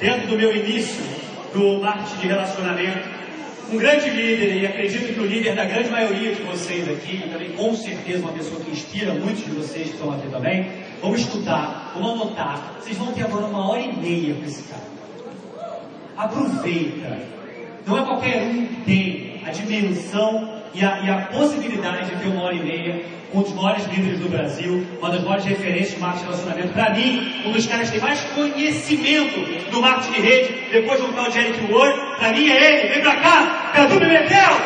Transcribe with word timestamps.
dentro 0.00 0.28
do 0.28 0.36
meu 0.36 0.54
início 0.54 1.02
do 1.52 1.80
marketing 1.80 2.20
de 2.20 2.26
relacionamento, 2.28 3.08
um 3.70 3.76
grande 3.76 4.08
líder, 4.08 4.56
e 4.56 4.66
acredito 4.66 5.12
que 5.12 5.20
o 5.20 5.26
líder 5.26 5.54
da 5.54 5.64
grande 5.64 5.90
maioria 5.90 6.34
de 6.34 6.42
vocês 6.42 6.88
aqui, 6.88 7.22
e 7.24 7.28
também 7.28 7.50
com 7.50 7.74
certeza 7.74 8.20
uma 8.20 8.32
pessoa 8.32 8.60
que 8.60 8.70
inspira 8.70 9.12
muitos 9.12 9.44
de 9.44 9.50
vocês 9.50 9.88
que 9.88 9.94
estão 9.94 10.10
aqui 10.12 10.28
também, 10.28 10.70
vão 11.02 11.14
estudar, 11.14 11.92
vão 11.94 12.12
anotar. 12.12 12.76
Vocês 12.80 12.96
vão 12.96 13.12
ter 13.12 13.24
agora 13.24 13.46
uma 13.46 13.70
hora 13.70 13.80
e 13.80 13.94
meia 13.94 14.34
com 14.34 14.44
esse 14.44 14.62
cara. 14.62 14.88
Aproveita. 16.16 17.18
Não 17.86 17.98
é 17.98 18.04
qualquer 18.04 18.42
um 18.42 18.66
que 18.66 18.76
tem 18.84 19.42
a 19.44 19.50
dimensão 19.50 20.57
e 20.74 20.84
a, 20.84 21.00
e 21.00 21.10
a 21.10 21.26
possibilidade 21.32 22.10
de 22.10 22.16
ter 22.16 22.28
uma 22.28 22.42
hora 22.42 22.54
e 22.54 22.60
meia 22.60 23.18
um 23.32 23.42
dos 23.42 23.52
maiores 23.52 23.84
líderes 23.86 24.20
do 24.20 24.28
Brasil, 24.28 24.86
uma 24.98 25.10
das 25.10 25.22
maiores 25.22 25.44
referências 25.44 25.90
de 25.90 25.98
marketing 25.98 26.24
de 26.24 26.30
relacionamento. 26.30 26.72
Para 26.72 26.90
mim, 26.94 27.42
um 27.44 27.52
dos 27.52 27.66
caras 27.66 27.90
que 27.90 27.98
tem 27.98 28.00
mais 28.00 28.20
conhecimento 28.34 29.70
do 29.70 29.80
marketing 29.82 30.12
de 30.12 30.20
rede, 30.20 30.54
depois 30.72 31.00
do 31.00 31.12
tal 31.12 31.30
de 31.30 31.38
Eric 31.38 31.72
Ward, 31.72 32.16
para 32.18 32.32
mim 32.32 32.48
é 32.48 32.80
ele. 32.80 32.88
Vem 32.88 33.02
pra 33.02 33.16
cá, 33.16 33.70
Cadu 33.74 33.98
Pimentel! 33.98 34.56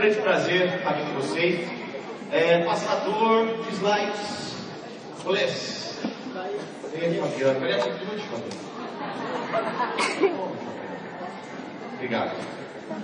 Grande 0.00 0.16
prazer 0.22 0.80
aqui 0.86 1.02
com 1.02 1.20
vocês. 1.20 1.68
É, 2.32 2.64
passador 2.64 3.62
de 3.64 3.74
slides. 3.74 4.56
Olés. 5.26 6.00
Vem 6.94 7.10
aqui? 7.10 7.20
Obrigado. 11.96 12.30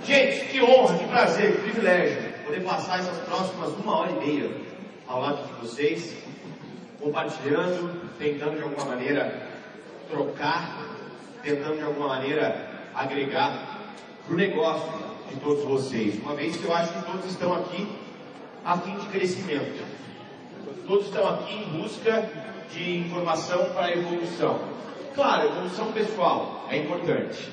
Gente, 0.03 0.45
que 0.47 0.59
honra, 0.59 0.97
que 0.97 1.07
prazer, 1.07 1.51
que 1.51 1.61
privilégio 1.61 2.33
poder 2.43 2.61
passar 2.61 2.97
essas 2.97 3.17
próximas 3.25 3.69
uma 3.73 3.99
hora 3.99 4.11
e 4.13 4.15
meia 4.15 4.49
ao 5.07 5.21
lado 5.21 5.45
de 5.45 5.67
vocês, 5.67 6.17
compartilhando, 6.99 8.09
tentando 8.17 8.57
de 8.57 8.63
alguma 8.63 8.85
maneira 8.85 9.39
trocar, 10.09 10.79
tentando 11.43 11.77
de 11.77 11.83
alguma 11.83 12.07
maneira 12.07 12.89
agregar 12.95 13.81
para 14.25 14.33
o 14.33 14.35
negócio 14.35 15.06
de 15.29 15.35
todos 15.39 15.63
vocês, 15.63 16.19
uma 16.21 16.35
vez 16.35 16.55
que 16.55 16.65
eu 16.65 16.73
acho 16.73 16.93
que 16.93 17.05
todos 17.05 17.25
estão 17.25 17.53
aqui 17.53 17.87
a 18.65 18.77
fim 18.77 18.97
de 18.97 19.05
crescimento. 19.07 19.85
Todos 20.87 21.07
estão 21.07 21.27
aqui 21.27 21.53
em 21.53 21.81
busca 21.81 22.29
de 22.71 22.99
informação 22.99 23.65
para 23.71 23.87
a 23.87 23.91
evolução. 23.91 24.59
Claro, 25.13 25.41
a 25.41 25.45
evolução 25.45 25.91
pessoal 25.91 26.65
é 26.69 26.77
importante, 26.77 27.49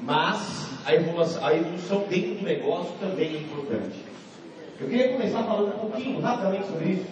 mas 0.00 0.68
a 0.84 0.94
evolução, 0.94 1.44
a 1.44 1.54
evolução 1.54 2.04
dentro 2.08 2.34
do 2.36 2.44
negócio 2.44 2.92
também 3.00 3.34
é 3.34 3.38
importante. 3.40 3.96
Eu 4.78 4.88
queria 4.88 5.12
começar 5.12 5.42
falando 5.42 5.74
um 5.74 5.78
pouquinho, 5.78 6.20
rapidamente 6.20 6.66
sobre 6.66 6.88
isso, 6.90 7.06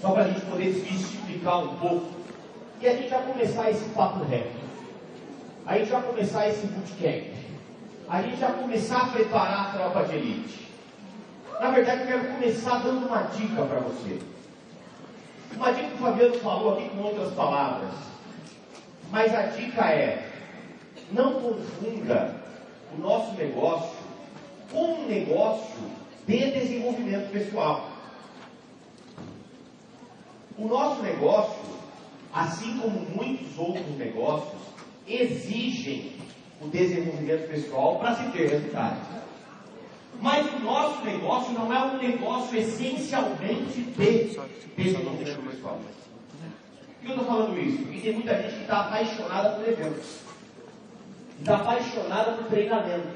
só 0.00 0.10
para 0.10 0.24
a 0.24 0.28
gente 0.28 0.40
poder 0.46 0.72
desmistificar 0.72 1.64
um 1.64 1.76
pouco. 1.76 2.06
E 2.80 2.86
a 2.86 2.94
gente 2.94 3.08
vai 3.08 3.22
começar 3.22 3.70
esse 3.70 3.84
papo 3.90 4.24
reto. 4.24 4.56
A 5.66 5.78
gente 5.78 5.90
vai 5.90 6.02
começar 6.02 6.48
esse 6.48 6.66
bootcamp 6.66 7.38
a 8.08 8.22
gente 8.22 8.40
já 8.40 8.52
começar 8.52 9.02
a 9.02 9.08
preparar 9.08 9.68
a 9.68 9.72
tropa 9.72 10.04
de 10.04 10.16
elite. 10.16 10.68
Na 11.60 11.70
verdade, 11.70 12.02
eu 12.02 12.06
quero 12.06 12.34
começar 12.34 12.78
dando 12.78 13.06
uma 13.06 13.22
dica 13.22 13.62
para 13.62 13.80
você. 13.80 14.18
Uma 15.54 15.72
dica 15.72 15.88
que 15.88 15.94
o 15.94 15.98
Fabiano 15.98 16.34
falou 16.38 16.74
aqui 16.74 16.88
com 16.88 17.02
outras 17.02 17.34
palavras. 17.34 17.90
Mas 19.10 19.34
a 19.34 19.42
dica 19.42 19.84
é: 19.90 20.30
não 21.12 21.34
confunda 21.34 22.34
o 22.96 23.00
nosso 23.00 23.34
negócio 23.34 23.96
com 24.72 24.84
um 24.84 25.06
negócio 25.06 25.90
de 26.26 26.50
desenvolvimento 26.50 27.30
pessoal. 27.30 27.90
O 30.56 30.66
nosso 30.66 31.02
negócio, 31.02 31.62
assim 32.32 32.78
como 32.78 33.00
muitos 33.14 33.58
outros 33.58 33.96
negócios, 33.96 34.60
exigem 35.06 36.12
o 36.60 36.68
desenvolvimento 36.68 37.48
pessoal 37.48 37.98
para 37.98 38.14
se 38.16 38.24
ter 38.30 38.48
resultados. 38.48 38.98
Mas 40.20 40.52
o 40.52 40.58
nosso 40.60 41.04
negócio 41.04 41.52
não 41.52 41.72
é 41.72 41.84
um 41.84 41.98
negócio 41.98 42.58
essencialmente 42.58 43.82
de 43.82 44.36
desenvolvimento 44.76 45.42
pessoal. 45.44 45.78
Por 45.78 47.00
que 47.00 47.06
eu 47.06 47.10
estou 47.10 47.24
falando 47.26 47.58
isso? 47.58 47.82
Porque 47.84 48.00
tem 48.00 48.12
muita 48.14 48.34
gente 48.42 48.54
que 48.54 48.62
está 48.62 48.80
apaixonada 48.80 49.50
por 49.50 49.68
eventos, 49.68 50.18
está 51.38 51.56
apaixonada 51.56 52.32
por 52.32 52.44
treinamento, 52.46 53.08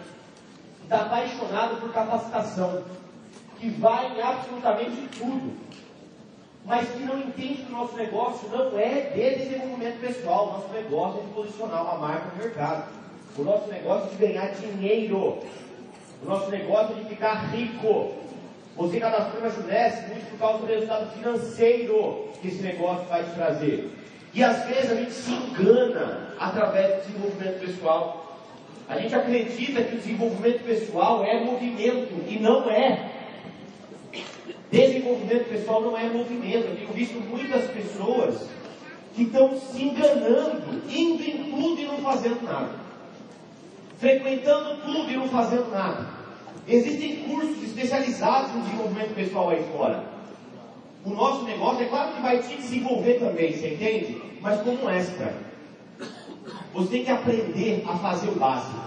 está 0.84 1.00
apaixonada 1.02 1.74
por 1.76 1.92
capacitação, 1.92 2.84
que 3.58 3.68
vai 3.70 4.16
em 4.16 4.22
absolutamente 4.22 5.08
tudo, 5.18 5.56
mas 6.64 6.88
que 6.88 7.00
não 7.00 7.18
entende 7.18 7.62
que 7.62 7.72
o 7.72 7.76
nosso 7.76 7.96
negócio 7.96 8.48
não 8.48 8.78
é 8.78 9.00
de 9.00 9.44
desenvolvimento 9.44 10.00
pessoal, 10.00 10.52
nosso 10.52 10.72
negócio 10.72 11.20
é 11.20 11.24
de 11.24 11.30
posicionar 11.32 11.82
uma 11.82 11.98
marca 11.98 12.30
no 12.30 12.36
mercado. 12.36 13.01
O 13.38 13.42
nosso 13.44 13.70
negócio 13.70 14.10
de 14.10 14.16
ganhar 14.16 14.52
dinheiro. 14.52 15.38
O 16.22 16.28
nosso 16.28 16.50
negócio 16.50 16.94
de 16.96 17.04
ficar 17.06 17.50
rico. 17.50 18.12
Você 18.76 19.00
cadastrou 19.00 19.42
na 19.42 19.48
Junesc 19.48 20.08
muito 20.08 20.30
por 20.30 20.38
causa 20.38 20.58
do 20.58 20.66
resultado 20.66 21.12
financeiro 21.12 22.28
que 22.40 22.48
esse 22.48 22.62
negócio 22.62 23.06
vai 23.06 23.22
te 23.24 23.30
trazer. 23.30 23.90
E 24.34 24.44
às 24.44 24.64
vezes 24.66 24.90
a 24.90 24.94
gente 24.94 25.12
se 25.12 25.30
engana 25.32 26.34
através 26.38 26.88
do 26.88 27.06
desenvolvimento 27.06 27.60
pessoal. 27.60 28.38
A 28.88 28.98
gente 28.98 29.14
acredita 29.14 29.82
que 29.82 29.94
o 29.94 29.98
desenvolvimento 29.98 30.64
pessoal 30.64 31.24
é 31.24 31.42
movimento 31.42 32.12
e 32.28 32.38
não 32.38 32.70
é. 32.70 33.10
Desenvolvimento 34.70 35.48
pessoal 35.48 35.80
não 35.80 35.96
é 35.96 36.04
movimento. 36.04 36.66
Eu 36.66 36.76
tenho 36.76 36.92
visto 36.92 37.20
muitas 37.28 37.70
pessoas 37.70 38.46
que 39.14 39.22
estão 39.22 39.58
se 39.58 39.82
enganando, 39.82 40.82
indo 40.88 41.22
em 41.22 41.50
tudo 41.50 41.80
e 41.80 41.84
não 41.84 41.98
fazendo 41.98 42.42
nada 42.42 42.81
frequentando 44.02 44.78
tudo 44.78 45.08
e 45.12 45.16
não 45.16 45.28
fazendo 45.28 45.70
nada. 45.70 46.08
Existem 46.66 47.22
cursos 47.22 47.62
especializados 47.62 48.52
no 48.52 48.62
desenvolvimento 48.62 49.14
pessoal 49.14 49.50
aí 49.50 49.64
fora. 49.72 50.04
O 51.04 51.10
nosso 51.10 51.44
negócio 51.44 51.84
é 51.84 51.86
claro 51.86 52.12
que 52.12 52.20
vai 52.20 52.42
te 52.42 52.56
desenvolver 52.56 53.20
também, 53.20 53.52
você 53.52 53.74
entende? 53.74 54.20
Mas 54.40 54.60
como 54.62 54.90
extra. 54.90 55.32
Você 56.74 56.88
tem 56.88 57.04
que 57.04 57.10
aprender 57.12 57.84
a 57.88 57.96
fazer 57.96 58.28
o 58.30 58.34
básico. 58.34 58.80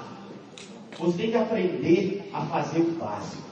Você 1.00 1.18
tem 1.18 1.32
que 1.32 1.38
aprender 1.38 2.30
a 2.34 2.42
fazer 2.42 2.80
o 2.82 2.92
básico. 2.92 3.44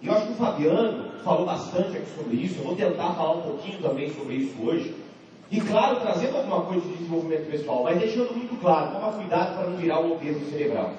E 0.00 0.06
eu 0.06 0.14
acho 0.14 0.26
que 0.26 0.32
o 0.32 0.36
Fabiano 0.36 1.10
falou 1.24 1.46
bastante 1.46 1.96
aqui 1.96 2.10
sobre 2.16 2.36
isso. 2.36 2.60
Eu 2.60 2.64
vou 2.64 2.76
tentar 2.76 3.14
falar 3.14 3.38
um 3.38 3.42
pouquinho 3.42 3.82
também 3.82 4.12
sobre 4.14 4.36
isso 4.36 4.54
hoje. 4.62 4.94
E 5.50 5.60
claro, 5.60 6.00
trazendo 6.00 6.36
alguma 6.36 6.62
coisa 6.62 6.86
de 6.86 6.92
desenvolvimento 6.94 7.50
pessoal, 7.50 7.82
mas 7.82 7.98
deixando 7.98 8.32
muito 8.36 8.60
claro, 8.60 8.92
toma 8.92 9.12
cuidado 9.12 9.56
para 9.56 9.66
não 9.68 9.76
virar 9.76 10.00
um 10.00 10.12
obeso 10.12 10.48
cerebral. 10.48 10.92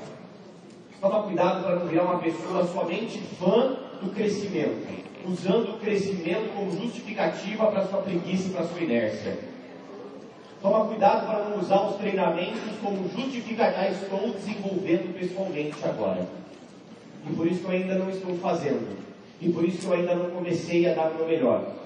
Toma 0.99 1.23
cuidado 1.23 1.63
para 1.63 1.77
não 1.77 1.87
virar 1.87 2.03
uma 2.03 2.19
pessoa 2.19 2.67
somente 2.67 3.19
fã 3.39 3.77
do 4.01 4.11
crescimento, 4.13 4.87
usando 5.25 5.75
o 5.75 5.79
crescimento 5.79 6.53
como 6.53 6.69
justificativa 6.71 7.67
para 7.67 7.87
sua 7.87 8.01
preguiça 8.01 8.49
e 8.49 8.51
para 8.51 8.65
sua 8.65 8.81
inércia. 8.81 9.39
Toma 10.61 10.85
cuidado 10.85 11.25
para 11.25 11.45
não 11.45 11.57
usar 11.57 11.87
os 11.87 11.95
treinamentos 11.95 12.77
como 12.83 13.09
justificativa, 13.09 13.87
estou 13.87 14.31
desenvolvendo 14.31 15.17
pessoalmente 15.17 15.77
agora. 15.85 16.27
E 17.27 17.33
por 17.33 17.47
isso 17.47 17.63
eu 17.63 17.71
ainda 17.71 17.95
não 17.95 18.09
estou 18.09 18.37
fazendo. 18.37 18.97
E 19.39 19.49
por 19.49 19.63
isso 19.63 19.87
eu 19.87 19.93
ainda 19.93 20.13
não 20.13 20.29
comecei 20.29 20.87
a 20.87 20.93
dar 20.93 21.09
o 21.09 21.15
meu 21.15 21.25
melhor. 21.25 21.80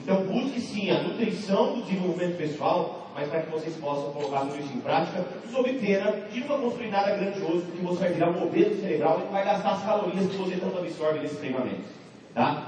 Então 0.00 0.22
busque 0.24 0.60
sim 0.60 0.90
a 0.90 1.02
nutrição 1.02 1.74
do 1.74 1.82
desenvolvimento 1.82 2.36
pessoal, 2.36 3.10
mas 3.14 3.28
para 3.28 3.42
que 3.42 3.50
vocês 3.50 3.74
possam 3.76 4.12
colocar 4.12 4.40
tudo 4.40 4.58
isso 4.58 4.72
em 4.72 4.80
prática, 4.80 5.24
pena 5.86 6.12
de 6.32 6.40
nunca 6.40 6.58
construir 6.58 6.88
nada 6.88 7.16
grandioso, 7.16 7.62
porque 7.66 7.82
você 7.82 8.00
vai 8.00 8.12
virar 8.12 8.30
um 8.30 8.42
obeso 8.42 8.80
cerebral 8.80 9.22
e 9.26 9.32
vai 9.32 9.44
gastar 9.44 9.70
as 9.70 9.84
calorias 9.84 10.30
que 10.30 10.36
você 10.36 10.56
tanto 10.56 10.78
absorve 10.78 11.20
nesses 11.20 11.38
treinamentos. 11.38 11.86
Tá? 12.34 12.62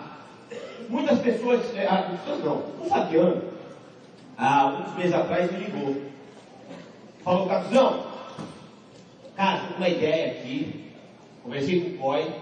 Muitas 0.88 1.19
pessoas, 1.19 1.76
é, 1.76 1.86
ah, 1.86 2.16
pessoas 2.19 2.44
não, 2.44 2.56
o 2.80 2.88
Fabiano, 2.88 3.42
há 4.36 4.66
uns 4.66 4.96
meses 4.96 5.12
atrás 5.12 5.50
me 5.50 5.58
ligou. 5.58 5.96
Falou, 7.25 7.46
Capuzão, 7.48 8.06
cara, 9.36 9.56
estou 9.56 9.72
com 9.72 9.76
uma 9.78 9.88
ideia 9.88 10.32
aqui, 10.32 10.92
conversei 11.42 11.80
com 11.80 11.88
o 11.90 11.98
COI, 11.98 12.32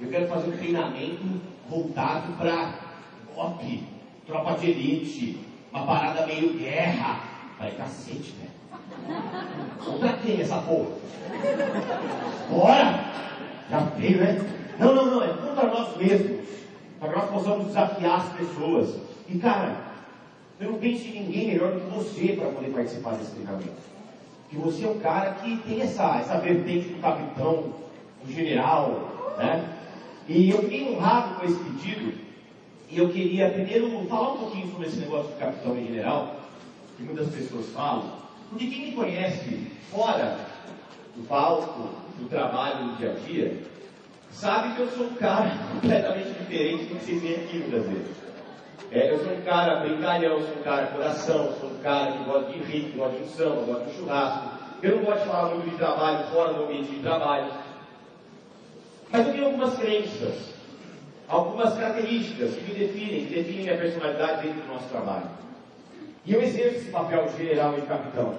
eu 0.00 0.08
quero 0.08 0.28
fazer 0.28 0.48
um 0.48 0.56
treinamento 0.56 1.40
voltado 1.68 2.32
para 2.34 2.74
OP, 3.36 3.84
tropa 4.26 4.54
de 4.54 4.70
elite, 4.70 5.40
uma 5.72 5.86
parada 5.86 6.26
meio 6.26 6.54
guerra. 6.54 7.20
Falei, 7.58 7.74
cacete, 7.74 8.34
velho. 8.38 9.22
Contra 9.84 10.12
quem 10.14 10.40
essa 10.40 10.56
porra? 10.58 10.90
Bora! 12.50 13.04
Já 13.70 13.78
veio, 13.96 14.18
né? 14.18 14.50
Não, 14.78 14.94
não, 14.94 15.06
não, 15.06 15.22
é 15.22 15.28
contra 15.28 15.66
nós 15.68 15.96
mesmos. 15.96 16.48
Para 16.98 17.08
que 17.10 17.18
nós 17.18 17.30
possamos 17.30 17.66
desafiar 17.68 18.20
as 18.20 18.32
pessoas. 18.34 18.96
E 19.28 19.38
cara, 19.38 19.76
eu 20.60 20.72
não 20.72 20.78
penso 20.78 21.08
em 21.08 21.22
ninguém 21.22 21.48
melhor 21.48 21.72
do 21.72 21.80
que 21.80 21.96
você 21.96 22.34
para 22.34 22.50
poder 22.50 22.70
participar 22.70 23.12
desse 23.12 23.32
treinamento. 23.32 23.92
Que 24.48 24.56
você 24.56 24.84
é 24.84 24.88
um 24.88 24.98
cara 24.98 25.32
que 25.32 25.56
tem 25.58 25.80
essa, 25.80 26.18
essa 26.18 26.38
vertente 26.38 26.88
do 26.88 27.00
capitão, 27.00 27.72
do 28.22 28.32
general, 28.32 29.34
né? 29.38 29.68
E 30.28 30.50
eu 30.50 30.62
fiquei 30.62 30.94
honrado 30.94 31.34
com 31.36 31.46
esse 31.46 31.58
pedido. 31.58 32.21
E 32.92 32.98
eu 32.98 33.08
queria 33.08 33.48
primeiro 33.48 34.06
falar 34.06 34.32
um 34.32 34.36
pouquinho 34.36 34.70
sobre 34.70 34.86
esse 34.86 34.98
negócio 34.98 35.32
de 35.32 35.38
capitão 35.38 35.74
e 35.78 35.86
general, 35.86 36.36
que 36.94 37.02
muitas 37.02 37.34
pessoas 37.34 37.70
falam. 37.70 38.12
Porque 38.50 38.66
quem 38.66 38.88
me 38.88 38.92
conhece 38.92 39.72
fora 39.90 40.36
do 41.16 41.26
palco, 41.26 41.88
do 42.18 42.28
trabalho, 42.28 42.88
do 42.88 42.96
dia 42.98 43.12
a 43.12 43.26
dia, 43.26 43.62
sabe 44.30 44.74
que 44.74 44.82
eu 44.82 44.90
sou 44.90 45.06
um 45.06 45.14
cara 45.14 45.56
completamente 45.72 46.38
diferente 46.38 46.84
do 46.84 46.98
que 46.98 47.04
vocês 47.06 47.22
veem 47.22 47.34
aqui 47.36 47.58
muitas 47.60 47.86
vezes. 47.86 48.16
É, 48.90 49.10
eu 49.10 49.24
sou 49.24 49.32
um 49.32 49.40
cara 49.40 49.76
brincalhão, 49.76 50.42
sou 50.42 50.58
um 50.58 50.62
cara 50.62 50.88
coração, 50.88 51.54
sou 51.58 51.70
um 51.70 51.78
cara 51.78 52.12
que 52.12 52.24
gosta 52.24 52.52
de 52.52 52.58
rir, 52.58 52.90
que 52.90 52.98
gosta 52.98 53.18
de 53.18 53.28
samba, 53.30 53.62
gosta 53.62 53.84
de 53.86 53.96
churrasco. 53.96 54.50
Eu 54.82 54.96
não 54.96 55.04
gosto 55.04 55.20
de 55.20 55.28
falar 55.28 55.54
muito 55.54 55.70
de 55.70 55.76
trabalho 55.78 56.26
fora 56.26 56.52
do 56.52 56.64
ambiente 56.64 56.90
de 56.90 57.00
trabalho. 57.00 57.52
Mas 59.10 59.26
eu 59.26 59.32
tenho 59.32 59.46
algumas 59.46 59.78
crenças, 59.78 60.52
algumas 61.32 61.72
características 61.74 62.54
que 62.54 62.62
me 62.62 62.78
definem, 62.78 63.24
que 63.24 63.34
definem 63.34 63.62
minha 63.62 63.78
personalidade 63.78 64.46
dentro 64.46 64.60
do 64.60 64.68
nosso 64.68 64.88
trabalho. 64.88 65.30
E 66.26 66.34
eu 66.34 66.42
exerço 66.42 66.76
esse 66.76 66.90
papel 66.90 67.26
de 67.26 67.38
general 67.38 67.72
e 67.76 67.80
de 67.80 67.86
capitão. 67.86 68.34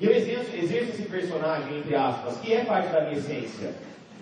E 0.00 0.06
eu 0.06 0.12
exerço, 0.12 0.56
exerço 0.56 0.90
esse 0.90 1.02
personagem, 1.04 1.78
entre 1.78 1.94
aspas, 1.94 2.36
que 2.38 2.52
é 2.52 2.64
parte 2.64 2.88
da 2.88 3.02
minha 3.02 3.16
essência. 3.16 3.72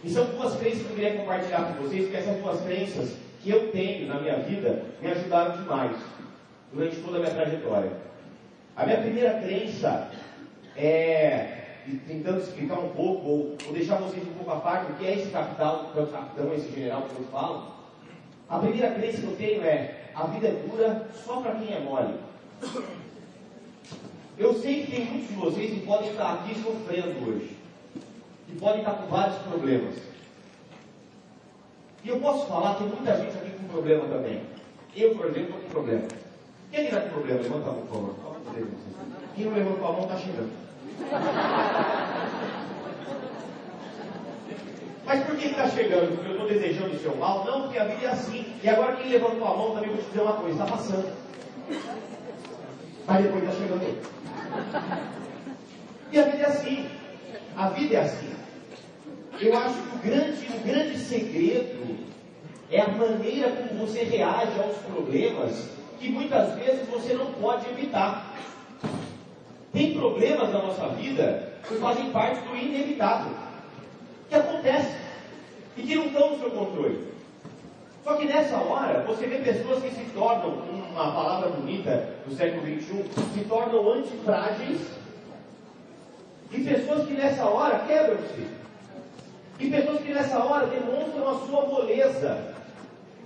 E 0.05 0.11
são 0.11 0.27
duas 0.27 0.55
crenças 0.57 0.83
que 0.83 0.91
eu 0.91 0.97
queria 0.97 1.17
compartilhar 1.17 1.63
com 1.63 1.83
vocês, 1.83 2.03
porque 2.03 2.17
essas 2.19 2.37
duas 2.37 2.61
crenças 2.61 3.17
que 3.43 3.51
eu 3.51 3.73
tenho 3.73 4.07
na 4.07 4.21
minha 4.21 4.37
vida 4.37 4.85
me 5.01 5.11
ajudaram 5.11 5.57
demais 5.57 5.97
durante 6.73 6.97
toda 6.97 7.17
a 7.17 7.21
minha 7.21 7.33
trajetória. 7.33 7.93
A 8.77 8.85
minha 8.85 8.99
primeira 8.99 9.41
crença 9.41 10.11
é, 10.77 11.65
tentando 12.07 12.41
explicar 12.41 12.81
um 12.81 12.91
pouco, 12.91 13.27
ou, 13.27 13.57
ou 13.67 13.73
deixar 13.73 13.97
vocês 13.97 14.23
um 14.23 14.35
pouco 14.35 14.51
a 14.51 14.57
parte, 14.57 14.93
o 14.93 14.95
que 14.97 15.07
é 15.07 15.15
esse 15.15 15.31
capitão, 15.31 15.87
é 15.97 16.01
o 16.01 16.07
capitão, 16.07 16.53
esse 16.55 16.71
general 16.71 17.03
que 17.03 17.19
eu 17.19 17.25
falo. 17.33 17.78
A 18.49 18.59
primeira 18.59 18.95
crença 18.95 19.19
que 19.19 19.25
eu 19.25 19.37
tenho 19.37 19.63
é, 19.63 20.11
a 20.15 20.25
vida 20.25 20.49
é 20.49 20.53
dura 20.53 21.07
só 21.25 21.41
para 21.41 21.57
quem 21.57 21.75
é 21.75 21.81
mole. 21.81 22.15
Eu 24.39 24.55
sei 24.55 24.85
que 24.85 24.91
tem 24.91 25.05
muitos 25.05 25.29
de 25.29 25.35
vocês 25.35 25.71
que 25.71 25.81
podem 25.87 26.11
estar 26.11 26.33
aqui 26.35 26.55
sofrendo 26.55 27.29
hoje. 27.29 27.57
Que 28.47 28.57
podem 28.59 28.79
estar 28.79 28.93
com 28.93 29.07
vários 29.09 29.37
problemas. 29.39 29.97
E 32.03 32.09
eu 32.09 32.21
posso 32.21 32.47
falar, 32.47 32.77
tem 32.77 32.87
muita 32.87 33.17
gente 33.19 33.37
aqui 33.37 33.51
com 33.51 33.69
problema 33.69 34.07
também. 34.07 34.41
Eu, 34.97 35.15
por 35.15 35.27
exemplo, 35.27 35.49
estou 35.49 35.61
com 35.61 35.69
problema. 35.69 36.09
Quem 36.71 36.85
está 36.85 37.01
com 37.01 37.09
problema? 37.11 37.43
Levanta 37.43 37.69
a 37.69 37.73
mão, 37.73 37.83
por 37.83 37.89
favor. 37.89 38.15
Quem 39.35 39.45
não 39.45 39.55
levantou 39.55 39.89
a 39.89 39.93
mão 39.93 40.03
está 40.03 40.17
chegando. 40.17 40.53
Mas 45.09 45.25
por 45.25 45.37
que 45.37 45.49
está 45.49 45.67
chegando? 45.71 46.15
Porque 46.15 46.29
eu 46.29 46.33
estou 46.33 46.49
desejando 46.49 46.95
o 46.95 46.99
seu 46.99 47.17
mal? 47.17 47.43
Não, 47.47 47.63
porque 47.63 47.79
a 47.79 47.85
vida 47.85 48.07
é 48.07 48.11
assim. 48.11 48.45
E 48.63 48.69
agora 48.69 48.97
quem 48.97 49.11
levantou 49.11 49.49
a 49.49 49.57
mão 49.57 49.75
também 49.75 49.89
vou 49.89 49.97
te 49.97 50.05
dizer 50.05 50.21
uma 50.21 50.35
coisa, 50.35 50.63
está 50.63 50.77
passando. 50.77 51.13
Mas 53.07 53.23
depois 53.23 53.43
está 53.43 53.57
chegando. 53.57 53.99
E 56.13 56.19
a 56.19 56.23
vida 56.25 56.43
é 56.43 56.47
assim. 56.47 56.87
A 57.57 57.69
vida 57.71 57.95
é 57.95 58.01
assim. 58.01 58.33
Eu 59.41 59.57
acho 59.57 59.75
que 59.75 59.97
o 59.97 59.99
grande, 59.99 60.47
o 60.47 60.61
grande 60.67 60.99
segredo 60.99 61.99
é 62.71 62.81
a 62.83 62.89
maneira 62.89 63.51
como 63.51 63.87
você 63.87 64.05
reage 64.05 64.61
aos 64.61 64.77
problemas 64.79 65.71
que 65.99 66.11
muitas 66.11 66.55
vezes 66.55 66.87
você 66.87 67.15
não 67.15 67.33
pode 67.33 67.67
evitar. 67.71 68.35
Tem 69.73 69.95
problemas 69.95 70.53
na 70.53 70.63
nossa 70.63 70.89
vida 70.91 71.55
que 71.67 71.77
fazem 71.77 72.11
parte 72.11 72.41
do 72.47 72.57
inevitável, 72.57 73.33
que 74.29 74.35
acontece 74.35 74.95
e 75.77 75.83
que 75.83 75.95
não 75.95 76.07
estão 76.07 76.31
no 76.31 76.39
seu 76.41 76.51
controle. 76.51 77.09
Só 78.05 78.15
que 78.15 78.27
nessa 78.27 78.57
hora, 78.57 79.03
você 79.03 79.27
vê 79.27 79.39
pessoas 79.39 79.83
que 79.83 79.91
se 79.91 80.05
tornam, 80.15 80.63
uma 80.93 81.13
palavra 81.13 81.51
bonita 81.51 82.15
do 82.27 82.35
século 82.35 82.63
XXI, 82.63 83.05
se 83.35 83.45
tornam 83.45 83.93
antifrágeis, 83.93 84.81
e 86.51 86.65
pessoas 86.65 87.07
que 87.07 87.15
nessa 87.15 87.45
hora 87.45 87.81
quebram-se. 87.87 88.47
E 89.61 89.71
pessoas 89.71 90.01
que 90.01 90.13
nessa 90.13 90.39
hora 90.43 90.67
demonstram 90.67 91.29
a 91.29 91.47
sua 91.47 91.67
moleza. 91.67 92.55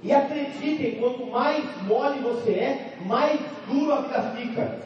E 0.03 0.13
acreditem, 0.13 0.97
quanto 0.97 1.27
mais 1.27 1.65
mole 1.83 2.19
você 2.21 2.51
é, 2.51 2.97
mais 3.07 3.39
duro 3.69 3.93
a 3.93 4.01
vida 4.01 4.23
fica. 4.37 4.79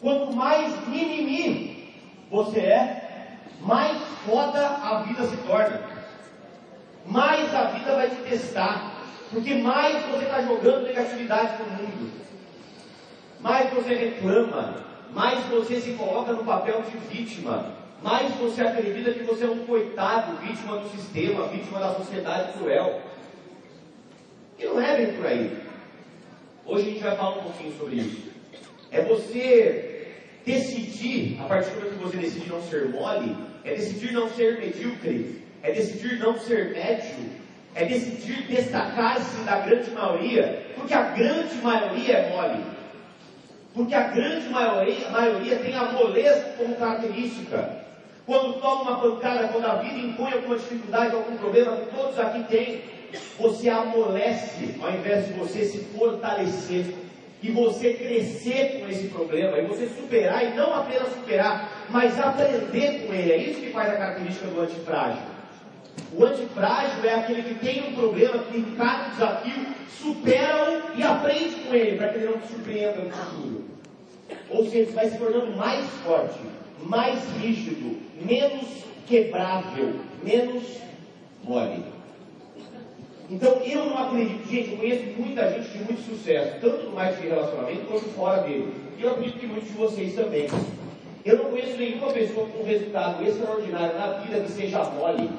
Quanto 0.00 0.32
mais 0.32 0.72
mimimi 0.88 1.92
você 2.30 2.60
é, 2.60 3.07
mais 3.60 3.96
foda 4.24 4.66
a 4.66 5.02
vida 5.02 5.24
se 5.24 5.36
torna. 5.38 5.80
Mais 7.06 7.54
a 7.54 7.64
vida 7.64 7.94
vai 7.94 8.10
te 8.10 8.16
testar. 8.22 8.94
Porque 9.30 9.54
mais 9.54 10.04
você 10.06 10.24
está 10.24 10.42
jogando 10.42 10.84
negatividade 10.84 11.62
no 11.62 11.70
mundo. 11.70 12.12
Mais 13.40 13.70
você 13.72 13.94
reclama. 13.94 14.86
Mais 15.12 15.44
você 15.46 15.80
se 15.80 15.92
coloca 15.92 16.32
no 16.32 16.44
papel 16.44 16.82
de 16.82 16.96
vítima. 17.14 17.74
Mais 18.02 18.32
você 18.36 18.62
acredita 18.62 19.12
que 19.12 19.24
você 19.24 19.44
é 19.44 19.48
um 19.48 19.64
coitado, 19.66 20.36
vítima 20.38 20.78
do 20.78 20.88
sistema, 20.90 21.48
vítima 21.48 21.80
da 21.80 21.94
sociedade 21.94 22.52
cruel. 22.52 23.00
E 24.58 24.64
não 24.64 24.80
é 24.80 24.96
bem 24.96 25.14
por 25.14 25.26
aí. 25.26 25.58
Hoje 26.64 26.82
a 26.82 26.90
gente 26.90 27.02
vai 27.02 27.16
falar 27.16 27.38
um 27.38 27.42
pouquinho 27.42 27.76
sobre 27.78 27.96
isso. 27.96 28.28
É 28.90 29.02
você 29.02 30.14
decidir, 30.44 31.40
a 31.40 31.44
partir 31.44 31.70
do 31.70 31.76
momento 31.76 31.98
que 31.98 32.04
você 32.04 32.16
decidir 32.16 32.50
não 32.50 32.62
ser 32.62 32.88
mole, 32.88 33.36
é 33.64 33.74
decidir 33.74 34.12
não 34.12 34.28
ser 34.30 34.58
medíocre, 34.58 35.42
é 35.62 35.72
decidir 35.72 36.18
não 36.18 36.38
ser 36.38 36.70
médio, 36.72 37.30
é 37.74 37.84
decidir 37.84 38.42
destacar-se 38.46 39.42
da 39.44 39.60
grande 39.60 39.90
maioria, 39.90 40.66
porque 40.74 40.94
a 40.94 41.02
grande 41.02 41.54
maioria 41.56 42.14
é 42.14 42.30
mole. 42.30 42.64
Porque 43.74 43.94
a 43.94 44.08
grande 44.08 44.48
maioria, 44.48 45.08
maioria 45.10 45.56
tem 45.56 45.76
a 45.76 45.92
moleza 45.92 46.54
como 46.56 46.74
característica. 46.76 47.86
Quando 48.26 48.60
toma 48.60 48.82
uma 48.82 49.00
pancada, 49.00 49.48
quando 49.48 49.64
a 49.66 49.76
vida 49.76 49.98
impõe 49.98 50.32
alguma 50.32 50.56
dificuldade, 50.56 51.14
algum 51.14 51.36
problema, 51.36 51.76
que 51.76 51.94
todos 51.94 52.18
aqui 52.18 52.42
têm, 52.44 52.82
você 53.38 53.68
amolece 53.68 54.74
ao 54.82 54.90
invés 54.90 55.26
de 55.26 55.32
você 55.34 55.64
se 55.64 55.78
fortalecer 55.96 56.86
e 57.42 57.50
você 57.50 57.94
crescer 57.94 58.80
com 58.80 58.88
esse 58.88 59.08
problema, 59.08 59.58
e 59.58 59.66
você 59.66 59.86
superar, 59.86 60.44
e 60.44 60.56
não 60.56 60.74
apenas 60.74 61.08
superar, 61.08 61.86
mas 61.88 62.18
aprender 62.18 63.06
com 63.06 63.14
ele. 63.14 63.32
É 63.32 63.36
isso 63.36 63.60
que 63.60 63.70
faz 63.70 63.90
a 63.90 63.96
característica 63.96 64.46
do 64.48 64.60
antifrágil. 64.60 65.22
O 66.12 66.24
antifrágil 66.24 67.04
é 67.04 67.14
aquele 67.14 67.42
que 67.42 67.54
tem 67.54 67.88
um 67.88 67.94
problema, 67.94 68.38
que 68.38 68.58
encara 68.58 69.06
um 69.06 69.10
desafio, 69.10 69.66
supera-o 70.00 70.98
e 70.98 71.02
aprende 71.02 71.54
com 71.56 71.74
ele, 71.74 71.96
para 71.96 72.08
que 72.08 72.18
ele 72.18 72.26
não 72.26 72.38
te 72.38 72.48
surpreenda 72.48 73.02
no 73.02 73.10
futuro. 73.10 73.64
Ou 74.50 74.68
seja, 74.68 74.92
vai 74.92 75.08
se 75.08 75.18
tornando 75.18 75.56
mais 75.56 75.86
forte, 76.04 76.38
mais 76.82 77.18
rígido, 77.40 77.98
menos 78.20 78.66
quebrável, 79.06 79.94
menos 80.22 80.64
mole. 81.44 81.97
Então 83.30 83.60
eu 83.62 83.84
não 83.84 84.06
acredito, 84.06 84.48
gente, 84.48 84.70
eu 84.70 84.78
conheço 84.78 85.04
muita 85.18 85.50
gente 85.50 85.68
de 85.68 85.78
muito 85.84 86.00
sucesso, 86.02 86.56
tanto 86.60 86.86
no 86.86 86.92
marketing 86.92 87.22
de 87.22 87.28
relacionamento 87.28 87.80
quanto 87.86 88.04
fora 88.14 88.42
dele. 88.42 88.72
E 88.96 89.02
eu 89.02 89.10
acredito 89.10 89.38
que 89.38 89.46
muitos 89.46 89.68
de 89.68 89.74
vocês 89.74 90.14
também. 90.14 90.48
Eu 91.24 91.36
não 91.36 91.44
conheço 91.50 91.76
nenhuma 91.76 92.10
pessoa 92.10 92.46
com 92.46 92.62
um 92.62 92.64
resultado 92.64 93.22
extraordinário 93.22 93.98
na 93.98 94.06
vida 94.18 94.40
que 94.40 94.50
seja 94.50 94.82
mole. 94.84 95.30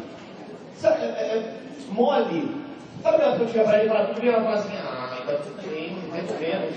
Sabe, 0.78 1.02
é, 1.02 1.08
é, 1.08 1.54
mole. 1.92 2.52
Sabe 3.02 3.16
aquela 3.16 3.32
pessoa 3.32 3.48
que 3.48 3.54
chega 3.54 3.66
para 3.66 3.78
ele 3.80 3.86
e 3.86 3.90
fala 3.90 4.06
tudo 4.06 4.22
bem? 4.22 4.30
Ela 4.30 4.44
fala 4.44 4.56
assim, 4.56 4.78
ah, 4.78 5.24
tá 5.26 5.34
tudo 5.34 5.70
bem, 5.70 5.98
mais 6.12 6.30
ou 6.30 6.40
menos. 6.40 6.76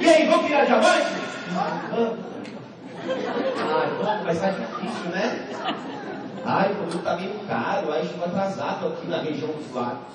E 0.00 0.08
aí, 0.08 0.26
vamos 0.26 0.46
virar 0.46 0.64
diamante? 0.64 1.06
Ah, 1.56 1.88
vamos. 1.90 2.18
Ah, 3.60 4.20
vai 4.24 4.34
estar 4.34 4.50
difícil, 4.50 5.10
né? 5.10 5.48
Ai, 6.50 6.72
o 6.72 6.76
produto 6.76 6.96
está 6.96 7.14
meio 7.14 7.34
caro, 7.46 7.92
ai, 7.92 8.00
estou 8.00 8.24
atrasado 8.24 8.86
aqui 8.86 9.06
na 9.06 9.20
região 9.20 9.50
dos 9.50 9.70
lagos. 9.74 10.14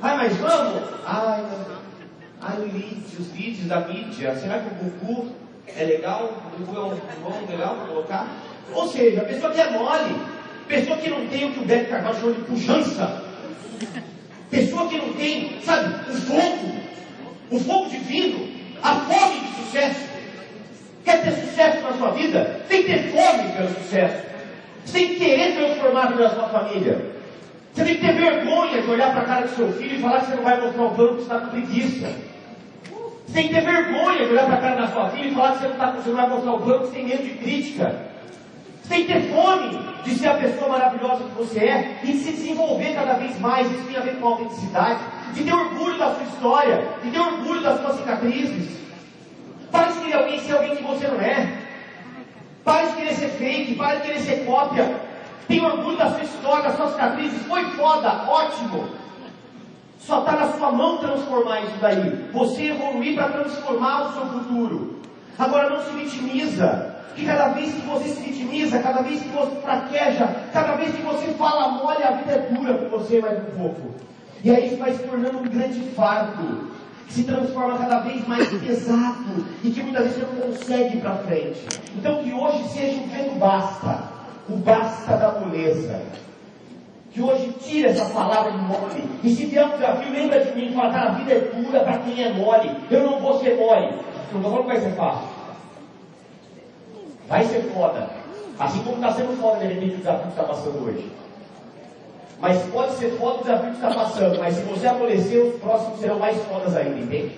Ai, 0.00 0.16
mas 0.16 0.36
vamos? 0.36 0.82
Ai, 1.04 1.44
ai 2.40 2.56
leads, 2.58 3.18
os 3.18 3.32
leads 3.32 3.66
da 3.66 3.80
mídia, 3.80 4.36
será 4.36 4.60
que 4.60 4.68
o 4.68 4.90
Gugu 4.90 5.32
é 5.66 5.82
legal? 5.82 6.32
O 6.54 6.58
Gugu 6.58 6.76
é 6.76 6.84
um 6.84 7.20
bom, 7.20 7.50
legal 7.50 7.74
para 7.74 7.86
colocar? 7.86 8.28
Ou 8.72 8.86
seja, 8.86 9.22
a 9.22 9.24
pessoa 9.24 9.52
que 9.52 9.60
é 9.60 9.70
mole, 9.70 10.14
pessoa 10.68 10.96
que 10.98 11.10
não 11.10 11.26
tem 11.26 11.50
o 11.50 11.52
que 11.52 11.58
o 11.58 11.64
Beto 11.64 11.90
Carvalho 11.90 12.20
chama 12.20 12.34
de 12.34 12.42
pujança, 12.42 13.24
pessoa 14.52 14.88
que 14.88 14.98
não 14.98 15.12
tem, 15.14 15.60
sabe, 15.64 16.12
o 16.12 16.14
fogo, 16.14 16.72
o 17.50 17.58
fogo 17.58 17.90
divino, 17.90 18.48
a 18.84 18.94
fome 18.94 19.40
de 19.40 19.64
sucesso, 19.64 20.10
sucesso 21.60 21.82
na 21.82 21.92
sua 21.92 22.12
vida, 22.12 22.60
tem 22.68 22.84
que 22.84 22.88
ter 22.88 23.10
fome 23.10 23.52
pelo 23.52 23.68
sucesso. 23.74 24.29
Você 24.84 24.98
tem 24.98 25.08
que 25.08 25.16
querer 25.16 25.54
transformar 25.54 26.02
a 26.02 26.06
vida 26.06 26.22
da 26.22 26.30
sua 26.30 26.48
família. 26.48 27.20
Você 27.72 27.84
tem 27.84 27.94
que 27.94 28.00
ter 28.00 28.12
vergonha 28.12 28.82
de 28.82 28.90
olhar 28.90 29.12
para 29.12 29.22
a 29.22 29.24
cara 29.24 29.46
do 29.46 29.54
seu 29.54 29.72
filho 29.72 29.96
e 29.96 30.00
falar 30.00 30.20
que 30.20 30.26
você 30.26 30.34
não 30.36 30.42
vai 30.42 30.60
mostrar 30.60 30.82
o 30.82 30.90
banco 30.90 31.14
que 31.16 31.22
está 31.22 31.38
com 31.38 31.48
preguiça. 31.48 32.12
Você 33.26 33.32
tem 33.34 33.48
que 33.48 33.54
ter 33.54 33.60
vergonha 33.60 34.24
de 34.26 34.32
olhar 34.32 34.46
para 34.46 34.54
a 34.54 34.60
cara 34.60 34.80
da 34.80 34.88
sua 34.88 35.08
filha 35.10 35.28
e 35.28 35.34
falar 35.34 35.52
que 35.52 35.58
você 35.58 35.68
não, 35.68 35.76
tá, 35.76 35.90
você 35.92 36.08
não 36.08 36.16
vai 36.16 36.28
mostrar 36.28 36.52
o 36.52 36.58
banco 36.58 36.86
que 36.88 36.92
tem 36.92 37.06
medo 37.06 37.22
de 37.22 37.30
crítica. 37.30 38.10
Você 38.82 38.88
tem 38.88 39.06
que 39.06 39.12
ter 39.12 39.20
fome 39.32 39.78
de 40.02 40.14
ser 40.16 40.28
a 40.28 40.34
pessoa 40.34 40.68
maravilhosa 40.68 41.24
que 41.24 41.38
você 41.38 41.60
é 41.60 42.00
e 42.02 42.06
de 42.08 42.18
se 42.18 42.32
desenvolver 42.32 42.92
cada 42.92 43.12
vez 43.12 43.38
mais. 43.38 43.70
Isso 43.70 43.84
tem 43.84 43.96
a 43.96 44.00
ver 44.00 44.16
com 44.16 44.26
autenticidade. 44.26 45.00
De 45.32 45.44
ter 45.44 45.54
orgulho 45.54 45.96
da 45.96 46.12
sua 46.12 46.24
história, 46.24 46.88
de 47.04 47.10
ter 47.10 47.20
orgulho 47.20 47.60
das 47.60 47.80
suas 47.80 47.96
cicatrizes. 47.98 48.80
Para 49.70 49.92
de 49.92 50.00
querer 50.00 50.14
alguém 50.14 50.40
ser 50.40 50.52
alguém 50.54 50.74
que 50.74 50.82
você 50.82 51.06
não 51.06 51.20
é. 51.20 51.59
Para 52.64 52.86
de 52.86 52.96
querer 52.96 53.14
ser 53.14 53.28
fake, 53.30 53.74
para 53.74 53.96
de 53.96 54.02
querer 54.02 54.20
ser 54.20 54.44
cópia. 54.44 55.00
Tem 55.48 55.64
orgulho 55.64 55.96
da 55.96 56.10
sua 56.10 56.22
história, 56.22 56.62
das 56.64 56.76
suas 56.76 56.92
cicatrizes. 56.92 57.42
Foi 57.46 57.64
foda, 57.72 58.24
ótimo. 58.28 58.88
Só 59.98 60.20
está 60.20 60.32
na 60.32 60.52
sua 60.52 60.72
mão 60.72 60.98
transformar 60.98 61.60
isso 61.62 61.76
daí. 61.80 62.28
Você 62.32 62.68
evoluir 62.68 63.14
para 63.14 63.28
transformar 63.28 64.02
o 64.02 64.12
seu 64.12 64.26
futuro. 64.26 65.00
Agora 65.38 65.70
não 65.70 65.82
se 65.82 65.90
vitimiza. 65.92 66.96
Que 67.16 67.26
cada 67.26 67.48
vez 67.48 67.74
que 67.74 67.80
você 67.80 68.08
se 68.08 68.22
vitimiza, 68.22 68.78
cada 68.78 69.02
vez 69.02 69.20
que 69.20 69.28
você 69.28 69.56
fraqueja, 69.60 70.28
cada 70.52 70.76
vez 70.76 70.94
que 70.94 71.02
você 71.02 71.26
fala 71.32 71.68
mole, 71.68 72.02
a 72.02 72.12
vida 72.12 72.32
é 72.32 72.38
dura 72.38 72.74
com 72.74 72.88
você 72.88 73.20
mais 73.20 73.38
um 73.38 73.58
pouco. 73.58 73.94
E 74.42 74.50
aí 74.50 74.68
isso 74.68 74.76
vai 74.76 74.92
se 74.92 75.02
tornando 75.02 75.38
um 75.38 75.42
grande 75.42 75.80
fardo, 75.90 76.70
se 77.08 77.24
transforma 77.24 77.78
cada 77.78 78.00
vez 78.00 78.26
mais 78.26 78.48
pesado 78.60 79.46
e 79.64 79.70
que 79.70 79.82
muitas 79.82 80.04
vezes 80.04 80.22
não 80.22 80.48
consegue 80.48 80.96
ir 80.96 81.00
para 81.00 81.14
frente. 81.16 81.66
Então 81.96 82.22
que 82.22 82.32
hoje 82.32 82.68
seja 82.68 83.00
o 83.00 83.06
vento 83.08 83.38
basta 83.38 84.20
o 84.50 84.56
basta 84.56 85.16
da 85.16 85.32
moleza. 85.40 86.02
Que 87.12 87.20
hoje 87.20 87.52
tira 87.60 87.90
essa 87.90 88.04
palavra 88.06 88.52
de 88.52 88.58
mole. 88.58 89.04
E 89.22 89.30
se 89.30 89.46
vier 89.46 89.66
um 89.66 89.70
desafio, 89.70 90.12
lembra 90.12 90.44
de 90.44 90.54
mim 90.54 90.72
fala, 90.72 90.92
cara, 90.92 91.10
a 91.10 91.14
vida 91.14 91.32
é 91.32 91.38
dura 91.38 91.80
para 91.80 91.98
quem 91.98 92.22
é 92.22 92.32
mole. 92.32 92.70
Eu 92.90 93.04
não 93.04 93.20
vou 93.20 93.38
ser 93.40 93.56
mole. 93.56 93.86
Não 94.32 94.38
estou 94.38 94.42
falando 94.42 94.62
que 94.62 94.66
vai 94.66 94.80
ser 94.80 94.92
fácil. 94.92 95.28
Vai 97.28 97.44
ser 97.44 97.62
foda. 97.72 98.10
Assim 98.58 98.82
como 98.82 98.96
está 98.96 99.12
sendo 99.12 99.40
foda 99.40 99.58
de 99.58 99.74
repente 99.74 99.94
o 99.94 99.98
desafio 99.98 100.22
que 100.22 100.28
está 100.28 100.44
passando 100.44 100.84
hoje. 100.84 101.10
Mas 102.40 102.62
pode 102.72 102.94
ser 102.94 103.10
foda 103.18 103.40
o 103.40 103.42
desafio 103.42 103.70
que 103.70 103.76
está 103.76 103.90
passando, 103.90 104.38
mas 104.38 104.54
se 104.54 104.62
você 104.62 104.86
amolecer, 104.86 105.44
os 105.44 105.60
próximos 105.60 106.00
serão 106.00 106.18
mais 106.18 106.36
fodas 106.44 106.74
ainda, 106.74 106.98
entende? 106.98 107.36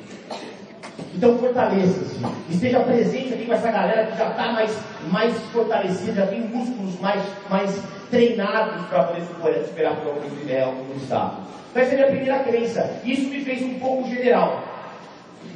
Então 1.14 1.37
fortaleça-se. 1.38 2.21
Esteja 2.49 2.80
presente 2.80 3.35
aqui 3.35 3.47
com 3.47 3.52
essa 3.52 3.71
galera 3.71 4.06
que 4.06 4.16
já 4.16 4.30
está 4.30 4.52
mais, 4.52 4.78
mais 5.11 5.37
fortalecida, 5.52 6.12
já 6.12 6.26
tem 6.26 6.42
músculos 6.42 7.00
mais, 7.00 7.23
mais 7.50 7.82
treinados 8.11 8.87
para 8.87 9.04
poder 9.04 9.23
superar 9.64 9.97
por 9.97 10.09
algum 10.09 10.40
ideal 10.40 10.73
como 10.73 10.94
está. 10.97 11.35
Vai 11.75 11.87
ser 11.87 11.94
a 11.94 11.97
minha 11.97 12.09
primeira 12.09 12.38
crença. 12.44 13.00
Isso 13.04 13.28
me 13.28 13.40
fez 13.40 13.62
um 13.62 13.78
pouco 13.80 14.09
general. 14.09 14.62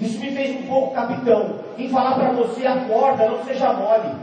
Isso 0.00 0.18
me 0.18 0.32
fez 0.32 0.56
um 0.56 0.62
pouco 0.62 0.94
capitão. 0.94 1.60
Em 1.78 1.88
falar 1.88 2.14
para 2.14 2.32
você, 2.32 2.66
acorda, 2.66 3.28
não 3.28 3.44
seja 3.44 3.72
mole. 3.72 4.14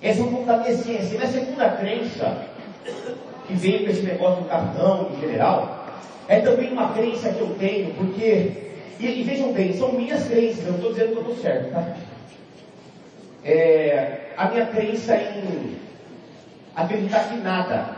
Essa 0.00 0.20
é 0.20 0.22
um 0.22 0.30
pouco 0.30 0.46
da 0.46 0.56
minha 0.58 0.76
ciência. 0.76 1.18
Minha 1.18 1.30
segunda 1.30 1.68
crença, 1.70 2.36
que 3.46 3.54
veio 3.54 3.84
com 3.84 3.90
esse 3.90 4.02
negócio 4.02 4.42
do 4.42 4.48
capitão, 4.48 5.04
do 5.04 5.20
general, 5.20 5.86
é 6.28 6.40
também 6.40 6.72
uma 6.72 6.92
crença 6.92 7.32
que 7.32 7.40
eu 7.40 7.54
tenho, 7.58 7.94
porque 7.94 8.64
e, 8.98 9.20
e 9.20 9.22
vejam 9.22 9.52
bem, 9.52 9.72
são 9.72 9.92
minhas 9.92 10.26
crenças, 10.26 10.66
eu 10.66 10.74
estou 10.74 10.92
dizendo 10.92 11.12
que 11.12 11.16
eu 11.16 11.20
estou 11.20 11.36
certo, 11.36 11.72
tá? 11.72 11.84
É, 13.44 14.32
a 14.36 14.48
minha 14.48 14.66
crença 14.66 15.16
em 15.16 15.76
acreditar 16.74 17.28
que 17.28 17.36
nada, 17.36 17.96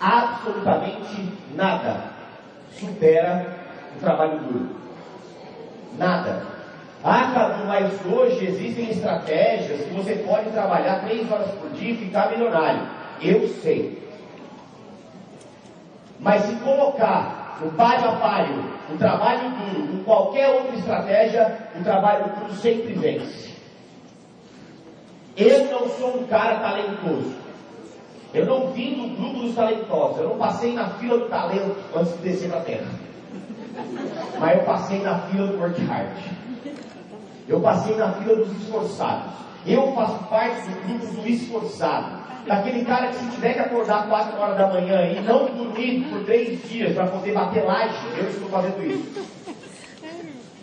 absolutamente 0.00 1.32
nada, 1.54 2.04
supera 2.72 3.56
o 3.96 4.00
trabalho 4.00 4.38
duro. 4.40 4.68
Nada. 5.96 6.42
Ah, 7.02 7.30
Cadu, 7.32 7.64
mas 7.66 7.92
hoje 8.06 8.44
existem 8.46 8.90
estratégias 8.90 9.82
que 9.82 9.94
você 9.94 10.16
pode 10.16 10.50
trabalhar 10.50 11.04
três 11.04 11.30
horas 11.30 11.50
por 11.52 11.70
dia 11.70 11.92
e 11.92 11.96
ficar 11.96 12.30
milionário. 12.30 12.82
Eu 13.22 13.48
sei. 13.62 14.07
Mas 16.20 16.42
se 16.44 16.54
colocar 16.56 17.58
no 17.60 17.70
palho 17.72 18.08
a 18.08 18.12
palho, 18.16 18.64
o 18.92 18.96
trabalho 18.96 19.50
duro, 19.50 19.88
com 19.88 20.04
qualquer 20.04 20.48
outra 20.48 20.76
estratégia, 20.76 21.58
o 21.78 21.82
trabalho 21.82 22.32
duro 22.38 22.54
sempre 22.54 22.92
vence. 22.94 23.48
Eu 25.36 25.66
não 25.66 25.88
sou 25.90 26.20
um 26.20 26.26
cara 26.26 26.56
talentoso. 26.56 27.36
Eu 28.34 28.44
não 28.44 28.72
vim 28.72 28.94
do 28.94 29.16
grupo 29.16 29.40
dos 29.40 29.54
talentosos. 29.54 30.18
Eu 30.18 30.28
não 30.30 30.38
passei 30.38 30.74
na 30.74 30.88
fila 30.90 31.18
do 31.18 31.28
talento 31.28 31.76
antes 31.96 32.12
de 32.14 32.18
descer 32.18 32.48
na 32.48 32.60
terra. 32.60 32.90
Mas 34.38 34.58
eu 34.58 34.64
passei 34.64 35.00
na 35.00 35.18
fila 35.20 35.46
do 35.46 35.58
work 35.58 35.80
hard. 35.84 36.16
Eu 37.48 37.60
passei 37.60 37.96
na 37.96 38.12
fila 38.12 38.36
dos 38.36 38.52
esforçados. 38.60 39.32
Eu 39.64 39.92
faço 39.94 40.24
parte 40.24 40.68
do 40.68 40.86
grupo 40.86 41.22
do 41.22 41.28
esforçado 41.28 42.17
daquele 42.48 42.84
cara 42.84 43.08
que 43.08 43.16
se 43.16 43.30
tiver 43.30 43.52
que 43.52 43.60
acordar 43.60 44.08
4 44.08 44.40
horas 44.40 44.56
da 44.56 44.66
manhã 44.68 45.12
e 45.12 45.20
não 45.20 45.44
dormir 45.46 46.06
por 46.10 46.24
três 46.24 46.68
dias 46.68 46.94
para 46.94 47.06
poder 47.06 47.32
bater 47.32 47.64
laje, 47.64 47.94
eu 48.16 48.28
estou 48.28 48.48
fazendo 48.48 48.82
isso. 48.84 49.28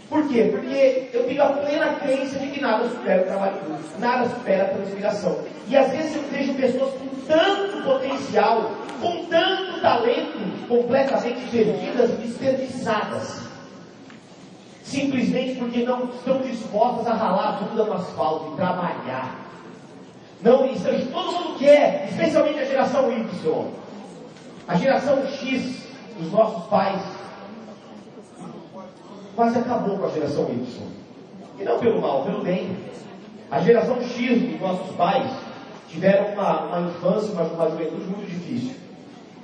Por 0.09 0.27
quê? 0.27 0.49
Porque 0.51 1.09
eu 1.13 1.23
tenho 1.25 1.43
a 1.43 1.49
plena 1.49 1.93
crença 1.95 2.39
de 2.39 2.47
que 2.47 2.61
nada 2.61 2.89
supera 2.89 3.21
o 3.21 3.25
trabalho 3.25 3.57
duro, 3.65 3.79
nada 3.99 4.29
supera 4.29 4.63
a 4.63 4.67
transpiração. 4.69 5.39
E 5.67 5.77
às 5.77 5.91
vezes 5.91 6.15
eu 6.15 6.23
vejo 6.23 6.53
pessoas 6.55 6.93
com 6.93 7.07
tanto 7.27 7.83
potencial, 7.83 8.71
com 9.01 9.25
tanto 9.25 9.81
talento, 9.81 10.67
completamente 10.67 11.49
perdidas 11.51 12.11
desperdiçadas. 12.11 13.45
Simplesmente 14.83 15.55
porque 15.55 15.83
não 15.83 16.05
estão 16.05 16.37
dispostas 16.39 17.07
a 17.07 17.13
ralar 17.13 17.47
a 17.47 17.51
bunda 17.63 17.85
no 17.85 17.93
asfalto 17.93 18.53
e 18.53 18.55
trabalhar 18.55 19.44
não, 20.41 20.65
isso 20.65 20.85
todo 21.11 21.31
mundo 21.31 21.59
quer, 21.59 22.07
especialmente 22.09 22.59
a 22.59 22.65
geração 22.65 23.11
Y. 23.11 23.65
A 24.67 24.75
geração 24.75 25.25
X 25.27 25.85
dos 26.19 26.31
nossos 26.31 26.65
pais 26.65 27.01
quase 29.35 29.59
acabou 29.59 29.97
com 29.97 30.05
a 30.05 30.09
geração 30.09 30.49
Y. 30.49 30.65
E 31.59 31.63
não 31.63 31.79
pelo 31.79 32.01
mal, 32.01 32.23
pelo 32.23 32.43
bem. 32.43 32.75
A 33.51 33.59
geração 33.59 34.01
X 34.01 34.41
dos 34.41 34.59
nossos 34.59 34.95
pais 34.95 35.29
tiveram 35.89 36.33
uma, 36.33 36.61
uma 36.65 36.89
infância, 36.89 37.31
uma, 37.31 37.43
uma 37.43 37.69
juventude 37.69 38.05
muito 38.05 38.29
difícil. 38.29 38.75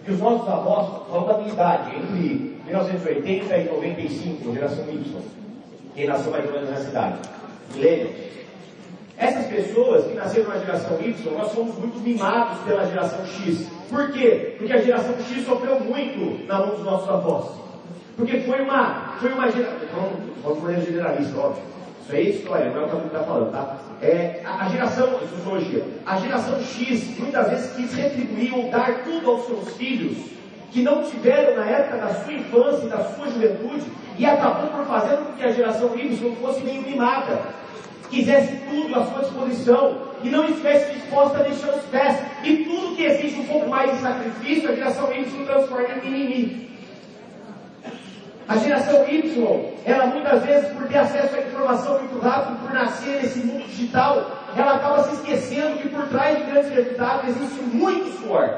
E 0.08 0.12
os 0.12 0.20
nossos 0.20 0.48
avós, 0.48 1.08
falando 1.08 1.28
da 1.28 1.38
minha 1.38 1.54
idade, 1.54 1.96
entre 1.96 2.60
1980 2.66 3.58
e 3.58 3.64
95, 3.66 4.54
geração 4.54 4.86
Y, 4.90 5.22
quem 5.94 6.08
nasceu 6.08 6.32
mais 6.32 6.46
ou 6.46 6.54
menos 6.54 6.70
nessa 6.70 6.86
cidade, 6.86 7.20
milênios, 7.76 8.12
essas 9.22 9.46
pessoas 9.46 10.08
que 10.08 10.16
nasceram 10.16 10.50
na 10.50 10.58
geração 10.58 11.00
Y, 11.00 11.38
nós 11.38 11.52
somos 11.52 11.78
muito 11.78 12.00
mimados 12.00 12.58
pela 12.64 12.88
geração 12.88 13.24
X. 13.24 13.68
Por 13.88 14.12
quê? 14.12 14.56
Porque 14.58 14.74
a 14.74 14.82
geração 14.82 15.14
X 15.20 15.46
sofreu 15.46 15.80
muito 15.80 16.48
na 16.48 16.58
mão 16.58 16.70
dos 16.72 16.84
nossos 16.84 17.08
avós. 17.08 17.46
Porque 18.18 18.40
foi 18.40 18.62
uma, 18.62 19.14
foi 19.20 19.32
uma 19.32 19.52
geração. 19.52 19.78
Vamos 20.44 20.60
por 20.60 20.74
generalista, 20.74 21.40
óbvio. 21.40 21.64
Isso 22.02 22.16
aí 22.16 22.28
é 22.28 22.30
história, 22.32 22.72
não 22.72 22.82
é 22.82 22.86
o 22.86 22.90
que 22.90 22.96
a 22.96 22.96
gente 22.96 23.06
está 23.06 23.20
falando, 23.20 23.52
tá? 23.52 23.78
É, 24.02 24.42
a, 24.44 24.66
a 24.66 24.70
geração, 24.70 25.20
sociologia, 25.30 25.86
a 26.04 26.18
geração 26.18 26.60
X 26.60 27.20
muitas 27.20 27.48
vezes 27.48 27.76
quis 27.76 27.94
retribuir 27.94 28.56
ou 28.56 28.72
dar 28.72 29.04
tudo 29.04 29.30
aos 29.30 29.46
seus 29.46 29.76
filhos 29.76 30.18
que 30.72 30.82
não 30.82 31.04
tiveram 31.04 31.58
na 31.58 31.70
época 31.70 31.98
da 31.98 32.16
sua 32.16 32.34
infância 32.34 32.86
e 32.86 32.90
da 32.90 33.04
sua 33.04 33.28
juventude 33.30 33.86
e 34.18 34.26
acabou 34.26 34.72
por 34.72 34.86
fazer 34.86 35.18
com 35.18 35.34
que 35.34 35.44
a 35.44 35.52
geração 35.52 35.96
Y 35.96 36.36
fosse 36.38 36.62
meio 36.62 36.82
mimada 36.82 37.61
quisesse 38.12 38.58
tudo 38.70 39.00
à 39.00 39.06
sua 39.06 39.22
disposição 39.22 39.98
e 40.22 40.30
não 40.30 40.46
estivesse 40.46 40.94
disposta 40.94 41.40
a 41.40 41.44
deixar 41.44 41.70
os 41.70 41.84
pés. 41.86 42.18
E 42.44 42.58
tudo 42.58 42.96
que 42.96 43.04
existe 43.04 43.40
um 43.40 43.46
pouco 43.46 43.70
mais 43.70 43.90
de 43.92 44.02
sacrifício, 44.02 44.70
a 44.70 44.76
geração 44.76 45.12
Y 45.12 45.46
transforma 45.46 45.88
em 45.88 46.10
mimimi. 46.10 46.72
A 48.48 48.58
geração 48.58 49.06
Y, 49.08 49.74
ela 49.86 50.08
muitas 50.08 50.44
vezes, 50.44 50.70
por 50.74 50.88
ter 50.88 50.98
acesso 50.98 51.36
à 51.36 51.40
informação 51.40 52.00
muito 52.00 52.20
rápido, 52.20 52.60
por 52.60 52.74
nascer 52.74 53.22
nesse 53.22 53.40
mundo 53.40 53.66
digital, 53.66 54.30
ela 54.58 54.76
acaba 54.76 55.04
se 55.04 55.16
esquecendo 55.16 55.78
que 55.78 55.88
por 55.88 56.06
trás 56.10 56.38
de 56.38 56.52
grandes 56.52 56.72
resultados 56.72 57.30
existe 57.30 57.62
muito 57.64 58.20
suor. 58.20 58.58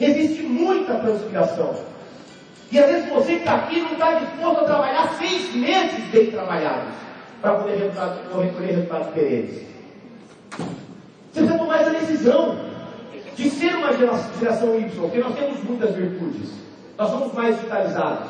Existe 0.00 0.42
muita 0.42 0.94
transpiração. 0.94 1.74
E 2.72 2.78
às 2.78 2.86
vezes 2.86 3.08
você 3.10 3.34
que 3.34 3.38
está 3.40 3.54
aqui 3.56 3.80
não 3.80 3.92
está 3.92 4.14
disposto 4.14 4.60
a 4.60 4.64
trabalhar 4.64 5.14
seis 5.18 5.54
meses 5.54 6.04
bem 6.10 6.30
trabalhados 6.30 7.07
para 7.40 7.54
poder 7.54 7.76
resultado, 7.76 8.40
recolher 8.40 8.72
resultados 8.72 9.06
diferentes. 9.08 9.68
Você 10.50 11.40
precisa 11.40 11.58
tomar 11.58 11.80
essa 11.80 11.90
decisão 11.90 12.56
de 13.36 13.50
ser 13.50 13.74
uma 13.76 13.92
geração 13.92 14.74
Y, 14.78 14.88
porque 15.00 15.18
nós 15.18 15.34
temos 15.34 15.62
muitas 15.62 15.94
virtudes. 15.94 16.50
Nós 16.98 17.10
somos 17.10 17.32
mais 17.32 17.56
vitalizados, 17.60 18.28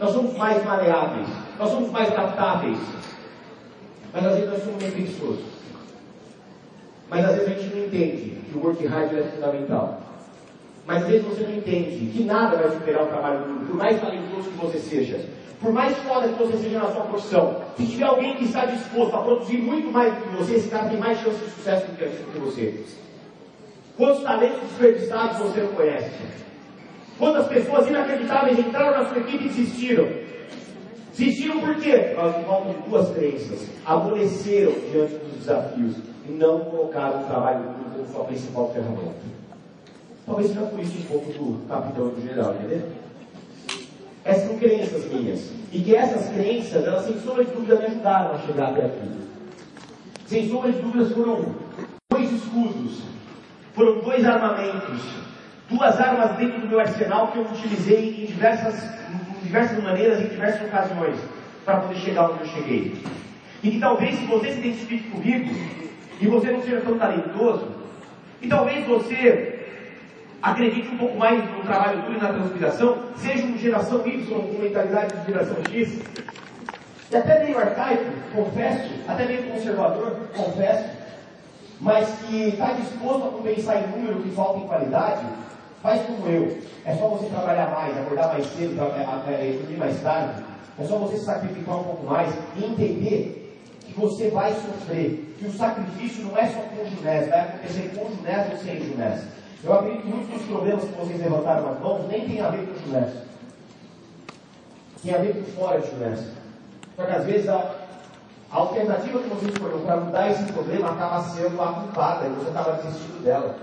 nós 0.00 0.12
somos 0.12 0.36
mais 0.36 0.64
maleáveis, 0.64 1.26
nós 1.58 1.70
somos 1.70 1.90
mais 1.90 2.08
adaptáveis. 2.12 2.78
Mas 4.12 4.24
às 4.24 4.34
vezes 4.34 4.50
nós 4.50 4.62
somos 4.62 4.80
meio 4.80 4.92
preguiçosos. 4.92 5.44
Mas 7.10 7.24
às 7.24 7.34
vezes 7.34 7.48
a 7.48 7.54
gente 7.54 7.74
não 7.74 7.84
entende 7.84 8.38
que 8.48 8.56
o 8.56 8.64
work 8.64 8.86
hard 8.86 9.12
é 9.14 9.22
fundamental. 9.22 10.00
Mas 10.86 11.02
às 11.02 11.08
vezes 11.08 11.26
você 11.26 11.42
não 11.42 11.54
entende 11.54 12.06
que 12.12 12.22
nada 12.22 12.56
vai 12.56 12.70
superar 12.70 13.02
o 13.02 13.06
trabalho 13.06 13.44
duro, 13.44 13.66
por 13.66 13.76
mais 13.76 14.00
talentoso 14.00 14.50
que 14.50 14.56
você 14.56 14.78
seja. 14.78 15.37
Por 15.60 15.72
mais 15.72 15.96
foda 15.98 16.28
que 16.28 16.34
você 16.34 16.56
seja 16.56 16.78
na 16.78 16.92
sua 16.92 17.02
profissão, 17.02 17.56
se 17.76 17.86
tiver 17.86 18.04
alguém 18.04 18.36
que 18.36 18.44
está 18.44 18.64
disposto 18.64 19.16
a 19.16 19.22
produzir 19.22 19.58
muito 19.58 19.90
mais 19.90 20.14
do 20.14 20.20
que 20.22 20.36
você, 20.36 20.54
esse 20.54 20.68
cara 20.68 20.88
tem 20.88 20.98
mais 20.98 21.18
chance 21.18 21.36
de 21.36 21.50
sucesso 21.50 21.86
do 21.86 21.96
que 21.96 22.38
você. 22.38 22.84
Quantos 23.96 24.22
talentos 24.22 24.60
desperdiçados 24.60 25.38
você 25.38 25.60
não 25.60 25.72
conhece? 25.72 26.10
Quantas 27.18 27.48
pessoas 27.48 27.88
inacreditáveis 27.88 28.56
entraram 28.56 29.02
na 29.02 29.08
sua 29.08 29.18
equipe 29.18 29.44
e 29.44 29.48
desistiram? 29.48 30.08
Desistiram 31.16 31.58
por 31.58 31.74
quê? 31.74 32.14
Por 32.14 32.44
causa 32.44 32.68
de 32.68 32.88
duas 32.88 33.10
crenças. 33.10 33.68
Amoleceram 33.84 34.72
diante 34.92 35.14
dos 35.14 35.38
desafios 35.38 35.96
e 36.28 36.30
não 36.30 36.60
colocaram 36.60 37.22
o 37.22 37.24
trabalho 37.24 37.64
como 37.64 38.06
sua 38.06 38.24
principal 38.24 38.72
ferramenta. 38.72 39.28
Talvez 40.24 40.48
seja 40.48 40.60
por 40.60 40.78
isso 40.78 40.98
um 40.98 41.02
pouco 41.02 41.32
do 41.32 41.66
capitão 41.66 42.08
do 42.08 42.20
general, 42.20 42.54
entendeu? 42.54 42.82
Essas 44.24 44.48
são 44.48 44.58
crenças 44.58 45.12
minhas. 45.12 45.50
E 45.72 45.80
que 45.80 45.94
essas 45.94 46.28
crenças, 46.30 46.86
elas 46.86 47.04
sem 47.04 47.20
sombra 47.20 47.44
de 47.44 47.52
dúvida 47.52 47.76
me 47.76 47.86
ajudaram 47.86 48.34
a 48.34 48.38
chegar 48.38 48.70
até 48.70 48.86
aqui. 48.86 49.10
Sem 50.26 50.48
sombra 50.48 50.72
de 50.72 50.80
dúvidas 50.80 51.12
foram 51.12 51.54
dois 52.10 52.32
escudos, 52.32 53.02
foram 53.74 54.00
dois 54.00 54.24
armamentos, 54.24 55.02
duas 55.68 56.00
armas 56.00 56.36
dentro 56.36 56.60
do 56.60 56.68
meu 56.68 56.80
arsenal 56.80 57.28
que 57.28 57.38
eu 57.38 57.44
utilizei 57.44 58.22
em 58.22 58.26
diversas, 58.26 58.82
em 58.82 59.44
diversas 59.44 59.82
maneiras, 59.82 60.20
em 60.20 60.28
diversas 60.28 60.66
ocasiões, 60.66 61.16
para 61.64 61.80
poder 61.80 61.96
chegar 61.96 62.30
onde 62.30 62.40
eu 62.40 62.46
cheguei. 62.46 63.02
E 63.62 63.70
que 63.70 63.80
talvez 63.80 64.16
se 64.16 64.24
você 64.26 64.52
se 64.52 64.58
identifique 64.58 65.10
comigo, 65.10 65.54
e 66.20 66.26
você 66.26 66.50
não 66.50 66.62
seja 66.62 66.80
tão 66.80 66.98
talentoso, 66.98 67.68
e 68.40 68.48
talvez 68.48 68.86
você 68.86 69.57
acredite 70.42 70.88
um 70.88 70.98
pouco 70.98 71.16
mais 71.18 71.44
no 71.50 71.62
trabalho 71.62 72.02
duro 72.02 72.18
e 72.18 72.22
na 72.22 72.32
transpiração, 72.32 72.98
seja 73.16 73.44
uma 73.44 73.58
geração 73.58 74.06
Y 74.06 74.24
com 74.26 74.62
mentalidade 74.62 75.16
de 75.16 75.26
geração 75.26 75.56
X, 75.70 76.00
e 77.10 77.16
até 77.16 77.44
meio 77.44 77.58
arcaico, 77.58 78.04
confesso, 78.34 78.90
até 79.08 79.24
meio 79.24 79.42
conservador, 79.44 80.28
confesso, 80.36 80.90
mas 81.80 82.08
que 82.20 82.48
está 82.48 82.72
disposto 82.72 83.28
a 83.28 83.30
compensar 83.30 83.82
em 83.82 83.86
número 83.88 84.20
que 84.22 84.30
falta 84.30 84.58
em 84.58 84.66
qualidade, 84.66 85.24
faz 85.82 86.02
como 86.02 86.28
eu. 86.28 86.58
É 86.84 86.94
só 86.94 87.08
você 87.08 87.28
trabalhar 87.28 87.70
mais, 87.70 87.96
acordar 87.96 88.28
mais 88.28 88.46
cedo, 88.46 88.76
dormir 88.76 89.76
mais 89.76 90.00
tarde. 90.00 90.42
É 90.78 90.84
só 90.84 90.96
você 90.96 91.16
sacrificar 91.18 91.76
um 91.76 91.84
pouco 91.84 92.06
mais 92.06 92.32
e 92.56 92.64
entender 92.64 93.56
que 93.80 93.92
você 93.98 94.28
vai 94.30 94.52
sofrer. 94.52 95.34
Que 95.38 95.46
o 95.46 95.52
sacrifício 95.52 96.24
não 96.24 96.36
é 96.36 96.46
só 96.46 96.60
com 96.60 96.82
o 96.82 96.90
Junés, 96.90 97.28
vai 97.28 97.40
acontecer 97.40 97.92
com 97.94 98.02
o 98.02 98.08
ou 98.08 98.58
sem 98.58 98.84
Junés. 98.84 99.20
Eu 99.64 99.72
acredito 99.72 100.02
que 100.02 100.08
muitos 100.08 100.28
dos 100.28 100.42
problemas 100.46 100.84
que 100.84 100.92
vocês 100.92 101.20
levantaram 101.20 101.70
as 101.70 101.80
mãos 101.80 102.06
nem 102.08 102.28
tem 102.28 102.40
a 102.40 102.50
ver 102.50 102.64
com 102.66 102.72
o 102.72 102.86
Junés. 102.86 103.12
Tem 105.02 105.14
a 105.14 105.18
ver 105.18 105.34
com 105.34 105.60
fora 105.60 105.80
de 105.80 105.90
Junés. 105.90 106.20
Porque 106.94 107.12
às 107.12 107.24
vezes 107.24 107.48
a, 107.48 107.74
a 108.52 108.56
alternativa 108.56 109.18
que 109.18 109.28
você 109.28 109.46
escolheu 109.46 109.80
para 109.80 109.96
mudar 109.96 110.30
esse 110.30 110.44
problema 110.52 110.90
acaba 110.90 111.22
sendo 111.24 111.60
a 111.60 111.72
culpada 111.72 112.26
e 112.26 112.30
você 112.30 112.50
acaba 112.50 112.72
desistindo 112.72 113.24
dela. 113.24 113.56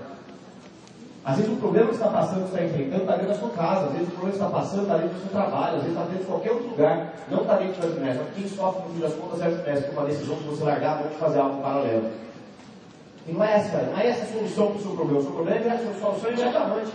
Às 1.24 1.38
vezes 1.38 1.52
o 1.52 1.56
problema 1.56 1.88
que 1.88 1.96
está 1.96 2.08
passando, 2.08 2.44
que 2.44 2.56
está 2.56 2.64
enfrentando, 2.64 3.02
está 3.02 3.16
dentro 3.16 3.28
da 3.30 3.40
sua 3.40 3.50
casa. 3.50 3.86
Às 3.88 3.94
vezes 3.94 4.08
o 4.10 4.12
problema 4.12 4.38
que 4.38 4.44
está 4.44 4.50
passando 4.50 4.82
está 4.84 4.98
dentro 4.98 5.14
do 5.16 5.22
seu 5.22 5.30
trabalho. 5.30 5.76
Às 5.78 5.84
vezes 5.84 5.90
está 5.90 6.04
dentro 6.04 6.20
de 6.20 6.26
qualquer 6.26 6.52
outro 6.52 6.70
lugar. 6.70 7.14
Não 7.32 7.42
está 7.42 7.56
dentro 7.56 7.82
da 7.82 7.88
Junés. 7.88 8.22
Quem 8.36 8.48
sofre 8.50 8.84
no 8.84 8.94
fim 8.94 9.00
das 9.00 9.14
contas 9.14 9.42
é 9.42 9.46
a 9.46 9.50
Junés, 9.50 9.86
por 9.86 9.94
uma 9.94 10.06
decisão 10.06 10.36
que 10.36 10.44
você 10.44 10.64
largar 10.64 10.92
a 10.92 11.00
mão 11.00 11.08
de 11.08 11.16
fazer 11.16 11.40
algo 11.40 11.62
paralelo. 11.62 12.12
E 13.28 13.32
não 13.32 13.44
é 13.44 13.56
essa, 13.56 13.78
não 13.78 13.98
é 13.98 14.08
essa 14.08 14.24
a 14.24 14.28
solução 14.28 14.68
para 14.68 14.78
o 14.78 14.82
seu 14.82 14.92
problema. 14.92 15.20
O 15.20 15.24
seu 15.24 15.32
problema 15.32 15.66
é 15.66 15.70
a 15.72 15.80
solução 15.80 16.32
imediatamente. 16.32 16.92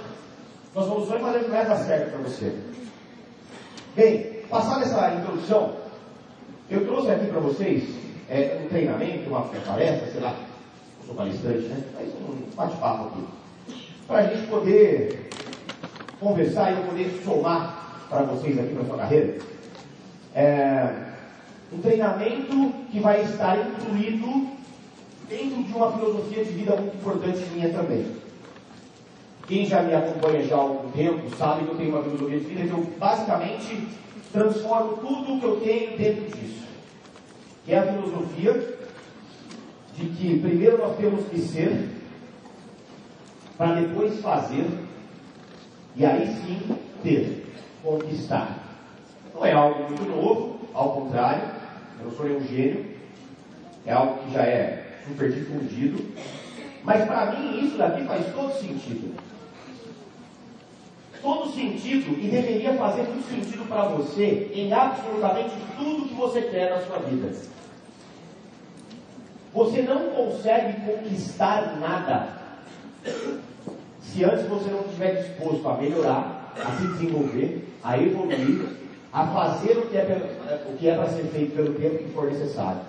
Sua 0.73 0.85
solução 0.85 1.16
é 1.16 1.21
fazer 1.21 1.45
Junés 1.45 1.69
dar 1.69 1.77
certo 1.77 2.11
para 2.11 2.21
você. 2.21 2.55
Bem, 3.97 4.23
passada 4.49 4.85
essa 4.85 5.14
introdução, 5.14 5.73
eu 6.71 6.87
trouxe 6.87 7.11
aqui 7.11 7.27
para 7.27 7.40
vocês 7.40 7.83
é, 8.29 8.61
um 8.64 8.69
treinamento, 8.69 9.29
uma 9.29 9.43
palestra, 9.43 10.12
sei 10.12 10.21
lá, 10.21 10.37
eu 11.01 11.07
sou 11.07 11.14
palestrante, 11.16 11.66
né? 11.66 11.83
Mas 11.95 12.09
um 12.14 12.55
bate-papo 12.55 13.09
aqui. 13.09 13.27
Para 14.07 14.19
a 14.19 14.23
gente 14.23 14.47
poder 14.47 15.31
conversar 16.21 16.71
e 16.71 16.77
eu 16.77 16.85
poder 16.85 17.23
somar 17.25 18.07
para 18.09 18.23
vocês 18.23 18.57
aqui 18.57 18.73
na 18.73 18.85
sua 18.85 18.99
carreira. 18.99 19.38
É, 20.35 20.88
um 21.73 21.79
treinamento 21.81 22.73
que 22.93 23.01
vai 23.01 23.23
estar 23.23 23.59
incluído 23.59 24.49
dentro 25.31 25.62
de 25.62 25.73
uma 25.73 25.93
filosofia 25.93 26.45
de 26.45 26.51
vida 26.51 26.77
muito 26.77 26.97
importante 26.97 27.49
minha 27.55 27.73
também. 27.73 28.05
Quem 29.47 29.64
já 29.64 29.83
me 29.83 29.95
acompanha 29.95 30.45
já 30.45 30.57
há 30.57 30.59
algum 30.59 30.90
tempo 30.90 31.35
sabe 31.37 31.64
que 31.64 31.71
eu 31.71 31.77
tenho 31.77 31.90
uma 31.90 32.03
filosofia 32.03 32.38
de 32.38 32.45
vida 32.45 32.64
que 32.64 32.71
eu 32.71 32.87
basicamente 32.99 33.88
transformo 34.31 34.99
tudo 34.99 35.35
o 35.35 35.40
que 35.40 35.47
eu 35.47 35.61
tenho 35.61 35.97
dentro 35.97 36.25
disso 36.37 36.61
que 37.71 37.75
é 37.75 37.79
a 37.79 37.87
filosofia 37.87 38.79
de 39.95 40.07
que 40.07 40.40
primeiro 40.40 40.79
nós 40.79 40.97
temos 40.97 41.25
que 41.29 41.38
ser, 41.38 41.88
para 43.57 43.81
depois 43.81 44.21
fazer, 44.21 44.66
e 45.95 46.05
aí 46.05 46.27
sim 46.27 46.77
ter, 47.03 47.47
conquistar. 47.81 48.59
Não 49.33 49.47
é 49.47 49.53
algo 49.53 49.85
muito 49.85 50.03
novo, 50.05 50.59
ao 50.75 50.95
contrário, 50.95 51.43
eu 52.01 52.07
não 52.07 52.12
sou 52.12 52.27
nenhum 52.27 52.45
gênio, 52.45 52.87
é 53.87 53.93
algo 53.93 54.25
que 54.25 54.35
já 54.35 54.43
é 54.43 54.89
super 55.07 55.31
difundido, 55.31 56.05
mas 56.85 57.05
para 57.05 57.33
mim 57.33 57.65
isso 57.65 57.77
daqui 57.77 58.05
faz 58.05 58.27
todo 58.35 58.53
sentido. 58.53 59.15
Todo 61.23 61.53
sentido 61.53 62.19
e 62.19 62.29
deveria 62.29 62.75
fazer 62.75 63.03
muito 63.03 63.29
sentido 63.29 63.69
para 63.69 63.85
você 63.89 64.51
em 64.55 64.73
absolutamente 64.73 65.55
tudo 65.77 66.09
que 66.09 66.15
você 66.15 66.43
quer 66.43 66.71
na 66.71 66.81
sua 66.87 66.99
vida. 66.99 67.31
Você 69.53 69.83
não 69.83 70.11
consegue 70.11 70.81
conquistar 70.81 71.77
nada 71.79 72.41
se 74.01 74.25
antes 74.25 74.47
você 74.47 74.71
não 74.71 74.81
estiver 74.81 75.23
disposto 75.23 75.69
a 75.69 75.77
melhorar, 75.77 76.53
a 76.57 76.77
se 76.77 76.87
desenvolver, 76.89 77.69
a 77.83 77.99
evoluir, 77.99 78.67
a 79.13 79.27
fazer 79.27 79.79
o 79.79 79.87
que 79.87 79.97
é, 79.97 80.65
o 80.69 80.77
que 80.77 80.89
é 80.89 80.95
para 80.95 81.09
ser 81.09 81.25
feito 81.25 81.55
pelo 81.55 81.75
tempo 81.75 81.99
que 81.99 82.13
for 82.13 82.31
necessário. 82.31 82.81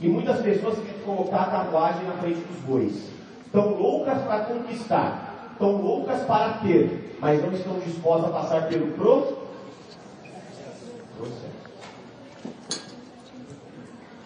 E 0.00 0.08
muitas 0.08 0.40
pessoas 0.40 0.76
colocar 1.04 1.42
a 1.42 1.50
carruagem 1.50 2.04
na 2.06 2.14
frente 2.14 2.40
dos 2.40 2.60
bois. 2.60 3.10
Estão 3.46 3.74
loucas 3.74 4.22
para 4.22 4.44
conquistar, 4.44 5.50
estão 5.52 5.72
loucas 5.76 6.22
para 6.24 6.54
ter, 6.54 7.16
mas 7.20 7.40
não 7.42 7.52
estão 7.52 7.78
dispostas 7.78 8.30
a 8.30 8.32
passar 8.32 8.68
pelo 8.68 8.88
processo. 8.92 9.44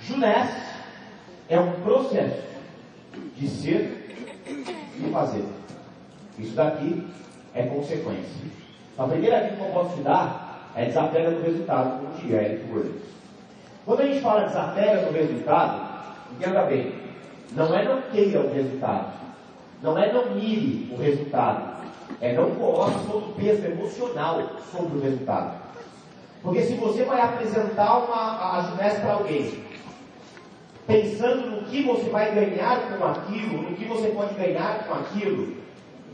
Junés 0.01 0.51
é 1.49 1.61
um 1.61 1.73
processo 1.83 2.43
de 3.37 3.49
ser 3.49 4.17
e 4.97 5.11
fazer. 5.13 5.45
Isso 6.39 6.55
daqui 6.55 7.07
é 7.55 7.65
consequência. 7.65 8.49
A 8.97 9.05
primeira 9.05 9.43
dica 9.43 9.57
que 9.57 9.63
eu 9.63 9.69
posso 9.69 9.97
te 9.97 10.03
dar 10.03 10.71
é 10.75 10.87
desapega 10.87 11.31
do 11.31 11.43
resultado, 11.43 12.01
como 12.01 12.15
diria 12.17 12.43
Eric. 12.43 12.65
Quando 13.85 14.01
a 14.01 14.07
gente 14.07 14.21
fala 14.21 14.47
desapega 14.47 15.07
do 15.07 15.13
resultado, 15.13 15.88
entenda 16.39 16.63
bem, 16.63 16.95
não 17.53 17.75
é 17.75 17.85
não 17.85 18.01
queira 18.03 18.41
o 18.41 18.55
resultado, 18.55 19.13
não 19.83 19.99
é 19.99 20.13
não 20.13 20.31
mire 20.31 20.89
o 20.93 20.97
resultado, 20.97 21.85
é 22.21 22.33
não 22.33 22.51
coloque 22.53 23.07
todo 23.07 23.31
o 23.31 23.35
peso 23.35 23.67
emocional 23.67 24.41
sobre 24.71 24.99
o 24.99 25.01
resultado. 25.01 25.59
Porque 26.41 26.63
se 26.63 26.75
você 26.75 27.05
vai 27.05 27.21
apresentar 27.21 27.99
uma 27.99 28.59
ajuda 28.59 29.01
para 29.01 29.13
alguém 29.15 29.69
pensando 30.87 31.51
no 31.51 31.63
que 31.65 31.83
você 31.83 32.09
vai 32.09 32.33
ganhar 32.33 32.97
com 32.97 33.05
aquilo, 33.05 33.63
no 33.63 33.77
que 33.77 33.85
você 33.85 34.09
pode 34.09 34.35
ganhar 34.35 34.87
com 34.87 34.95
aquilo. 34.95 35.59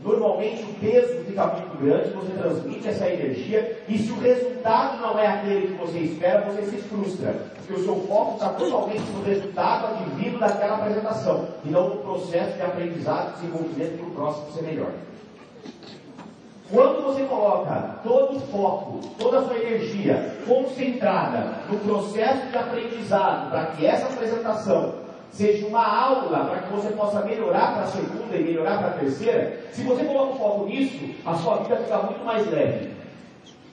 Normalmente 0.05 0.61
o 0.61 0.73
peso 0.75 1.25
fica 1.25 1.47
muito 1.47 1.77
grande, 1.83 2.11
você 2.11 2.31
transmite 2.33 2.87
essa 2.87 3.09
energia, 3.09 3.83
e 3.87 3.97
se 3.97 4.11
o 4.11 4.19
resultado 4.19 5.01
não 5.01 5.17
é 5.17 5.25
aquele 5.25 5.69
que 5.69 5.73
você 5.73 5.97
espera, 5.97 6.41
você 6.41 6.61
se 6.67 6.77
frustra. 6.77 7.33
Porque 7.57 7.73
o 7.73 7.83
seu 7.83 7.95
foco 8.01 8.35
está 8.35 8.49
totalmente 8.49 9.01
no 9.01 9.23
resultado 9.23 9.87
advindo 9.87 10.37
daquela 10.37 10.75
apresentação, 10.75 11.47
e 11.65 11.69
não 11.69 11.89
no 11.89 11.95
processo 12.03 12.55
de 12.55 12.61
aprendizado 12.61 13.29
e 13.29 13.41
desenvolvimento 13.41 13.97
para 13.97 14.07
o 14.07 14.11
próximo 14.11 14.51
ser 14.51 14.61
melhor. 14.61 14.91
Quando 16.71 17.03
você 17.03 17.23
coloca 17.23 17.99
todo 18.03 18.37
o 18.37 18.39
foco, 18.41 18.99
toda 19.17 19.39
a 19.39 19.43
sua 19.43 19.57
energia 19.57 20.35
concentrada 20.47 21.61
no 21.67 21.79
processo 21.79 22.45
de 22.47 22.57
aprendizado, 22.57 23.49
para 23.49 23.65
que 23.67 23.85
essa 23.87 24.05
apresentação 24.05 25.04
seja 25.35 25.67
uma 25.67 25.85
aula 25.85 26.45
para 26.45 26.59
que 26.59 26.73
você 26.73 26.89
possa 26.91 27.21
melhorar 27.21 27.73
para 27.73 27.83
a 27.83 27.87
segunda 27.87 28.37
e 28.37 28.43
melhorar 28.43 28.77
para 28.77 28.87
a 28.87 28.93
terceira, 28.93 29.59
se 29.71 29.83
você 29.83 30.05
coloca 30.05 30.33
o 30.33 30.37
foco 30.37 30.65
nisso, 30.65 31.09
a 31.25 31.35
sua 31.35 31.57
vida 31.57 31.75
fica 31.75 31.97
muito 31.97 32.23
mais 32.23 32.49
leve. 32.49 32.95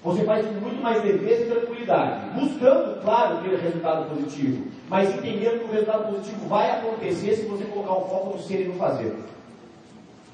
Você 0.03 0.25
faz 0.25 0.45
com 0.45 0.55
muito 0.55 0.83
mais 0.83 1.03
leveza 1.05 1.45
e 1.45 1.47
tranquilidade, 1.47 2.31
buscando, 2.35 3.01
claro, 3.03 3.39
ter 3.39 3.57
resultado 3.57 4.11
positivo, 4.11 4.67
mas 4.89 5.15
entendendo 5.15 5.61
que 5.61 5.65
o 5.67 5.73
resultado 5.73 6.13
positivo 6.13 6.49
vai 6.49 6.71
acontecer 6.73 7.37
se 7.37 7.47
você 7.47 7.65
colocar 7.65 7.93
o 7.93 8.09
foco 8.09 8.37
no 8.37 8.43
ser 8.43 8.63
e 8.63 8.65
no 8.65 8.75
fazer. 8.75 9.17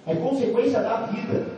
É 0.06 0.14
consequência 0.14 0.80
da 0.80 1.02
vida. 1.02 1.57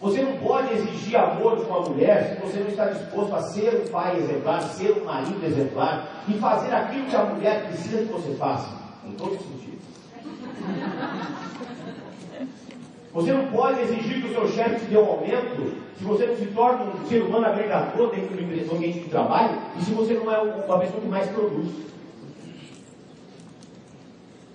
Você 0.00 0.22
não 0.22 0.36
pode 0.36 0.72
exigir 0.74 1.16
amor 1.16 1.56
de 1.56 1.62
uma 1.62 1.80
mulher 1.80 2.36
se 2.36 2.46
você 2.46 2.60
não 2.60 2.68
está 2.68 2.86
disposto 2.86 3.34
a 3.34 3.42
ser 3.42 3.82
um 3.84 3.90
pai 3.90 4.16
exemplar, 4.16 4.62
ser 4.62 4.92
um 4.92 5.04
marido 5.04 5.44
exemplar 5.44 6.24
e 6.28 6.34
fazer 6.34 6.72
aquilo 6.72 7.06
que 7.06 7.16
a 7.16 7.24
mulher 7.24 7.66
precisa 7.66 7.98
que 7.98 8.12
você 8.12 8.34
faça, 8.34 8.68
em 9.04 9.12
todos 9.12 9.40
os 9.40 9.46
sentidos. 9.46 9.78
Você 13.12 13.32
não 13.32 13.46
pode 13.46 13.80
exigir 13.80 14.22
que 14.22 14.28
o 14.28 14.32
seu 14.32 14.48
chefe 14.48 14.80
te 14.80 14.86
dê 14.86 14.98
um 14.98 15.06
aumento 15.06 15.88
se 15.98 16.04
você 16.04 16.26
não 16.26 16.36
se 16.36 16.46
torna 16.46 16.84
um 16.84 17.06
ser 17.08 17.22
humano 17.22 17.46
agregador 17.46 18.10
dentro 18.14 18.36
do 18.36 18.76
ambiente 18.76 19.00
de 19.00 19.08
trabalho 19.08 19.58
e 19.76 19.82
se 19.82 19.90
você 19.90 20.14
não 20.14 20.32
é 20.32 20.38
uma 20.38 20.78
pessoa 20.78 21.00
que 21.00 21.08
mais 21.08 21.28
produz. 21.30 21.68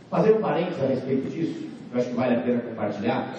Fazer 0.10 0.32
um 0.32 0.42
parênteses 0.42 0.82
a 0.82 0.86
respeito 0.86 1.30
disso, 1.30 1.68
eu 1.92 2.00
acho 2.00 2.10
que 2.10 2.16
vale 2.16 2.36
a 2.36 2.40
pena 2.40 2.62
compartilhar, 2.62 3.36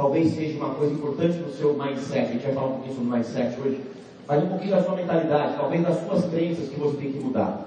talvez 0.00 0.34
seja 0.34 0.56
uma 0.56 0.74
coisa 0.74 0.94
importante 0.94 1.36
no 1.36 1.52
seu 1.52 1.74
mindset, 1.74 2.20
a 2.20 2.32
gente 2.32 2.42
vai 2.42 2.54
falar 2.54 2.66
um 2.68 2.72
pouquinho 2.72 2.94
sobre 2.94 3.18
mindset 3.18 3.60
hoje, 3.60 3.80
mas 4.26 4.42
um 4.42 4.48
pouquinho 4.48 4.70
da 4.70 4.82
sua 4.82 4.96
mentalidade, 4.96 5.56
talvez 5.58 5.82
das 5.82 6.06
suas 6.06 6.24
crenças 6.30 6.68
que 6.70 6.80
você 6.80 6.96
tem 6.96 7.12
que 7.12 7.20
mudar. 7.20 7.66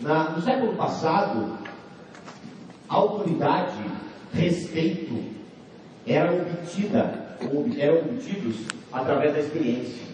Na, 0.00 0.30
no 0.30 0.42
século 0.42 0.74
passado, 0.76 1.58
autoridade, 2.88 3.76
respeito, 4.32 5.20
era 6.06 6.32
obtida, 6.32 7.36
eram 7.76 7.98
obtidos 7.98 8.56
através 8.92 9.32
da 9.32 9.40
experiência. 9.40 10.04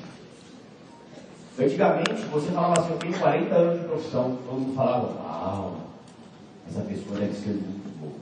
Antigamente, 1.58 2.22
você 2.32 2.50
falava 2.52 2.80
assim, 2.80 2.92
eu 2.92 2.98
tenho 2.98 3.18
40 3.18 3.54
anos 3.54 3.80
de 3.80 3.86
profissão, 3.86 4.38
todo 4.46 4.60
mundo 4.60 4.74
falava, 4.74 5.12
uau, 5.22 5.76
essa 6.66 6.80
pessoa 6.80 7.18
deve 7.18 7.34
ser 7.34 7.50
muito 7.50 8.00
boa. 8.00 8.12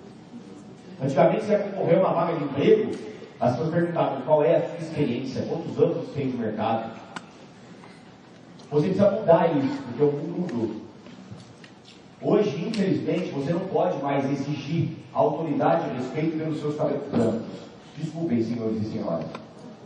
Antigamente, 1.00 1.44
você 1.44 1.52
ia 1.52 1.58
concorrer 1.60 1.98
a 1.98 2.00
uma 2.00 2.14
vaga 2.14 2.36
de 2.36 2.42
emprego, 2.42 3.08
as 3.40 3.52
pessoas 3.52 3.74
perguntavam 3.74 4.20
qual 4.22 4.42
é 4.42 4.56
a 4.56 4.68
sua 4.68 4.78
experiência, 4.78 5.42
quantos 5.42 5.78
anos 5.78 5.96
você 5.96 6.12
tem 6.14 6.26
no 6.28 6.38
mercado. 6.38 6.90
Você 8.70 8.88
precisa 8.88 9.10
mudar 9.10 9.56
isso, 9.56 9.82
porque 9.82 10.02
o 10.02 10.12
mundo 10.12 10.40
mudou. 10.40 10.76
Hoje, 12.20 12.68
infelizmente, 12.68 13.30
você 13.30 13.52
não 13.52 13.60
pode 13.60 14.02
mais 14.02 14.28
exigir 14.28 14.90
autoridade 15.12 15.88
e 15.88 15.96
respeito 15.98 16.36
pelos 16.36 16.60
seus 16.60 16.76
cabelos 16.76 17.06
brancos. 17.12 17.58
Desculpem, 17.96 18.42
senhores 18.42 18.82
e 18.82 18.90
senhoras, 18.90 19.26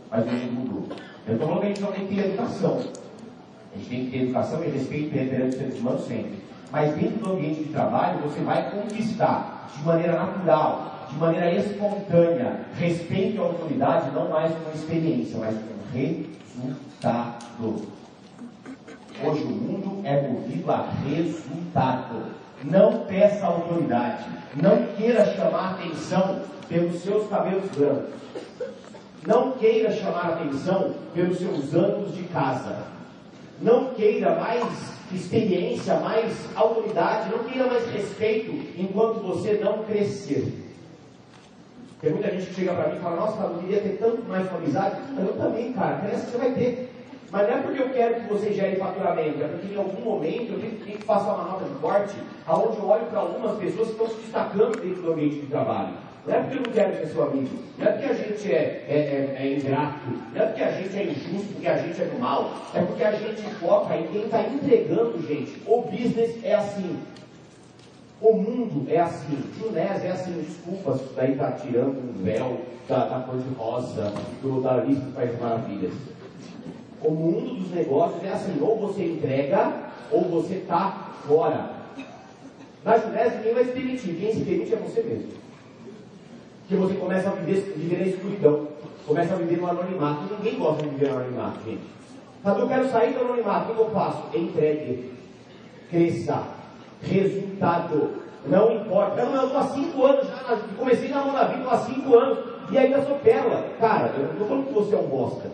mas 0.09 0.25
o 0.25 0.29
mundo 0.29 0.71
mudou. 0.71 0.97
Eu 1.27 1.33
estou 1.33 1.47
falando 1.47 1.61
que 1.61 1.65
a 1.65 1.69
gente 1.69 1.81
não 1.81 1.91
tem 1.91 2.07
que 2.07 2.15
ter 2.15 2.25
educação. 2.25 2.79
A 3.73 3.77
gente 3.77 3.89
tem 3.89 4.05
que 4.05 4.11
ter 4.11 4.23
educação 4.23 4.63
e 4.63 4.69
respeito 4.69 5.11
perante 5.11 5.49
os 5.49 5.55
seres 5.55 5.79
humanos 5.79 6.05
sempre. 6.05 6.43
Mas 6.71 6.95
dentro 6.95 7.19
do 7.19 7.33
ambiente 7.33 7.63
de 7.63 7.69
trabalho, 7.69 8.19
você 8.19 8.41
vai 8.41 8.71
conquistar 8.71 9.69
de 9.75 9.83
maneira 9.83 10.13
natural, 10.13 10.92
de 11.13 11.19
maneira 11.19 11.53
espontânea, 11.53 12.59
respeito 12.77 13.41
à 13.41 13.45
autoridade, 13.45 14.11
não 14.11 14.29
mais 14.29 14.51
com 14.51 14.71
experiência, 14.71 15.37
mas 15.37 15.55
com 15.55 15.97
resultado. 15.97 17.87
Hoje 19.23 19.43
o 19.43 19.49
mundo 19.49 20.01
é 20.03 20.27
movido 20.27 20.71
a 20.71 20.89
resultado. 21.07 22.33
Não 22.63 23.05
peça 23.05 23.45
autoridade. 23.45 24.25
Não 24.55 24.87
queira 24.97 25.25
chamar 25.35 25.73
atenção 25.73 26.41
pelos 26.67 27.01
seus 27.01 27.27
cabelos 27.29 27.69
brancos. 27.71 28.13
Não 29.25 29.51
queira 29.51 29.91
chamar 29.91 30.33
atenção 30.33 30.93
pelos 31.13 31.37
seus 31.37 31.73
anos 31.75 32.15
de 32.15 32.23
casa. 32.23 32.87
Não 33.61 33.93
queira 33.93 34.35
mais 34.35 34.65
experiência, 35.11 35.95
mais 35.99 36.33
autoridade. 36.55 37.29
Não 37.29 37.43
queira 37.43 37.67
mais 37.67 37.87
respeito 37.91 38.51
enquanto 38.77 39.21
você 39.21 39.53
não 39.63 39.83
crescer. 39.83 40.72
Tem 42.03 42.11
muita 42.11 42.29
gente 42.31 42.47
que 42.47 42.55
chega 42.55 42.73
para 42.73 42.89
mim 42.89 42.97
e 42.97 42.99
fala: 42.99 43.15
Nossa, 43.15 43.43
eu 43.43 43.59
queria 43.59 43.79
ter 43.79 43.97
tanto 43.97 44.23
mais 44.27 44.45
uma 44.49 44.57
amizade. 44.57 44.97
Eu 45.17 45.33
também, 45.37 45.71
cara. 45.71 45.99
Cresce, 45.99 46.31
você 46.31 46.37
vai 46.37 46.51
ter. 46.51 46.91
Mas 47.31 47.47
não 47.47 47.55
é 47.55 47.61
porque 47.61 47.81
eu 47.81 47.89
quero 47.89 48.15
que 48.15 48.27
você 48.27 48.53
gere 48.53 48.75
faturamento, 48.75 49.41
é 49.41 49.47
porque 49.47 49.73
em 49.73 49.77
algum 49.77 50.01
momento 50.01 50.53
eu 50.53 50.59
tenho, 50.59 50.73
que 50.73 51.03
fazer 51.03 51.29
uma 51.29 51.45
nota 51.45 51.65
de 51.65 51.73
corte, 51.79 52.15
aonde 52.45 52.77
eu 52.77 52.87
olho 52.87 53.05
para 53.05 53.19
algumas 53.19 53.57
pessoas 53.57 53.87
que 53.87 53.93
estão 53.93 54.07
se 54.07 54.15
destacando 54.17 54.79
dentro 54.79 55.01
do 55.01 55.13
ambiente 55.13 55.37
de 55.37 55.47
trabalho. 55.47 55.93
Não 56.27 56.35
é 56.35 56.41
porque 56.41 56.57
eu 56.57 56.61
não 56.61 56.71
quero 56.71 56.95
ser 56.97 57.07
seu 57.07 57.23
amigo, 57.23 57.49
não 57.77 57.87
é 57.87 57.91
porque 57.91 58.05
a 58.05 58.13
gente 58.13 58.53
é, 58.53 58.85
é, 58.87 59.35
é, 59.39 59.45
é 59.45 59.53
ingrato, 59.53 60.09
não 60.33 60.41
é 60.41 60.45
porque 60.45 60.63
a 60.63 60.71
gente 60.73 60.95
é 60.95 61.03
injusto, 61.05 61.53
porque 61.53 61.67
a 61.67 61.77
gente 61.77 62.01
é 62.01 62.05
do 62.05 62.19
mal, 62.19 62.51
é 62.75 62.81
porque 62.81 63.03
a 63.03 63.11
gente 63.13 63.41
foca 63.55 63.97
em 63.97 64.07
quem 64.07 64.25
está 64.25 64.41
entregando, 64.41 65.19
gente. 65.27 65.59
O 65.65 65.81
business 65.81 66.37
é 66.43 66.53
assim. 66.53 66.99
O 68.23 68.33
mundo 68.37 68.85
é 68.89 69.01
assim. 69.01 69.37
Junés 69.59 70.01
é 70.01 70.11
assim. 70.11 70.31
Desculpa, 70.47 70.97
daí 71.13 71.33
está 71.33 71.51
tirando 71.51 71.97
um 71.97 72.23
véu 72.23 72.61
da, 72.87 73.05
da 73.05 73.19
cor 73.19 73.37
de 73.37 73.53
rosa, 73.53 74.13
do, 74.41 74.61
da 74.61 74.77
lista 74.77 75.03
do 75.03 75.13
País 75.13 75.31
das 75.33 75.41
Maravilhas. 75.41 75.93
O 77.01 77.11
mundo 77.11 77.55
dos 77.55 77.71
negócios 77.71 78.23
é 78.23 78.29
assim, 78.29 78.57
ou 78.61 78.79
você 78.79 79.03
entrega, 79.03 79.73
ou 80.09 80.21
você 80.21 80.53
está 80.53 81.15
fora. 81.27 81.69
Na 82.85 82.97
Junés 82.97 83.35
ninguém 83.35 83.53
vai 83.55 83.65
se 83.65 83.71
permitir, 83.71 84.15
quem 84.15 84.33
se 84.33 84.41
permite 84.41 84.73
é 84.73 84.77
você 84.77 85.03
mesmo. 85.03 85.31
Porque 86.61 86.75
você 86.75 86.93
começa 86.93 87.27
a 87.27 87.33
viver, 87.33 87.73
viver 87.75 87.97
na 87.97 88.07
escuridão, 88.07 88.67
começa 89.05 89.33
a 89.33 89.37
viver 89.37 89.57
no 89.57 89.69
anonimato. 89.69 90.33
Ninguém 90.33 90.59
gosta 90.59 90.81
de 90.81 90.89
viver 90.89 91.09
no 91.09 91.17
anonimato, 91.17 91.59
gente. 91.65 91.83
Mas 92.41 92.57
eu 92.57 92.67
quero 92.69 92.89
sair 92.89 93.13
do 93.13 93.19
anonimato, 93.19 93.71
o 93.73 93.75
que 93.75 93.81
eu 93.81 93.89
faço? 93.91 94.37
Entregue, 94.37 95.11
cresça, 95.89 96.41
resultado. 97.03 98.23
Não 98.45 98.73
importa. 98.73 99.21
Eu 99.21 99.45
estou 99.45 99.57
há 99.57 99.67
cinco 99.67 100.05
anos 100.05 100.27
já, 100.27 100.57
comecei 100.77 101.09
na 101.09 101.21
mão 101.21 101.33
da 101.33 101.45
vida 101.45 101.69
há 101.69 101.77
cinco 101.77 102.17
anos, 102.17 102.39
e 102.71 102.77
ainda 102.77 103.01
sou 103.03 103.15
pérola. 103.19 103.65
Cara, 103.79 104.11
eu 104.17 104.23
não 104.23 104.31
estou 104.31 104.47
falando 104.47 104.67
que 104.67 104.73
você 104.73 104.95
é 104.95 104.97
um 104.97 105.07
bosta. 105.07 105.49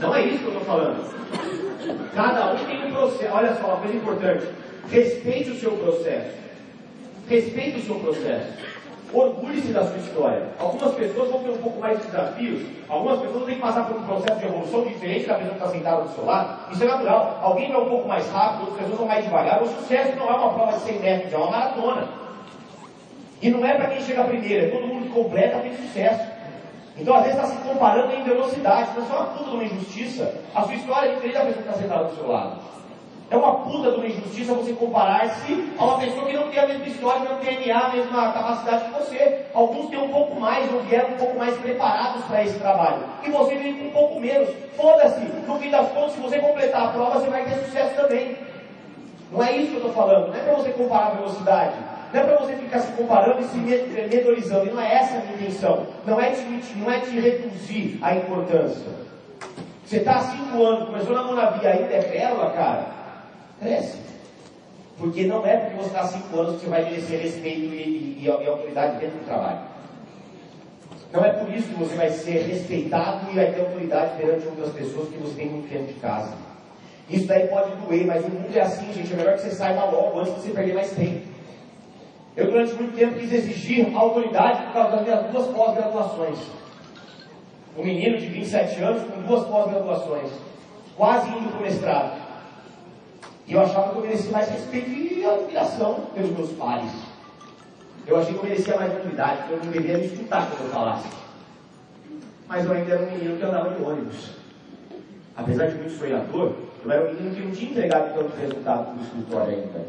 Não 0.00 0.14
é 0.14 0.22
isso 0.26 0.38
que 0.38 0.44
eu 0.44 0.48
estou 0.48 0.64
falando. 0.64 1.18
Cada 2.14 2.52
um 2.52 2.56
tem 2.64 2.86
um 2.86 2.92
processo. 2.92 3.34
Olha 3.34 3.54
só, 3.56 3.66
uma 3.66 3.76
coisa 3.76 3.96
importante. 3.96 4.46
Respeite 4.90 5.50
o 5.50 5.58
seu 5.58 5.72
processo. 5.72 6.30
Respeite 7.28 7.78
o 7.78 7.82
seu 7.82 7.94
processo. 7.96 8.52
Orgulhe-se 9.12 9.72
da 9.72 9.86
sua 9.86 9.96
história. 9.96 10.48
Algumas 10.58 10.94
pessoas 10.94 11.30
vão 11.30 11.42
ter 11.42 11.50
um 11.50 11.58
pouco 11.58 11.80
mais 11.80 11.98
de 11.98 12.06
desafios. 12.06 12.66
Algumas 12.88 13.20
pessoas 13.20 13.44
têm 13.46 13.54
que 13.54 13.60
passar 13.60 13.86
por 13.86 13.96
um 13.96 14.02
processo 14.04 14.38
de 14.38 14.46
evolução 14.46 14.82
diferente 14.82 15.26
da 15.26 15.34
pessoa 15.34 15.54
que 15.54 15.64
está 15.64 15.70
sentada 15.70 16.02
do 16.02 16.14
seu 16.14 16.24
lado. 16.26 16.72
Isso 16.72 16.84
é 16.84 16.86
natural. 16.86 17.40
Alguém 17.42 17.72
vai 17.72 17.80
um 17.80 17.88
pouco 17.88 18.08
mais 18.08 18.30
rápido, 18.30 18.60
outras 18.60 18.78
pessoas 18.80 18.98
vão 18.98 19.08
mais 19.08 19.24
devagar. 19.24 19.62
O 19.62 19.66
sucesso 19.66 20.16
não 20.16 20.28
é 20.28 20.34
uma 20.34 20.52
prova 20.52 20.72
de 20.72 20.80
100 20.80 20.98
metros, 20.98 21.32
é 21.32 21.36
uma 21.36 21.50
maratona. 21.50 22.08
E 23.40 23.50
não 23.50 23.64
é 23.64 23.74
para 23.74 23.86
quem 23.86 24.00
chega 24.02 24.24
primeiro, 24.24 24.66
é 24.66 24.68
todo 24.68 24.86
mundo 24.86 25.04
que 25.04 25.10
completa 25.10 25.58
tem 25.60 25.74
sucesso. 25.74 26.38
Então, 26.98 27.14
às 27.14 27.22
vezes, 27.22 27.38
está 27.38 27.48
se 27.48 27.62
comparando 27.62 28.12
em 28.12 28.24
velocidade. 28.24 28.90
Então, 28.90 29.04
isso 29.04 29.12
é 29.12 29.16
uma 29.16 29.26
puta 29.26 29.50
de 29.50 29.56
uma 29.56 29.64
injustiça. 29.64 30.34
A 30.54 30.62
sua 30.62 30.74
história 30.74 31.08
é 31.08 31.14
diferente 31.14 31.34
da 31.34 31.44
pessoa 31.44 31.62
que 31.62 31.68
está 31.68 31.80
sentada 31.80 32.04
do 32.04 32.14
seu 32.16 32.28
lado. 32.28 32.58
É 33.30 33.36
uma 33.36 33.56
puta 33.56 33.90
de 33.90 33.96
uma 33.96 34.06
injustiça 34.06 34.54
você 34.54 34.72
comparar-se 34.72 35.72
a 35.78 35.84
uma 35.84 35.98
pessoa 35.98 36.24
que 36.24 36.32
não 36.32 36.48
tem 36.48 36.60
a 36.60 36.66
mesma 36.66 36.86
história, 36.86 37.28
não 37.28 37.36
tem 37.36 37.58
DNA, 37.58 37.78
a 37.78 37.88
mesma 37.90 38.32
capacidade 38.32 38.84
que 38.86 38.90
você. 38.92 39.44
Alguns 39.52 39.90
têm 39.90 39.98
um 39.98 40.08
pouco 40.08 40.40
mais, 40.40 40.72
ou 40.72 40.80
vieram 40.80 41.10
um 41.10 41.18
pouco 41.18 41.38
mais 41.38 41.54
preparados 41.58 42.24
para 42.24 42.42
esse 42.42 42.58
trabalho. 42.58 43.02
E 43.22 43.30
você 43.30 43.54
vem 43.56 43.76
com 43.76 43.84
um 43.88 43.90
pouco 43.90 44.18
menos. 44.18 44.48
Foda-se. 44.74 45.20
No 45.46 45.58
fim 45.58 45.70
das 45.70 45.88
contas, 45.90 46.12
se 46.12 46.20
você 46.20 46.38
completar 46.38 46.86
a 46.86 46.88
prova, 46.88 47.20
você 47.20 47.28
vai 47.28 47.44
ter 47.44 47.56
sucesso 47.66 47.94
também. 47.96 48.34
Não 49.30 49.42
é 49.42 49.56
isso 49.56 49.72
que 49.72 49.76
eu 49.76 49.88
estou 49.88 49.92
falando. 49.92 50.28
Não 50.28 50.34
é 50.34 50.40
para 50.40 50.54
você 50.54 50.70
comparar 50.70 51.08
a 51.08 51.10
velocidade. 51.10 51.74
Não 52.14 52.20
é 52.20 52.24
para 52.24 52.36
você 52.38 52.56
ficar 52.56 52.78
se 52.78 52.92
comparando 52.92 53.40
e 53.42 53.44
se 53.44 53.58
medorizando. 53.58 54.66
E 54.66 54.70
não 54.70 54.80
é 54.80 54.94
essa 54.94 55.18
a 55.18 55.20
minha 55.20 55.34
intenção. 55.34 55.86
Não 56.06 56.18
é 56.18 56.30
te, 56.30 56.42
não 56.76 56.90
é 56.90 57.00
te 57.00 57.10
reduzir 57.10 57.98
a 58.00 58.14
importância. 58.16 58.86
Você 59.84 59.98
está 59.98 60.16
há 60.16 60.20
cinco 60.20 60.62
anos, 60.64 60.88
começou 60.88 61.14
na 61.14 61.22
Monavia, 61.22 61.70
ainda 61.70 61.94
é 61.94 62.02
pérola, 62.02 62.50
cara. 62.50 62.97
Cresce. 63.60 63.98
Porque 64.98 65.24
não 65.26 65.46
é 65.46 65.56
porque 65.56 65.76
você 65.76 65.88
está 65.88 66.06
cinco 66.08 66.40
anos 66.40 66.56
que 66.56 66.64
você 66.64 66.70
vai 66.70 66.84
merecer 66.84 67.20
respeito 67.20 67.74
e, 67.74 68.18
e, 68.20 68.24
e, 68.24 68.28
autoridade 68.28 68.98
dentro 68.98 69.18
do 69.18 69.24
trabalho. 69.24 69.60
Não 71.12 71.24
é 71.24 71.30
por 71.30 71.52
isso 71.52 71.68
que 71.68 71.74
você 71.74 71.94
vai 71.94 72.10
ser 72.10 72.42
respeitado 72.42 73.30
e 73.30 73.34
vai 73.34 73.52
ter 73.52 73.60
autoridade 73.60 74.16
perante 74.18 74.46
outras 74.46 74.72
pessoas 74.72 75.08
que 75.08 75.16
você 75.18 75.34
tem 75.36 75.50
muito 75.50 75.68
tempo 75.70 75.86
de 75.86 75.94
casa. 75.94 76.34
Isso 77.08 77.26
daí 77.26 77.46
pode 77.48 77.70
doer, 77.76 78.06
mas 78.06 78.24
o 78.24 78.28
mundo 78.28 78.54
é 78.54 78.60
assim, 78.60 78.92
gente. 78.92 79.12
É 79.12 79.16
melhor 79.16 79.34
que 79.36 79.42
você 79.42 79.50
saiba 79.50 79.84
logo 79.84 80.18
antes 80.18 80.34
de 80.34 80.40
você 80.42 80.50
perder 80.50 80.74
mais 80.74 80.90
tempo. 80.90 81.26
Eu, 82.36 82.50
durante 82.50 82.74
muito 82.74 82.96
tempo, 82.96 83.18
quis 83.18 83.32
exigir 83.32 83.96
autoridade 83.96 84.64
por 84.66 84.72
causa 84.74 84.96
das 84.96 85.02
minhas 85.02 85.26
duas 85.30 85.46
pós-graduações. 85.48 86.38
Um 87.76 87.84
menino 87.84 88.18
de 88.18 88.26
27 88.26 88.82
anos 88.82 89.02
com 89.04 89.22
duas 89.22 89.46
pós-graduações, 89.46 90.30
quase 90.96 91.30
indo 91.30 91.50
para 91.50 91.58
o 91.58 91.62
mestrado. 91.62 92.17
E 93.48 93.54
eu 93.54 93.60
achava 93.62 93.92
que 93.92 93.96
eu 93.96 94.02
merecia 94.02 94.30
mais 94.30 94.46
respeito 94.50 94.90
e 94.90 95.24
admiração 95.24 96.00
pelos 96.14 96.30
meus 96.32 96.52
pares. 96.52 96.90
Eu 98.06 98.18
achei 98.18 98.34
que 98.34 98.38
eu 98.38 98.44
merecia 98.44 98.76
mais 98.76 98.92
autoridade, 98.92 99.42
que 99.44 99.52
eu 99.52 99.56
não 99.56 99.72
deveria 99.72 99.98
me 99.98 100.04
escutar 100.04 100.50
quando 100.50 100.66
eu 100.66 100.70
falasse. 100.70 101.08
Mas 102.46 102.66
eu 102.66 102.72
ainda 102.72 102.92
era 102.92 103.02
um 103.02 103.10
menino 103.10 103.38
que 103.38 103.44
andava 103.44 103.70
de 103.70 103.82
ônibus. 103.82 104.30
Apesar 105.34 105.66
de 105.68 105.76
muito 105.76 105.98
sonhador, 105.98 106.52
eu 106.84 106.92
era 106.92 107.04
um 107.10 107.14
menino 107.14 107.34
que 107.34 107.40
não 107.40 107.50
tinha 107.52 107.70
entregado 107.70 108.14
tanto 108.14 108.36
resultado 108.36 108.84
para 108.84 108.94
o 108.94 109.02
escritório 109.02 109.54
ainda. 109.54 109.86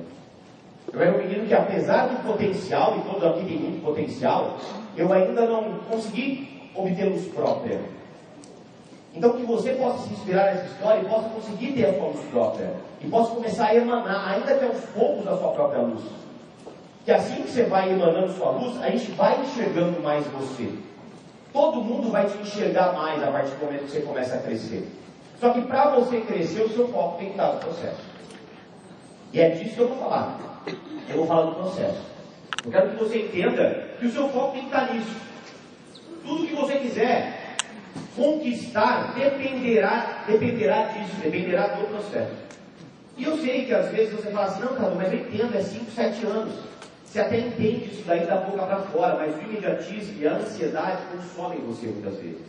Eu 0.93 1.01
era 1.01 1.17
um 1.17 1.17
menino 1.17 1.45
que, 1.45 1.53
apesar 1.53 2.07
do 2.07 2.23
potencial, 2.23 2.97
e 2.97 3.01
todos 3.01 3.23
aqui 3.25 3.45
têm 3.45 3.59
muito 3.59 3.83
potencial, 3.83 4.57
eu 4.95 5.11
ainda 5.11 5.45
não 5.45 5.79
consegui 5.89 6.71
obter 6.73 7.09
luz 7.09 7.25
própria. 7.27 7.79
Então, 9.19 9.33
que 9.33 9.43
você 9.43 9.73
possa 9.73 10.07
se 10.07 10.13
inspirar 10.13 10.45
nessa 10.45 10.67
história 10.67 11.01
e 11.01 11.05
possa 11.05 11.27
conseguir 11.27 11.73
ter 11.73 11.87
a 11.87 11.93
sua 11.93 12.07
luz 12.07 12.25
própria. 12.31 12.71
E 13.01 13.07
possa 13.09 13.35
começar 13.35 13.65
a 13.65 13.75
emanar, 13.75 14.29
ainda 14.29 14.55
que 14.55 14.63
aos 14.63 14.79
poucos, 14.95 15.27
a 15.27 15.35
sua 15.35 15.51
própria 15.51 15.81
luz. 15.81 16.01
Que 17.03 17.11
assim 17.11 17.41
que 17.41 17.51
você 17.51 17.63
vai 17.63 17.91
emanando 17.91 18.31
sua 18.31 18.51
luz, 18.51 18.81
a 18.81 18.89
gente 18.89 19.11
vai 19.11 19.41
enxergando 19.41 20.01
mais 20.01 20.25
você. 20.27 20.73
Todo 21.51 21.81
mundo 21.81 22.09
vai 22.09 22.27
te 22.27 22.37
enxergar 22.37 22.93
mais 22.93 23.21
a 23.21 23.27
partir 23.27 23.51
do 23.55 23.65
momento 23.65 23.83
que 23.87 23.91
você 23.91 23.99
começa 23.99 24.35
a 24.35 24.37
crescer. 24.37 24.87
Só 25.37 25.49
que 25.49 25.63
para 25.63 25.89
você 25.95 26.21
crescer, 26.21 26.61
o 26.61 26.69
seu 26.69 26.87
foco 26.87 27.17
tem 27.17 27.25
que 27.25 27.31
estar 27.33 27.51
no 27.51 27.59
processo. 27.59 28.01
E 29.33 29.41
é 29.41 29.49
disso 29.49 29.75
que 29.75 29.81
eu 29.81 29.89
vou 29.89 29.97
falar. 29.97 30.39
Eu 31.09 31.17
vou 31.17 31.27
falar 31.27 31.41
do 31.41 31.55
processo. 31.55 31.99
Eu 32.63 32.71
quero 32.71 32.91
que 32.91 33.03
você 33.03 33.23
entenda 33.23 33.89
que 33.99 34.05
o 34.05 34.11
seu 34.13 34.29
foco 34.29 34.53
tem 34.53 34.61
que 34.61 34.67
estar 34.67 34.93
nisso. 34.93 35.13
Tudo 36.23 36.47
que 36.47 36.55
você 36.55 36.75
quiser 36.75 37.38
conquistar 38.15 39.13
dependerá, 39.15 40.23
dependerá 40.27 40.83
disso, 40.85 41.15
dependerá 41.21 41.67
do 41.67 41.87
processo. 41.87 42.49
E 43.17 43.23
eu 43.23 43.37
sei 43.37 43.65
que 43.65 43.73
às 43.73 43.89
vezes 43.91 44.13
você 44.13 44.31
fala 44.31 44.45
assim, 44.45 44.61
não, 44.61 44.75
Cadu, 44.75 44.95
mas 44.95 45.11
eu 45.11 45.19
entendo, 45.19 45.57
é 45.57 45.61
5, 45.61 45.91
7 45.91 46.25
anos. 46.25 46.53
Você 47.05 47.19
até 47.19 47.39
entende 47.39 47.89
isso 47.91 48.03
daí 48.05 48.25
da 48.25 48.37
boca 48.37 48.63
para 48.63 48.81
fora, 48.81 49.15
mas 49.15 49.35
o 49.35 49.41
imediatismo 49.41 50.21
e 50.21 50.27
a 50.27 50.33
ansiedade 50.33 51.01
consomem 51.11 51.59
você 51.59 51.87
muitas 51.87 52.15
vezes. 52.17 52.41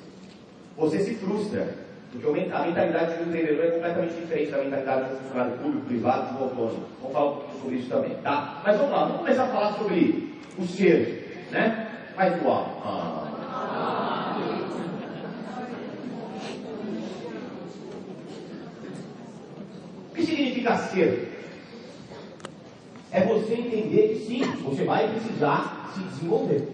Você 0.76 0.98
se 1.00 1.14
frustra, 1.14 1.74
porque 2.12 2.26
a 2.53 2.62
mentalidade 2.62 3.14
de 3.16 3.22
um 3.22 3.26
empreendedor 3.26 3.64
é 3.64 3.70
completamente 3.70 4.14
diferente 4.14 4.50
da 4.50 4.59
mentalidade 4.59 5.09
de 5.09 5.14
um 5.14 5.16
funcionário 5.18 5.53
público, 5.59 5.87
privado, 5.87 6.38
um 6.38 6.42
autônomo. 6.42 6.87
Vamos 7.00 7.12
falar 7.12 7.26
um 7.26 7.35
pouquinho 7.37 7.61
sobre 7.61 7.76
isso 7.76 7.88
também, 7.88 8.14
tá? 8.22 8.62
Mas 8.64 8.76
vamos 8.76 8.92
lá, 8.92 9.05
vamos 9.05 9.18
começar 9.18 9.44
a 9.44 9.48
falar 9.48 9.72
sobre 9.74 10.35
o 10.59 10.66
ser, 10.66 11.46
né? 11.50 11.88
Mais 12.16 12.40
do 12.40 12.48
alto. 12.48 12.70
Ah. 12.85 13.26
O 20.10 20.10
que 20.20 20.26
significa 20.26 20.76
ser? 20.76 21.30
é 23.12 23.24
você 23.24 23.54
entender 23.54 24.09
que 24.09 24.26
sim, 24.26 24.42
você 24.62 24.85
vai 24.85 25.09
precisar 25.09 25.92
se 25.94 26.00
desenvolver. 26.00 26.68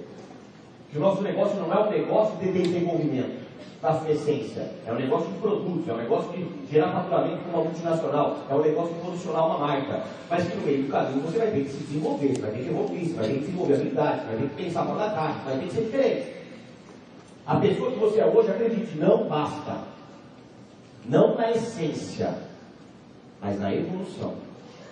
Que 0.91 0.99
o 0.99 1.01
nosso 1.01 1.23
negócio 1.23 1.57
não 1.57 1.73
é 1.73 1.81
um 1.81 1.91
negócio 1.91 2.37
de 2.39 2.53
desenvolvimento 2.53 3.47
da 3.81 3.95
sua 3.95 4.11
essência. 4.11 4.71
É 4.87 4.93
um 4.93 4.97
negócio 4.97 5.31
de 5.31 5.39
produtos, 5.39 5.89
é 5.89 5.93
um 5.93 5.97
negócio 5.97 6.31
de 6.33 6.47
gerar 6.71 6.93
faturamento 6.93 7.43
para 7.43 7.59
uma 7.59 7.65
multinacional, 7.65 8.39
é 8.51 8.55
um 8.55 8.63
negócio 8.63 8.95
de 8.95 9.01
posicionar 9.01 9.47
uma 9.47 9.59
marca. 9.59 10.03
Mas 10.29 10.47
que 10.47 10.57
no 10.57 10.67
meio 10.67 10.83
do 10.83 10.91
caminho 10.91 11.23
você 11.23 11.39
vai 11.39 11.51
ter 11.51 11.65
que 11.65 11.71
se 11.71 11.85
desenvolver, 11.85 12.39
vai 12.39 12.51
ter 12.51 12.59
que 12.59 12.69
evoluir, 12.69 13.15
vai 13.15 13.27
ter 13.27 13.35
que 13.35 13.41
desenvolver 13.41 13.75
habilidades, 13.75 14.27
vai 14.27 14.37
ter 14.37 14.49
que 14.49 14.63
pensar 14.65 14.85
fora 14.85 14.99
da 14.99 15.15
caixa, 15.15 15.39
vai 15.45 15.59
ter 15.59 15.67
que 15.67 15.75
ser 15.75 15.83
diferente. 15.83 16.37
A 17.47 17.57
pessoa 17.57 17.93
que 17.93 17.99
você 17.99 18.21
é 18.21 18.27
hoje, 18.27 18.51
acredite, 18.51 18.99
não 18.99 19.25
basta. 19.25 19.79
Não 21.09 21.37
na 21.37 21.53
essência, 21.53 22.46
mas 23.41 23.59
na 23.61 23.75
evolução. 23.75 24.35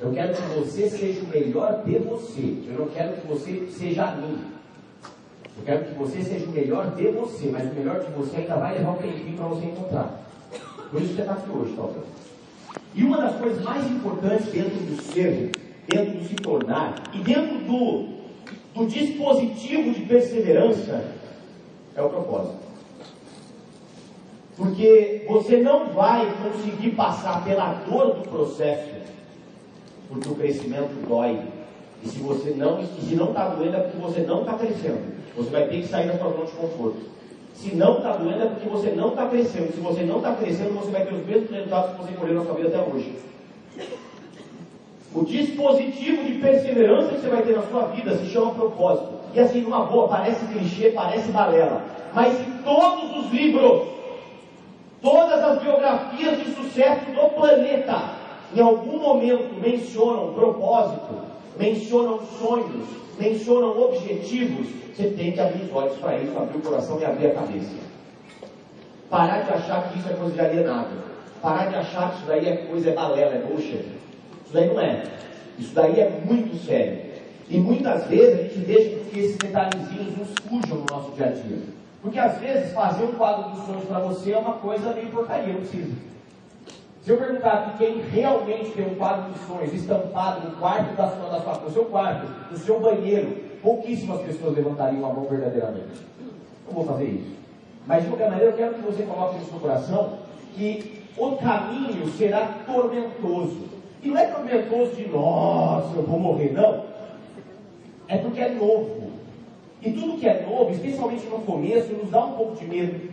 Eu 0.01 0.13
quero 0.13 0.35
que 0.35 0.43
você 0.43 0.91
seja 0.91 1.21
o 1.23 1.29
melhor 1.29 1.83
de 1.85 1.99
você. 1.99 2.63
Eu 2.69 2.81
não 2.81 2.87
quero 2.89 3.21
que 3.21 3.27
você 3.27 3.69
seja 3.71 4.05
a 4.05 4.17
mim. 4.17 4.39
Eu 5.57 5.65
quero 5.65 5.85
que 5.85 5.95
você 5.95 6.23
seja 6.23 6.47
o 6.47 6.51
melhor 6.51 6.95
de 6.95 7.07
você, 7.09 7.47
mas 7.47 7.71
o 7.71 7.75
melhor 7.75 8.01
de 8.01 8.11
você 8.13 8.39
ainda 8.39 8.57
vai 8.57 8.77
levar 8.77 8.91
um 8.91 8.97
tempinho 8.97 9.37
para 9.37 9.47
você 9.47 9.67
encontrar. 9.67 10.21
Por 10.91 11.01
isso 11.01 11.11
que 11.11 11.17
você 11.17 11.23
está 11.23 11.35
aqui 11.35 11.51
hoje, 11.51 11.75
talvez. 11.77 12.05
E 12.95 13.05
uma 13.05 13.19
das 13.19 13.37
coisas 13.37 13.63
mais 13.63 13.91
importantes 13.91 14.47
dentro 14.47 14.77
do 14.77 15.03
ser, 15.03 15.53
dentro 15.89 16.19
do 16.19 16.25
se 16.29 16.35
tornar, 16.37 17.11
e 17.13 17.19
dentro 17.19 17.59
do, 17.59 18.09
do 18.75 18.87
dispositivo 18.87 19.93
de 19.93 20.01
perseverança, 20.03 21.05
é 21.97 22.03
o 22.03 22.09
propósito. 22.09 22.64
Porque 24.57 25.25
você 25.29 25.57
não 25.57 25.89
vai 25.89 26.33
conseguir 26.43 26.91
passar 26.91 27.45
pela 27.45 27.73
dor 27.89 28.15
do 28.15 28.29
processo 28.29 28.95
porque 30.09 30.29
o 30.29 30.35
crescimento 30.35 31.09
dói. 31.09 31.41
E 32.03 32.09
se 32.09 32.19
você 32.19 32.51
não, 32.51 32.85
se 32.85 33.15
não 33.15 33.29
está 33.29 33.49
doendo 33.49 33.77
é 33.77 33.81
porque 33.81 33.99
você 33.99 34.21
não 34.21 34.41
está 34.41 34.55
crescendo. 34.55 35.15
Você 35.37 35.51
vai 35.51 35.67
ter 35.67 35.81
que 35.81 35.89
sair 35.89 36.07
da 36.07 36.19
sua 36.19 36.31
zona 36.31 36.47
de 36.47 36.53
conforto. 36.53 37.15
Se 37.55 37.75
não 37.75 37.97
está 37.97 38.17
doendo 38.17 38.43
é 38.43 38.47
porque 38.47 38.69
você 38.69 38.91
não 38.91 39.09
está 39.09 39.27
crescendo. 39.27 39.73
Se 39.73 39.81
você 39.81 40.03
não 40.03 40.19
está 40.19 40.35
crescendo, 40.35 40.75
você 40.75 40.91
vai 40.91 41.05
ter 41.05 41.15
os 41.15 41.27
mesmos 41.27 41.51
resultados 41.51 41.91
que 41.93 42.03
você 42.03 42.13
colheu 42.13 42.35
na 42.35 42.45
sua 42.45 42.55
vida 42.55 42.69
até 42.69 42.79
hoje. 42.79 43.13
O 45.15 45.25
dispositivo 45.25 46.25
de 46.25 46.35
perseverança 46.35 47.09
que 47.09 47.21
você 47.21 47.29
vai 47.29 47.43
ter 47.43 47.57
na 47.57 47.63
sua 47.63 47.87
vida 47.87 48.17
se 48.17 48.27
chama 48.27 48.55
propósito. 48.55 49.09
E 49.33 49.41
assim, 49.41 49.63
numa 49.63 49.85
boa, 49.85 50.09
parece 50.09 50.45
clichê, 50.47 50.91
parece 50.91 51.31
balela. 51.31 51.83
Mas 52.13 52.39
em 52.39 52.63
todos 52.65 53.17
os 53.17 53.33
livros, 53.33 53.94
todas 55.05 55.45
as 55.45 55.63
biografias 55.63 56.39
de 56.39 56.55
sucesso 56.55 57.05
do 57.13 57.29
planeta, 57.35 58.15
em 58.57 58.61
algum 58.61 58.99
momento 58.99 59.61
mencionam 59.61 60.33
propósito, 60.33 61.15
mencionam 61.59 62.21
sonhos, 62.39 62.87
mencionam 63.19 63.79
objetivos, 63.81 64.67
você 64.97 65.11
tem 65.11 65.33
que 65.33 65.41
abrir 65.41 65.65
os 65.65 65.75
olhos 65.75 65.97
para 65.99 66.17
isso, 66.17 66.37
abrir 66.37 66.57
o 66.57 66.63
coração 66.63 66.99
e 66.99 67.05
abrir 67.05 67.27
a 67.27 67.35
cabeça. 67.35 67.85
Parar 69.11 69.43
de 69.43 69.53
achar 69.53 69.91
que 69.91 69.99
isso 69.99 70.09
é 70.09 70.15
coisa 70.15 70.33
de 70.33 70.41
alienado. 70.41 71.05
Parar 71.43 71.67
de 71.67 71.77
achar 71.77 72.11
que 72.11 72.17
isso 72.17 72.27
daí 72.27 72.49
é 72.49 72.57
coisa, 72.57 72.91
é 72.91 72.93
balela, 72.95 73.35
é 73.35 73.39
bullshit. 73.39 73.85
Isso 74.45 74.55
daí 74.55 74.69
não 74.69 74.81
é. 74.81 75.03
Isso 75.59 75.75
daí 75.75 76.01
é 76.01 76.11
muito 76.25 76.57
sério. 76.65 76.99
E 77.49 77.59
muitas 77.59 78.07
vezes 78.07 78.41
a 78.41 78.43
gente 78.45 78.59
deixa 78.61 78.97
que 79.11 79.19
esses 79.19 79.37
detalhezinhos 79.37 80.17
nos 80.17 80.29
fujam 80.49 80.79
no 80.79 80.87
nosso 80.91 81.13
dia 81.13 81.27
a 81.27 81.31
dia. 81.31 81.84
Porque 82.05 82.19
às 82.19 82.37
vezes 82.37 82.71
fazer 82.75 83.03
um 83.03 83.13
quadro 83.13 83.49
dos 83.49 83.65
sonhos 83.65 83.85
para 83.85 83.99
você 84.01 84.33
é 84.33 84.39
uma 84.39 84.57
coisa 84.57 84.93
meio 84.93 85.09
porcaria, 85.09 85.55
não 85.55 85.61
precisa. 85.61 85.91
Se 87.01 87.11
eu 87.11 87.17
perguntar 87.17 87.53
aqui 87.53 87.79
quem 87.79 88.01
realmente 88.03 88.73
tem 88.73 88.87
um 88.87 88.95
quadro 88.97 89.33
de 89.33 89.39
sonhos 89.47 89.73
estampado 89.73 90.47
no 90.47 90.57
quarto 90.57 90.95
da 90.95 91.09
sua, 91.09 91.31
da 91.31 91.41
sua, 91.41 91.55
no 91.65 91.71
seu 91.71 91.87
quarto, 91.87 92.27
no 92.51 92.59
seu 92.59 92.79
banheiro, 92.79 93.31
pouquíssimas 93.63 94.21
pessoas 94.21 94.55
levantariam 94.55 95.07
a 95.07 95.15
mão 95.15 95.25
verdadeiramente. 95.25 96.03
Não 96.67 96.75
vou 96.75 96.85
fazer 96.85 97.07
isso. 97.07 97.37
Mas 97.87 98.03
de 98.03 98.11
qualquer 98.11 98.29
maneira 98.29 98.51
eu 98.51 98.57
quero 98.57 98.75
que 98.75 98.83
você 98.83 99.03
coloque 99.05 99.39
no 99.39 99.45
seu 99.47 99.59
coração 99.59 100.19
que 100.55 101.05
o 101.17 101.37
caminho 101.37 102.07
será 102.19 102.49
tormentoso. 102.67 103.65
E 104.03 104.09
não 104.09 104.19
é 104.19 104.27
tormentoso 104.27 104.95
de 104.95 105.09
nossa, 105.09 105.97
eu 105.97 106.03
vou 106.03 106.21
morrer, 106.21 106.53
não. 106.53 106.85
É 108.09 108.19
porque 108.19 108.41
é 108.41 108.51
novo. 108.51 109.04
E 109.85 109.93
tudo 109.93 110.19
que 110.19 110.27
é 110.27 110.47
novo, 110.49 110.71
especialmente 110.71 111.27
no 111.27 111.41
começo, 111.41 111.93
nos 111.93 112.11
dá 112.11 112.25
um 112.25 112.33
pouco 112.33 112.57
de 112.57 112.65
medo. 112.67 113.11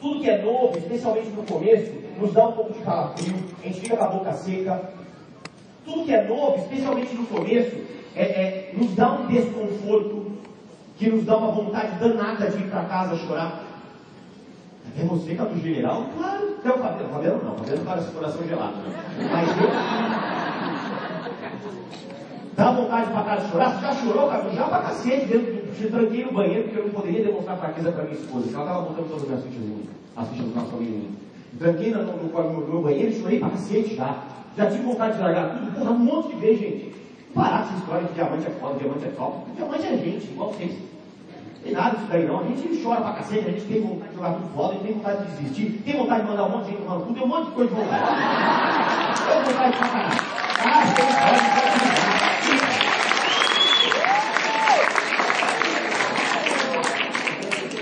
Tudo 0.00 0.20
que 0.20 0.30
é 0.30 0.40
novo, 0.40 0.78
especialmente 0.78 1.28
no 1.30 1.42
começo, 1.42 1.92
nos 2.20 2.32
dá 2.32 2.46
um 2.46 2.52
pouco 2.52 2.72
de 2.72 2.78
calafrio, 2.80 3.34
a 3.62 3.66
gente 3.66 3.80
fica 3.80 3.96
com 3.96 4.04
a 4.04 4.08
boca 4.08 4.32
seca. 4.32 4.80
Tudo 5.84 6.04
que 6.04 6.14
é 6.14 6.22
novo, 6.22 6.56
especialmente 6.58 7.14
no 7.14 7.26
começo, 7.26 7.76
é, 8.14 8.22
é, 8.22 8.72
nos 8.74 8.94
dá 8.94 9.12
um 9.12 9.26
desconforto, 9.26 10.32
que 10.96 11.10
nos 11.10 11.24
dá 11.24 11.36
uma 11.36 11.50
vontade 11.50 11.98
danada 11.98 12.48
de 12.48 12.58
ir 12.58 12.70
para 12.70 12.84
casa 12.84 13.16
chorar. 13.16 13.64
É 14.98 15.04
você, 15.04 15.34
que 15.34 15.40
é 15.40 15.44
do 15.44 15.60
general? 15.60 16.06
Claro. 16.16 16.56
Até 16.58 16.70
o 16.70 16.78
Fabiano. 16.78 17.12
Fabiano 17.12 17.44
não, 17.44 17.56
Fabiano 17.56 17.84
para 17.84 18.00
esse 18.00 18.10
coração 18.12 18.46
gelado. 18.46 18.76
Né? 18.76 19.28
Mas 19.30 19.48
eu. 19.48 19.68
Dá 22.56 22.70
vontade 22.70 23.10
para 23.10 23.22
casa 23.24 23.48
chorar? 23.50 23.74
Você 23.74 23.80
já 23.82 23.94
chorou, 23.94 24.28
cara? 24.28 24.50
Já 24.50 24.64
pra 24.64 24.78
cacete 24.78 25.26
dentro 25.26 25.52
do. 25.52 25.55
Te 25.76 25.88
tranquei 25.88 26.24
no 26.24 26.32
banheiro 26.32 26.64
porque 26.64 26.78
eu 26.78 26.84
não 26.84 26.90
poderia 26.90 27.24
demonstrar 27.24 27.58
fraqueza 27.58 27.92
para 27.92 28.04
minha 28.04 28.16
esposa. 28.16 28.48
Ela 28.54 28.64
estava 28.64 28.82
botando 28.82 29.08
todas 29.08 29.22
as 29.22 29.28
minhas 29.28 29.44
fichas 29.44 29.62
em 29.62 29.66
mim. 29.66 29.88
As 30.16 30.28
fichas 30.28 30.46
do 30.46 30.54
nosso 30.54 30.70
família 30.70 31.08
Tranquei 31.58 31.90
no, 31.90 32.02
no, 32.02 32.12
no, 32.16 32.66
no 32.74 32.82
banheiro 32.82 33.10
e 33.10 33.20
chorei 33.20 33.38
pra 33.38 33.50
cacete 33.50 33.94
já. 33.94 34.16
Já 34.56 34.70
tive 34.70 34.84
vontade 34.84 35.16
de 35.16 35.22
largar 35.22 35.50
tudo, 35.50 35.78
porra, 35.78 35.90
um 35.90 35.98
monte 35.98 36.28
de 36.34 36.40
vez, 36.40 36.58
gente. 36.58 36.94
Parar 37.34 37.64
essa 37.64 37.74
história 37.74 38.06
de 38.06 38.14
diamante 38.14 38.46
é 38.46 38.50
foda, 38.50 38.78
diamante 38.78 39.04
é 39.04 39.08
top. 39.08 39.50
Diamante 39.54 39.86
é 39.86 39.96
gente, 39.98 40.24
igual 40.24 40.52
vocês. 40.52 40.72
Tem 41.62 41.72
nada 41.72 41.96
disso 41.96 42.08
daí 42.08 42.26
não. 42.26 42.40
A 42.40 42.42
gente 42.44 42.82
chora 42.82 43.00
pra 43.02 43.12
cacete, 43.12 43.46
a 43.46 43.50
gente 43.50 43.66
tem 43.66 43.82
vontade 43.82 44.10
de 44.10 44.16
jogar 44.16 44.32
tudo 44.32 44.54
foda, 44.54 44.68
a 44.68 44.72
gente 44.72 44.84
tem 44.84 44.94
vontade 44.94 45.24
de 45.26 45.36
desistir, 45.36 45.82
tem 45.84 45.96
vontade 45.98 46.22
de 46.22 46.28
mandar 46.30 46.44
um 46.44 46.50
monte 46.50 46.64
de 46.64 46.70
gente 46.70 46.82
tomar 46.82 47.00
tudo, 47.00 47.14
tem 47.14 47.22
um 47.22 47.26
monte 47.26 47.44
de 47.44 47.50
coisa 47.52 47.68
de 47.68 47.80
vontade. 47.80 48.04
tem 49.28 49.44
vontade 49.44 49.76
pra 49.76 49.88
caralho. 49.88 50.36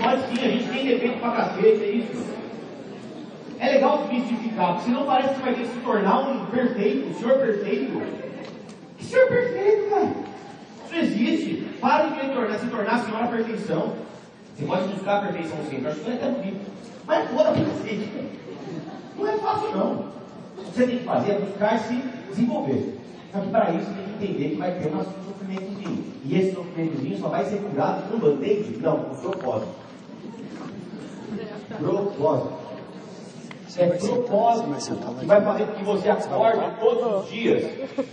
Ah, 0.07 0.17
sim, 0.17 0.45
a 0.45 0.49
gente 0.49 0.69
tem 0.69 0.85
defeito 0.85 1.19
pra 1.19 1.31
cacete, 1.31 1.83
é 1.83 1.91
isso. 1.91 2.25
É 4.03 4.13
mistificar, 4.13 4.73
porque 4.73 4.85
senão 4.85 5.05
parece 5.05 5.35
que 5.35 5.41
vai 5.41 5.53
ter 5.53 5.61
que 5.61 5.67
se 5.67 5.79
tornar 5.79 6.19
um 6.19 6.45
perfeito, 6.47 7.09
um 7.09 7.13
senhor 7.13 7.37
perfeito. 7.39 8.01
Que 8.97 9.05
senhor 9.05 9.27
perfeito, 9.27 9.89
cara? 9.89 10.05
Isso 10.05 10.93
não 10.93 10.99
existe. 10.99 11.55
Para 11.79 12.07
de 12.07 12.29
tornar, 12.29 12.59
se 12.59 12.67
tornar 12.67 13.23
a 13.23 13.27
perfeição. 13.27 13.93
Você 14.55 14.65
pode 14.65 14.87
buscar 14.87 15.17
a 15.17 15.27
perfeição 15.27 15.57
eu 15.57 15.89
acho 15.89 15.99
que 15.99 16.09
é 16.09 16.13
até 16.13 16.29
bonito. 16.29 16.71
Mas 17.05 17.25
é 17.25 17.27
foda 17.27 17.51
pra 17.51 17.65
cacete, 17.65 18.09
cara. 18.13 18.25
Não 19.17 19.27
é 19.27 19.37
você 20.75 20.87
tem 20.87 20.97
que 20.99 21.03
fazer 21.05 21.31
é 21.31 21.39
buscar 21.39 21.79
se 21.79 21.95
desenvolver. 22.29 22.99
Só 23.31 23.39
que 23.39 23.49
para 23.49 23.71
isso 23.71 23.85
tem 23.85 24.03
que 24.05 24.25
entender 24.25 24.49
que 24.49 24.55
vai 24.55 24.71
ter 24.71 24.93
um 24.93 25.03
sofrimentozinho. 25.03 26.03
E 26.25 26.37
esse 26.37 26.53
sofrimentozinho 26.53 27.19
só 27.19 27.29
vai 27.29 27.45
ser 27.45 27.61
curado 27.61 28.09
com 28.09 28.19
band-aid? 28.19 28.77
Não, 28.81 28.99
com 28.99 29.15
propósito. 29.15 29.73
Propósito. 31.77 32.64
É 33.77 33.87
propósito 33.87 34.95
que 35.19 35.25
vai 35.25 35.41
fazer 35.41 35.65
com 35.65 35.73
que 35.73 35.83
você 35.83 36.09
acorde 36.09 36.79
todos 36.79 37.23
os 37.23 37.29
dias 37.29 37.63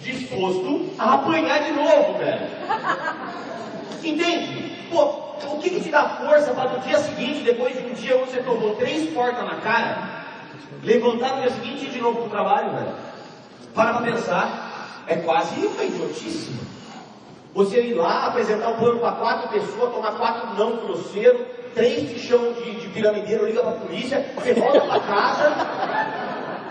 disposto 0.02 0.90
a 0.98 1.14
apanhar 1.14 1.62
de 1.62 1.72
novo, 1.72 2.18
velho. 2.18 2.46
Entende? 4.02 4.88
Pô, 4.90 5.04
o 5.52 5.58
que, 5.60 5.70
que 5.70 5.80
te 5.80 5.88
dá 5.88 6.08
força 6.08 6.52
para 6.52 6.70
no 6.70 6.80
dia 6.80 6.98
seguinte, 6.98 7.44
depois 7.44 7.76
de 7.76 7.86
um 7.86 7.94
dia 7.94 8.16
onde 8.16 8.32
você 8.32 8.42
tomou 8.42 8.74
três 8.74 9.08
portas 9.10 9.44
na 9.44 9.56
cara, 9.56 10.24
levantar 10.82 11.36
no 11.36 11.42
dia 11.42 11.50
seguinte 11.50 11.84
e 11.84 11.88
ir 11.88 11.90
de 11.92 12.00
novo 12.00 12.18
para 12.18 12.26
o 12.26 12.30
trabalho, 12.30 12.70
velho? 12.72 12.94
Para 13.72 13.94
para 13.94 14.02
pensar, 14.02 15.04
é 15.06 15.16
quase 15.16 15.64
uma 15.64 15.84
idiotice. 15.84 16.52
Você 17.54 17.82
ir 17.82 17.94
lá, 17.94 18.26
apresentar 18.26 18.68
um 18.70 18.78
plano 18.78 18.98
para 18.98 19.12
quatro 19.12 19.48
pessoas, 19.50 19.94
tomar 19.94 20.12
quatro 20.12 20.54
não 20.58 20.76
grosseiro, 20.78 21.46
três 21.74 22.20
chamam 22.20 22.52
de, 22.52 22.80
de 22.80 22.88
piramideiro, 22.88 23.46
liga 23.46 23.62
para 23.62 23.70
a 23.70 23.74
polícia, 23.74 24.24
você 24.34 24.54
volta 24.54 24.80
para 24.80 25.00
casa, 25.00 25.52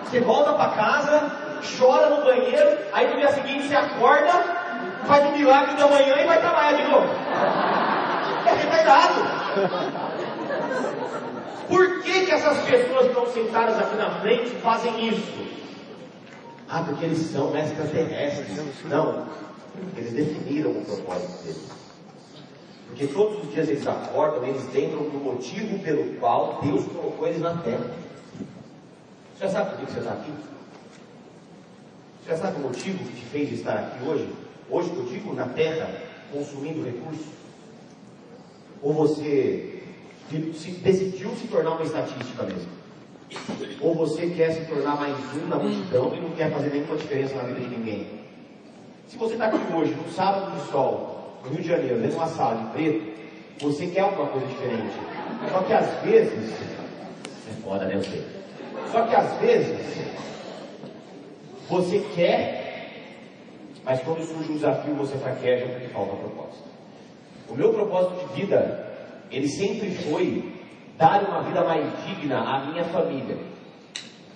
você 0.04 0.20
volta 0.20 0.54
para 0.54 0.70
casa, 0.72 1.32
chora 1.78 2.10
no 2.10 2.24
banheiro, 2.24 2.78
aí 2.94 3.14
no 3.14 3.20
dia 3.20 3.32
seguinte 3.32 3.68
você 3.68 3.76
acorda, 3.76 4.32
faz 5.06 5.26
um 5.26 5.38
milagre 5.38 5.76
da 5.76 5.88
manhã 5.88 6.16
e 6.22 6.26
vai 6.26 6.40
trabalhar 6.40 6.74
de 6.74 6.92
novo. 6.92 7.08
É 8.46 8.54
retardado. 8.54 9.14
Por 11.68 12.02
que, 12.02 12.26
que 12.26 12.32
essas 12.32 12.58
pessoas 12.66 13.08
estão 13.08 13.26
sentadas 13.28 13.78
aqui 13.80 13.96
na 13.96 14.10
frente 14.20 14.50
fazem 14.62 15.08
isso? 15.08 15.32
Ah, 16.68 16.84
porque 16.86 17.06
eles 17.06 17.20
são 17.32 17.56
extraterrestres. 17.56 18.58
Não. 18.86 19.28
Eles 19.96 20.14
definiram 20.14 20.72
o 20.72 20.86
propósito 20.86 21.44
deles. 21.44 21.81
Porque 22.92 23.08
todos 23.08 23.42
os 23.42 23.54
dias 23.54 23.70
eles 23.70 23.88
acordam, 23.88 24.46
eles 24.46 24.62
lembram 24.74 25.04
do 25.04 25.18
motivo 25.18 25.80
pelo 25.80 26.14
qual 26.20 26.60
Deus 26.62 26.86
colocou 26.86 27.26
eles 27.26 27.40
na 27.40 27.56
terra. 27.56 27.90
Você 29.34 29.46
já 29.46 29.50
sabe 29.50 29.70
por 29.70 29.86
que 29.86 29.94
você 29.94 30.00
está 30.00 30.12
aqui? 30.12 30.32
Você 32.22 32.32
já 32.32 32.38
sabe 32.38 32.58
o 32.58 32.64
motivo 32.64 33.00
que 33.00 33.16
te 33.16 33.26
fez 33.28 33.54
estar 33.54 33.76
aqui 33.76 34.06
hoje? 34.06 34.28
Hoje 34.70 34.92
eu 34.94 35.06
digo 35.06 35.34
na 35.34 35.48
terra, 35.48 35.90
consumindo 36.34 36.84
recursos? 36.84 37.26
Ou 38.84 38.94
você 38.94 39.82
decidiu 40.30 41.32
se 41.38 41.48
tornar 41.48 41.72
uma 41.72 41.84
estatística 41.84 42.44
mesmo? 42.44 42.72
Ou 43.80 43.96
você 43.96 44.28
quer 44.28 44.52
se 44.52 44.66
tornar 44.66 44.98
mais 44.98 45.16
um 45.42 45.48
na 45.48 45.56
multidão 45.56 46.14
e 46.14 46.20
não 46.20 46.32
quer 46.32 46.52
fazer 46.52 46.70
nenhuma 46.70 46.98
diferença 46.98 47.36
na 47.36 47.44
vida 47.44 47.62
de 47.62 47.68
ninguém? 47.68 48.22
Se 49.08 49.18
você 49.18 49.34
está 49.34 49.46
aqui 49.46 49.74
hoje, 49.74 49.96
num 49.96 50.12
sábado 50.12 50.52
de 50.58 50.70
sol, 50.70 51.11
Rio 51.50 51.62
de 51.62 51.68
Janeiro, 51.68 51.96
dentro 51.96 52.12
de 52.12 52.16
uma 52.16 52.28
sala 52.28 52.64
de 52.64 52.72
preto, 52.72 53.12
você 53.62 53.88
quer 53.88 54.02
alguma 54.02 54.28
coisa 54.28 54.48
diferente. 54.48 54.94
Só 55.52 55.60
que 55.64 55.74
às 55.74 56.04
vezes, 56.04 56.52
é 57.50 57.62
foda, 57.64 57.86
né? 57.86 58.02
Sei. 58.02 58.26
Só 58.92 59.02
que 59.04 59.16
às 59.16 59.34
vezes, 59.40 60.02
você 61.70 62.00
quer, 62.16 62.90
mas 63.86 64.02
quando 64.02 64.24
surge 64.24 64.52
um 64.52 64.56
desafio, 64.56 64.94
você 64.96 65.18
fraqueja 65.18 65.66
porque 65.68 65.88
falta 65.88 66.16
propósito. 66.16 66.64
O 67.50 67.56
meu 67.56 67.74
propósito 67.74 68.28
de 68.28 68.42
vida, 68.42 68.88
ele 69.32 69.48
sempre 69.48 69.92
foi 69.92 70.52
dar 70.98 71.24
uma 71.24 71.42
vida 71.44 71.64
mais 71.64 71.86
digna 72.06 72.40
à 72.40 72.66
minha 72.66 72.84
família. 72.86 73.38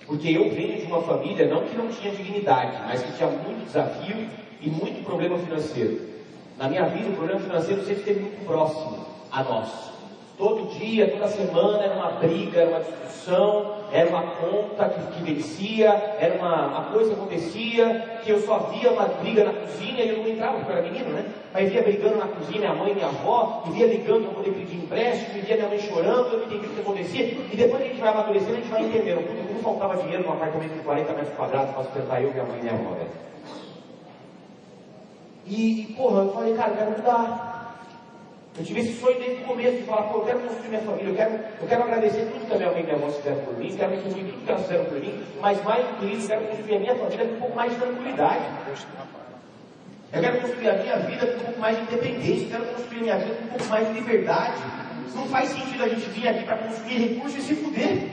Porque 0.06 0.30
eu 0.30 0.50
venho 0.50 0.78
de 0.78 0.86
uma 0.86 1.02
família, 1.02 1.48
não 1.48 1.62
que 1.64 1.76
não 1.76 1.88
tinha 1.88 2.14
dignidade, 2.14 2.80
mas 2.86 3.02
que 3.02 3.12
tinha 3.16 3.28
muito 3.28 3.66
desafio 3.66 4.28
e 4.60 4.70
muito 4.70 5.04
problema 5.04 5.36
financeiro. 5.38 6.15
Na 6.58 6.68
minha 6.68 6.84
vida, 6.86 7.10
o 7.10 7.16
problema 7.16 7.40
financeiro 7.40 7.82
sempre 7.82 8.00
esteve 8.00 8.20
muito 8.20 8.46
próximo 8.46 9.04
a 9.30 9.42
nós. 9.42 9.68
Todo 10.38 10.70
dia, 10.78 11.08
toda 11.08 11.28
semana, 11.28 11.82
era 11.82 11.94
uma 11.94 12.10
briga, 12.12 12.60
era 12.60 12.70
uma 12.70 12.80
discussão, 12.80 13.74
era 13.92 14.08
uma 14.08 14.22
conta 14.22 14.88
que, 14.88 15.12
que 15.12 15.32
vencia, 15.32 15.88
era 16.18 16.34
uma, 16.34 16.66
uma, 16.66 16.84
coisa 16.92 17.14
que 17.14 17.20
acontecia, 17.20 18.20
que 18.24 18.30
eu 18.30 18.38
só 18.40 18.58
via 18.70 18.90
uma 18.90 19.04
briga 19.04 19.44
na 19.44 19.52
cozinha 19.52 20.02
e 20.02 20.08
eu 20.10 20.18
não 20.18 20.28
entrava, 20.28 20.56
porque 20.58 20.72
eu 20.72 20.76
era 20.76 20.90
menino, 20.90 21.10
né? 21.10 21.30
Mas 21.52 21.70
via 21.70 21.82
brigando 21.82 22.16
na 22.16 22.26
cozinha, 22.26 22.58
minha 22.58 22.74
mãe 22.74 22.92
e 22.92 22.94
minha 22.94 23.06
avó, 23.06 23.64
e 23.66 23.70
via 23.72 23.86
ligando 23.86 24.24
para 24.24 24.34
poder 24.34 24.50
pedir 24.52 24.76
empréstimo, 24.76 25.38
e 25.38 25.40
via 25.40 25.56
minha 25.56 25.68
mãe 25.68 25.78
chorando, 25.78 26.32
eu 26.32 26.38
não 26.38 26.46
entendi 26.46 26.66
o 26.66 26.70
que 26.70 26.80
acontecia, 26.80 27.22
e 27.22 27.56
depois 27.56 27.82
a 27.82 27.86
gente 27.86 28.00
vai 28.00 28.08
amadurecendo, 28.10 28.52
a 28.52 28.56
gente 28.56 28.68
vai 28.68 28.82
entendendo, 28.82 29.52
não 29.52 29.60
faltava 29.60 30.02
dinheiro 30.02 30.24
num 30.24 30.32
apartamento 30.32 30.72
de 30.72 30.80
40 30.80 31.12
metros 31.12 31.36
quadrados 31.36 31.74
para 31.74 31.84
sustentar 31.84 32.22
eu, 32.22 32.30
minha 32.30 32.44
mãe 32.44 32.58
e 32.58 32.62
minha 32.62 32.74
avó, 32.74 32.90
né? 32.90 33.06
E, 35.46 35.94
porra, 35.96 36.22
eu 36.22 36.32
falei, 36.32 36.54
cara, 36.54 36.70
eu 36.70 36.76
quero 36.76 36.90
mudar. 36.90 37.56
Eu 38.58 38.64
tive 38.64 38.80
esse 38.80 38.98
sonho 38.98 39.18
desde 39.18 39.42
o 39.42 39.46
começo 39.46 39.76
de 39.76 39.82
falar, 39.82 40.04
pô, 40.04 40.18
eu 40.18 40.24
quero 40.24 40.40
construir 40.40 40.68
minha 40.68 40.80
família, 40.80 41.08
eu 41.10 41.14
quero, 41.14 41.32
eu 41.60 41.68
quero 41.68 41.82
agradecer 41.82 42.30
tudo 42.32 42.46
que 42.46 42.54
a 42.54 42.56
minha 42.56 42.70
mãe 42.70 42.80
e 42.80 42.84
minha 42.84 42.96
avó 42.96 43.10
fizeram 43.10 43.36
por 43.44 43.58
mim, 43.58 43.76
quero 43.76 43.90
retribuir 43.92 44.24
tudo 44.24 44.44
que 44.44 44.50
elas 44.50 44.62
fizeram 44.62 44.84
por 44.86 44.98
mim, 44.98 45.24
mas 45.42 45.62
mais 45.62 45.86
do 45.86 45.94
que 45.96 46.06
isso, 46.06 46.28
quero 46.28 46.46
construir 46.46 46.76
a 46.76 46.80
minha 46.80 46.94
família 46.94 47.26
com 47.26 47.34
um 47.34 47.38
pouco 47.38 47.56
mais 47.56 47.72
de 47.72 47.78
tranquilidade. 47.78 48.44
Eu 50.12 50.22
quero 50.22 50.40
construir 50.40 50.70
a 50.70 50.72
minha 50.72 50.96
vida 50.96 51.26
com 51.26 51.36
um 51.36 51.44
pouco 51.44 51.60
mais 51.60 51.76
de 51.76 51.82
independência, 51.82 52.44
eu 52.44 52.50
quero 52.50 52.64
construir 52.64 52.98
a 52.98 53.02
minha 53.02 53.16
vida 53.18 53.34
com 53.34 53.44
um 53.44 53.48
pouco 53.48 53.64
mais 53.66 53.86
de 53.88 53.92
liberdade. 53.92 54.62
Não 55.14 55.26
faz 55.26 55.48
sentido 55.50 55.84
a 55.84 55.88
gente 55.88 56.08
vir 56.08 56.28
aqui 56.28 56.44
para 56.44 56.56
construir 56.56 56.96
recursos 56.96 57.38
e 57.38 57.42
se 57.42 57.54
fuder. 57.56 58.08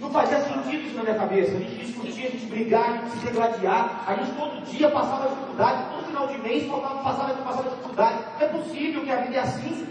Não 0.00 0.10
fazia 0.10 0.40
sentido 0.40 0.86
isso 0.86 0.96
na 0.96 1.02
minha 1.02 1.14
cabeça. 1.14 1.52
A 1.52 1.58
gente 1.58 1.84
discutia, 1.84 2.26
a 2.26 2.30
gente 2.30 2.46
brigava, 2.46 2.94
a 2.94 2.96
gente 2.96 3.10
se 3.10 3.26
degladiar, 3.26 4.04
a 4.06 4.14
gente 4.14 4.32
todo 4.32 4.64
dia 4.64 4.90
passava 4.90 5.28
dificuldade, 5.28 5.89
final 6.10 6.26
de 6.28 6.38
mês 6.38 6.68
faltava, 6.68 7.02
passava, 7.02 7.34
passava 7.42 7.70
dificuldade. 7.70 8.18
É 8.40 8.46
possível 8.46 9.02
que 9.02 9.10
a 9.10 9.20
vida 9.22 9.36
é 9.36 9.40
assim. 9.40 9.86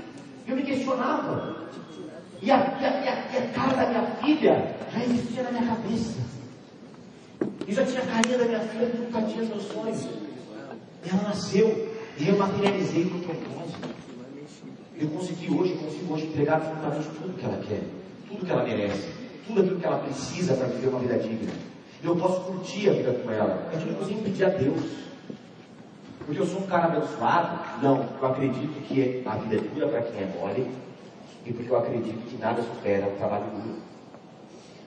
Eu 0.47 0.55
me 0.55 0.63
questionava. 0.63 1.67
E 2.41 2.51
a, 2.51 2.57
e, 2.57 2.85
a, 2.85 2.89
e, 2.89 3.07
a, 3.07 3.31
e 3.33 3.37
a 3.37 3.47
cara 3.53 3.75
da 3.75 3.89
minha 3.89 4.05
filha 4.21 4.75
já 4.93 5.03
existia 5.03 5.43
na 5.43 5.51
minha 5.51 5.65
cabeça. 5.65 6.19
E 7.67 7.73
já 7.73 7.85
tinha 7.85 8.01
a 8.01 8.05
carinha 8.05 8.37
da 8.37 8.45
minha 8.45 8.59
filha 8.59 8.87
que 8.87 8.97
nunca 8.97 9.21
tinha 9.23 9.43
meus 9.45 9.63
sonhos. 9.63 10.07
Ela 11.11 11.23
nasceu. 11.23 11.89
E 12.17 12.27
eu 12.27 12.37
materializei 12.37 13.03
o 13.03 13.11
meu 13.11 13.21
propósito. 13.21 13.89
Eu 14.97 15.07
consegui 15.09 15.53
hoje, 15.53 15.73
consigo 15.75 16.13
hoje 16.13 16.25
entregar 16.27 16.55
absolutamente 16.55 17.09
tudo 17.09 17.37
que 17.37 17.45
ela 17.45 17.57
quer, 17.65 17.81
tudo 18.27 18.45
que 18.45 18.51
ela 18.51 18.63
merece 18.63 19.19
tudo 19.49 19.61
aquilo 19.61 19.79
que 19.79 19.85
ela 19.85 19.97
precisa 19.97 20.53
para 20.53 20.67
viver 20.67 20.89
uma 20.89 20.99
vida 20.99 21.17
digna. 21.17 21.51
Eu 22.03 22.15
posso 22.15 22.41
curtir 22.41 22.89
a 22.89 22.93
vida 22.93 23.13
com 23.13 23.31
ela. 23.31 23.69
Eu 23.73 23.79
não 23.79 23.95
consigo 23.95 24.21
pedir 24.21 24.45
a 24.45 24.49
Deus. 24.49 24.79
Porque 26.29 26.43
eu 26.43 26.45
sou 26.45 26.59
um 26.59 26.67
cara 26.67 26.83
abençoado? 26.83 27.59
Não, 27.81 28.07
eu 28.21 28.27
acredito 28.27 28.79
que 28.87 29.23
a 29.25 29.35
vida 29.37 29.55
é 29.55 29.67
dura 29.73 29.87
para 29.87 30.03
quem 30.03 30.21
é 30.21 30.31
mole. 30.39 30.69
E 31.43 31.51
porque 31.51 31.71
eu 31.71 31.75
acredito 31.75 32.23
que 32.29 32.37
nada 32.37 32.61
supera 32.61 33.07
o 33.07 33.17
trabalho 33.17 33.45
duro. 33.45 33.79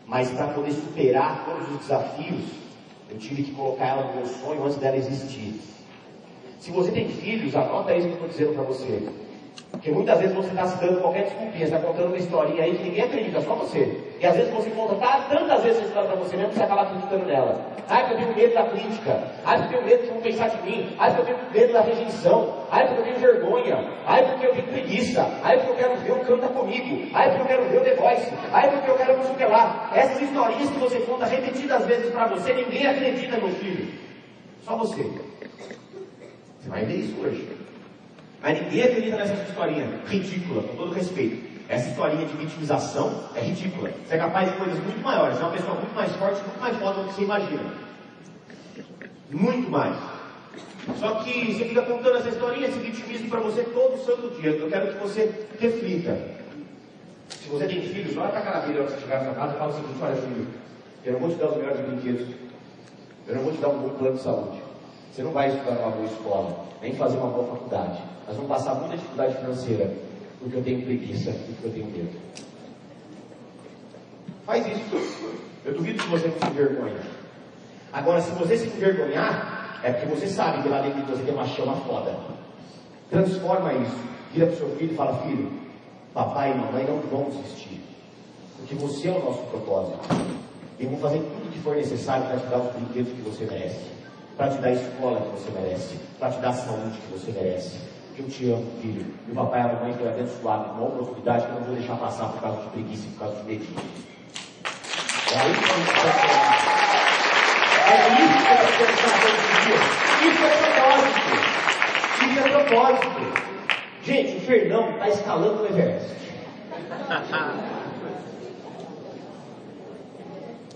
Mas 0.07 0.31
para 0.31 0.46
poder 0.52 0.70
superar 0.70 1.44
todos 1.44 1.68
os 1.72 1.81
desafios, 1.81 2.44
eu 3.11 3.18
tive 3.18 3.42
que 3.42 3.55
colocar 3.55 3.87
ela 3.87 4.05
no 4.05 4.18
meu 4.18 4.26
sonho 4.26 4.64
antes 4.64 4.76
dela 4.76 4.96
existir. 4.96 5.61
Se 6.61 6.70
você 6.70 6.92
tem 6.92 7.09
filhos, 7.09 7.57
anota 7.57 7.92
isso 7.92 8.07
que 8.07 8.12
eu 8.12 8.14
estou 8.14 8.28
dizendo 8.28 8.55
para 8.55 8.62
você. 8.62 9.09
Porque 9.71 9.91
muitas 9.91 10.19
vezes 10.21 10.35
você 10.35 10.49
está 10.49 10.67
se 10.67 10.81
dando 10.85 11.01
qualquer 11.01 11.25
desculpinha, 11.25 11.65
está 11.65 11.79
contando 11.79 12.07
uma 12.07 12.17
historinha 12.17 12.62
aí 12.62 12.77
que 12.77 12.83
ninguém 12.85 13.03
acredita, 13.03 13.41
só 13.41 13.55
você. 13.55 14.01
E 14.21 14.27
às 14.27 14.37
vezes 14.37 14.53
você 14.53 14.71
conta 14.71 14.95
tá, 14.97 15.27
tantas 15.29 15.62
vezes 15.62 15.79
essa 15.79 15.88
história 15.88 16.09
para 16.09 16.19
você 16.19 16.37
mesmo 16.37 16.51
que 16.51 16.57
você 16.57 16.62
acaba 16.62 16.83
acreditando 16.83 17.27
nela. 17.27 17.73
Ai, 17.88 18.07
porque 18.07 18.15
eu 18.15 18.19
tenho 18.19 18.37
medo 18.37 18.55
da 18.55 18.65
crítica. 18.65 19.25
Ai, 19.45 19.59
porque 19.59 19.75
eu 19.75 19.83
tenho 19.83 19.91
medo 19.91 20.07
de 20.07 20.15
não 20.15 20.21
pensar 20.21 20.49
de 20.49 20.62
mim. 20.62 20.97
Ai, 20.99 21.15
porque 21.15 21.33
eu 21.33 21.37
tenho 21.37 21.53
medo 21.53 21.73
da 21.73 21.81
rejeição. 21.81 22.55
Ai, 22.71 22.87
porque 22.87 23.01
eu 23.01 23.05
tenho 23.05 23.19
vergonha. 23.19 23.90
Ai, 24.07 24.25
porque 24.25 24.46
eu 24.46 24.53
tenho 24.53 24.67
preguiça. 24.69 25.27
Ai, 25.42 25.57
porque 25.59 25.73
eu 25.73 25.77
quero 25.77 25.96
ver 25.96 26.13
o 26.13 26.21
canta 26.21 26.48
comigo. 26.48 27.11
Ai, 27.13 27.29
porque 27.29 27.42
eu 27.42 27.46
quero 27.46 27.65
ver 27.69 27.79
o 27.79 27.85
The 27.85 27.94
Voice. 27.96 28.33
Ai, 28.53 28.71
porque 28.71 28.90
eu 28.90 28.96
quero 28.96 29.13
que 29.35 29.44
lá. 29.44 29.90
Essas 29.94 30.23
historinhas 30.23 30.71
que 30.71 30.79
você 30.79 31.00
conta 31.00 31.27
repetidas 31.27 31.85
vezes 31.87 32.11
para 32.13 32.27
você, 32.29 32.53
ninguém 32.53 32.87
acredita, 32.87 33.37
meu 33.38 33.50
filho. 33.50 33.92
Só 34.65 34.77
você. 34.77 35.03
Você 36.61 36.69
vai 36.69 36.85
ver 36.85 36.94
isso 36.94 37.21
hoje. 37.21 37.62
Mas 38.43 38.61
ninguém 38.61 38.83
acredita 38.83 39.17
nessa 39.17 39.35
historinha 39.35 39.87
ridícula, 40.07 40.63
com 40.63 40.77
todo 40.77 40.93
respeito. 40.93 41.53
Essa 41.69 41.90
historinha 41.90 42.27
de 42.27 42.37
vitimização 42.37 43.31
é 43.37 43.40
ridícula. 43.40 43.90
Você 44.07 44.15
é 44.15 44.19
capaz 44.19 44.51
de 44.51 44.57
coisas 44.57 44.79
muito 44.81 45.01
maiores. 45.01 45.37
Você 45.37 45.43
é 45.43 45.47
uma 45.47 45.57
pessoa 45.57 45.75
muito 45.77 45.95
mais 45.95 46.13
forte, 46.17 46.43
muito 46.43 46.61
mais 46.61 46.77
foda 46.77 47.03
do 47.03 47.09
que 47.09 47.15
você 47.15 47.23
imagina. 47.23 47.63
Muito 49.31 49.71
mais. 49.71 49.97
Só 50.99 51.23
que 51.23 51.55
você 51.55 51.65
fica 51.65 51.83
contando 51.83 52.17
essa 52.17 52.29
historinha, 52.29 52.67
esse 52.67 52.79
vitimismo 52.81 53.31
para 53.31 53.40
você 53.40 53.63
todo 53.63 54.05
santo 54.05 54.40
dia. 54.40 54.51
Eu 54.51 54.69
quero 54.69 54.93
que 54.93 54.99
você 54.99 55.47
reflita. 55.61 56.19
Se 57.29 57.49
você 57.49 57.67
tem 57.67 57.81
filhos, 57.83 58.17
olha 58.17 58.29
para 58.29 58.40
a 58.40 58.43
cara 58.43 58.61
dele 58.61 58.79
quando 58.79 58.90
você 58.90 59.01
chegar 59.01 59.23
na 59.23 59.35
casa 59.35 59.55
e 59.55 59.59
fala 59.59 59.73
o 59.73 59.75
seguinte: 59.75 59.99
olha, 60.03 60.17
filho, 60.17 60.47
eu 61.05 61.13
não 61.13 61.21
vou 61.21 61.31
te 61.31 61.37
dar 61.37 61.47
os 61.47 61.57
melhores 61.57 61.81
brinquedos. 61.81 62.35
Eu 63.29 63.37
não 63.37 63.43
vou 63.45 63.53
te 63.53 63.59
dar 63.59 63.69
um 63.69 63.79
bom 63.79 63.88
plano 63.90 64.17
de 64.17 64.23
saúde. 64.23 64.61
Você 65.13 65.23
não 65.23 65.31
vai 65.31 65.49
estudar 65.49 65.73
numa 65.77 65.90
boa 65.90 66.07
escola, 66.07 66.65
nem 66.83 66.95
fazer 66.97 67.17
uma 67.19 67.29
boa 67.29 67.49
faculdade. 67.49 68.12
Nós 68.33 68.37
vamos 68.38 68.48
passar 68.50 68.74
muita 68.76 68.96
dificuldade 68.96 69.35
financeira, 69.35 69.92
porque 70.40 70.56
eu 70.56 70.62
tenho 70.62 70.83
preguiça 70.83 71.30
e 71.30 71.52
porque 71.52 71.66
eu 71.66 71.72
tenho 71.72 71.87
medo. 71.87 72.18
Faz 74.46 74.66
isso. 74.66 75.35
Eu 75.66 75.74
duvido 75.74 76.02
que 76.02 76.08
você 76.08 76.28
não 76.28 76.38
se 76.38 76.54
vergonha. 76.54 77.00
Agora, 77.92 78.22
se 78.22 78.30
você 78.30 78.56
se 78.56 78.68
envergonhar, 78.68 79.80
é 79.85 79.92
porque 79.92 80.06
você 80.14 80.26
sabe 80.26 80.62
que 80.62 80.68
lá 80.70 80.80
dentro 80.80 81.02
de 81.02 81.10
você 81.10 81.22
tem 81.24 81.35
uma 81.35 81.46
chama 81.46 81.76
foda. 81.76 82.16
Transforma 83.10 83.74
isso. 83.74 83.98
Vira 84.33 84.46
para 84.46 84.54
o 84.54 84.58
seu 84.58 84.76
filho 84.76 84.94
e 84.94 84.96
fala, 84.96 85.18
filho, 85.26 85.52
papai 86.14 86.52
e 86.52 86.54
mamãe 86.54 86.87
não 86.87 87.00
vão 87.00 87.28
desistir. 87.28 87.83
Porque 88.56 88.74
você 88.76 89.08
é 89.08 89.10
o 89.10 89.22
nosso 89.22 89.42
propósito. 89.42 89.98
E 90.80 90.87
vou 90.87 90.98
fazer 90.98 91.18
tudo 91.18 91.48
o 91.48 91.52
que 91.52 91.58
for 91.58 91.76
necessário 91.76 92.24
para 92.24 92.38
te 92.38 92.46
dar 92.46 92.60
os 92.60 92.72
brinquedos 92.72 93.12
que 93.12 93.20
você 93.20 93.44
merece. 93.44 93.80
Para 94.38 94.48
te 94.48 94.58
dar 94.58 94.68
a 94.68 94.72
escola 94.72 95.20
que 95.20 95.28
você 95.38 95.50
merece. 95.50 95.96
Para 96.18 96.30
te 96.30 96.40
dar 96.40 96.48
a 96.48 96.54
saúde 96.54 96.98
que 96.98 97.12
você 97.12 97.30
merece. 97.30 97.92
Eu 98.19 98.29
te 98.29 98.50
amo, 98.50 98.71
filho. 98.83 99.06
E 99.27 99.33
o 99.33 99.35
papai 99.35 99.60
e 99.60 99.65
a 99.65 99.73
mamãe 99.73 99.90
estão 99.92 100.06
abençoados 100.08 100.67
com 100.67 100.73
uma 100.75 100.88
oportunidade 100.88 101.46
que 101.46 101.50
eu 101.52 101.54
não 101.54 101.63
vou 101.63 101.75
deixar 101.75 101.96
passar 101.96 102.29
por 102.29 102.42
causa 102.42 102.60
de 102.60 102.69
preguiça 102.69 103.08
por 103.13 103.19
causa 103.21 103.37
de 103.37 103.42
dedinho. 103.44 103.81
É 105.33 105.38
aí 105.38 105.54
que 105.54 105.60
vamos 105.67 105.88
transformar. 105.88 106.73
É 107.88 107.96
isso 108.21 108.37
que 108.37 108.52
estou 108.52 108.87
pensando 108.87 109.17
todos 109.23 109.40
os 109.48 109.65
dias. 109.65 109.85
Isso 110.29 110.44
é 110.44 110.46
propósito. 110.60 111.33
Isso 112.29 112.38
é 112.38 112.42
propósito. 112.50 113.21
Gente, 114.04 114.37
o 114.37 114.40
Fernão 114.40 114.90
está 114.90 115.08
escalando 115.08 115.63
o 115.63 115.67
Everest. 115.67 116.13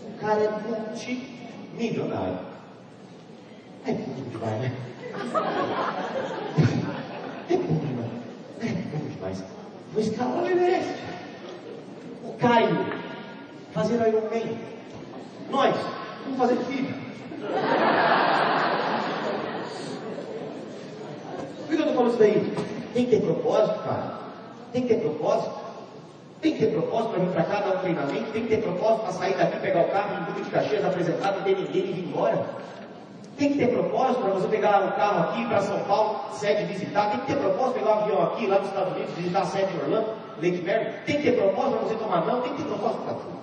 O 0.03 0.19
cara 0.19 0.41
é 0.41 0.51
multimilionário. 1.77 2.39
É 3.87 3.93
bom 3.93 4.31
demais, 4.31 4.61
né? 4.63 4.73
É 7.49 7.57
bom 7.57 7.75
demais. 7.75 8.11
É 8.61 8.97
bom 8.97 9.09
demais. 9.09 9.45
Vou 9.93 10.03
escalar 10.03 10.43
o 10.43 10.47
Everest. 10.47 10.95
O 12.25 12.33
Caio 12.35 12.87
fazer 13.73 13.95
Iron 14.09 14.23
Man. 14.23 14.57
Nós 15.51 15.77
vamos 16.25 16.39
fazer 16.39 16.57
filho. 16.65 16.95
Por 21.59 21.69
que 21.69 21.75
eu 21.75 21.79
estou 21.79 21.95
falando 21.95 22.11
isso 22.11 22.19
daí? 22.19 22.53
Tem 22.95 23.05
que 23.05 23.11
ter 23.11 23.23
propósito, 23.23 23.79
cara. 23.85 24.21
Tem 24.73 24.83
que 24.83 24.89
ter 24.89 25.01
propósito. 25.01 25.67
Tem 26.41 26.53
que 26.53 26.59
ter 26.59 26.73
propósito 26.73 27.11
para 27.11 27.21
vir 27.21 27.33
para 27.33 27.45
cá, 27.45 27.61
dar 27.61 27.77
um 27.77 27.79
treinamento. 27.81 28.33
Tem 28.33 28.43
que 28.43 28.49
ter 28.49 28.63
propósito 28.63 29.03
para 29.03 29.13
sair 29.13 29.37
daqui, 29.37 29.59
pegar 29.61 29.81
o 29.83 29.89
carro, 29.89 30.21
no 30.21 30.27
Duque 30.27 30.43
de 30.43 30.51
Caxias, 30.51 30.85
apresentar, 30.85 31.33
não 31.33 31.43
ter 31.43 31.57
ninguém 31.57 31.85
e 31.85 31.91
ir 31.91 32.09
embora. 32.09 32.45
Tem 33.37 33.53
que 33.53 33.59
ter 33.59 33.69
propósito 33.69 34.23
para 34.23 34.31
você 34.31 34.49
pegar 34.49 34.87
o 34.87 34.93
carro 34.93 35.31
aqui 35.31 35.47
para 35.47 35.61
São 35.61 35.79
Paulo, 35.81 36.21
sede 36.33 36.65
visitar. 36.65 37.11
Tem 37.11 37.21
que 37.21 37.27
ter 37.27 37.37
propósito 37.37 37.81
pegar 37.81 37.91
um 37.91 38.03
avião 38.03 38.23
aqui, 38.23 38.47
lá 38.47 38.59
nos 38.59 38.69
Estados 38.69 38.95
Unidos, 38.95 39.15
visitar 39.15 39.41
a 39.41 39.47
sede 39.47 39.77
Orlando, 39.83 40.09
Lake 40.43 40.63
Mary. 40.63 40.87
Tem 41.05 41.17
que 41.17 41.23
ter 41.23 41.33
propósito 41.33 41.77
para 41.77 41.89
você 41.89 41.95
tomar 41.97 42.25
não. 42.25 42.41
Tem 42.41 42.55
que 42.55 42.63
ter 42.63 42.69
propósito 42.69 43.03
para 43.03 43.15
tudo. 43.15 43.37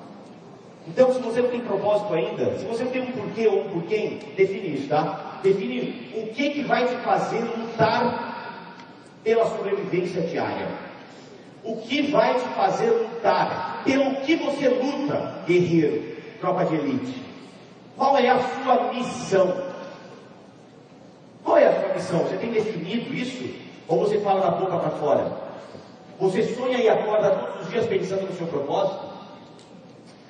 Então, 0.88 1.14
se 1.14 1.20
você 1.20 1.41
não 1.41 1.50
tem 1.50 1.62
propósito 1.62 2.14
ainda, 2.14 2.58
se 2.58 2.66
você 2.66 2.84
não 2.84 2.91
tem 2.91 3.02
um 3.04 3.12
porquê 3.12 3.48
ou 3.48 3.62
um 3.62 3.70
porquê, 3.70 4.20
define 4.36 4.76
isso, 4.76 4.89
tá? 4.89 5.39
Define 5.44 6.12
o 6.16 6.28
que, 6.34 6.50
que 6.50 6.64
vai 6.64 6.88
te 6.88 6.96
fazer 6.98 7.39
lutar 7.39 8.34
pela 9.24 9.46
sobrevivência 9.46 10.22
diária. 10.24 10.68
O 11.64 11.78
que 11.78 12.02
vai 12.12 12.34
te 12.34 12.48
fazer 12.56 12.89
lutar? 12.89 13.82
Pelo 13.86 14.16
que 14.18 14.36
você 14.36 14.68
luta, 14.68 15.44
guerreiro, 15.48 16.04
tropa 16.41 16.66
de 16.66 16.76
elite? 16.76 17.24
Qual 17.96 18.18
é 18.18 18.28
a 18.28 18.39
sua 18.39 18.91
missão? 18.91 19.73
Qual 21.44 21.58
é 21.58 21.68
a 21.68 21.80
sua 21.80 21.94
missão? 21.94 22.20
Você 22.20 22.38
tem 22.38 22.52
definido 22.52 23.14
isso? 23.14 23.44
Ou 23.88 24.00
você 24.00 24.20
fala 24.20 24.41
da 24.41 24.52
boca 24.52 24.78
para 24.78 24.91
fora? 24.91 25.32
Você 26.20 26.44
sonha 26.44 26.78
e 26.78 26.88
acorda 26.88 27.32
todos 27.32 27.66
os 27.66 27.70
dias 27.70 27.86
pensando 27.86 28.28
no 28.28 28.36
seu 28.36 28.48
propósito? 28.48 29.14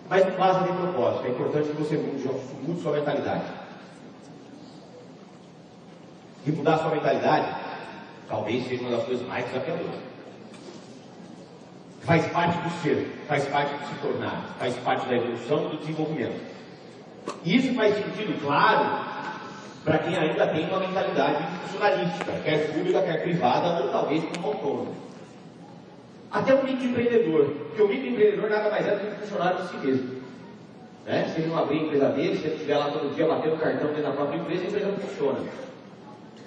Mas 0.10 0.26
não 0.26 0.36
basta 0.36 0.64
ter 0.64 0.74
propósito, 0.74 1.26
é 1.26 1.30
importante 1.30 1.70
que 1.70 1.82
você 1.82 1.98
mude, 1.98 2.30
mude 2.62 2.82
sua 2.82 2.94
mentalidade. 2.94 3.44
E 6.46 6.52
mudar 6.52 6.78
sua 6.80 6.90
mentalidade 6.90 7.48
talvez 8.28 8.68
seja 8.68 8.82
uma 8.82 8.98
das 8.98 9.06
coisas 9.06 9.28
mais 9.28 9.46
desafiadoras. 9.46 10.02
Faz 12.02 12.26
parte 12.28 12.58
do 12.58 12.70
ser, 12.82 13.24
faz 13.28 13.46
parte 13.46 13.74
de 13.78 13.88
se 13.88 13.96
tornar, 14.02 14.56
faz 14.60 14.76
parte 14.78 15.08
da 15.08 15.16
evolução 15.16 15.66
e 15.66 15.70
do 15.70 15.78
desenvolvimento. 15.78 16.42
E 17.46 17.56
isso 17.56 17.74
faz 17.76 17.96
sentido, 17.96 18.42
claro, 18.44 19.13
para 19.84 19.98
quem 20.00 20.16
ainda 20.16 20.48
tem 20.48 20.66
uma 20.66 20.80
mentalidade 20.80 21.44
funcionalística, 21.62 22.32
quer 22.44 22.72
pública, 22.72 23.02
quer 23.02 23.22
privada, 23.22 23.84
ou 23.84 23.90
talvez 23.90 24.24
como 24.24 24.48
autônomo. 24.48 24.96
Até 26.32 26.54
o 26.56 26.64
microempreendedor, 26.64 27.46
porque 27.68 27.82
o 27.82 27.88
microempreendedor 27.88 28.50
nada 28.50 28.70
mais 28.70 28.88
é 28.88 28.92
do 28.92 29.00
que 29.00 29.08
um 29.08 29.20
funcionário 29.20 29.62
de 29.62 29.68
si 29.68 29.78
mesmo. 29.78 30.24
Né? 31.06 31.32
Se 31.34 31.42
ele 31.42 31.50
não 31.50 31.60
abrir 31.60 31.80
a 31.80 31.84
empresa 31.84 32.10
dele, 32.10 32.38
se 32.38 32.46
ele 32.46 32.56
estiver 32.56 32.78
lá 32.78 32.92
todo 32.92 33.14
dia 33.14 33.28
batendo 33.28 33.58
cartão 33.58 33.88
dentro 33.90 34.04
da 34.04 34.12
própria 34.12 34.38
empresa, 34.38 34.64
a 34.64 34.68
empresa 34.68 34.88
não 34.88 34.98
funciona. 34.98 35.40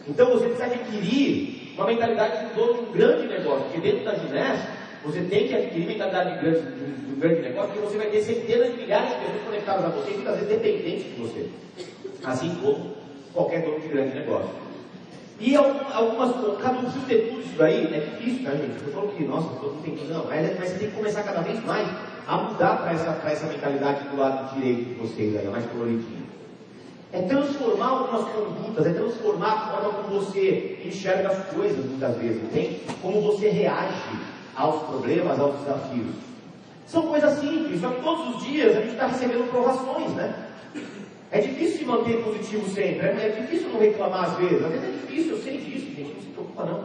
Então 0.08 0.30
você 0.30 0.46
precisa 0.46 0.66
adquirir 0.66 1.74
uma 1.76 1.86
mentalidade 1.86 2.48
de 2.48 2.54
dono 2.54 2.74
de 2.74 2.80
um 2.80 2.92
grande 2.92 3.26
negócio, 3.26 3.64
porque 3.64 3.80
dentro 3.80 4.04
da 4.04 4.14
ginástica, 4.14 4.72
você 5.04 5.20
tem 5.20 5.46
que 5.46 5.54
adquirir 5.54 5.86
mentalidade 5.86 6.32
de, 6.32 6.40
grande, 6.40 6.60
de, 6.72 7.06
de 7.06 7.12
um 7.12 7.20
grande 7.20 7.40
negócio, 7.42 7.70
porque 7.72 7.86
você 7.86 7.98
vai 7.98 8.06
ter 8.06 8.22
centenas 8.22 8.72
de 8.72 8.78
milhares 8.78 9.10
de 9.10 9.14
pessoas 9.16 9.42
conectadas 9.44 9.84
a 9.84 9.88
você 9.88 10.10
e 10.10 10.14
muitas 10.14 10.34
vezes 10.36 10.48
dependentes 10.48 11.04
de 11.04 11.20
você. 11.20 11.50
Assim 12.24 12.54
como 12.56 12.96
qualquer 13.36 13.62
dono 13.62 13.78
de 13.78 13.88
grande 13.88 14.14
negócio. 14.14 14.50
E 15.38 15.54
algumas, 15.54 16.32
cada 16.62 16.78
um 16.78 16.90
ter 17.06 17.28
tudo 17.28 17.40
isso 17.42 17.54
daí, 17.58 17.94
é 17.94 18.00
difícil, 18.00 18.44
tá 18.44 18.56
gente? 18.56 18.82
Eu 18.86 18.92
falo 18.92 19.08
que, 19.08 19.24
nossa, 19.24 19.48
todo 19.60 19.74
mundo 19.74 19.84
tem 19.84 19.94
que, 19.94 20.06
não, 20.06 20.24
mas, 20.24 20.58
você 20.58 20.78
tem 20.78 20.88
que 20.88 20.96
começar 20.96 21.22
cada 21.22 21.42
vez 21.42 21.62
mais 21.64 21.86
a 22.26 22.36
mudar 22.38 22.78
para 22.78 22.92
essa, 22.92 23.10
essa 23.26 23.46
mentalidade 23.46 24.08
do 24.08 24.16
lado 24.16 24.54
direito 24.54 24.88
de 24.88 24.94
vocês 24.94 25.36
aí, 25.36 25.46
mais 25.46 25.66
coloridinha. 25.66 26.24
É 27.12 27.22
transformar 27.22 27.86
algumas 27.86 28.28
condutas, 28.30 28.86
é 28.86 28.92
transformar 28.94 29.52
a 29.52 29.66
forma 29.68 30.02
como 30.02 30.20
você 30.20 30.78
enxerga 30.84 31.28
as 31.28 31.46
coisas 31.54 31.84
muitas 31.84 32.16
vezes, 32.16 32.42
entende? 32.42 32.80
Como 33.02 33.20
você 33.20 33.50
reage 33.50 34.18
aos 34.56 34.82
problemas, 34.84 35.38
aos 35.38 35.60
desafios. 35.60 36.14
São 36.86 37.02
coisas 37.02 37.38
simples, 37.38 37.80
só 37.80 37.90
que 37.90 38.02
todos 38.02 38.36
os 38.36 38.44
dias 38.44 38.76
a 38.76 38.80
gente 38.80 38.92
está 38.92 39.06
recebendo 39.06 39.50
provações, 39.50 40.10
né? 40.12 40.46
É 41.36 41.40
difícil 41.40 41.78
se 41.80 41.84
manter 41.84 42.22
positivo 42.22 42.66
sempre, 42.70 43.06
é, 43.06 43.10
é 43.10 43.40
difícil 43.42 43.68
não 43.68 43.78
reclamar 43.78 44.24
às 44.24 44.38
vezes, 44.38 44.64
às 44.64 44.72
vezes 44.72 44.88
é 44.88 44.92
difícil, 44.92 45.32
eu 45.32 45.42
sei 45.42 45.58
disso, 45.58 45.86
gente, 45.94 46.14
não 46.14 46.20
se 46.22 46.28
preocupa 46.28 46.64
não. 46.64 46.84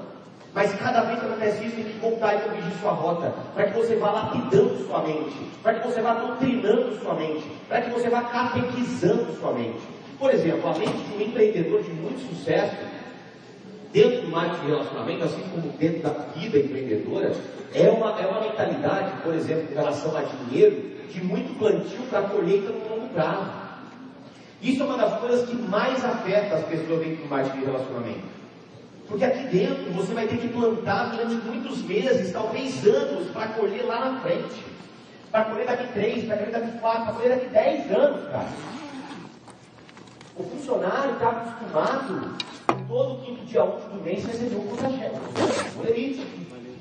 Mas 0.53 0.73
cada 0.75 1.03
vez 1.03 1.19
que 1.19 1.25
acontece 1.25 1.63
isso, 1.63 1.75
tem 1.77 1.85
que 1.85 1.99
voltar 1.99 2.35
e 2.35 2.41
corrigir 2.41 2.73
sua 2.81 2.91
rota, 2.91 3.33
para 3.55 3.67
que 3.67 3.77
você 3.77 3.95
vá 3.95 4.11
lapidando 4.11 4.85
sua 4.85 5.03
mente, 5.03 5.37
para 5.63 5.75
que 5.75 5.87
você 5.87 6.01
vá 6.01 6.13
doutrinando 6.15 6.99
sua 6.99 7.13
mente, 7.13 7.45
para 7.69 7.81
que 7.81 7.89
você 7.91 8.09
vá 8.09 8.23
catequizando 8.23 9.33
sua 9.39 9.53
mente. 9.53 9.79
Por 10.19 10.29
exemplo, 10.33 10.69
a 10.69 10.77
mente 10.77 10.97
de 10.97 11.15
um 11.15 11.21
empreendedor 11.21 11.81
de 11.83 11.91
muito 11.91 12.19
sucesso, 12.19 12.75
dentro 13.93 14.23
do 14.23 14.27
marketing 14.27 14.65
de 14.65 14.71
relacionamento, 14.71 15.23
assim 15.23 15.43
como 15.49 15.71
dentro 15.77 16.01
da 16.01 16.09
vida 16.35 16.59
empreendedora, 16.59 17.33
é 17.73 17.89
uma, 17.89 18.19
é 18.19 18.27
uma 18.27 18.41
mentalidade, 18.41 19.21
por 19.23 19.33
exemplo, 19.33 19.67
em 19.71 19.75
relação 19.75 20.17
a 20.17 20.23
dinheiro, 20.23 20.91
de 21.09 21.23
muito 21.23 21.57
plantio 21.57 22.01
para 22.09 22.23
colheita 22.23 22.69
no 22.69 22.89
longo 22.89 23.07
prazo. 23.13 23.61
Isso 24.62 24.84
é 24.84 24.86
uma 24.86 24.97
das 24.97 25.20
coisas 25.20 25.49
que 25.49 25.55
mais 25.55 26.05
afeta 26.05 26.55
as 26.55 26.66
pessoas 26.66 26.99
dentro 26.99 27.24
do 27.24 27.30
marketing 27.30 27.59
de 27.59 27.66
relacionamento. 27.66 28.32
Porque 29.07 29.26
aqui 29.26 29.43
dentro 29.45 29.91
você 29.93 30.14
vai 30.14 30.28
ter 30.28 30.38
que 30.38 30.47
plantar 30.49 31.12
durante 31.12 31.36
muitos 31.45 31.82
meses, 31.84 32.32
talvez 32.32 32.86
anos, 32.86 33.30
para 33.32 33.47
colher 33.49 33.86
lá 33.86 34.12
na 34.12 34.20
frente. 34.22 34.64
Para 35.32 35.45
colher 35.45 35.66
daqui 35.66 35.91
três, 35.93 36.26
para 36.26 36.38
colher 36.38 36.51
daqui 36.51 36.78
quatro, 36.80 37.03
para 37.05 37.14
colher 37.14 37.30
daqui 37.30 37.47
dez 37.47 37.91
anos, 37.91 38.30
cara. 38.30 38.49
O 40.38 40.43
funcionário 40.43 41.14
está 41.14 41.30
acostumado 41.30 42.38
todo 42.88 43.26
quinto 43.26 43.45
dia 43.45 43.64
útil 43.64 43.89
do 43.89 44.03
mês 44.03 44.26
receber 44.26 44.55
um 44.55 44.68
conta-cheque. 44.68 45.16
Olerite. 45.80 46.28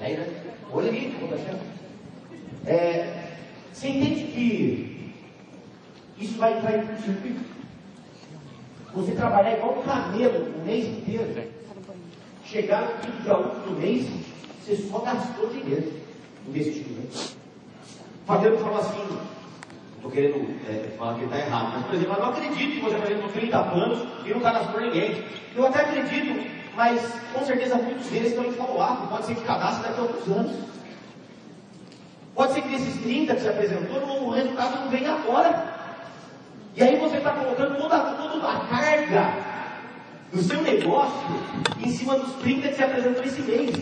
Aí, 0.00 0.16
né? 0.16 0.42
Olerite, 0.72 1.16
conta-cheque. 1.16 1.60
É, 2.66 3.36
você 3.72 3.88
entende 3.88 4.24
que 4.24 5.14
isso 6.18 6.38
vai 6.38 6.60
circuito? 7.02 7.59
Você 8.94 9.12
trabalhar 9.12 9.56
igual 9.56 9.78
um 9.78 9.82
camelo 9.82 10.52
o 10.56 10.64
mês 10.64 10.86
inteiro. 10.86 11.50
Chegar 12.44 12.82
no 12.82 12.98
quinto 12.98 13.22
dia 13.22 13.38
útil 13.38 13.60
do 13.60 13.80
mês, 13.80 14.06
você 14.60 14.76
só 14.76 14.98
gastou 14.98 15.48
dinheiro 15.48 15.92
investindo. 16.48 16.98
Né? 16.98 17.36
Fabiano 18.26 18.58
falou 18.58 18.78
assim, 18.78 19.18
estou 19.96 20.10
querendo 20.10 20.56
é, 20.68 20.96
falar 20.98 21.14
que 21.14 21.20
ele 21.20 21.26
está 21.26 21.38
errado, 21.38 21.72
mas 21.74 21.86
por 21.86 21.94
exemplo, 21.94 22.14
eu 22.14 22.20
não 22.20 22.30
acredito 22.30 22.74
que 22.74 22.80
você 22.80 22.96
fazendo 22.96 23.32
30 23.32 23.58
anos 23.58 24.08
e 24.26 24.30
não 24.30 24.40
cadastrou 24.40 24.80
ninguém. 24.80 25.24
Eu 25.54 25.66
até 25.66 25.80
acredito, 25.82 26.50
mas 26.74 27.14
com 27.32 27.44
certeza 27.44 27.76
muitos 27.76 28.06
deles 28.08 28.30
estão 28.30 28.44
em 28.44 28.52
follow-up, 28.52 29.06
pode 29.06 29.26
ser 29.26 29.34
que 29.36 29.42
cadastre 29.42 29.84
daqui 29.84 30.00
a 30.00 30.02
alguns 30.02 30.28
anos. 30.28 30.56
Pode 32.34 32.52
ser 32.54 32.62
que 32.62 32.68
desses 32.68 33.00
30 33.02 33.34
que 33.34 33.40
se 33.40 33.48
apresentou, 33.48 34.26
o 34.26 34.30
resultado 34.30 34.80
não 34.80 34.90
venha 34.90 35.12
agora. 35.12 35.69
E 36.76 36.82
aí 36.82 36.96
você 36.96 37.16
está 37.16 37.30
colocando 37.32 37.76
toda, 37.76 37.98
toda 37.98 38.48
a 38.48 38.60
carga 38.60 39.34
do 40.32 40.40
seu 40.42 40.62
negócio 40.62 41.28
em 41.78 41.90
cima 41.90 42.16
dos 42.18 42.34
30 42.34 42.68
que 42.68 42.74
se 42.74 42.82
apresentou 42.82 43.24
esse 43.24 43.42
mês. 43.42 43.76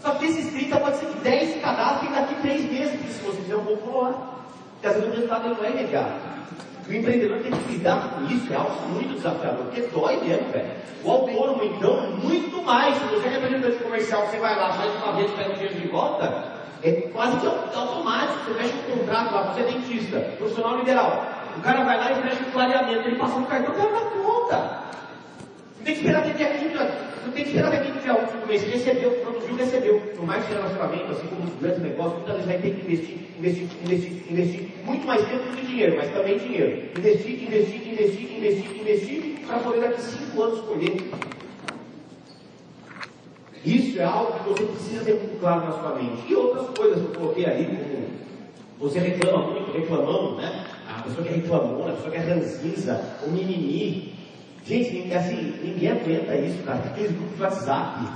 Só 0.00 0.12
que 0.12 0.26
esses 0.26 0.52
30 0.52 0.78
pode 0.78 0.96
ser 0.98 1.06
que 1.06 1.18
10 1.18 1.54
se 1.54 1.58
cadastrem 1.58 2.12
daqui 2.12 2.34
3 2.36 2.72
meses, 2.72 3.16
se 3.16 3.22
você 3.22 3.42
fizer 3.42 3.56
um 3.56 3.64
bom 3.64 3.76
follow 3.78 4.14
Porque 4.74 4.86
às 4.86 4.94
vezes 4.94 5.08
o 5.08 5.12
resultado 5.12 5.48
não 5.48 5.64
é 5.64 5.70
imediato. 5.70 6.36
O 6.88 6.92
empreendedor 6.92 7.40
tem 7.40 7.50
que 7.50 7.72
lidar 7.72 8.10
com 8.10 8.24
isso, 8.26 8.52
é 8.52 8.56
algo 8.56 8.88
muito 8.90 9.14
desafiador, 9.14 9.64
porque 9.64 9.80
dói 9.92 10.16
mesmo, 10.18 10.52
velho. 10.52 10.70
O 11.02 11.10
autônomo, 11.10 11.64
então, 11.64 12.12
muito 12.22 12.62
mais. 12.62 12.96
Se 12.96 13.04
você 13.06 13.26
é 13.26 13.30
representante 13.30 13.82
comercial, 13.82 14.26
você 14.28 14.38
vai 14.38 14.54
lá, 14.54 14.72
faz 14.72 14.94
uma 15.02 15.12
vez, 15.14 15.30
pega 15.32 15.50
o 15.50 15.54
dinheiro 15.54 15.80
de 15.80 15.88
volta, 15.88 16.55
é 16.82 16.92
quase 17.12 17.36
que 17.38 17.46
automático. 17.46 18.44
Você 18.44 18.62
mexe 18.62 18.74
um 18.74 18.98
contrato 18.98 19.34
lá, 19.34 19.42
você 19.42 19.60
é 19.60 19.64
dentista, 19.64 20.20
profissional 20.38 20.78
liberal. 20.78 21.26
O 21.56 21.60
cara 21.60 21.84
vai 21.84 21.96
lá 21.96 22.12
e 22.12 22.24
mexe 22.24 22.42
um 22.42 22.50
clareamento, 22.50 23.08
ele 23.08 23.16
passa 23.16 23.38
no 23.38 23.46
cartão, 23.46 23.74
o 23.74 23.76
cara 23.76 23.90
dá 23.90 24.00
conta. 24.00 24.56
Não 25.78 25.84
tem 25.84 25.94
que 25.94 26.00
esperar 26.00 26.18
até 26.18 26.32
15, 26.32 26.74
não 27.24 27.32
tem 27.32 27.44
que 27.44 27.50
esperar 27.50 27.72
até 27.72 27.96
dia 28.06 28.14
último 28.14 28.40
do 28.40 28.46
mês. 28.46 28.62
Recebeu, 28.62 29.10
produziu, 29.10 29.56
recebeu. 29.56 30.14
No 30.16 30.22
mais 30.22 30.46
de 30.46 30.54
relacionamento, 30.54 31.12
assim 31.12 31.26
como 31.26 31.42
nos 31.42 31.54
grandes 31.60 31.82
negócios, 31.82 32.14
muitas 32.14 32.34
vezes 32.36 32.46
vai 32.46 32.58
ter 32.58 32.70
que 32.70 32.80
investir, 32.86 33.18
investir, 33.38 33.68
investir, 33.84 34.22
investir 34.30 34.68
muito 34.84 35.06
mais 35.06 35.22
tempo 35.22 35.44
do 35.50 35.56
que 35.56 35.66
dinheiro, 35.66 35.96
mas 35.96 36.10
também 36.12 36.38
dinheiro. 36.38 36.88
Investir, 36.96 37.42
investir, 37.42 37.88
investir, 37.88 38.36
investir, 38.36 38.80
investir, 38.80 39.38
para 39.46 39.58
poder 39.58 39.80
daqui 39.80 40.00
5 40.00 40.42
anos 40.42 40.60
colher. 40.60 40.96
Isso 43.66 44.00
é 44.00 44.04
algo 44.04 44.32
que 44.32 44.48
você 44.50 44.64
precisa 44.64 45.04
ter 45.04 45.14
muito 45.14 45.40
claro 45.40 45.64
na 45.64 45.72
sua 45.72 45.96
mente. 45.96 46.22
E 46.28 46.34
outras 46.36 46.68
coisas 46.78 47.00
que 47.00 47.06
eu 47.06 47.20
coloquei 47.20 47.44
ali, 47.46 47.64
como 47.66 48.06
você 48.78 49.00
reclama 49.00 49.50
muito, 49.50 49.72
reclamando, 49.72 50.36
né? 50.36 50.66
A 50.88 51.02
pessoa 51.02 51.26
que 51.26 51.32
é 51.32 51.36
reclamona, 51.36 51.90
a 51.90 51.96
pessoa 51.96 52.10
que 52.12 52.16
é 52.16 52.20
ranzinza, 52.20 53.04
o 53.26 53.30
mimimi. 53.30 54.14
Gente, 54.64 55.12
assim, 55.12 55.58
ninguém 55.64 55.90
aguenta 55.90 56.36
isso, 56.36 56.62
cara. 56.62 56.78
Tem 56.78 56.92
aqueles 56.92 57.10
grupos 57.10 57.36
de 57.36 57.42
WhatsApp. 57.42 58.06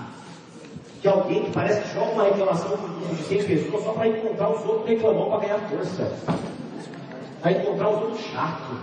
Que 1.03 1.09
alguém 1.09 1.43
que 1.43 1.51
parece 1.51 1.81
que 1.81 1.95
joga 1.95 2.13
uma 2.13 2.25
reclamação 2.25 2.77
grupo 2.77 3.15
de 3.17 3.23
100 3.23 3.45
pessoas 3.45 3.85
só 3.85 3.93
para 3.93 4.07
encontrar 4.07 4.51
os 4.51 4.65
outros 4.65 4.89
reclamando 4.89 5.31
para 5.31 5.41
ganhar 5.41 5.59
força. 5.69 6.13
Para 7.43 7.53
encontrar 7.53 7.89
os 7.89 8.03
outros 8.03 8.21
chatos. 8.27 8.79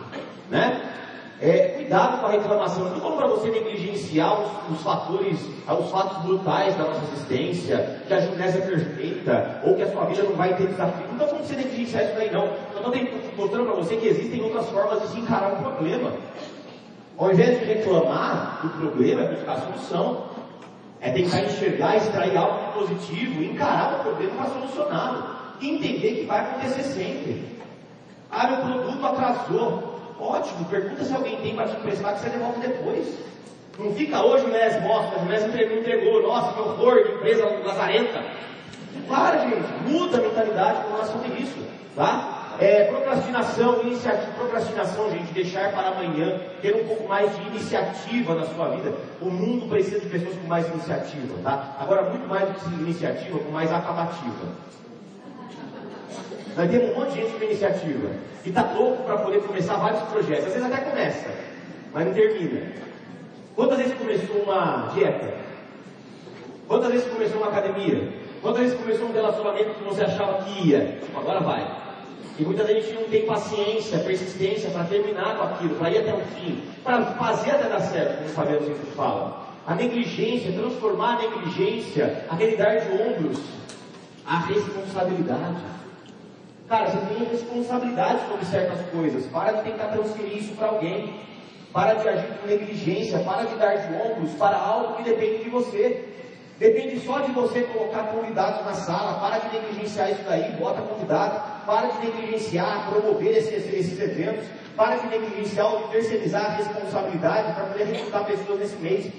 Né? 0.49 0.96
É, 1.39 1.73
cuidado 1.75 2.19
com 2.19 2.25
a 2.25 2.31
reclamação. 2.31 2.89
Não 2.89 2.99
como 2.99 3.17
para 3.17 3.27
você 3.27 3.51
negligenciar 3.51 4.41
os, 4.41 4.71
os, 4.71 4.81
fatores, 4.83 5.39
os 5.67 5.91
fatos 5.91 6.17
brutais 6.23 6.75
da 6.75 6.85
nossa 6.85 7.03
existência, 7.13 8.01
que 8.07 8.13
a 8.13 8.21
Junés 8.21 8.55
é 8.55 8.61
perfeita, 8.61 9.61
ou 9.63 9.75
que 9.75 9.83
a 9.83 9.91
sua 9.91 10.05
vida 10.05 10.23
não 10.23 10.35
vai 10.35 10.55
ter 10.55 10.67
desafio. 10.67 11.05
Não 11.05 11.13
estou 11.13 11.27
falando 11.27 11.45
você 11.45 11.55
negligenciar 11.55 12.05
isso 12.05 12.15
daí, 12.15 12.31
não. 12.31 12.45
Eu 12.45 12.91
estou 12.91 13.35
mostrando 13.37 13.65
para 13.65 13.75
você 13.75 13.97
que 13.97 14.07
existem 14.07 14.41
outras 14.41 14.67
formas 14.69 15.01
de 15.03 15.07
se 15.09 15.19
encarar 15.19 15.53
o 15.53 15.57
problema. 15.57 16.11
Ao 17.19 17.31
invés 17.31 17.59
de 17.59 17.65
reclamar 17.65 18.59
do 18.63 18.69
problema, 18.69 19.21
é 19.21 19.35
buscar 19.35 19.53
a 19.53 19.61
solução. 19.61 20.23
É 20.99 21.11
tentar 21.11 21.41
enxergar, 21.41 21.97
extrair 21.97 22.35
algo 22.35 22.65
de 22.65 22.79
positivo, 22.79 23.43
encarar 23.43 23.99
o 23.99 24.03
problema 24.03 24.35
para 24.35 24.49
solucioná-lo. 24.49 25.23
Entender 25.61 26.15
que 26.15 26.25
vai 26.25 26.39
acontecer 26.39 26.83
sempre. 26.83 27.45
Ah, 28.31 28.47
meu 28.47 28.57
produto 28.57 29.05
atrasou. 29.05 29.86
Ótimo, 30.19 30.65
pergunta 30.65 31.03
se 31.03 31.13
alguém 31.13 31.37
tem 31.37 31.55
para 31.55 31.67
te 31.67 31.77
emprestar 31.77 32.15
que 32.15 32.21
você 32.21 32.29
devolve 32.29 32.59
depois. 32.59 33.17
Não 33.77 33.93
fica 33.93 34.23
hoje 34.23 34.45
o 34.45 34.49
Nes 34.49 34.81
mostra, 34.81 35.19
o 35.19 35.25
Nes 35.25 35.43
entregou, 35.43 35.77
entregou, 35.77 36.23
nossa, 36.23 36.53
que 36.53 36.59
horror 36.59 37.03
de 37.03 37.11
empresa 37.11 37.45
lazarenta. 37.63 38.23
Para, 39.07 39.37
gente, 39.39 39.67
muda 39.87 40.17
a 40.17 40.21
mentalidade 40.21 40.83
com 40.83 40.91
relação 40.93 41.21
a 41.21 41.27
isso, 41.39 41.63
tá? 41.95 42.55
É, 42.59 42.85
procrastinação, 42.85 43.81
iniciativa, 43.83 44.31
procrastinação, 44.31 45.11
gente, 45.11 45.31
deixar 45.31 45.71
para 45.71 45.89
amanhã, 45.89 46.39
ter 46.59 46.75
um 46.75 46.87
pouco 46.87 47.07
mais 47.07 47.33
de 47.35 47.41
iniciativa 47.49 48.33
na 48.33 48.45
sua 48.45 48.69
vida. 48.69 48.95
O 49.21 49.25
mundo 49.25 49.69
precisa 49.69 49.99
de 49.99 50.07
pessoas 50.07 50.35
com 50.35 50.47
mais 50.47 50.67
iniciativa, 50.69 51.35
tá? 51.43 51.75
Agora, 51.79 52.09
muito 52.09 52.27
mais 52.27 52.49
do 52.49 52.55
que 52.55 52.81
iniciativa, 52.81 53.37
com 53.37 53.51
mais 53.51 53.71
acabativa. 53.71 54.47
Nós 56.57 56.71
temos 56.71 56.89
um 56.89 56.99
monte 56.99 57.09
de 57.11 57.21
gente 57.21 57.37
com 57.37 57.43
iniciativa 57.43 58.09
e 58.43 58.49
está 58.49 58.63
louco 58.73 59.03
para 59.03 59.19
poder 59.19 59.41
começar 59.41 59.75
vários 59.75 60.01
projetos. 60.09 60.47
Às 60.47 60.53
vezes 60.53 60.65
até 60.65 60.83
começa, 60.89 61.29
mas 61.93 62.07
não 62.07 62.13
termina. 62.13 62.61
Quantas 63.55 63.77
vezes 63.77 63.93
começou 63.95 64.37
uma 64.37 64.91
dieta? 64.91 65.35
Quantas 66.67 66.91
vezes 66.91 67.07
começou 67.07 67.37
uma 67.37 67.49
academia? 67.49 68.11
Quantas 68.41 68.61
vezes 68.61 68.77
começou 68.79 69.07
um 69.07 69.13
relacionamento 69.13 69.75
que 69.75 69.83
você 69.83 70.03
achava 70.03 70.43
que 70.43 70.67
ia? 70.67 70.99
Agora 71.15 71.41
vai. 71.41 71.67
E 72.39 72.43
muitas 72.43 72.65
vezes 72.65 72.85
a 72.85 72.87
gente 72.87 73.01
não 73.01 73.09
tem 73.09 73.25
paciência, 73.27 73.99
persistência 73.99 74.71
para 74.71 74.83
terminar 74.85 75.37
com 75.37 75.43
aquilo, 75.43 75.75
para 75.75 75.91
ir 75.91 75.99
até 75.99 76.13
o 76.13 76.21
fim, 76.35 76.63
para 76.83 77.05
fazer 77.05 77.51
até 77.51 77.69
dar 77.69 77.81
certo, 77.81 78.17
como 78.17 78.29
o 78.29 78.33
Fabiano 78.33 78.65
sempre 78.65 78.91
fala. 78.95 79.47
A 79.67 79.75
negligência, 79.75 80.51
transformar 80.51 81.17
a 81.17 81.21
negligência, 81.21 82.25
aquele 82.27 82.57
dar 82.57 82.79
de 82.79 82.91
ombros, 82.93 83.39
a 84.25 84.39
responsabilidade. 84.39 85.76
Cara, 86.67 86.89
você 86.89 87.13
tem 87.13 87.23
responsabilidade 87.23 88.27
sobre 88.27 88.45
certas 88.45 88.81
coisas. 88.89 89.25
Para 89.27 89.53
de 89.53 89.71
tentar 89.71 89.87
transferir 89.87 90.37
isso 90.37 90.53
para 90.55 90.67
alguém. 90.67 91.21
Para 91.71 91.93
de 91.93 92.09
agir 92.09 92.27
com 92.41 92.47
negligência. 92.47 93.19
Para 93.19 93.43
de 93.43 93.55
dar 93.55 93.75
de 93.75 93.93
ombros 93.93 94.33
para 94.33 94.57
algo 94.57 94.95
que 94.95 95.03
depende 95.03 95.45
de 95.45 95.49
você. 95.49 96.03
Depende 96.59 96.99
só 97.05 97.19
de 97.19 97.31
você 97.31 97.61
colocar 97.61 98.07
convidados 98.07 98.65
na 98.65 98.73
sala. 98.73 99.17
Para 99.17 99.37
de 99.37 99.57
negligenciar 99.57 100.11
isso 100.11 100.23
daí. 100.27 100.51
Bota 100.59 100.81
convidado. 100.81 101.41
Para 101.65 101.87
de 101.87 102.05
negligenciar, 102.05 102.89
promover 102.89 103.37
esses, 103.37 103.73
esses 103.73 103.97
eventos. 103.97 104.43
Para 104.75 104.97
de 104.97 105.07
negligenciar 105.07 105.73
ou 105.73 105.87
terceirizar 105.87 106.45
a 106.47 106.55
responsabilidade 106.55 107.53
para 107.53 107.63
poder 107.63 107.85
recrutar 107.85 108.25
pessoas 108.25 108.59
nesse 108.59 108.75
mês. 108.75 109.09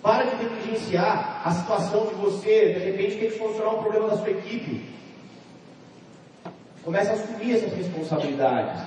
Para 0.00 0.26
de 0.26 0.36
negligenciar 0.36 1.42
a 1.44 1.50
situação 1.50 2.06
de 2.06 2.14
você, 2.14 2.74
de 2.74 2.84
repente, 2.84 3.16
ter 3.16 3.32
que 3.32 3.38
solucionar 3.38 3.74
um 3.74 3.82
problema 3.82 4.10
da 4.10 4.16
sua 4.16 4.30
equipe. 4.30 4.97
Começa 6.88 7.10
a 7.10 7.14
assumir 7.16 7.54
essas 7.54 7.70
responsabilidades. 7.74 8.80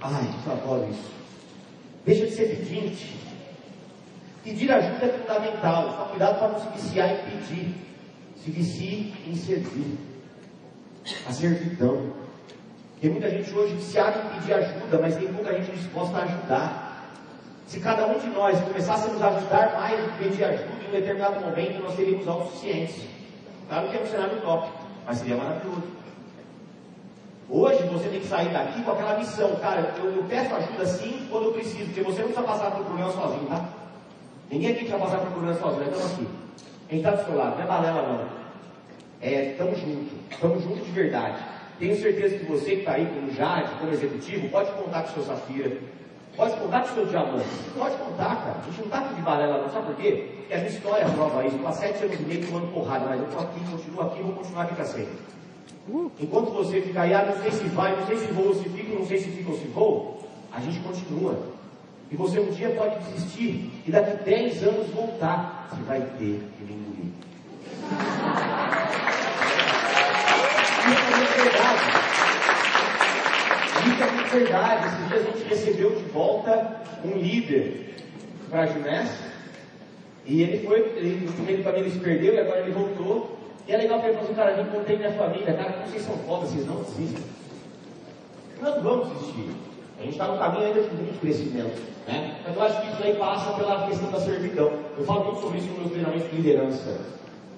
Ai, 0.00 0.34
eu 0.44 0.52
adoro 0.52 0.88
isso. 0.90 1.12
Deixa 2.04 2.26
de 2.26 2.32
ser 2.32 2.48
pedinte. 2.48 3.16
Pedir 4.42 4.72
ajuda 4.72 5.06
é 5.06 5.08
fundamental. 5.08 5.94
Só 5.96 6.04
cuidado 6.06 6.38
para 6.40 6.48
não 6.48 6.60
se 6.60 6.68
viciar 6.70 7.08
em 7.12 7.18
pedir. 7.18 7.74
Se 8.42 8.50
vicie 8.50 9.14
em 9.24 9.36
servir. 9.36 9.96
A 11.24 11.32
servidão. 11.32 12.14
Tem 13.00 13.10
muita 13.12 13.30
gente 13.30 13.54
hoje 13.54 13.74
viciada 13.74 14.18
em 14.18 14.40
pedir 14.40 14.54
ajuda, 14.54 14.98
mas 15.00 15.16
tem 15.16 15.32
pouca 15.32 15.54
gente 15.54 15.70
disposta 15.70 16.18
a 16.18 16.22
ajudar. 16.24 17.12
Se 17.68 17.78
cada 17.78 18.08
um 18.08 18.18
de 18.18 18.26
nós 18.26 18.60
começássemos 18.60 19.22
a 19.22 19.28
ajudar 19.36 19.72
mais 19.74 20.00
do 20.00 20.10
que 20.14 20.24
pedir 20.24 20.42
ajuda, 20.42 20.84
em 20.84 20.88
um 20.88 20.90
determinado 20.90 21.40
momento 21.42 21.80
nós 21.80 21.94
teríamos 21.94 22.26
autossuficiência. 22.26 23.08
Claro 23.68 23.88
que 23.88 23.96
é 23.96 24.00
um 24.00 24.06
cenário 24.06 24.38
utópico, 24.38 24.84
mas 25.06 25.18
seria 25.18 25.36
maravilhoso. 25.36 25.97
Hoje 27.50 27.82
você 27.84 28.08
tem 28.10 28.20
que 28.20 28.26
sair 28.26 28.50
daqui 28.50 28.82
com 28.82 28.90
aquela 28.90 29.18
missão, 29.18 29.56
cara, 29.56 29.94
eu, 29.96 30.16
eu 30.16 30.24
peço 30.24 30.54
ajuda 30.54 30.84
sim 30.84 31.26
quando 31.30 31.44
eu 31.46 31.52
preciso, 31.52 31.86
porque 31.86 32.02
você 32.02 32.20
não 32.20 32.28
precisa 32.28 32.46
passar 32.46 32.70
por 32.72 32.84
problema 32.84 33.10
sozinho, 33.10 33.46
tá? 33.46 33.64
Ninguém 34.50 34.72
aqui 34.72 34.80
precisa 34.80 34.98
passar 34.98 35.18
por 35.18 35.30
problema 35.30 35.58
sozinho, 35.58 35.84
estamos 35.84 36.12
aqui. 36.12 36.28
A 36.90 36.94
gente 36.94 37.06
está 37.06 37.10
do 37.10 37.24
seu 37.24 37.36
lado, 37.36 37.56
não 37.56 37.64
é 37.64 37.66
balela 37.66 38.02
não. 38.02 38.28
É, 39.22 39.52
estamos 39.52 39.78
juntos, 39.80 40.12
estamos 40.30 40.62
juntos 40.62 40.84
de 40.84 40.92
verdade. 40.92 41.42
Tenho 41.78 41.96
certeza 41.96 42.38
que 42.38 42.44
você 42.44 42.70
que 42.72 42.80
está 42.80 42.92
aí 42.92 43.06
como 43.06 43.32
Jade, 43.32 43.70
como 43.80 43.92
executivo, 43.92 44.48
pode 44.50 44.70
contar 44.72 45.04
com 45.04 45.08
o 45.08 45.14
seu 45.14 45.22
Safira, 45.22 45.78
pode 46.36 46.54
contar 46.56 46.82
com 46.82 46.90
o 46.90 46.94
seu 46.96 47.06
diamante. 47.06 47.48
Pode 47.74 47.96
contar, 47.96 48.36
cara. 48.36 48.56
A 48.60 48.64
gente 48.66 48.78
não 48.78 48.84
está 48.84 48.98
aqui 48.98 49.14
de 49.14 49.22
balela 49.22 49.62
não, 49.62 49.70
sabe 49.70 49.86
por 49.86 49.96
quê? 49.96 50.28
Porque 50.36 50.52
a 50.52 50.56
minha 50.58 50.68
história 50.68 51.08
prova 51.08 51.46
isso. 51.46 51.66
Há 51.66 51.72
sete 51.72 52.04
anos 52.04 52.20
e 52.20 52.22
meio 52.24 52.46
tomando 52.46 52.72
porrada, 52.74 53.06
mas 53.06 53.20
eu 53.20 53.26
estou 53.26 53.40
aqui, 53.40 53.60
continuo 53.70 54.02
aqui, 54.02 54.22
vou 54.22 54.32
continuar 54.32 54.64
aqui 54.64 54.74
para 54.74 54.84
sempre. 54.84 55.37
Enquanto 56.20 56.50
você 56.50 56.82
fica 56.82 57.00
aí, 57.00 57.14
ah, 57.14 57.24
não 57.24 57.42
sei 57.42 57.50
se 57.50 57.64
vai, 57.68 57.96
não 57.96 58.06
sei 58.06 58.18
se 58.18 58.26
vou 58.32 58.48
ou 58.48 58.54
se 58.54 58.68
fica, 58.68 58.94
não 58.94 59.06
sei 59.06 59.18
se 59.18 59.30
fica 59.30 59.50
ou 59.50 59.56
se 59.56 59.66
vou, 59.68 60.28
a 60.52 60.60
gente 60.60 60.80
continua. 60.80 61.38
E 62.10 62.16
você 62.16 62.40
um 62.40 62.50
dia 62.50 62.70
pode 62.70 62.98
desistir 63.04 63.70
e 63.86 63.90
daqui 63.90 64.22
10 64.24 64.62
anos 64.64 64.90
voltar. 64.90 65.68
Você 65.70 65.82
vai 65.82 66.00
ter 66.00 66.42
que 66.56 66.64
me 66.64 66.72
engolir. 66.72 67.12
É 74.00 74.10
muito 74.12 74.30
verdade. 74.30 74.86
Esses 74.86 75.08
dias 75.08 75.26
a 75.26 75.30
gente 75.30 75.48
recebeu 75.48 75.90
de 75.96 76.04
volta 76.10 76.82
um 77.04 77.16
líder 77.18 77.94
para 78.50 78.62
a 78.62 78.66
Junés. 78.66 79.10
E 80.26 80.42
ele 80.42 80.66
foi, 80.66 80.80
ele, 80.96 81.28
ele 81.76 81.90
se 81.90 81.98
perdeu 81.98 82.34
e 82.34 82.40
agora 82.40 82.60
ele 82.60 82.72
voltou. 82.72 83.37
E 83.68 83.74
é 83.74 83.76
legal 83.76 84.00
que 84.00 84.06
ele 84.06 84.18
assim, 84.18 84.32
cara, 84.32 84.52
eu 84.52 84.64
encontrei 84.64 84.96
minha 84.96 85.12
família, 85.12 85.52
cara, 85.52 85.84
vocês 85.86 86.02
são 86.02 86.16
foda, 86.26 86.46
vocês 86.46 86.66
não 86.66 86.76
desistem. 86.76 87.22
Nós 88.62 88.82
vamos 88.82 89.08
desistir. 89.10 89.50
A 89.98 90.02
gente 90.02 90.12
está 90.12 90.26
no 90.26 90.38
caminho 90.38 90.68
ainda 90.68 90.80
de 90.80 90.94
muito 90.96 91.20
crescimento. 91.20 91.82
Né? 92.06 92.40
Mas 92.46 92.56
eu 92.56 92.62
acho 92.62 92.80
que 92.80 92.92
isso 92.92 93.02
aí 93.02 93.14
passa 93.16 93.52
pela 93.52 93.86
questão 93.86 94.10
da 94.10 94.20
servidão. 94.20 94.72
Eu 94.96 95.04
falo 95.04 95.24
muito 95.26 95.40
sobre 95.40 95.58
isso 95.58 95.68
no 95.68 95.80
meu 95.80 95.90
treinamento 95.90 96.28
de 96.28 96.36
liderança. 96.36 96.98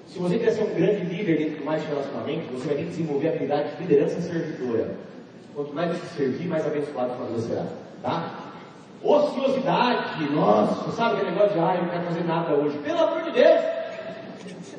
Se 0.05 0.19
você 0.19 0.37
quer 0.37 0.51
ser 0.51 0.63
um 0.63 0.75
grande 0.75 1.05
líder 1.05 1.37
dentro 1.37 1.59
do 1.59 1.65
mais 1.65 1.81
relacionamento, 1.87 2.51
você 2.51 2.67
vai 2.67 2.75
ter 2.75 2.83
que 2.83 2.89
desenvolver 2.89 3.27
a 3.27 3.31
habilidade 3.31 3.75
de 3.75 3.81
liderança 3.83 4.21
servidora. 4.21 4.93
Quanto 5.55 5.73
mais 5.73 5.91
você 5.91 6.17
servir, 6.17 6.47
mais 6.49 6.67
abençoado 6.67 7.13
vida 7.27 7.41
será. 7.41 7.65
Tá? 8.03 8.51
Ociosidade, 9.01 10.29
nossa, 10.31 10.91
sabe 10.91 11.15
aquele 11.15 11.31
negócio 11.31 11.53
de, 11.53 11.59
ah, 11.59 11.75
eu 11.75 11.83
não 11.83 11.89
quero 11.89 12.03
fazer 12.03 12.23
nada 12.25 12.53
hoje. 12.53 12.77
Pelo 12.79 12.99
amor 12.99 13.23
de 13.23 13.31
Deus, 13.31 13.61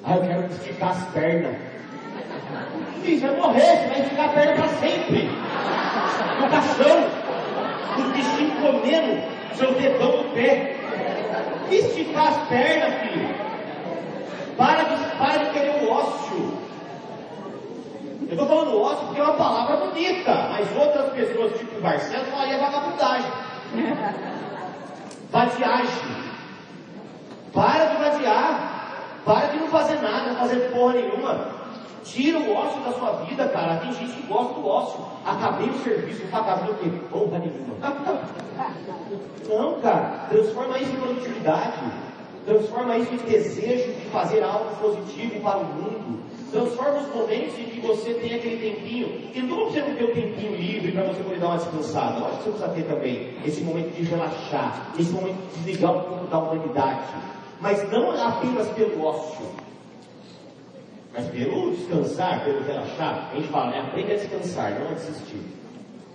ah, 0.05 0.17
eu 0.17 0.23
quero 0.23 0.47
esticar 0.47 0.91
as 0.91 1.05
pernas. 1.11 1.57
Filho, 3.03 3.21
vai 3.21 3.37
morrer, 3.37 3.61
você 3.61 3.89
vai 3.89 4.01
esticar 4.01 4.25
a 4.25 4.33
perna 4.33 4.55
para 4.55 4.69
sempre. 4.69 5.31
Educação. 6.39 7.07
os 7.99 8.13
bichinhos 8.13 8.59
comendo 8.61 9.23
seu 9.55 9.73
dedão 9.75 10.11
do 10.11 10.35
pé. 10.35 10.77
Esticar 11.71 12.29
as 12.29 12.49
pernas, 12.49 12.95
filho. 13.01 13.35
Para 14.57 14.83
de, 14.83 15.17
para 15.17 15.45
de 15.45 15.51
querer 15.51 15.85
o 15.85 15.91
ócio. 15.91 16.59
Eu 18.23 18.33
estou 18.33 18.49
falando 18.49 18.81
ócio 18.81 19.07
porque 19.07 19.21
é 19.21 19.25
uma 19.25 19.35
palavra 19.35 19.77
bonita, 19.77 20.35
mas 20.51 20.77
outras 20.77 21.13
pessoas, 21.13 21.59
tipo 21.59 21.79
o 21.79 21.83
Marcelo, 21.83 22.25
falaria 22.25 22.59
vagabundagem. 22.59 23.31
Vadiagem. 25.31 26.23
Para 27.53 27.85
de 27.85 27.97
vaziar. 27.97 28.82
Para 29.25 29.47
de 29.49 29.59
não 29.59 29.69
fazer 29.69 30.01
nada, 30.01 30.31
não 30.31 30.37
fazer 30.37 30.71
porra 30.73 30.95
nenhuma. 30.95 31.63
Tira 32.05 32.39
o 32.39 32.55
ócio 32.55 32.81
da 32.83 32.93
sua 32.93 33.13
vida, 33.25 33.49
cara. 33.49 33.77
Tem 33.77 33.93
gente 33.93 34.13
que 34.13 34.27
gosta 34.27 34.55
do 34.55 34.67
ócio. 34.67 35.01
Acabei 35.25 35.69
o 35.69 35.79
serviço, 35.79 36.27
fazer 36.27 36.71
o 36.71 36.75
quê? 36.75 36.91
Porra 37.11 37.39
nenhuma. 37.39 37.77
Não, 39.49 39.81
cara. 39.81 40.27
Transforma 40.29 40.79
isso 40.79 40.93
em 40.93 40.97
produtividade. 40.97 41.79
Transforma 42.45 42.99
isso 42.99 43.15
em 43.15 43.19
desejo 43.19 43.93
de 43.93 44.07
fazer 44.11 44.43
algo 44.43 44.75
positivo 44.81 45.41
para 45.41 45.59
o 45.59 45.65
mundo. 45.65 46.23
Transforma 46.51 46.99
os 46.99 47.15
momentos 47.15 47.59
em 47.59 47.65
que 47.65 47.81
você 47.81 48.15
tem 48.15 48.35
aquele 48.35 48.75
tempinho. 48.75 49.31
E 49.33 49.41
não 49.41 49.67
você 49.67 49.81
não 49.81 49.95
ter 49.95 50.05
o 50.05 50.15
tempinho 50.15 50.57
livre 50.57 50.91
para 50.93 51.05
você 51.05 51.23
poder 51.23 51.39
dar 51.39 51.47
uma 51.47 51.57
descansada. 51.59 52.19
Eu 52.19 52.27
acho 52.27 52.39
que 52.39 52.43
você 52.45 52.51
precisa 52.51 52.69
ter 52.69 52.83
também 52.83 53.35
esse 53.45 53.63
momento 53.63 53.95
de 53.95 54.03
relaxar, 54.03 54.93
esse 54.99 55.13
momento 55.13 55.37
de 55.37 55.63
desligar 55.63 55.93
um 55.93 56.01
pouco 56.01 56.27
da 56.27 56.39
humanidade. 56.39 57.01
Mas 57.63 57.89
não 57.93 58.11
apenas 58.11 58.69
pelo 58.71 59.05
ócio, 59.05 59.47
mas 61.15 61.29
pelo 61.29 61.71
descansar, 61.71 62.45
pelo 62.45 62.65
relaxar. 62.65 63.31
A 63.31 63.37
gente 63.37 63.47
fala, 63.49 63.71
né? 63.71 63.81
Aprenda 63.87 64.15
a 64.15 64.17
descansar, 64.17 64.81
não 64.81 64.89
a 64.89 64.95
desistir. 64.95 65.41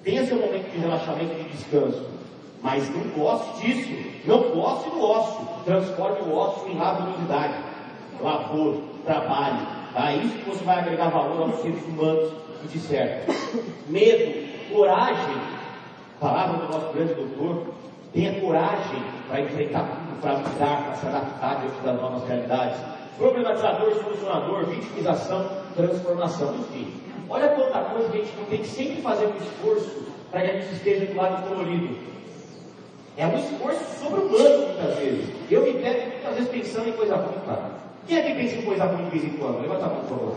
Tenha 0.03 0.25
seu 0.25 0.37
momento 0.37 0.69
de 0.69 0.77
relaxamento 0.77 1.31
e 1.39 1.43
de 1.43 1.49
descanso. 1.51 2.05
Mas 2.61 2.89
não 2.89 3.01
goste 3.11 3.65
disso. 3.65 3.93
Não 4.25 4.51
goste 4.51 4.89
do 4.89 5.01
ócio. 5.01 5.47
Transforme 5.63 6.19
o 6.29 6.35
ócio 6.35 6.69
em 6.69 6.77
laboriosidade, 6.77 7.53
labor, 8.19 8.81
trabalho. 9.05 9.65
Tá? 9.93 10.11
É 10.11 10.17
isso 10.17 10.37
que 10.39 10.49
você 10.49 10.65
vai 10.65 10.79
agregar 10.79 11.09
valor 11.09 11.43
aos 11.43 11.61
seres 11.61 11.81
humanos 11.85 12.33
que 12.61 12.67
te 12.67 12.79
cercam. 12.79 13.33
Medo, 13.87 14.73
coragem. 14.73 15.37
Palavra 16.19 16.65
do 16.65 16.73
nosso 16.73 16.91
grande 16.91 17.13
doutor. 17.13 17.67
Tenha 18.11 18.41
coragem 18.41 19.01
para 19.29 19.41
enfrentar 19.41 20.06
para 20.21 20.33
mudar, 20.37 20.83
para 20.83 20.95
se 20.95 21.07
adaptar 21.07 21.61
diante 21.61 21.81
das 21.83 22.01
novas 22.01 22.27
realidades. 22.27 22.77
Problematizador, 23.17 23.93
solucionador, 23.95 24.65
vitimização, 24.65 25.49
transformação. 25.75 26.55
Enfim, 26.55 26.93
olha 27.29 27.49
quanta 27.49 27.79
coisa 27.79 28.09
que 28.09 28.17
a 28.17 28.21
gente 28.21 28.37
não 28.37 28.45
tem 28.45 28.59
que 28.59 28.67
sempre 28.67 29.01
fazer 29.01 29.25
um 29.25 29.37
esforço 29.37 30.03
para 30.31 30.41
que 30.41 30.51
a 30.51 30.53
gente 30.53 30.73
esteja 30.73 31.05
do 31.05 31.15
lado 31.15 31.47
colorido. 31.47 31.97
É 33.17 33.25
um 33.25 33.37
esforço 33.37 34.03
sobre-humano 34.03 34.67
muitas 34.67 34.95
vezes. 34.99 35.25
Eu 35.49 35.63
me 35.63 35.73
pego 35.73 36.11
muitas 36.11 36.35
vezes 36.35 36.49
pensando 36.49 36.89
em 36.89 36.93
coisa 36.93 37.15
ruim, 37.15 37.39
cara. 37.47 37.71
Quem 38.07 38.17
é 38.17 38.21
que 38.21 38.33
pensa 38.35 38.55
em 38.55 38.61
coisa 38.61 38.85
ruim 38.85 39.05
de 39.05 39.09
vez 39.09 39.23
em 39.23 39.37
quando? 39.37 39.61
Levanta 39.61 39.85
a 39.85 39.89
mão, 39.89 40.01
por 40.01 40.09
favor. 40.09 40.35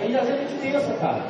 Aí 0.00 0.16
às 0.16 0.26
vezes 0.26 0.40
a 0.40 0.48
gente 0.48 0.60
pensa, 0.62 0.94
cara. 0.94 1.22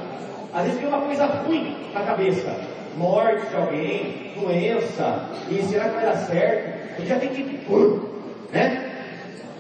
Às 0.53 0.62
vezes 0.64 0.78
tem 0.78 0.89
uma 0.89 1.01
coisa 1.01 1.26
ruim 1.26 1.76
na 1.93 2.03
cabeça 2.03 2.74
morte 2.97 3.47
de 3.49 3.57
alguém, 3.57 4.32
doença, 4.38 5.28
e 5.51 5.62
será 5.62 5.88
que 5.88 5.95
vai 5.97 6.07
dar 6.07 6.16
certo? 6.16 6.95
A 6.95 7.01
gente 7.01 7.09
já 7.09 7.18
tem 7.18 7.28
que, 7.30 7.42
né? 8.53 8.90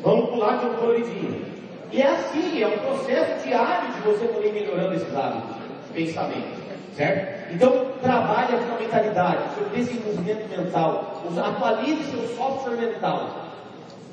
Vamos 0.02 0.30
pular 0.30 0.58
de 0.58 0.66
um 0.66 0.74
coloridinho. 0.74 1.44
E 1.90 2.02
é 2.02 2.08
assim, 2.08 2.62
é 2.62 2.66
um 2.66 2.78
processo 2.78 3.46
diário 3.46 3.92
de 3.92 4.00
você 4.00 4.26
poder 4.26 4.52
melhorando 4.52 4.94
esses 4.94 5.14
hábitos 5.16 5.56
de 5.86 5.92
pensamento, 5.94 6.60
certo? 6.96 7.52
Então, 7.52 7.86
trabalhe 8.02 8.54
a 8.54 8.66
sua 8.66 8.78
mentalidade, 8.80 9.38
seu 9.54 9.68
desenvolvimento 9.68 10.48
mental, 10.48 11.22
atualize 11.36 12.04
seu 12.10 12.36
software 12.36 12.76
mental, 12.76 13.30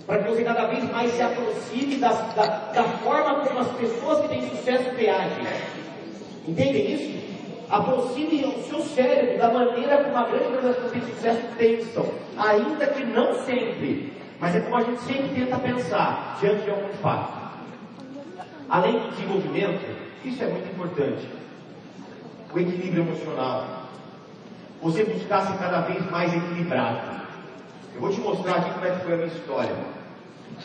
para 0.05 0.19
que 0.19 0.29
você 0.29 0.43
cada 0.43 0.65
vez 0.65 0.83
mais 0.91 1.11
se 1.11 1.21
aproxime 1.21 1.95
da, 1.97 2.09
da, 2.09 2.45
da 2.73 2.83
forma 2.83 3.45
como 3.45 3.59
as 3.59 3.67
pessoas 3.69 4.21
que 4.21 4.27
têm 4.29 4.49
sucesso 4.49 4.89
reagem. 4.95 5.43
Entendem 6.47 6.93
isso? 6.93 7.30
Aproxime 7.71 8.43
o 8.45 8.63
seu 8.63 8.81
cérebro 8.81 9.37
da 9.37 9.51
maneira 9.51 10.03
como 10.03 10.17
a 10.17 10.23
grande 10.23 10.49
maioria 10.49 10.73
das 10.73 10.75
pessoas 10.75 11.05
de 11.05 11.13
sucesso 11.13 11.41
pensam, 11.57 12.11
ainda 12.37 12.85
que 12.87 13.05
não 13.05 13.33
sempre, 13.45 14.13
mas 14.39 14.55
é 14.55 14.59
como 14.59 14.75
a 14.75 14.83
gente 14.83 15.01
sempre 15.01 15.29
tenta 15.29 15.57
pensar 15.57 16.37
diante 16.41 16.63
de 16.63 16.69
algum 16.69 16.93
fato. 17.01 17.41
Além 18.69 18.99
do 18.99 19.09
desenvolvimento, 19.11 19.85
isso 20.25 20.43
é 20.43 20.47
muito 20.47 20.69
importante, 20.69 21.27
o 22.53 22.59
equilíbrio 22.59 23.03
emocional. 23.03 23.83
Você 24.81 25.05
buscar 25.05 25.47
ser 25.47 25.57
cada 25.57 25.81
vez 25.81 26.09
mais 26.11 26.33
equilibrado. 26.33 27.21
Eu 27.93 28.01
vou 28.01 28.09
te 28.09 28.19
mostrar 28.19 28.57
aqui 28.57 28.73
como 28.73 28.85
é 28.85 28.91
que 28.91 29.05
foi 29.05 29.13
a 29.13 29.17
minha 29.17 29.27
história, 29.27 29.75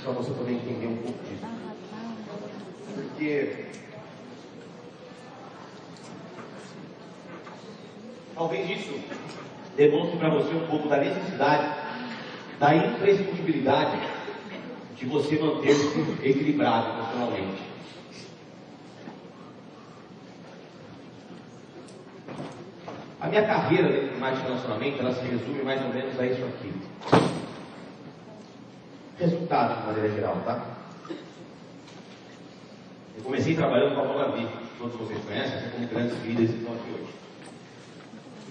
para 0.02 0.12
você 0.12 0.30
poder 0.32 0.52
entender 0.52 0.86
um 0.86 0.96
pouco 0.96 1.18
disso. 1.24 1.46
Porque 2.94 3.66
Talvez 8.36 8.68
isso 8.68 8.94
demonstre 9.78 10.18
para 10.18 10.28
você 10.28 10.54
um 10.54 10.66
pouco 10.66 10.88
da 10.88 10.98
necessidade, 10.98 11.74
da 12.60 12.74
imprescindibilidade 12.74 13.98
de 14.94 15.06
você 15.06 15.38
manter-se 15.38 15.86
equilibrado 16.22 16.90
emocionalmente. 16.90 17.62
A 23.18 23.28
minha 23.28 23.46
carreira 23.46 23.88
dentro 23.88 24.16
de 24.16 24.42
relacionamento, 24.42 25.00
ela 25.00 25.14
se 25.14 25.24
resume 25.24 25.62
mais 25.62 25.82
ou 25.82 25.88
menos 25.88 26.20
a 26.20 26.26
isso 26.26 26.44
aqui. 26.44 26.72
Resultado, 29.18 29.80
de 29.80 29.86
maneira 29.86 30.14
geral, 30.14 30.36
tá? 30.44 30.62
Eu 33.16 33.24
comecei 33.24 33.54
trabalhando 33.54 33.94
com 33.94 34.02
a 34.02 34.04
Mogavi, 34.04 34.46
todos 34.78 34.94
vocês 34.96 35.24
conhecem, 35.24 35.56
assim 35.56 35.70
como 35.70 35.88
grandes 35.88 36.22
líderes 36.22 36.50
que 36.50 36.58
estão 36.58 36.74
aqui 36.74 36.90
hoje 36.90 37.25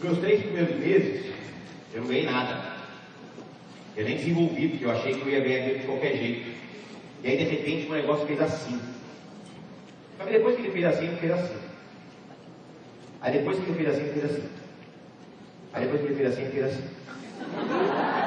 meus 0.04 0.18
três 0.20 0.42
primeiros 0.42 0.76
meses, 0.78 1.32
eu 1.94 2.02
não 2.02 2.08
ganhei 2.08 2.26
nada. 2.26 2.76
Eu 3.96 4.06
nem 4.06 4.18
desenvolvi, 4.18 4.68
porque 4.70 4.86
eu 4.86 4.92
achei 4.92 5.14
que 5.14 5.22
eu 5.22 5.30
ia 5.30 5.40
ganhar 5.40 5.60
dinheiro 5.60 5.80
de 5.80 5.86
qualquer 5.86 6.18
jeito. 6.18 6.56
E 7.24 7.28
aí, 7.28 7.38
de 7.38 7.44
repente, 7.44 7.88
o 7.90 7.94
negócio 7.94 8.28
fez 8.28 8.42
assim. 8.42 8.80
Só 10.18 10.26
que 10.26 10.32
depois 10.34 10.56
que 10.56 10.62
ele 10.62 10.72
fez 10.72 10.86
assim, 10.86 11.08
ele 11.08 11.18
fez 11.18 11.32
assim. 11.32 11.56
Aí 13.22 13.32
depois 13.34 13.58
que 13.58 13.64
ele 13.64 13.74
fez 13.74 13.90
assim, 13.90 14.02
ele 14.02 14.14
fez 14.14 14.26
assim. 14.26 14.50
Aí 15.74 15.84
depois 15.86 16.02
que 16.02 16.08
ele 16.08 16.16
fez 16.16 16.30
assim, 16.30 16.42
ele 16.42 16.52
fez 16.52 16.66
assim. 16.66 16.84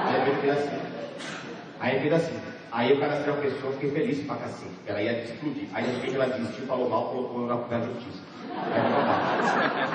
Aí 0.07 0.19
depois 0.19 0.27
ele 0.27 0.41
fez 0.41 0.59
assim. 0.59 0.79
Aí 1.81 1.93
ele 1.93 2.01
fez 2.01 2.15
assim. 2.15 2.39
Aí 2.71 2.93
o 2.93 3.01
cara 3.01 3.15
era 3.15 3.33
uma 3.33 3.41
pessoa, 3.41 3.73
fiquei 3.75 3.91
feliz 3.91 4.27
pra 4.27 4.37
cacete. 4.37 4.73
Ela 4.87 5.03
ia 5.03 5.23
explodir. 5.25 5.69
Aí 5.73 5.85
de 5.85 5.91
repente 5.93 6.15
ela 6.15 6.27
desistiu, 6.27 6.67
falou 6.67 6.89
mal, 6.89 7.09
colocou 7.11 7.47
na 7.47 7.81
justiça. 7.81 8.23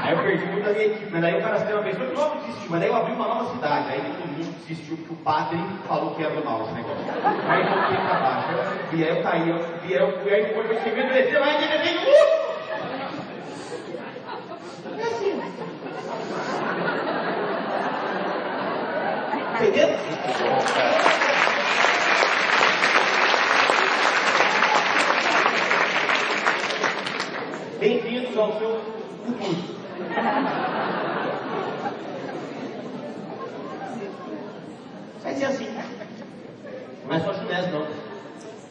Aí 0.03 0.11
eu 0.11 0.17
perdi 0.21 0.45
muito 0.47 0.65
da 0.65 0.73
minha 0.73 0.85
equipe, 0.85 1.09
mas 1.11 1.21
daí 1.21 1.39
o 1.39 1.41
cara 1.41 1.59
se 1.59 1.71
uma 1.71 1.81
vez, 1.81 1.97
eu 1.97 2.13
logo 2.13 2.35
desistiu, 2.35 2.69
mas 2.69 2.79
daí 2.81 2.89
eu 2.89 2.95
abri 2.95 3.13
uma 3.13 3.27
nova 3.27 3.51
cidade, 3.51 3.89
aí 3.89 4.01
todo 4.01 4.27
mundo 4.27 4.55
desistiu 4.67 4.97
porque 4.97 5.13
o 5.13 5.15
padre 5.17 5.59
falou 5.87 6.13
que 6.13 6.23
era 6.23 6.33
normal 6.35 6.63
esse 6.63 6.73
negócio. 6.73 7.05
Aí 7.47 7.61
eu 7.61 7.67
voltei 7.67 7.97
pra 7.97 8.15
baixo, 8.15 8.49
e 8.91 9.03
aí 9.03 9.09
eu 9.17 9.23
caí, 9.23 9.49
eu, 9.49 9.57
e 9.85 9.93
aí 9.93 10.01
eu 10.01 10.19
fui, 10.19 10.33
aí 10.33 10.53
foi 10.53 10.79
chegando 10.81 11.09
e 11.09 11.13
desceu, 11.13 11.43
aí 11.43 11.57
de 11.57 11.65
repente, 11.65 12.05
uh! 12.05 12.43
É 14.99 15.03
assim. 15.03 15.41
Entendeu? 19.55 19.89
Ao 28.43 28.59
seu. 28.59 28.81
Vai 35.23 35.33
ser 35.35 35.45
assim. 35.45 35.67
Não 37.07 37.15
é 37.15 37.19
só 37.19 37.33
chinês, 37.33 37.71
não. 37.71 37.85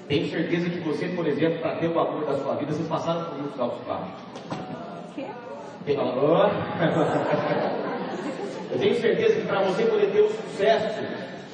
Tenho 0.09 0.31
certeza 0.31 0.68
que 0.68 0.81
você, 0.81 1.09
por 1.09 1.27
exemplo, 1.27 1.61
para 1.61 1.77
ter 1.77 1.89
o 1.89 1.99
amor 1.99 2.27
da 2.27 2.39
sua 2.39 2.55
vida, 2.57 2.73
vocês 2.73 2.89
passaram 2.89 3.25
por 3.25 3.39
muitos 3.39 3.59
altos 3.59 3.87
baixos. 3.87 4.12
Quê? 5.14 5.27
Eu 8.70 8.79
tenho 8.79 9.01
certeza 9.01 9.35
que 9.41 9.47
para 9.47 9.62
você 9.62 9.85
poder 9.85 10.11
ter 10.12 10.20
o 10.20 10.31
sucesso 10.31 11.01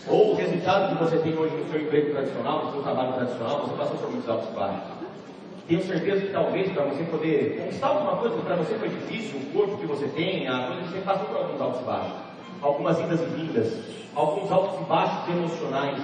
ou 0.08 0.32
o 0.32 0.34
resultado 0.36 0.96
que 0.96 1.04
você 1.04 1.18
tem 1.18 1.36
hoje 1.36 1.54
no 1.56 1.70
seu 1.70 1.80
emprego 1.82 2.12
tradicional, 2.12 2.64
no 2.66 2.72
seu 2.72 2.82
trabalho 2.82 3.12
tradicional, 3.12 3.60
você 3.60 3.76
passou 3.76 3.96
por 3.98 4.10
muitos 4.10 4.28
altos 4.28 4.48
baixos. 4.54 4.97
Tenho 5.68 5.82
certeza 5.82 6.22
que 6.22 6.32
talvez 6.32 6.72
para 6.72 6.84
você 6.84 7.02
poder 7.04 7.58
conquistar 7.60 7.88
alguma 7.88 8.16
coisa 8.16 8.36
que 8.36 8.42
para 8.42 8.56
você 8.56 8.74
foi 8.76 8.88
difícil, 8.88 9.38
o 9.38 9.52
corpo 9.52 9.76
que 9.76 9.84
você 9.84 10.08
tem, 10.08 10.48
a 10.48 10.66
coisa 10.68 10.80
que 10.80 10.88
você 10.88 11.00
passou 11.02 11.26
por 11.26 11.36
alguns 11.36 11.60
altos 11.60 11.82
e 11.82 11.84
baixos, 11.84 12.12
algumas 12.62 12.98
idas 12.98 13.20
e 13.20 13.24
vindas, 13.26 13.78
alguns 14.14 14.50
altos 14.50 14.80
e 14.80 14.84
baixos 14.84 15.28
emocionais. 15.28 16.02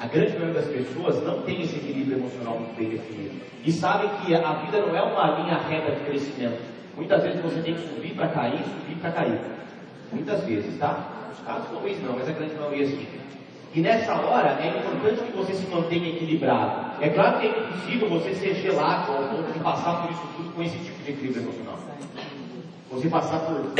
A 0.00 0.06
grande 0.06 0.32
maioria 0.32 0.60
das 0.60 0.64
pessoas 0.64 1.22
não 1.22 1.42
tem 1.42 1.62
esse 1.62 1.76
equilíbrio 1.76 2.18
emocional 2.18 2.58
muito 2.58 2.76
bem 2.76 2.88
definido. 2.88 3.36
E 3.64 3.70
sabem 3.70 4.10
que 4.26 4.34
a 4.34 4.52
vida 4.54 4.80
não 4.80 4.96
é 4.96 5.02
uma 5.02 5.26
linha 5.38 5.58
reta 5.58 5.92
de 5.92 6.00
crescimento. 6.00 6.60
Muitas 6.96 7.22
vezes 7.22 7.40
você 7.40 7.62
tem 7.62 7.74
que 7.74 7.88
subir 7.88 8.14
para 8.16 8.26
cair, 8.26 8.64
subir 8.64 8.96
para 8.96 9.12
cair. 9.12 9.40
Muitas 10.10 10.42
vezes, 10.42 10.76
tá? 10.80 11.08
Os 11.30 11.46
casos 11.46 11.68
talvez 11.70 12.02
não, 12.02 12.14
mas 12.14 12.28
a 12.28 12.32
grande 12.32 12.56
maioria 12.56 12.86
sim. 12.86 13.21
E 13.74 13.80
nessa 13.80 14.14
hora 14.14 14.58
é 14.60 14.68
importante 14.68 15.22
que 15.22 15.36
você 15.36 15.54
se 15.54 15.66
mantenha 15.66 16.10
equilibrado. 16.10 17.02
É 17.02 17.08
claro 17.08 17.40
que 17.40 17.46
é 17.46 17.50
impossível 17.50 18.08
você 18.10 18.34
ser 18.34 18.54
gelado 18.54 19.12
ao 19.12 19.28
ponto 19.28 19.50
de 19.50 19.58
passar 19.60 20.02
por 20.02 20.12
isso 20.12 20.22
tudo 20.36 20.52
com 20.54 20.62
esse 20.62 20.76
tipo 20.76 21.02
de 21.02 21.12
equilíbrio 21.12 21.42
emocional. 21.42 21.78
Você 22.90 23.08
passar 23.08 23.40
por 23.40 23.72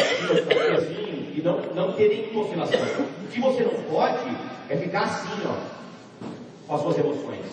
assim 0.75 1.33
e 1.37 1.43
não, 1.45 1.59
não 1.75 1.93
ter 1.93 2.09
nenhuma 2.09 2.43
oscilação. 2.43 2.81
O 3.23 3.29
que 3.29 3.41
você 3.41 3.63
não 3.65 3.83
pode 3.83 4.35
é 4.71 4.77
ficar 4.77 5.03
assim, 5.03 5.43
ó, 5.47 6.27
com 6.67 6.75
as 6.75 6.81
suas 6.81 6.99
emoções. 6.99 7.45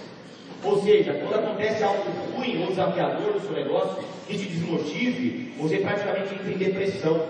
Ou 0.63 0.81
seja, 0.81 1.13
quando 1.13 1.35
acontece 1.35 1.83
algo 1.83 2.03
ruim 2.35 2.61
ou 2.61 2.67
desafiador 2.67 3.33
no 3.33 3.41
seu 3.41 3.51
negócio 3.51 4.03
que 4.27 4.37
te 4.37 4.45
desmotive, 4.45 5.53
você 5.57 5.77
praticamente 5.77 6.35
entra 6.35 6.51
em 6.51 6.57
depressão. 6.57 7.21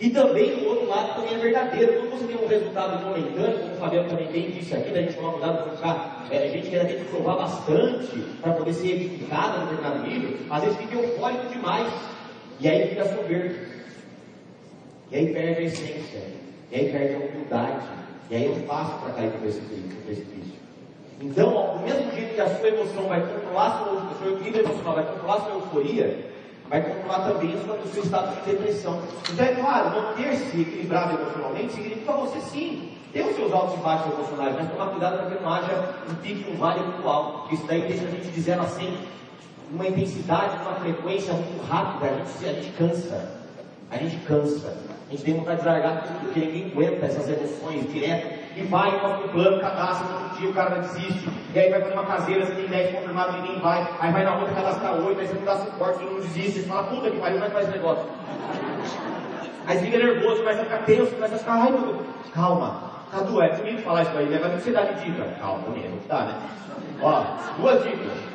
E 0.00 0.10
também 0.10 0.64
o 0.64 0.68
outro 0.68 0.88
lado 0.88 1.14
também 1.14 1.34
é 1.34 1.38
verdadeiro. 1.38 1.92
Quando 2.00 2.10
você 2.10 2.26
tem 2.26 2.44
um 2.44 2.48
resultado 2.48 3.04
momentâneo, 3.04 3.58
como 3.58 3.72
o 3.72 3.76
Fabiano 3.76 4.08
também 4.08 4.26
bem 4.26 4.50
disse 4.50 4.74
aqui, 4.74 4.90
da 4.90 5.00
gente 5.00 5.14
tomar 5.14 5.32
cuidado 5.32 5.62
para 5.62 5.76
ficar, 5.76 6.26
é, 6.30 6.38
a 6.38 6.48
gente 6.48 6.74
ainda 6.74 6.84
tem 6.88 6.98
que 6.98 7.10
provar 7.10 7.36
bastante 7.36 8.18
para 8.40 8.52
poder 8.52 8.72
ser 8.72 8.90
edificado 8.90 9.60
no 9.60 9.66
determinado 9.66 10.06
nível, 10.06 10.38
às 10.50 10.62
vezes 10.62 10.78
fica 10.78 10.94
eufórico 10.96 11.46
demais. 11.48 11.92
E 12.60 12.68
aí 12.68 12.88
fica 12.88 13.04
soberbo. 13.04 13.54
E 15.10 15.16
aí 15.16 15.32
perde 15.32 15.60
a 15.60 15.64
essência. 15.64 16.22
E 16.70 16.76
aí 16.76 16.92
perde 16.92 17.14
a 17.14 17.18
humildade. 17.18 17.86
E 18.30 18.36
aí 18.36 18.52
é 18.52 18.66
fácil 18.66 18.98
para 18.98 19.12
cair 19.12 19.30
no 19.30 19.38
precipício. 19.40 20.52
Então, 21.20 21.76
do 21.76 21.84
mesmo 21.84 22.10
jeito 22.12 22.34
que 22.34 22.40
a 22.40 22.58
sua 22.58 22.68
emoção 22.68 23.04
vai 23.04 23.20
controlar 23.20 23.66
a 23.66 23.78
sua, 23.78 23.92
o 23.92 24.18
seu 24.18 24.32
equilíbrio 24.34 24.64
emocional, 24.64 24.94
vai 24.94 25.06
controlar 25.06 25.34
a 25.34 25.40
sua 25.40 25.54
euforia, 25.54 26.31
vai 26.72 26.80
controlar 26.80 27.28
também 27.28 27.54
o 27.54 27.88
seu 27.92 28.02
estado 28.02 28.34
de 28.34 28.50
depressão. 28.50 29.02
Então, 29.30 29.44
é 29.44 29.54
claro, 29.54 29.90
manter-se 29.90 30.58
equilibrado 30.58 31.20
emocionalmente 31.20 31.74
significa 31.74 32.12
você 32.12 32.40
sim 32.40 32.92
ter 33.12 33.26
os 33.26 33.36
seus 33.36 33.52
altos 33.52 33.78
e 33.78 33.82
baixos 33.82 34.10
emocionais, 34.10 34.56
mas 34.56 34.70
tomar 34.70 34.86
cuidado 34.86 35.18
para 35.18 35.36
que 35.36 35.42
não 35.42 35.52
haja 35.52 35.94
um 36.10 36.14
pique, 36.14 36.50
um 36.50 36.56
vale 36.56 36.80
muito 36.80 37.06
alto, 37.06 37.54
isso 37.54 37.66
daí 37.66 37.82
deixa 37.82 38.04
a 38.04 38.10
gente 38.10 38.26
de 38.26 38.40
0 38.40 38.62
a 38.62 38.66
100 38.66 38.98
uma 39.70 39.86
intensidade, 39.86 40.56
uma 40.62 40.74
frequência 40.76 41.34
muito 41.34 41.66
rápida, 41.66 42.10
a 42.10 42.14
gente, 42.14 42.48
a 42.48 42.52
gente 42.54 42.72
cansa. 42.72 43.30
A 43.90 43.96
gente 43.98 44.16
cansa. 44.24 44.74
A 45.08 45.10
gente 45.10 45.24
tem 45.24 45.34
vontade 45.34 45.60
de 45.60 45.66
largar 45.66 46.02
tudo, 46.02 46.20
porque 46.24 46.40
ninguém 46.40 46.72
aguenta 46.72 47.06
essas 47.06 47.28
emoções 47.28 47.90
direto. 47.92 48.41
E 48.54 48.62
vai, 48.64 49.00
coloca 49.00 49.26
o 49.26 49.28
plano, 49.30 49.60
cadastra, 49.60 50.06
outro 50.06 50.38
dia 50.38 50.50
o 50.50 50.54
cara 50.54 50.80
desiste. 50.80 51.28
E 51.54 51.58
aí 51.58 51.70
vai 51.70 51.80
fazer 51.80 51.92
uma 51.94 52.04
caseira, 52.04 52.46
você 52.46 52.54
tem 52.54 52.66
10 52.66 52.94
confirmados, 52.96 53.36
ninguém 53.36 53.60
vai. 53.60 53.88
Aí 54.00 54.12
vai 54.12 54.24
na 54.24 54.36
outra, 54.36 54.54
cadastra 54.54 54.92
8, 54.92 55.20
aí 55.20 55.26
você 55.26 55.34
não 55.34 55.44
dá 55.44 55.56
suporte, 55.56 55.98
todo 55.98 56.10
mundo 56.10 56.22
desiste. 56.22 56.60
Você 56.60 56.68
fala, 56.68 56.84
puta 56.84 57.10
que 57.10 57.18
pariu, 57.18 57.38
como 57.38 57.44
é 57.44 57.48
que 57.48 57.54
faz 57.54 57.68
esse 57.68 57.76
negócio? 57.76 58.04
Aí 59.66 59.78
você 59.78 59.84
fica 59.86 59.98
nervoso, 59.98 60.36
começa 60.38 60.60
a 60.62 60.64
ficar 60.64 60.78
tenso, 60.78 61.14
começa 61.14 61.34
a 61.34 61.38
ficar, 61.38 61.52
ai 61.54 61.70
meu 61.70 61.80
Deus. 61.80 62.06
Calma. 62.34 62.92
Cadu, 63.10 63.42
é 63.42 63.56
bonito 63.56 63.82
falar 63.82 64.02
isso 64.02 64.16
aí, 64.16 64.26
né? 64.26 64.40
Mas 64.42 64.54
o 64.54 64.56
que 64.56 64.62
você 64.62 64.72
dá 64.72 64.82
de 64.82 65.04
dica? 65.04 65.24
Calma, 65.38 65.68
mesmo, 65.68 65.98
tá, 66.08 66.24
né? 66.24 66.42
Ó, 67.02 67.24
duas 67.58 67.82
dicas. 67.82 68.32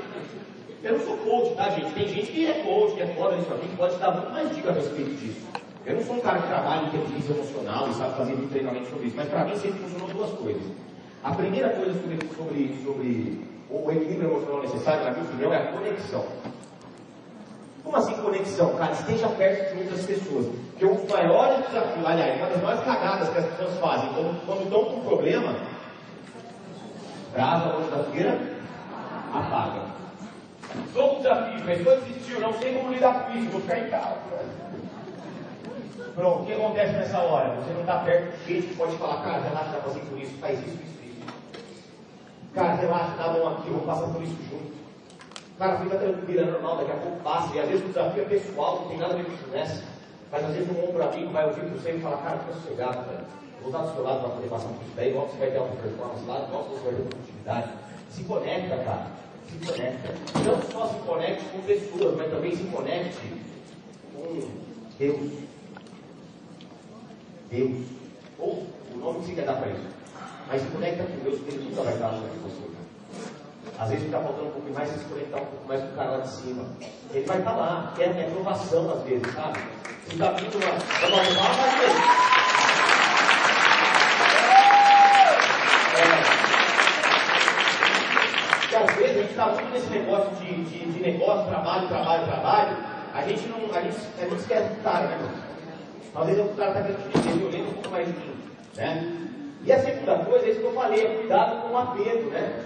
Eu 0.83 0.93
não 0.93 0.99
sou 0.99 1.17
coach, 1.17 1.55
tá, 1.55 1.69
gente? 1.71 1.91
Tem 1.93 2.07
gente 2.07 2.31
que 2.31 2.45
é 2.45 2.53
coach, 2.63 2.93
que 2.93 3.01
é 3.01 3.07
foda 3.07 3.35
nisso 3.35 3.51
aqui, 3.53 3.67
que 3.67 3.75
pode 3.75 3.95
dar 3.97 4.11
muito 4.11 4.31
mais 4.31 4.55
dicas 4.55 4.71
a 4.71 4.79
respeito 4.79 5.09
disso. 5.15 5.47
Eu 5.87 5.95
não 5.95 6.03
sou 6.03 6.17
um 6.17 6.19
cara 6.19 6.41
que 6.41 6.47
trabalha 6.47 6.81
em 6.81 6.87
inteligência 6.87 7.31
emocional 7.31 7.87
e 7.87 7.93
sabe 7.93 8.17
fazer 8.17 8.33
muito 8.33 8.51
treinamento 8.51 8.89
sobre 8.89 9.07
isso, 9.07 9.15
mas 9.15 9.29
para 9.29 9.45
mim 9.45 9.55
sempre 9.55 9.79
funcionou 9.79 10.09
duas 10.09 10.31
coisas. 10.31 10.63
A 11.23 11.31
primeira 11.31 11.69
coisa 11.69 11.93
sobre, 11.93 12.19
sobre, 12.35 12.77
sobre 12.83 13.47
o 13.71 13.91
equilíbrio 13.91 14.31
emocional 14.31 14.61
necessário, 14.63 15.05
na 15.05 15.11
minha 15.11 15.23
opinião, 15.23 15.53
é 15.53 15.57
a 15.57 15.71
conexão. 15.71 16.25
Como 17.85 17.95
assim 17.95 18.13
conexão? 18.15 18.75
Cara, 18.75 18.91
esteja 18.91 19.29
perto 19.29 19.75
de 19.75 19.83
outras 19.83 20.05
pessoas. 20.05 20.47
Porque 20.71 20.85
um 20.85 20.95
dos 20.95 21.09
maiores 21.09 21.65
desafios, 21.65 22.05
aliás, 22.05 22.37
uma 22.37 22.47
das 22.47 22.61
maiores 22.61 22.83
cagadas 22.83 23.29
que 23.29 23.37
as 23.37 23.45
pessoas 23.45 23.77
fazem 23.79 24.09
quando, 24.09 24.45
quando 24.45 24.63
estão 24.63 24.83
com 24.83 24.95
um 24.97 25.05
problema, 25.05 25.55
brasa 27.31 27.69
longe 27.69 27.89
da 27.89 28.03
fogueira, 28.03 28.37
apaga. 29.33 29.87
Com 30.93 31.15
desafio, 31.19 31.63
mas 31.65 31.79
estou 31.79 31.97
desistindo, 32.01 32.41
não 32.41 32.53
sei 32.59 32.73
como 32.73 32.91
lidar 32.91 33.23
com 33.23 33.37
isso, 33.37 33.51
vou 33.51 33.61
ficar 33.61 33.79
em 33.79 33.89
casa. 33.89 34.56
Pronto, 36.17 36.41
o 36.41 36.45
que 36.47 36.53
acontece 36.53 36.93
nessa 36.93 37.19
hora? 37.19 37.53
Você 37.57 37.73
não 37.73 37.81
está 37.81 37.99
perto 37.99 38.35
de 38.37 38.53
gente 38.53 38.67
que 38.69 38.75
pode 38.75 38.97
falar, 38.97 39.21
cara, 39.21 39.43
relaxa, 39.43 39.69
está 39.69 39.81
fazendo 39.81 40.09
por 40.09 40.19
isso, 40.19 40.33
faz 40.39 40.57
isso, 40.57 40.69
isso, 40.69 41.03
isso. 41.05 41.33
Cara, 42.55 42.73
relaxa, 42.73 43.15
dá 43.15 43.25
a 43.25 43.33
mão 43.33 43.47
aqui, 43.49 43.69
vamos 43.69 43.85
passar 43.85 44.07
por 44.07 44.23
isso 44.23 44.35
junto. 44.49 44.73
Cara, 45.59 45.77
fica 45.77 45.97
tranquilo, 45.97 46.41
é 46.41 46.45
normal, 46.45 46.77
daqui 46.77 46.91
a 46.91 46.95
pouco 46.95 47.19
passa. 47.21 47.55
E 47.55 47.59
às 47.59 47.69
vezes 47.69 47.85
o 47.85 47.87
desafio 47.89 48.23
é 48.23 48.25
pessoal, 48.25 48.81
não 48.81 48.87
tem 48.89 48.97
nada 48.97 49.13
a 49.13 49.17
ver 49.17 49.25
com 49.25 49.33
isso 49.33 49.47
nessa. 49.51 49.83
Mas 50.31 50.43
às 50.43 50.55
vezes 50.55 50.69
um 50.75 50.89
ombro 50.89 51.03
amigo 51.03 51.31
vai 51.31 51.45
ouvir 51.45 51.65
você 51.65 51.91
e 51.91 52.01
fala, 52.01 52.17
cara, 52.17 52.39
fica 52.39 52.53
sossegado, 52.53 53.05
velho. 53.05 53.25
Vou 53.61 53.69
estar 53.69 53.83
do 53.83 53.93
seu 53.93 54.03
lado 54.03 54.19
para 54.21 54.29
poder 54.29 54.49
passar 54.49 54.67
por 54.69 54.83
isso 54.83 54.93
daí, 54.95 55.09
igual 55.09 55.27
você 55.27 55.37
vai 55.37 55.51
ter 55.51 55.57
alta 55.57 55.75
performance 55.75 56.25
lá, 56.25 56.45
igual 56.47 56.63
você 56.63 56.83
vai 56.83 56.93
ter 56.95 57.01
produtividade. 57.03 57.69
Se 58.09 58.23
conecta, 58.23 58.77
cara 58.77 59.17
se 59.47 59.65
conecta. 59.65 60.13
Não 60.43 60.61
só 60.71 60.87
se 60.87 60.99
conecte 61.05 61.45
com 61.45 61.59
pessoas, 61.61 62.17
mas 62.17 62.31
também 62.31 62.55
se 62.55 62.63
conecte 62.63 63.33
com 64.13 64.49
Deus. 64.99 65.46
Deus. 67.49 67.85
Ou 68.39 68.67
o 68.93 68.97
nome 68.97 69.19
que 69.19 69.25
você 69.27 69.33
quer 69.33 69.45
dar 69.45 69.55
para 69.55 69.71
isso. 69.71 69.87
Mas 70.47 70.61
se 70.61 70.67
conecta 70.67 71.03
com 71.03 71.23
Deus, 71.23 71.39
porque 71.39 71.55
Ele 71.55 71.69
nunca 71.69 71.83
vai 71.83 71.93
estar 71.93 72.09
longe 72.09 72.37
você. 72.43 72.67
Às 73.79 73.89
vezes 73.89 74.05
está 74.05 74.19
faltando 74.19 74.47
um 74.47 74.51
pouco 74.51 74.73
mais, 74.73 74.89
se 74.89 75.05
conectar 75.05 75.37
um 75.37 75.45
pouco 75.45 75.67
mais 75.67 75.81
com 75.81 75.87
o 75.87 75.95
cara 75.95 76.11
lá 76.11 76.17
de 76.19 76.29
cima. 76.29 76.63
Ele 77.13 77.25
vai 77.25 77.37
estar 77.37 77.51
lá, 77.51 77.93
é, 77.99 78.03
é 78.03 78.27
aprovação 78.27 78.91
às 78.91 79.03
vezes, 79.03 79.33
sabe? 79.35 79.59
Se 80.07 80.13
está 80.13 80.31
vindo 80.31 80.57
uma, 80.57 80.71
uma, 81.07 81.21
uma, 81.21 81.49
uma, 81.49 82.37
às 88.77 88.95
vezes 88.95 89.17
a 89.17 89.21
gente 89.21 89.29
está 89.31 89.45
muito 89.47 89.71
nesse 89.71 89.89
negócio 89.89 90.35
de, 90.35 90.63
de, 90.63 90.91
de, 90.91 90.99
negócio, 90.99 91.47
trabalho, 91.47 91.87
trabalho, 91.87 92.25
trabalho, 92.25 92.77
a 93.13 93.21
gente 93.23 93.47
não, 93.47 93.57
a 93.75 93.81
gente, 93.81 93.97
a 94.19 94.23
gente 94.23 94.39
esquece 94.39 94.69
do 94.69 94.83
cara, 94.83 95.07
né, 95.07 95.15
irmão? 95.15 95.46
Vezes 96.25 96.45
o 96.45 96.55
cara 96.55 96.71
está 96.71 96.81
querendo 96.81 97.11
te 97.11 97.55
lembro 97.55 97.69
um 97.69 97.73
pouco 97.73 97.89
mais 97.89 98.07
de 98.07 98.13
mim, 98.13 98.33
né? 98.75 99.17
E 99.63 99.71
a 99.71 99.79
segunda 99.79 100.15
coisa 100.25 100.45
é 100.45 100.49
isso 100.49 100.59
que 100.59 100.65
eu 100.65 100.73
falei, 100.73 101.05
é 101.05 101.15
cuidado 101.15 101.61
com 101.61 101.73
o 101.73 101.77
apego, 101.77 102.29
né? 102.31 102.63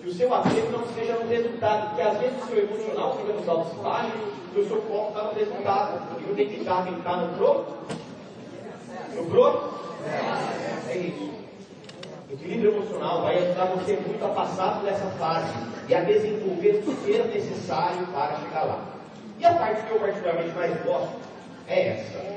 Que 0.00 0.08
o 0.08 0.12
seu 0.12 0.34
apego 0.34 0.70
não 0.70 0.86
seja 0.94 1.14
no 1.14 1.28
resultado, 1.28 1.88
porque 1.88 2.02
às 2.02 2.18
vezes 2.18 2.42
o 2.42 2.46
seu 2.46 2.58
emocional 2.58 3.16
fica 3.16 3.32
nos 3.32 3.48
altos 3.48 3.72
e 3.72 3.82
baixos, 3.82 4.20
e 4.54 4.60
o 4.60 4.68
seu 4.68 4.82
foco 4.82 5.08
está 5.08 5.22
no 5.22 5.32
resultado. 5.32 6.20
E 6.20 6.26
não 6.26 6.34
tem 6.34 6.48
que 6.48 6.60
estar, 6.60 6.82
tem 6.84 6.94
que 6.94 7.08
no 7.08 7.28
pro? 7.36 7.66
No 9.14 9.30
pro? 9.30 9.74
É 10.88 10.96
isso. 10.96 11.30
Equilíbrio 12.30 12.74
emocional 12.74 13.22
vai 13.22 13.38
ajudar 13.38 13.66
você 13.66 13.96
muito 13.96 14.24
a 14.24 14.28
passar 14.28 14.80
por 14.80 14.88
essa 14.88 15.06
fase 15.18 15.52
e 15.88 15.94
a 15.94 16.00
desenvolver 16.00 16.76
o 16.78 16.82
que 16.82 16.94
ser 17.04 17.24
necessário 17.26 18.06
para 18.08 18.36
chegar 18.40 18.64
lá. 18.64 18.84
E 19.38 19.44
a 19.44 19.54
parte 19.54 19.86
que 19.86 19.92
eu 19.92 20.00
particularmente 20.00 20.54
mais 20.54 20.84
gosto 20.84 21.16
é 21.68 21.88
essa. 21.88 22.33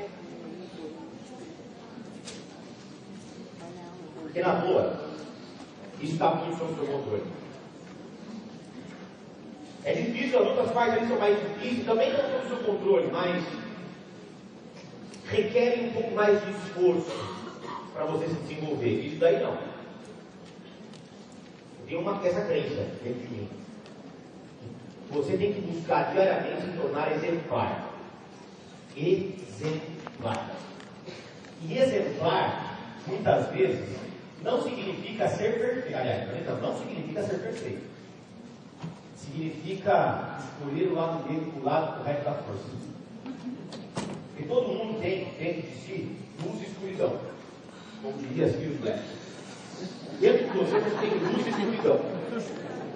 Porque 4.28 4.42
na 4.42 4.56
boa, 4.56 4.92
isso 6.02 6.12
está 6.12 6.34
muito 6.34 6.58
sob 6.58 6.72
o 6.72 6.76
seu 6.76 6.86
controle. 6.86 7.22
É 9.84 9.92
difícil, 9.94 10.38
as 10.38 10.48
outras 10.48 10.70
partes 10.72 11.08
são 11.08 11.18
mais 11.18 11.38
difíceis, 11.40 11.86
também 11.86 12.10
estão 12.10 12.30
sob 12.30 12.46
seu 12.46 12.56
controle, 12.58 13.08
mas 13.10 13.42
requerem 15.30 15.88
um 15.88 15.92
pouco 15.92 16.10
mais 16.14 16.44
de 16.44 16.50
esforço 16.50 17.10
para 17.94 18.04
você 18.04 18.28
se 18.28 18.34
desenvolver. 18.34 19.06
Isso 19.06 19.16
daí 19.18 19.42
não 19.42 19.56
tem 21.88 21.96
uma, 21.96 22.20
essa 22.22 22.42
crença 22.42 22.86
dentro 23.02 23.20
de 23.20 23.34
mim. 23.34 23.48
Você 25.10 25.38
tem 25.38 25.54
que 25.54 25.60
buscar 25.62 26.12
diariamente 26.12 26.66
se 26.66 26.76
tornar 26.76 27.12
exemplar. 27.12 27.94
Exemplar. 28.94 30.50
E 31.62 31.78
exemplar, 31.78 32.78
muitas 33.06 33.50
vezes, 33.52 34.07
não 34.42 34.62
significa 34.62 35.28
ser 35.28 35.58
perfeito. 35.58 35.96
Aliás, 35.96 36.46
não, 36.46 36.56
não 36.60 36.78
significa 36.78 37.22
ser 37.22 37.38
perfeito. 37.38 37.82
Significa 39.16 40.38
escolher 40.38 40.88
o 40.88 40.94
lado 40.94 41.28
dele, 41.28 41.52
o 41.56 41.64
lado 41.64 41.98
correto 41.98 42.24
da 42.24 42.34
força. 42.34 42.78
E 44.38 44.42
todo 44.44 44.68
mundo 44.68 45.00
tem 45.00 45.24
dentro 45.38 45.62
de 45.62 45.76
si 45.78 46.16
luz 46.44 46.60
e 46.62 46.66
escuridão. 46.66 47.18
Como 48.02 48.16
diria 48.18 48.48
Steve 48.48 48.78
Black. 48.80 49.00
Dentro 50.20 50.44
de 50.46 50.58
você 50.58 50.78
você 50.78 50.96
tem 51.00 51.10
luz 51.18 51.46
e 51.46 51.50
escuridão. 51.50 52.00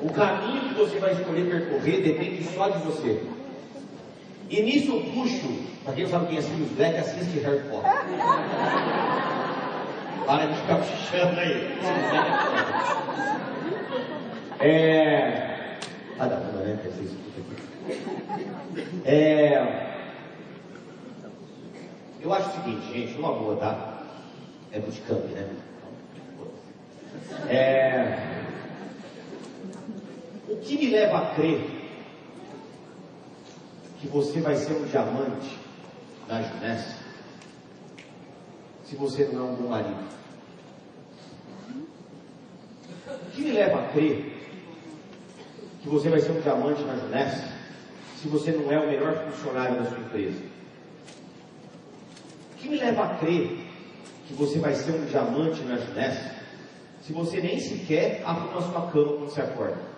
O 0.01 0.13
caminho 0.13 0.69
que 0.69 0.75
você 0.75 0.99
vai 0.99 1.13
escolher 1.13 1.49
percorrer 1.51 2.03
depende 2.03 2.45
só 2.55 2.69
de 2.69 2.79
você. 2.85 3.23
E 4.51 4.63
nisso 4.63 4.93
eu 4.93 5.01
puxo, 5.13 5.49
para 5.85 5.95
quem 5.95 6.05
não 6.05 6.11
sabe 6.11 6.27
quem 6.27 6.39
é 6.39 6.43
Sirius 6.43 6.71
Black, 6.73 6.97
assiste 6.99 7.39
Harry 7.39 7.63
Potter. 7.71 7.91
Para 10.27 10.47
de 10.47 10.55
ficar 10.61 10.77
puxando 10.77 11.39
aí. 11.39 11.79
É. 14.65 15.77
Ah, 16.21 16.27
dá 16.27 16.37
pra 16.37 16.61
né? 16.61 16.79
É. 19.05 19.83
Eu 22.21 22.33
acho 22.33 22.49
o 22.49 22.53
seguinte, 22.53 22.93
gente, 22.93 23.15
numa 23.15 23.33
boa, 23.33 23.57
tá? 23.57 24.05
É 24.71 24.79
bootcamp, 24.79 25.25
né? 25.33 25.49
É... 27.49 28.19
O 30.49 30.57
que 30.59 30.79
me 30.79 30.91
leva 30.91 31.19
a 31.19 31.35
crer 31.35 31.69
que 34.01 34.07
você 34.07 34.41
vai 34.41 34.55
ser 34.55 34.75
um 34.75 34.85
diamante 34.85 35.59
na 36.29 36.41
Junessa 36.41 37.02
se 38.93 38.97
você 38.97 39.25
não 39.25 39.41
é 39.41 39.51
um 39.51 39.55
bom 39.55 39.69
marido? 39.69 40.05
O 43.09 43.31
que 43.31 43.41
me 43.41 43.53
leva 43.53 43.81
a 43.81 43.89
crer 43.89 44.37
que 45.83 45.89
você 45.89 46.11
vai 46.11 46.21
ser 46.21 46.33
um 46.33 46.41
diamante 46.43 46.83
na 46.83 46.97
Junessa 46.97 47.51
se 48.21 48.29
você 48.29 48.53
não 48.53 48.71
é 48.71 48.79
o 48.79 48.87
melhor 48.87 49.15
funcionário 49.31 49.83
da 49.83 49.87
sua 49.89 49.99
empresa? 49.99 50.43
O 52.53 52.57
que 52.59 52.69
me 52.69 52.77
leva 52.77 53.05
a 53.05 53.15
crer 53.17 53.67
que 54.27 54.35
você 54.35 54.59
vai 54.59 54.75
ser 54.75 54.93
um 54.93 55.07
diamante 55.07 55.63
na 55.63 55.79
Junessa 55.79 56.31
se 57.01 57.15
você 57.15 57.41
nem 57.41 57.59
sequer 57.59 58.23
arruma 58.27 58.59
a 58.59 58.63
sua 58.63 58.91
cama 58.91 59.27
quando 59.57 59.93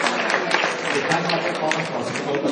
você 0.90 1.48
acorda? 1.48 2.50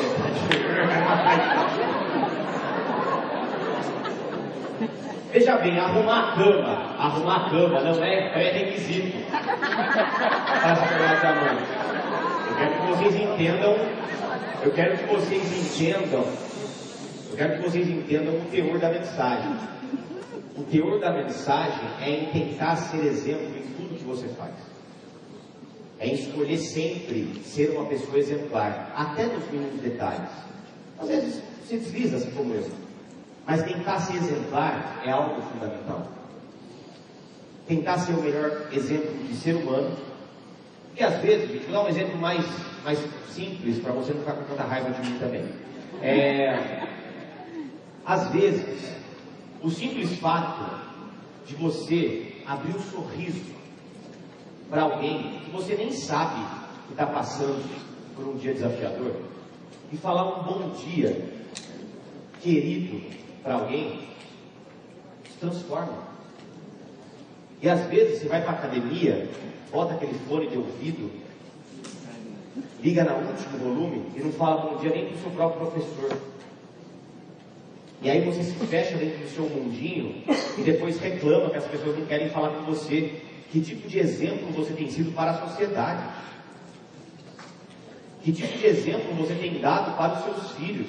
Veja 5.33 5.57
bem, 5.59 5.79
arrumar 5.79 6.31
a 6.31 6.37
cama, 6.37 6.97
arrumar 6.99 7.37
a 7.37 7.51
cama 7.51 7.81
não 7.81 8.03
é 8.03 8.31
pré-requisito 8.31 9.19
para 9.31 10.77
tornar 10.77 11.21
diamante. 11.21 11.65
Eu 12.49 12.57
quero 12.57 12.75
que 12.75 12.87
vocês 12.87 13.15
entendam, 13.15 13.77
eu 14.63 14.73
quero 14.73 14.97
que 14.97 15.07
vocês 15.07 15.81
entendam, 15.81 16.25
eu 17.31 17.37
quero 17.37 17.57
que 17.57 17.63
vocês 17.63 17.89
entendam 17.89 18.35
o 18.37 18.45
teor 18.51 18.79
da 18.79 18.91
mensagem. 18.91 19.57
O 20.57 20.63
teor 20.65 20.99
da 20.99 21.13
mensagem 21.13 21.89
é 22.01 22.31
tentar 22.33 22.77
ser 22.77 23.05
exemplo 23.05 23.57
em 23.59 23.63
tudo 23.77 23.97
que 23.97 24.05
você 24.05 24.29
faz. 24.29 24.78
É 26.01 26.07
escolher 26.07 26.59
sempre 26.59 27.41
ser 27.45 27.71
uma 27.71 27.87
pessoa 27.87 28.19
exemplar, 28.19 28.93
até 28.97 29.25
nos 29.27 29.51
mínimos 29.51 29.81
detalhes. 29.81 30.31
Às 30.99 31.09
vezes 31.09 31.43
se 31.67 31.77
desliza 31.77 32.17
assim 32.17 32.31
como 32.31 32.55
eu. 32.55 32.65
Mas 33.47 33.63
tentar 33.63 33.99
ser 34.01 34.17
exemplar 34.17 35.03
é 35.05 35.11
algo 35.11 35.43
fundamental. 35.43 36.07
Tentar 37.67 37.99
ser 37.99 38.13
o 38.13 38.23
melhor 38.23 38.69
exemplo 38.73 39.25
de 39.27 39.35
ser 39.35 39.57
humano. 39.57 39.97
E 40.97 41.03
às 41.03 41.17
vezes, 41.21 41.63
vou 41.63 41.73
dar 41.73 41.85
um 41.85 41.89
exemplo 41.89 42.17
mais, 42.19 42.45
mais 42.85 42.99
simples 43.31 43.79
para 43.79 43.93
você 43.93 44.13
não 44.13 44.21
ficar 44.21 44.33
com 44.33 44.45
tanta 44.45 44.63
raiva 44.65 44.91
de 44.91 45.09
mim 45.09 45.19
também. 45.19 45.45
É, 46.01 46.87
às 48.05 48.29
vezes, 48.31 48.93
o 49.63 49.71
simples 49.71 50.19
fato 50.19 50.79
de 51.47 51.55
você 51.57 52.35
abrir 52.47 52.77
um 52.77 52.81
sorriso 52.81 53.58
para 54.71 54.83
alguém 54.83 55.41
que 55.45 55.51
você 55.51 55.75
nem 55.75 55.93
sabe 55.93 56.45
que 56.87 56.93
está 56.93 57.07
passando 57.07 57.65
por 58.15 58.27
um 58.27 58.37
dia 58.37 58.53
desafiador 58.53 59.15
e 59.93 59.97
falar 59.97 60.41
um 60.41 60.43
bom 60.43 60.71
dia, 60.71 61.25
querido, 62.43 63.01
para 63.43 63.55
alguém, 63.55 64.01
transforma. 65.41 66.09
E 67.63 67.69
às 67.69 67.81
vezes 67.87 68.19
você 68.19 68.29
vai 68.29 68.43
para 68.43 68.53
a 68.53 68.55
academia, 68.55 69.29
bota 69.73 69.95
aquele 69.95 70.15
fone 70.29 70.49
de 70.49 70.59
ouvido, 70.59 71.11
liga 72.83 73.05
no 73.05 73.29
último 73.29 73.59
volume 73.59 74.05
e 74.15 74.21
não 74.21 74.33
fala 74.33 74.71
bom 74.71 74.77
dia 74.77 74.91
nem 74.91 75.07
para 75.07 75.17
o 75.17 75.21
seu 75.21 75.31
próprio 75.31 75.67
professor. 75.67 76.19
E 78.01 78.09
aí 78.09 78.21
você 78.21 78.45
se 78.45 78.55
fecha 78.67 78.97
dentro 78.97 79.19
do 79.19 79.29
seu 79.29 79.49
mundinho 79.49 80.23
e 80.57 80.63
depois 80.63 81.01
reclama 81.01 81.51
que 81.51 81.57
as 81.57 81.67
pessoas 81.67 81.99
não 81.99 82.07
querem 82.07 82.29
falar 82.29 82.51
com 82.51 82.63
você. 82.63 83.23
Que 83.51 83.61
tipo 83.63 83.89
de 83.89 83.99
exemplo 83.99 84.53
você 84.53 84.75
tem 84.75 84.91
sido 84.91 85.15
para 85.15 85.31
a 85.31 85.49
sociedade? 85.49 86.03
Que 88.23 88.31
tipo 88.31 88.59
de 88.59 88.67
exemplo 88.67 89.15
você 89.15 89.35
tem 89.35 89.59
dado 89.59 89.97
para 89.97 90.15
os 90.15 90.25
seus 90.25 90.51
filhos? 90.53 90.87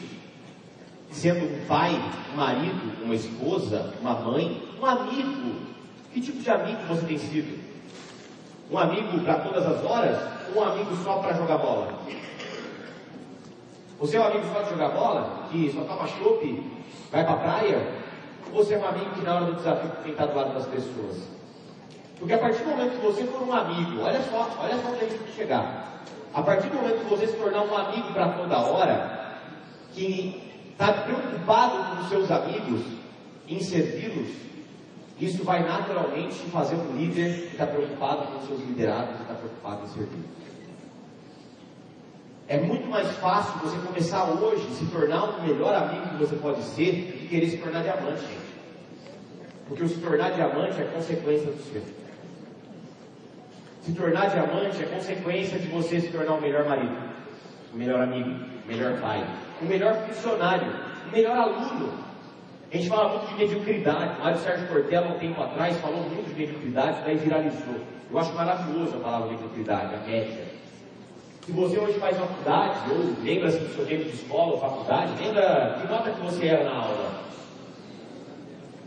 Sendo 1.10 1.46
um 1.46 1.66
pai, 1.68 1.98
um 2.34 2.38
marido, 2.38 3.04
uma 3.04 3.16
esposa, 3.16 3.94
uma 4.02 4.14
mãe, 4.14 4.62
um 4.80 4.86
amigo. 4.86 5.56
Que 6.14 6.20
tipo 6.20 6.40
de 6.42 6.50
amigo 6.50 6.80
você 6.88 7.06
tem 7.06 7.18
sido? 7.18 7.60
Um 8.70 8.78
amigo 8.78 9.20
para 9.22 9.40
todas 9.40 9.66
as 9.66 9.84
horas 9.86 10.18
ou 10.54 10.62
um 10.62 10.66
amigo 10.66 10.96
só 11.04 11.20
para 11.20 11.34
jogar 11.34 11.60
bola? 11.60 11.98
Você 14.00 14.18
é 14.18 14.20
um 14.20 14.26
amigo 14.26 14.44
só 14.54 14.62
de 14.64 14.70
jogar 14.70 14.90
bola? 14.90 15.48
Que 15.50 15.72
só 15.74 15.84
toma 15.84 16.08
chope, 16.08 16.64
vai 17.10 17.24
para 17.24 17.34
a 17.34 17.38
praia? 17.38 18.00
Ou 18.52 18.64
você 18.64 18.74
é 18.74 18.78
um 18.80 18.88
amigo 18.88 19.12
que 19.12 19.22
na 19.22 19.36
hora 19.36 19.46
do 19.46 19.56
desafio 19.56 19.90
tem 19.90 20.04
que 20.04 20.10
estar 20.12 20.26
do 20.26 20.36
lado 20.36 20.54
das 20.54 20.66
pessoas? 20.66 21.39
Porque 22.20 22.34
a 22.34 22.38
partir 22.38 22.64
do 22.64 22.70
momento 22.72 23.00
que 23.00 23.06
você 23.06 23.24
for 23.24 23.48
um 23.48 23.54
amigo, 23.54 24.02
olha 24.02 24.22
só, 24.24 24.50
olha 24.60 24.78
só 24.82 24.90
onde 24.90 25.06
a 25.06 25.10
gente 25.10 25.32
chegar. 25.36 26.04
A 26.34 26.42
partir 26.42 26.68
do 26.68 26.76
momento 26.76 27.00
que 27.00 27.10
você 27.10 27.28
se 27.28 27.38
tornar 27.38 27.64
um 27.64 27.76
amigo 27.76 28.14
para 28.14 28.30
toda 28.30 28.60
hora, 28.60 29.38
que 29.94 30.44
está 30.72 30.92
preocupado 30.92 31.96
com 31.96 32.02
os 32.04 32.10
seus 32.10 32.30
amigos, 32.30 32.82
em 33.48 33.62
servi-los, 33.62 34.30
isso 35.20 35.44
vai 35.44 35.64
naturalmente 35.64 36.36
te 36.36 36.50
fazer 36.50 36.76
um 36.76 36.96
líder 36.96 37.48
que 37.48 37.54
está 37.54 37.66
preocupado 37.66 38.28
com 38.28 38.40
os 38.40 38.48
seus 38.48 38.60
liderados 38.62 39.16
e 39.18 39.22
está 39.22 39.34
preocupado 39.34 39.84
em 39.86 39.88
servir. 39.88 40.24
É 42.48 42.58
muito 42.60 42.88
mais 42.88 43.08
fácil 43.18 43.60
você 43.60 43.78
começar 43.86 44.26
hoje 44.26 44.68
se 44.74 44.86
tornar 44.88 45.24
o 45.24 45.42
melhor 45.42 45.74
amigo 45.76 46.10
que 46.10 46.18
você 46.18 46.36
pode 46.36 46.64
ser 46.64 46.92
do 46.92 47.14
que 47.14 47.28
querer 47.28 47.50
se 47.50 47.58
tornar 47.58 47.84
diamante, 47.84 48.22
gente. 48.22 48.50
Porque 49.68 49.84
o 49.84 49.88
se 49.88 50.00
tornar 50.00 50.32
diamante 50.32 50.82
é 50.82 50.86
consequência 50.86 51.52
do 51.52 51.62
seu. 51.72 51.99
Se 53.90 53.96
tornar 53.96 54.30
diamante 54.30 54.84
é 54.84 54.86
consequência 54.86 55.58
de 55.58 55.68
você 55.68 56.00
se 56.00 56.10
tornar 56.10 56.34
o 56.34 56.42
melhor 56.42 56.64
marido, 56.64 56.96
o 57.74 57.76
melhor 57.76 58.02
amigo, 58.02 58.30
o 58.30 58.68
melhor 58.68 59.02
pai, 59.02 59.26
o 59.60 59.66
melhor 59.66 59.96
funcionário, 60.06 60.72
o 61.08 61.12
melhor 61.12 61.36
aluno. 61.36 61.92
A 62.72 62.78
gente 62.78 62.88
fala 62.88 63.10
muito 63.10 63.30
de 63.30 63.44
mediocridade. 63.44 64.20
Mário 64.20 64.38
Sérgio 64.38 64.68
Cortella, 64.68 65.08
um 65.08 65.18
tempo 65.18 65.42
atrás, 65.42 65.76
falou 65.78 66.04
muito 66.04 66.32
de 66.32 66.40
mediocridade, 66.40 66.98
daí 67.04 67.18
viralizou. 67.18 67.78
Eu 68.12 68.20
acho 68.20 68.32
maravilhoso 68.34 68.96
a 68.96 69.00
palavra 69.00 69.32
mediocridade, 69.32 69.96
a 69.96 70.08
média. 70.08 70.46
Se 71.44 71.52
você 71.52 71.80
hoje 71.80 71.98
faz 71.98 72.16
faculdade, 72.16 72.92
ou 72.92 73.24
lembra-se 73.24 73.58
do 73.58 73.74
seu 73.74 73.88
tempo 73.88 74.04
de 74.04 74.10
escola 74.12 74.52
ou 74.52 74.60
faculdade, 74.60 75.14
lembra 75.20 75.80
que 75.82 75.92
nota 75.92 76.12
que 76.12 76.22
você 76.22 76.46
era 76.46 76.64
na 76.64 76.76
aula? 76.76 77.29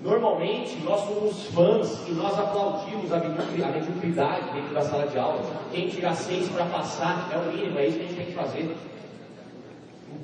Normalmente, 0.02 0.76
nós 0.84 1.00
somos 1.00 1.46
fãs 1.46 2.08
e 2.08 2.12
nós 2.12 2.38
aplaudimos 2.38 3.12
a 3.12 3.18
mediocridade 3.18 4.52
dentro 4.52 4.74
da 4.74 4.82
sala 4.82 5.06
de 5.06 5.18
aula. 5.18 5.42
Quem 5.70 5.88
tirar 5.88 6.14
seis 6.14 6.48
para 6.48 6.64
passar 6.66 7.30
é 7.32 7.36
o 7.36 7.52
mínimo, 7.52 7.78
é 7.78 7.86
isso 7.86 7.98
que 7.98 8.04
a 8.04 8.08
gente 8.08 8.16
tem 8.16 8.26
que 8.26 8.32
fazer 8.32 8.76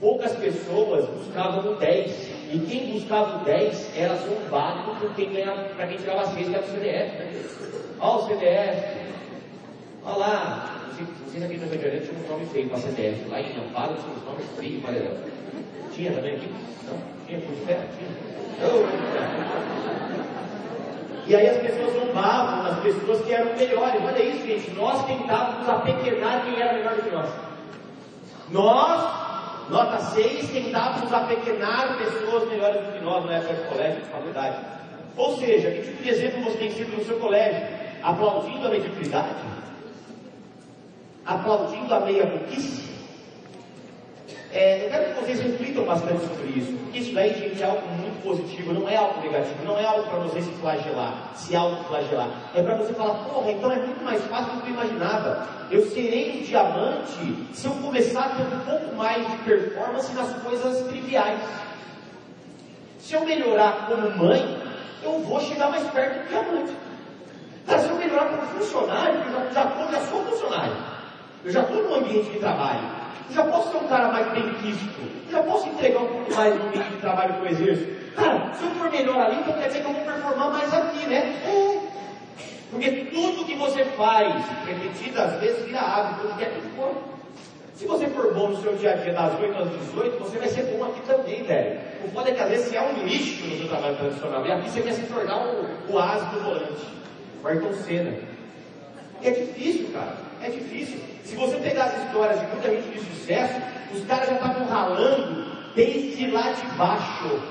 poucas 0.01 0.33
pessoas 0.37 1.07
buscavam 1.07 1.73
o 1.73 1.77
10. 1.77 2.39
E 2.51 2.59
quem 2.61 2.93
buscava 2.93 3.43
o 3.43 3.45
10 3.45 3.97
era 3.97 4.15
zombado 4.17 4.95
por 4.99 5.15
quem 5.15 5.33
ganhava, 5.33 5.63
para 5.65 5.87
quem 5.87 5.99
tirava 5.99 6.27
6, 6.27 6.49
que 6.49 6.55
era 6.55 6.65
o 6.65 6.71
CDF. 6.71 7.99
Olha 8.01 8.17
o 8.17 8.27
CDF. 8.27 8.99
Olha 10.05 10.17
lá. 10.17 10.78
Rio 10.97 11.07
de 11.37 11.81
Janeiro 11.81 12.07
tinham 12.07 12.25
um 12.25 12.29
nome 12.29 12.47
feio 12.47 12.69
para 12.69 12.79
CDF. 12.79 13.29
Lá 13.29 13.41
em 13.41 13.57
Amparo 13.59 13.95
tinha 13.95 14.15
um 14.15 14.25
nome 14.25 14.43
feio 14.59 14.81
para 14.81 14.93
Tinha 15.93 16.13
também 16.13 16.37
aqui? 16.37 16.53
Não? 16.87 16.99
Tinha 17.27 17.41
por 17.41 17.55
fé? 17.67 17.81
Tinha. 17.97 18.29
E 21.27 21.37
aí 21.37 21.49
as 21.49 21.59
pessoas 21.59 21.93
zombavam 21.93 22.73
as 22.73 22.81
pessoas 22.81 23.25
que 23.25 23.33
eram 23.33 23.55
melhores. 23.57 24.03
Olha 24.03 24.23
isso, 24.23 24.47
gente. 24.47 24.71
Nós 24.71 25.05
tentávamos 25.07 25.69
apequenar 25.69 26.45
quem 26.45 26.61
era 26.61 26.73
melhor 26.73 26.95
do 26.95 27.03
que 27.03 27.11
nós. 27.11 27.29
Nós 28.51 29.19
Nota 29.71 30.01
6, 30.01 30.49
tentávamos 30.49 31.13
apequenar 31.13 31.99
pessoas 31.99 32.49
melhores 32.49 32.87
do 32.87 32.93
que 32.93 33.05
nós 33.05 33.25
na 33.27 33.35
época 33.35 33.55
de 33.55 33.69
colégio, 33.69 34.01
de 34.01 34.09
faculdade. 34.09 34.57
Ou 35.15 35.37
seja, 35.37 35.71
que 35.71 35.83
tipo 35.83 36.03
de 36.03 36.09
exemplo 36.09 36.45
você 36.45 36.57
tem 36.57 36.71
sido 36.71 36.97
no 36.97 37.05
seu 37.05 37.19
colégio? 37.19 37.67
Aplaudindo 38.03 38.67
a 38.67 38.71
mediocridade? 38.71 39.29
Aplaudindo 41.29 41.95
a 41.95 42.01
meia-boquice? 42.01 42.89
É, 44.51 44.87
eu 44.87 44.89
quero 44.89 45.05
que 45.13 45.21
vocês 45.21 45.41
reflitam 45.41 45.85
bastante 45.85 46.27
sobre 46.27 46.59
isso, 46.59 46.73
porque 46.73 46.99
isso 47.01 47.15
daí, 47.15 47.35
gente, 47.35 47.63
é 47.63 47.67
algo 47.67 47.87
muito 47.87 48.23
positivo, 48.23 48.73
não 48.73 48.89
é 48.89 48.97
algo 48.97 49.21
negativo, 49.21 49.63
não 49.63 49.79
é 49.79 49.85
algo 49.85 50.09
para 50.09 50.21
você 50.21 50.41
se 50.41 50.51
flagelar, 50.53 51.33
se 51.35 51.55
auto-flagelar. 51.55 52.31
É 52.55 52.63
para 52.63 52.77
você 52.77 52.95
falar, 52.95 53.25
porra, 53.25 53.51
então 53.51 53.71
é 53.71 53.77
muito 53.77 54.03
mais 54.03 54.25
fácil 54.25 54.55
do 54.55 54.63
que 54.63 54.69
eu 54.69 54.75
imaginava. 54.75 55.47
Eu 55.71 55.85
serei 55.91 56.39
um 56.39 56.43
diamante 56.45 57.47
se 57.53 57.67
eu 57.67 57.73
começar 57.73 58.25
a 58.25 58.29
ter 58.31 58.45
um 58.45 58.61
pouco 58.61 58.97
mais 58.97 59.31
de 59.31 59.37
performance 59.45 60.11
nas 60.15 60.33
coisas 60.43 60.89
triviais. 60.89 61.43
Se 62.99 63.13
eu 63.13 63.27
melhorar 63.27 63.87
como 63.87 64.11
mãe, 64.17 64.63
eu 65.03 65.21
vou 65.21 65.39
chegar 65.43 65.69
mais 65.69 65.87
perto 65.91 66.23
do 66.23 66.29
diamante. 66.31 66.73
Mas 67.67 67.83
se 67.83 67.91
eu 67.91 67.97
melhorar 67.97 68.31
como 68.31 68.43
funcionário, 68.59 69.21
eu 69.21 69.53
já, 69.53 69.63
já, 69.63 69.91
já 69.93 70.01
sou 70.07 70.25
funcionário. 70.25 70.98
Eu 71.45 71.53
já 71.53 71.63
estou 71.63 71.83
no 71.83 71.95
ambiente 71.95 72.31
de 72.31 72.39
trabalho. 72.39 72.81
Eu 73.29 73.35
já 73.35 73.45
posso 73.45 73.71
ser 73.71 73.77
um 73.79 73.89
cara 73.89 74.09
mais 74.09 74.31
bem 74.33 74.55
quisto. 74.55 75.01
Eu 75.27 75.33
já 75.33 75.43
posso 75.43 75.69
entregar 75.69 76.01
um 76.01 76.07
pouco 76.07 76.35
mais 76.35 76.55
no 76.55 76.67
ambiente 76.67 76.89
de 76.89 76.97
trabalho 76.97 77.35
que 77.35 77.41
eu 77.41 77.47
exerço. 77.51 77.87
Cara, 78.17 78.53
se 78.55 78.65
eu 78.65 78.71
for 78.71 78.91
melhor 78.91 79.21
ali, 79.21 79.37
então 79.37 79.55
quer 79.55 79.69
dizer 79.69 79.81
que 79.83 79.87
eu 79.87 79.93
vou 79.93 80.03
performar 80.03 80.51
mais 80.51 80.75
aqui, 80.75 81.07
né? 81.07 81.37
É. 81.45 81.79
Porque 82.71 82.91
tudo 82.91 83.45
que 83.47 83.55
você 83.55 83.85
faz, 83.85 84.45
repetidas 84.67 85.41
vezes, 85.41 85.65
vira 85.65 85.81
hábito, 85.81 86.35
que 86.37 86.45
é 86.45 86.49
tudo 86.49 86.77
bom. 86.77 87.19
Se 87.75 87.87
você 87.87 88.09
for 88.09 88.35
bom 88.35 88.49
no 88.49 88.61
seu 88.61 88.75
dia 88.75 88.93
a 88.93 88.97
dia 88.97 89.13
das 89.13 89.39
8 89.39 89.57
às 89.57 89.71
18, 89.71 90.19
você 90.19 90.39
vai 90.39 90.49
ser 90.49 90.65
bom 90.65 90.85
aqui 90.85 91.01
também, 91.07 91.45
velho. 91.45 91.81
O 92.05 92.09
foda 92.09 92.31
é 92.31 92.35
que 92.35 92.41
às 92.41 92.49
vezes 92.49 92.69
você 92.69 92.77
é 92.77 92.83
um 92.83 93.07
lixo 93.07 93.47
no 93.47 93.57
seu 93.57 93.69
trabalho 93.69 93.97
tradicional. 93.97 94.45
E 94.45 94.53
aqui 94.53 94.69
você 94.69 94.81
quer 94.83 94.93
se 94.95 95.03
tornar 95.03 95.47
o, 95.47 95.67
o 95.89 95.99
asa 95.99 96.25
do 96.27 96.41
volante. 96.41 96.87
O 97.43 97.47
Ayrton 97.47 97.73
Senna. 97.75 98.15
É 99.23 99.31
difícil, 99.31 99.91
cara. 99.93 100.17
É 100.43 100.51
difícil. 100.51 100.99
Se 101.29 101.37
você 101.37 101.59
pegar 101.59 101.85
as 101.85 102.05
histórias 102.05 102.41
de 102.41 102.47
muita 102.47 102.71
gente 102.71 102.89
de 102.89 103.01
sucesso, 103.01 103.61
os 103.93 104.03
caras 104.07 104.29
já 104.29 104.35
estavam 104.37 104.67
ralando 104.67 105.45
desde 105.75 106.31
lá 106.31 106.53
de 106.53 106.67
baixo. 106.69 107.43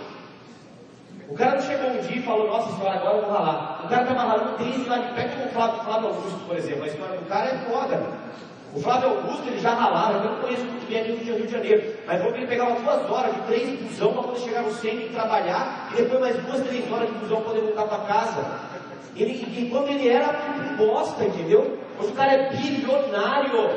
O 1.30 1.36
cara 1.36 1.58
não 1.58 1.62
chegou 1.62 1.92
um 1.92 2.02
dia 2.02 2.18
e 2.18 2.24
falou, 2.24 2.48
nossa 2.48 2.76
senhora, 2.76 2.98
agora 2.98 3.18
eu 3.18 3.22
vou 3.26 3.34
ralar. 3.34 3.86
O 3.86 3.88
cara 3.88 4.02
estava 4.02 4.22
ralando 4.22 4.58
desde 4.58 4.90
lá 4.90 4.98
de 4.98 5.14
pé, 5.14 5.28
como 5.28 5.46
o 5.46 5.50
Flávio, 5.50 5.84
Flávio 5.84 6.08
Augusto, 6.08 6.40
por 6.48 6.58
exemplo. 6.58 6.86
A 6.86 6.88
história 6.88 7.20
do 7.20 7.26
cara 7.28 7.50
é 7.50 7.58
foda. 7.70 8.02
O 8.74 8.82
Flávio 8.82 9.10
Augusto, 9.10 9.48
ele 9.48 9.60
já 9.60 9.76
ralava, 9.76 10.14
eu 10.14 10.24
não 10.24 10.42
conheço 10.42 10.66
muito 10.66 10.90
bem 10.90 11.02
aqui 11.02 11.12
no 11.12 11.38
Rio 11.38 11.46
de 11.46 11.52
Janeiro, 11.52 11.96
mas 12.08 12.18
falou 12.18 12.34
que 12.34 12.40
ele 12.40 12.48
pegava 12.48 12.80
duas 12.80 13.12
horas 13.12 13.36
de 13.36 13.42
três 13.42 13.80
busão 13.80 14.14
para 14.14 14.24
poder 14.24 14.40
chegar 14.40 14.62
no 14.64 14.74
centro 14.74 15.02
e 15.06 15.10
trabalhar, 15.10 15.90
e 15.92 15.98
depois 15.98 16.20
mais 16.20 16.36
duas, 16.38 16.68
três 16.68 16.92
horas 16.92 17.08
de 17.10 17.16
busão 17.20 17.42
para 17.42 17.54
poder 17.54 17.62
voltar 17.62 17.84
para 17.84 17.98
casa. 18.06 18.46
Ele, 19.18 19.46
enquanto 19.58 19.90
ele 19.90 20.08
era 20.08 20.76
bosta, 20.78 21.26
entendeu? 21.26 21.78
Hoje 22.00 22.12
o 22.12 22.16
cara 22.16 22.34
é 22.34 22.56
bilionário. 22.56 23.70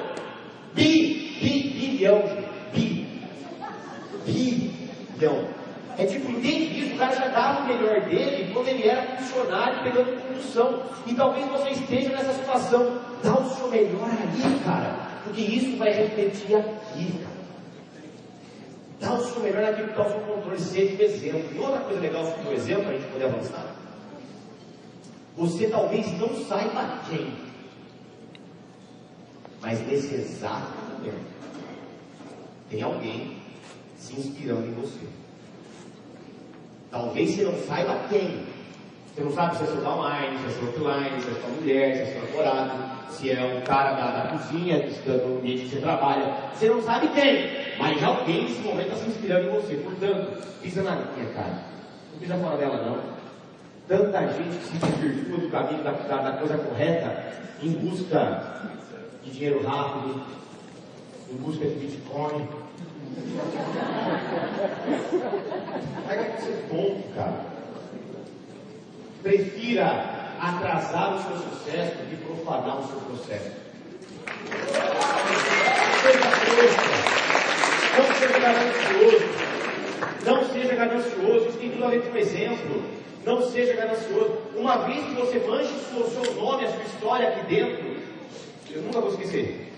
Bi, 0.74 1.38
bi, 1.41 1.70
bilhão, 1.70 2.22
bi. 2.72 3.07
Bilhão. 4.26 5.49
É 5.99 6.07
tipo, 6.07 6.30
entende 6.30 6.80
isso? 6.80 6.95
O 6.95 6.99
cara 6.99 7.14
já 7.14 7.28
dava 7.28 7.62
o 7.62 7.66
melhor 7.66 8.01
dele 8.03 8.51
quando 8.53 8.68
ele 8.68 8.88
era 8.88 9.16
funcionário 9.16 9.82
pegando 9.82 10.22
condução. 10.22 10.82
E 11.07 11.14
talvez 11.14 11.47
você 11.49 11.70
esteja 11.70 12.11
nessa 12.11 12.32
situação. 12.32 13.01
Dá 13.22 13.38
o 13.38 13.51
seu 13.51 13.68
melhor 13.68 14.09
ali, 14.09 14.61
cara. 14.64 14.97
Porque 15.24 15.41
isso 15.41 15.76
vai 15.76 15.91
refletir 15.93 16.57
aqui, 16.57 17.12
cara. 17.18 17.41
Dá 19.01 19.14
o 19.14 19.24
seu 19.24 19.43
melhor 19.43 19.62
naquilo 19.62 19.88
que 19.88 19.93
está 19.93 20.07
o 20.07 20.11
seu 20.11 20.20
controle, 20.20 20.61
seja 20.61 20.97
o 20.97 21.03
exemplo. 21.03 21.49
E 21.55 21.59
outra 21.59 21.80
coisa 21.80 22.01
legal 22.01 22.24
sobre 22.26 22.49
o 22.49 22.53
exemplo, 22.53 22.84
para 22.84 22.93
a 22.93 22.97
gente 22.99 23.11
poder 23.11 23.24
avançar. 23.24 23.80
Você 25.41 25.68
talvez 25.68 26.07
não 26.18 26.28
saiba 26.45 26.99
quem, 27.09 27.32
mas 29.62 29.80
nesse 29.86 30.14
exato 30.14 30.68
momento, 30.93 31.16
tem 32.68 32.82
alguém 32.82 33.38
se 33.97 34.20
inspirando 34.20 34.66
em 34.66 34.74
você. 34.74 35.07
Talvez 36.91 37.30
você 37.30 37.45
não 37.45 37.59
saiba 37.62 37.99
quem. 38.11 38.45
Você 39.14 39.22
não 39.22 39.32
sabe 39.32 39.57
se 39.57 39.62
é 39.62 39.66
seu 39.68 39.80
downline, 39.80 40.38
se 40.41 40.45
é 40.45 40.51
seu 40.51 40.68
offline, 40.68 41.22
se 41.22 41.30
é 41.30 41.41
sua 41.41 41.49
mulher, 41.49 41.97
se 41.97 42.03
é 42.03 42.05
seu 42.05 42.20
namorado, 42.20 42.72
se 43.11 43.30
é 43.30 43.43
um 43.43 43.64
cara 43.64 43.93
da, 43.93 44.11
da 44.11 44.28
cozinha, 44.36 44.78
do 44.78 45.38
ambiente 45.38 45.62
que 45.62 45.68
você 45.70 45.80
trabalha. 45.80 46.36
Você 46.53 46.68
não 46.68 46.82
sabe 46.82 47.09
quem, 47.14 47.78
mas 47.78 48.03
alguém 48.05 48.43
nesse 48.43 48.61
momento 48.61 48.93
está 48.93 49.05
se 49.05 49.09
inspirando 49.09 49.49
em 49.49 49.53
você. 49.53 49.74
Portanto, 49.76 50.47
pisa 50.61 50.82
na 50.82 50.97
minha 50.97 51.32
cara. 51.32 51.64
Não 52.12 52.20
pisa 52.20 52.36
fora 52.36 52.59
dela, 52.59 52.84
não. 52.84 53.20
Tanta 53.91 54.20
gente 54.28 54.57
que 54.57 54.66
se 54.66 54.78
desvirtua 54.78 55.38
do 55.38 55.51
caminho 55.51 55.82
da, 55.82 55.91
da, 55.91 56.36
coisa 56.38 56.57
correta 56.59 57.32
em 57.61 57.72
busca 57.72 58.70
de 59.24 59.32
dinheiro 59.32 59.66
rápido, 59.66 60.22
em 61.28 61.36
busca 61.38 61.66
de 61.66 61.74
Bitcoin, 61.74 62.47
Pega 66.07 66.24
que 66.24 66.43
ser 66.43 66.66
bom, 66.70 67.03
cara. 67.16 67.47
Prefira 69.24 69.86
atrasar 70.41 71.16
o 71.16 71.22
seu 71.22 71.51
sucesso 71.51 71.97
do 71.97 72.11
que 72.11 72.16
profanar 72.24 72.78
o 72.78 72.86
seu 72.86 73.01
processo. 73.01 73.51
Não 77.99 78.14
seja 78.14 78.38
ganancioso. 78.38 79.24
Não 80.24 80.45
seja 80.53 80.74
ganancioso. 80.76 81.49
Isso 81.49 81.59
tem 81.59 81.70
tudo 81.70 81.84
a 81.86 81.88
ver 81.88 82.03
com 82.03 82.14
o 82.14 82.18
exemplo. 82.18 83.01
Não 83.25 83.43
seja 83.51 83.75
ganancioso. 83.75 84.39
Uma 84.57 84.79
vez 84.87 85.05
que 85.05 85.14
você 85.14 85.39
manche 85.47 85.73
o 85.73 86.09
seu, 86.09 86.35
nome, 86.35 86.64
a 86.64 86.73
sua 86.73 86.83
história 86.83 87.29
aqui 87.29 87.47
dentro, 87.55 87.97
eu 88.71 88.83
nunca 88.83 89.01
vou 89.01 89.11
esquecer. 89.11 89.73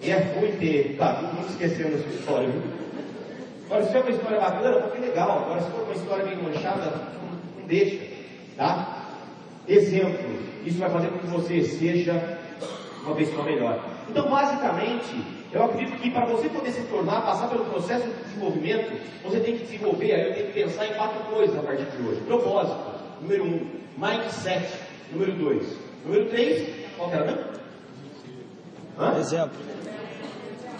E 0.00 0.10
é 0.10 0.18
ruim 0.18 0.52
ter 0.52 0.96
tá, 0.96 1.32
nunca 1.34 1.50
esquecendo 1.50 1.96
a 1.96 1.98
sua 1.98 2.12
história, 2.12 2.48
viu? 2.48 2.62
Agora, 3.66 3.84
se 3.84 3.96
é 3.96 4.00
uma 4.00 4.10
história 4.10 4.40
bacana, 4.40 4.80
pô, 4.80 4.88
que 4.90 5.00
legal. 5.00 5.42
Agora, 5.44 5.60
se 5.60 5.70
for 5.70 5.82
uma 5.82 5.94
história 5.94 6.24
bem 6.24 6.36
manchada, 6.36 6.86
não, 6.86 7.60
não 7.60 7.66
deixa, 7.66 7.98
tá? 8.56 9.08
Exemplo. 9.66 10.38
Isso 10.64 10.78
vai 10.78 10.90
fazer 10.90 11.08
com 11.08 11.18
que 11.18 11.26
você 11.26 11.62
seja 11.62 12.38
uma 13.04 13.14
pessoa 13.14 13.44
melhor. 13.44 13.84
Então, 14.08 14.28
basicamente, 14.30 15.22
eu 15.52 15.64
acredito 15.64 15.98
que 16.00 16.10
para 16.10 16.26
você 16.26 16.48
poder 16.48 16.70
se 16.72 16.82
tornar, 16.82 17.22
passar 17.22 17.48
pelo 17.48 17.64
processo 17.66 18.06
de 18.06 18.14
desenvolvimento, 18.24 19.00
você 19.24 19.40
tem 19.40 19.56
que 19.56 19.64
desenvolver, 19.64 20.12
aí 20.12 20.28
eu 20.28 20.34
tenho 20.34 20.46
que 20.48 20.52
pensar 20.52 20.86
em 20.86 20.94
quatro 20.94 21.20
coisas 21.24 21.56
a 21.58 21.62
partir 21.62 21.84
de 21.84 22.06
hoje. 22.06 22.20
Propósito, 22.22 22.78
número 23.20 23.44
um. 23.44 23.78
Mindset, 23.96 24.68
número 25.10 25.32
dois. 25.32 25.76
Número 26.04 26.26
três, 26.26 26.86
qual 26.96 27.08
que 27.08 27.16
era 27.16 27.24
mesmo? 27.24 27.44
Hã? 28.98 29.18
Exemplo. 29.18 29.58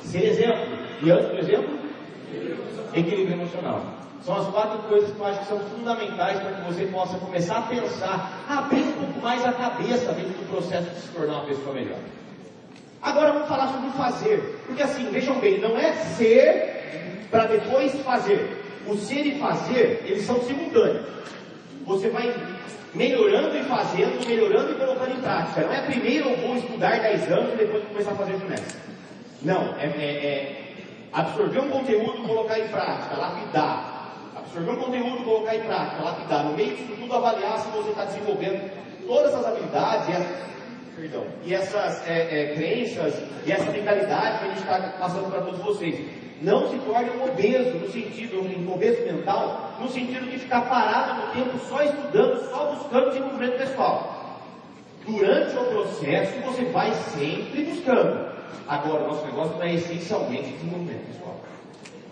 Ser 0.02 0.24
exemplo. 0.24 0.78
E 1.02 1.10
antes 1.10 1.28
do 1.28 1.38
exemplo? 1.38 1.78
Equilíbrio 2.94 3.32
emocional. 3.32 3.82
São 4.22 4.36
as 4.36 4.48
quatro 4.48 4.78
coisas 4.88 5.10
que 5.10 5.18
eu 5.18 5.26
acho 5.26 5.40
que 5.40 5.46
são 5.46 5.60
fundamentais 5.60 6.40
para 6.40 6.52
que 6.52 6.72
você 6.72 6.86
possa 6.86 7.16
começar 7.18 7.58
a 7.58 7.62
pensar, 7.62 8.44
abrir 8.48 8.82
um 8.82 8.92
pouco 8.92 9.20
mais 9.20 9.44
a 9.44 9.52
cabeça 9.52 10.12
dentro 10.12 10.32
do 10.32 10.50
processo 10.50 10.90
de 10.90 11.00
se 11.00 11.08
tornar 11.08 11.34
uma 11.34 11.46
pessoa 11.46 11.74
melhor. 11.74 11.98
Agora 13.02 13.32
vamos 13.32 13.48
falar 13.48 13.68
sobre 13.68 13.90
fazer. 13.90 14.60
Porque 14.66 14.82
assim, 14.82 15.10
vejam 15.10 15.38
bem, 15.38 15.58
não 15.58 15.78
é 15.78 15.92
ser 15.92 17.26
para 17.30 17.46
depois 17.46 17.94
fazer. 18.02 18.56
O 18.86 18.96
ser 18.96 19.26
e 19.26 19.38
fazer, 19.38 20.02
eles 20.06 20.24
são 20.24 20.40
simultâneos. 20.42 21.06
Você 21.84 22.08
vai 22.08 22.34
melhorando 22.94 23.56
e 23.56 23.62
fazendo, 23.64 24.26
melhorando 24.26 24.72
e 24.72 24.74
colocando 24.74 25.12
em 25.12 25.20
prática. 25.20 25.60
Não 25.62 25.72
é 25.72 25.82
primeiro 25.82 26.30
eu 26.30 26.36
vou 26.36 26.56
estudar 26.56 27.00
10 27.00 27.32
anos 27.32 27.52
e 27.54 27.56
depois 27.56 27.84
começar 27.84 28.12
a 28.12 28.14
fazer 28.14 28.38
ginástica. 28.38 28.80
Não, 29.42 29.74
é, 29.78 29.86
é, 29.86 30.26
é 30.26 30.68
absorver 31.12 31.60
um 31.60 31.70
conteúdo, 31.70 32.26
colocar 32.26 32.58
em 32.58 32.68
prática, 32.68 33.16
lapidar. 33.16 34.12
Absorver 34.36 34.70
um 34.70 34.76
conteúdo, 34.76 35.24
colocar 35.24 35.54
em 35.54 35.60
prática, 35.60 36.02
lapidar. 36.02 36.44
No 36.44 36.52
meio 36.54 36.76
disso 36.76 36.94
tudo, 36.98 37.14
avaliar 37.14 37.58
se 37.58 37.68
você 37.70 37.90
está 37.90 38.04
desenvolvendo 38.04 38.70
todas 39.06 39.32
essas 39.32 39.46
habilidades 39.46 40.08
e, 40.08 40.12
as, 40.12 40.26
perdão, 40.98 41.24
e 41.44 41.54
essas 41.54 42.06
é, 42.06 42.28
é, 42.30 42.54
crenças 42.54 43.14
e 43.46 43.52
essa 43.52 43.70
mentalidade 43.70 44.38
que 44.38 44.44
a 44.44 44.48
gente 44.48 44.60
está 44.60 44.78
passando 44.98 45.30
para 45.30 45.40
todos 45.42 45.60
vocês. 45.60 46.04
Não 46.40 46.70
se 46.70 46.78
torne 46.78 47.10
um 47.10 47.24
obeso 47.24 47.78
no 47.78 47.90
sentido, 47.90 48.40
um 48.40 48.72
obeso 48.72 49.02
mental, 49.04 49.72
no 49.80 49.88
sentido 49.88 50.30
de 50.30 50.38
ficar 50.38 50.62
parado 50.62 51.26
no 51.26 51.32
tempo 51.32 51.58
só 51.68 51.82
estudando, 51.82 52.48
só 52.48 52.74
buscando 52.74 53.08
desenvolvimento 53.08 53.58
pessoal. 53.58 54.40
Durante 55.04 55.56
o 55.56 55.64
processo 55.64 56.38
você 56.40 56.64
vai 56.66 56.92
sempre 56.92 57.64
buscando. 57.64 58.28
Agora, 58.68 59.04
o 59.04 59.08
nosso 59.08 59.24
negócio 59.26 59.56
não 59.56 59.62
é 59.62 59.74
essencialmente 59.74 60.50
desenvolvimento, 60.50 61.06
pessoal. 61.06 61.40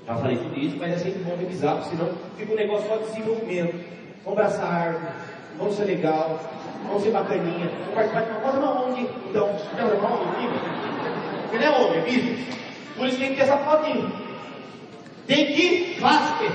Já 0.07 0.16
falei 0.16 0.37
tudo 0.39 0.59
isso, 0.59 0.76
mas 0.76 0.93
é 0.93 0.99
sempre 0.99 1.22
bom 1.22 1.37
revisar, 1.37 1.76
porque 1.76 1.91
senão 1.91 2.11
fica 2.37 2.53
um 2.53 2.57
negócio 2.57 2.89
só 2.89 2.97
de 2.97 3.05
desenvolvimento. 3.05 3.84
Vamos 4.24 4.41
abraçar 4.41 4.64
a 4.64 4.74
árvore, 4.74 5.12
vamos 5.59 5.76
ser 5.76 5.84
legal, 5.84 6.41
vamos 6.87 7.03
ser 7.03 7.11
bacaninha, 7.11 7.70
vamos 7.78 7.95
participar 7.95 8.22
de 8.22 8.30
uma 8.30 8.41
coisa, 8.41 8.59
uma 8.59 8.87
ONG. 8.87 9.09
Então, 9.30 9.57
não, 9.76 9.89
é 9.89 9.95
uma 9.95 10.14
ONG 10.14 10.87
porque 11.57 11.64
não 11.64 11.66
é 11.66 11.78
ONG, 11.80 11.97
é 11.97 12.01
business. 12.01 12.57
Por 12.97 13.07
isso 13.07 13.18
tem 13.18 13.30
que 13.30 13.37
ter 13.37 13.43
essa 13.43 13.57
fotinha. 13.59 14.12
Tem 15.26 15.47
que 15.47 16.01
fazer. 16.01 16.51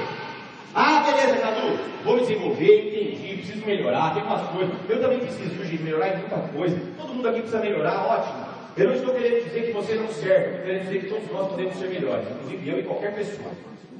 Ah, 0.73 1.03
beleza, 1.05 1.37
Cadu, 1.37 1.77
vou 2.05 2.15
me 2.15 2.21
desenvolver, 2.21 2.87
entendi, 2.87 3.37
preciso 3.37 3.65
melhorar, 3.65 4.13
tem 4.13 4.23
umas 4.23 4.47
coisas. 4.49 4.73
Eu 4.87 5.01
também 5.01 5.19
preciso 5.19 5.63
de 5.63 5.83
melhorar 5.83 6.09
em 6.09 6.17
muita 6.19 6.37
coisa. 6.37 6.79
Todo 6.97 7.13
mundo 7.13 7.27
aqui 7.27 7.41
precisa 7.41 7.61
melhorar, 7.61 8.05
ótimo. 8.05 8.45
Eu 8.77 8.87
não 8.87 8.95
estou 8.95 9.13
querendo 9.13 9.43
dizer 9.43 9.65
que 9.65 9.71
você 9.73 9.95
não 9.95 10.07
serve, 10.07 10.45
estou 10.45 10.65
querendo 10.65 10.83
dizer 10.83 10.99
que 11.01 11.09
todos 11.09 11.31
nós 11.31 11.47
podemos 11.49 11.75
ser 11.75 11.89
melhores, 11.89 12.25
inclusive 12.29 12.69
eu 12.69 12.79
e 12.79 12.83
qualquer 12.83 13.13
pessoa. 13.13 13.49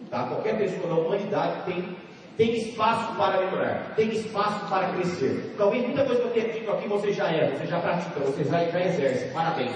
Tá? 0.10 0.24
Qualquer 0.24 0.58
pessoa 0.58 0.88
da 0.88 1.02
humanidade 1.02 1.54
tem, 1.66 1.98
tem 2.38 2.56
espaço 2.56 3.16
para 3.16 3.38
melhorar, 3.42 3.94
tem 3.96 4.10
espaço 4.10 4.66
para 4.68 4.90
crescer. 4.94 5.54
Talvez 5.58 5.84
muita 5.84 6.06
coisa 6.06 6.22
que 6.22 6.28
eu 6.28 6.34
tenha 6.34 6.54
dito 6.54 6.72
aqui 6.72 6.88
você 6.88 7.14
já 7.14 7.30
é, 7.30 7.52
você 7.52 7.68
já 7.68 7.80
pratica, 7.80 8.20
você 8.20 8.44
já, 8.44 8.64
já 8.66 8.86
exerce, 8.86 9.34
parabéns. 9.34 9.76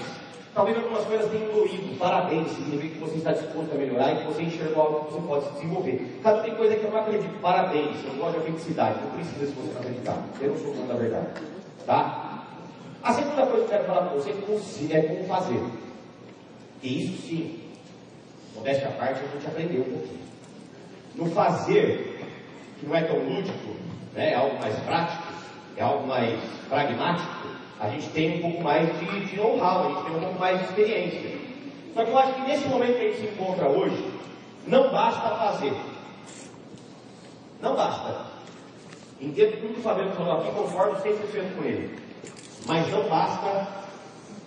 Talvez 0.54 0.74
algumas 0.78 1.04
coisas 1.04 1.30
tenham 1.30 1.52
doído, 1.52 1.98
parabéns, 1.98 2.48
significa 2.52 2.94
que 2.94 3.00
você 3.00 3.16
está 3.16 3.32
disposto 3.32 3.72
a 3.72 3.74
melhorar 3.74 4.12
e 4.12 4.16
que 4.16 4.24
você 4.24 4.42
enxergou 4.42 4.82
algo 4.82 5.04
que 5.04 5.12
você 5.12 5.26
pode 5.26 5.44
se 5.44 5.52
desenvolver. 5.52 6.20
Cada 6.22 6.40
tem 6.40 6.54
coisa 6.54 6.76
que 6.76 6.84
eu 6.84 6.90
não 6.90 6.98
acredito, 6.98 7.40
parabéns, 7.42 7.96
eu 8.04 8.14
gosto 8.14 8.32
de 8.32 8.38
autenticidade, 8.38 8.98
não 9.04 9.10
precisa 9.10 9.46
se 9.46 9.52
você 9.52 9.72
não 9.74 9.80
acreditar, 9.80 10.24
eu 10.40 10.48
não 10.48 10.56
sou 10.56 10.72
dono 10.72 10.88
da 10.88 10.94
verdade. 10.94 11.26
Tá? 11.84 12.42
A 13.02 13.12
segunda 13.12 13.46
coisa 13.46 13.66
que 13.66 13.74
eu 13.74 13.78
quero 13.78 13.84
falar 13.84 14.08
para 14.08 14.18
você 14.18 14.30
é 14.30 15.02
como 15.02 15.24
fazer. 15.24 15.62
E 16.82 17.04
isso 17.04 17.28
sim, 17.28 17.60
modéstia 18.54 18.88
à 18.88 18.92
parte, 18.92 19.20
a 19.20 19.36
gente 19.36 19.46
aprendeu 19.46 19.82
um 19.82 19.84
pouquinho. 19.84 20.26
No 21.14 21.30
fazer, 21.30 22.15
que 22.78 22.86
não 22.86 22.94
é 22.94 23.02
tão 23.02 23.18
lúdico, 23.18 23.76
né, 24.14 24.32
é 24.32 24.34
algo 24.34 24.58
mais 24.60 24.76
prático, 24.80 25.22
é 25.76 25.82
algo 25.82 26.06
mais 26.06 26.40
pragmático, 26.68 27.48
a 27.78 27.88
gente 27.88 28.08
tem 28.08 28.38
um 28.38 28.40
pouco 28.42 28.62
mais 28.62 28.98
de, 28.98 29.26
de 29.26 29.36
know-how, 29.36 29.84
a 29.84 29.88
gente 29.88 30.04
tem 30.04 30.16
um 30.16 30.20
pouco 30.20 30.38
mais 30.38 30.58
de 30.58 30.64
experiência. 30.64 31.36
Só 31.94 32.04
que 32.04 32.10
eu 32.10 32.18
acho 32.18 32.34
que 32.34 32.40
nesse 32.42 32.68
momento 32.68 32.98
que 32.98 33.04
a 33.04 33.08
gente 33.08 33.20
se 33.20 33.26
encontra 33.26 33.68
hoje, 33.68 34.10
não 34.66 34.90
basta 34.90 35.30
fazer. 35.36 35.74
Não 37.60 37.74
basta. 37.74 38.26
Entendo 39.20 39.60
tudo 39.60 39.74
que 39.74 39.80
o 39.80 39.82
Fabiano 39.82 40.12
falou 40.12 40.40
aqui, 40.40 40.50
concordo 40.52 41.02
100% 41.02 41.56
com 41.56 41.64
ele. 41.64 41.98
Mas 42.66 42.90
não 42.90 43.08
basta 43.08 43.66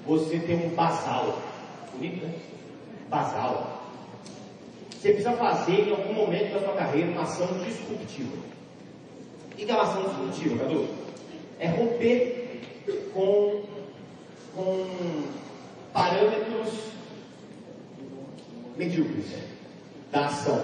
você 0.06 0.40
ter 0.40 0.56
um 0.56 0.70
basal. 0.76 1.38
Bonito, 1.94 2.26
né? 2.26 2.34
Basal. 3.10 3.79
Você 5.00 5.14
precisa 5.14 5.32
fazer 5.32 5.88
em 5.88 5.92
algum 5.92 6.14
momento 6.14 6.54
da 6.54 6.60
sua 6.60 6.74
carreira 6.74 7.12
uma 7.12 7.22
ação 7.22 7.48
disruptiva. 7.64 8.36
O 9.50 9.56
que 9.56 9.72
é 9.72 9.74
uma 9.74 9.84
ação 9.84 10.04
disruptiva, 10.04 10.58
Cadu? 10.62 10.88
É 11.58 11.68
romper 11.70 12.62
com, 13.14 13.62
com 14.54 15.24
parâmetros 15.94 16.92
medíocres 18.76 19.38
da 20.12 20.26
ação. 20.26 20.62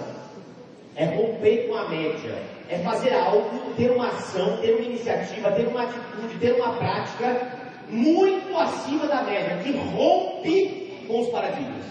É 0.96 1.06
romper 1.06 1.68
com 1.68 1.74
a 1.74 1.88
média. 1.88 2.42
É 2.68 2.78
fazer 2.80 3.14
algo, 3.14 3.72
ter 3.74 3.90
uma 3.90 4.08
ação, 4.08 4.58
ter 4.58 4.74
uma 4.74 4.84
iniciativa, 4.84 5.50
ter 5.52 5.66
uma 5.66 5.84
atitude, 5.84 6.38
ter 6.38 6.52
uma 6.52 6.74
prática 6.74 7.58
muito 7.88 8.54
acima 8.54 9.06
da 9.06 9.22
média, 9.22 9.62
que 9.62 9.72
rompe 9.72 11.04
com 11.08 11.20
os 11.20 11.28
paradigmas, 11.28 11.86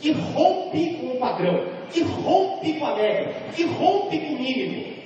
que 0.00 0.10
rompe 0.10 0.96
com 0.96 1.06
o 1.08 1.18
padrão, 1.18 1.75
que 1.92 2.02
rompe 2.02 2.78
com 2.78 2.86
a 2.86 2.96
média, 2.96 3.34
que 3.54 3.64
rompe 3.64 4.18
com 4.18 4.34
o 4.34 4.38
mínimo. 4.38 4.96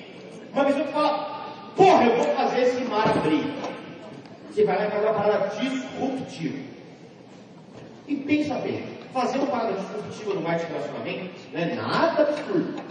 Uma 0.53 0.65
pessoa 0.65 0.85
que 0.85 0.93
fala, 0.93 1.45
porra, 1.77 2.05
eu 2.05 2.17
vou 2.17 2.35
fazer 2.35 2.61
esse 2.63 2.85
mar 2.85 3.09
abrir. 3.09 3.55
Você 4.49 4.65
vai 4.65 4.77
lá 4.77 4.95
e 4.95 5.05
uma 5.05 5.15
parada 5.15 5.57
disruptiva. 5.57 6.59
E 8.09 8.17
pensa 8.17 8.55
bem, 8.57 8.85
fazer 9.13 9.39
uma 9.39 9.47
parada 9.47 9.75
disruptiva 9.75 10.35
no 10.35 10.41
marketing 10.41 10.67
de 10.67 10.73
relacionamento 10.73 11.31
não 11.53 11.61
é 11.61 11.75
nada 11.75 12.23
absurdo. 12.23 12.83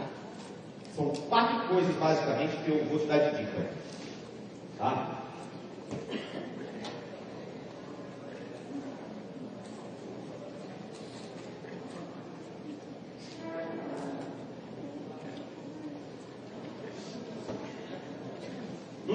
São 0.96 1.10
quatro 1.30 1.68
coisas 1.68 1.96
basicamente 1.96 2.56
que 2.64 2.72
eu 2.72 2.86
vou 2.86 3.00
te 3.00 3.06
dar 3.06 3.18
de 3.18 3.38
dica. 3.38 3.68
Tá? 4.78 5.20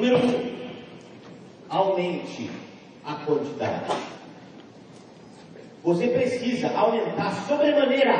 Número 0.04 0.18
um, 0.18 0.54
aumente 1.70 2.50
a 3.06 3.14
quantidade. 3.24 3.96
Você 5.82 6.08
precisa 6.08 6.68
aumentar 6.76 7.32
sobremaneira. 7.46 8.12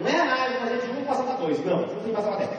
Não 0.00 0.08
é 0.08 0.18
a 0.18 0.34
área 0.34 0.60
fazer 0.60 0.80
de 0.80 0.98
um 0.98 1.04
passar 1.04 1.24
para 1.24 1.44
dois, 1.44 1.62
não, 1.62 1.86
de 1.86 2.10
um 2.10 2.14
passar 2.14 2.36
para 2.36 2.46
dez. 2.46 2.58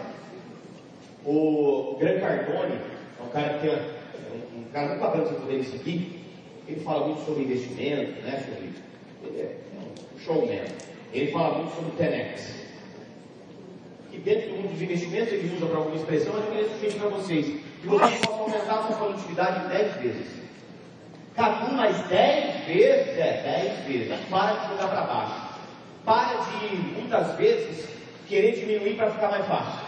O 1.26 1.98
Gran 2.00 2.20
Cardone, 2.20 2.76
é 3.20 3.24
um 3.24 3.30
cara 3.30 3.54
que 3.56 3.62
tem 3.62 3.72
um, 3.72 4.60
um 4.60 4.64
cara 4.72 4.90
muito 4.90 5.00
bacana 5.00 5.24
você 5.26 5.36
poder 5.36 5.64
seguir, 5.64 6.24
ele 6.68 6.82
fala 6.82 7.08
muito 7.08 7.26
sobre 7.26 7.46
investimento, 7.46 8.22
né? 8.22 8.46
Sobre, 8.46 8.74
ele 9.24 9.42
é 9.42 9.58
um 9.74 10.20
showman. 10.20 10.62
Ele 11.12 11.32
fala 11.32 11.58
muito 11.58 11.74
sobre 11.74 11.92
10 11.98 12.56
E 14.14 14.18
dentro 14.20 14.50
do 14.50 14.56
mundo 14.58 14.74
dos 14.74 14.82
investimentos 14.84 15.34
ele 15.34 15.56
usa 15.56 15.66
para 15.66 15.78
alguma 15.78 15.96
expressão, 15.96 16.34
mas 16.34 16.46
eu 16.46 16.52
queria 16.52 16.70
sugerir 16.70 17.00
para 17.00 17.10
vocês 17.10 17.66
que 17.86 17.90
vocês 17.90 18.20
possam 18.22 18.40
aumentar 18.42 18.80
a 18.80 18.84
sua 18.88 18.96
produtividade 18.98 19.66
em 19.66 19.70
10 19.70 19.96
vezes. 19.98 20.28
Catu 21.36 21.72
mais 21.74 21.96
10 22.08 22.66
vezes, 22.66 23.18
é 23.20 23.86
10 23.86 24.08
vezes. 24.08 24.26
Para 24.30 24.54
de 24.54 24.70
jogar 24.70 24.88
para 24.88 25.02
baixo. 25.02 25.42
Para 26.04 26.38
de, 26.38 26.76
muitas 26.76 27.36
vezes, 27.36 27.88
querer 28.28 28.54
diminuir 28.54 28.96
para 28.96 29.12
ficar 29.12 29.30
mais 29.30 29.46
fácil. 29.46 29.86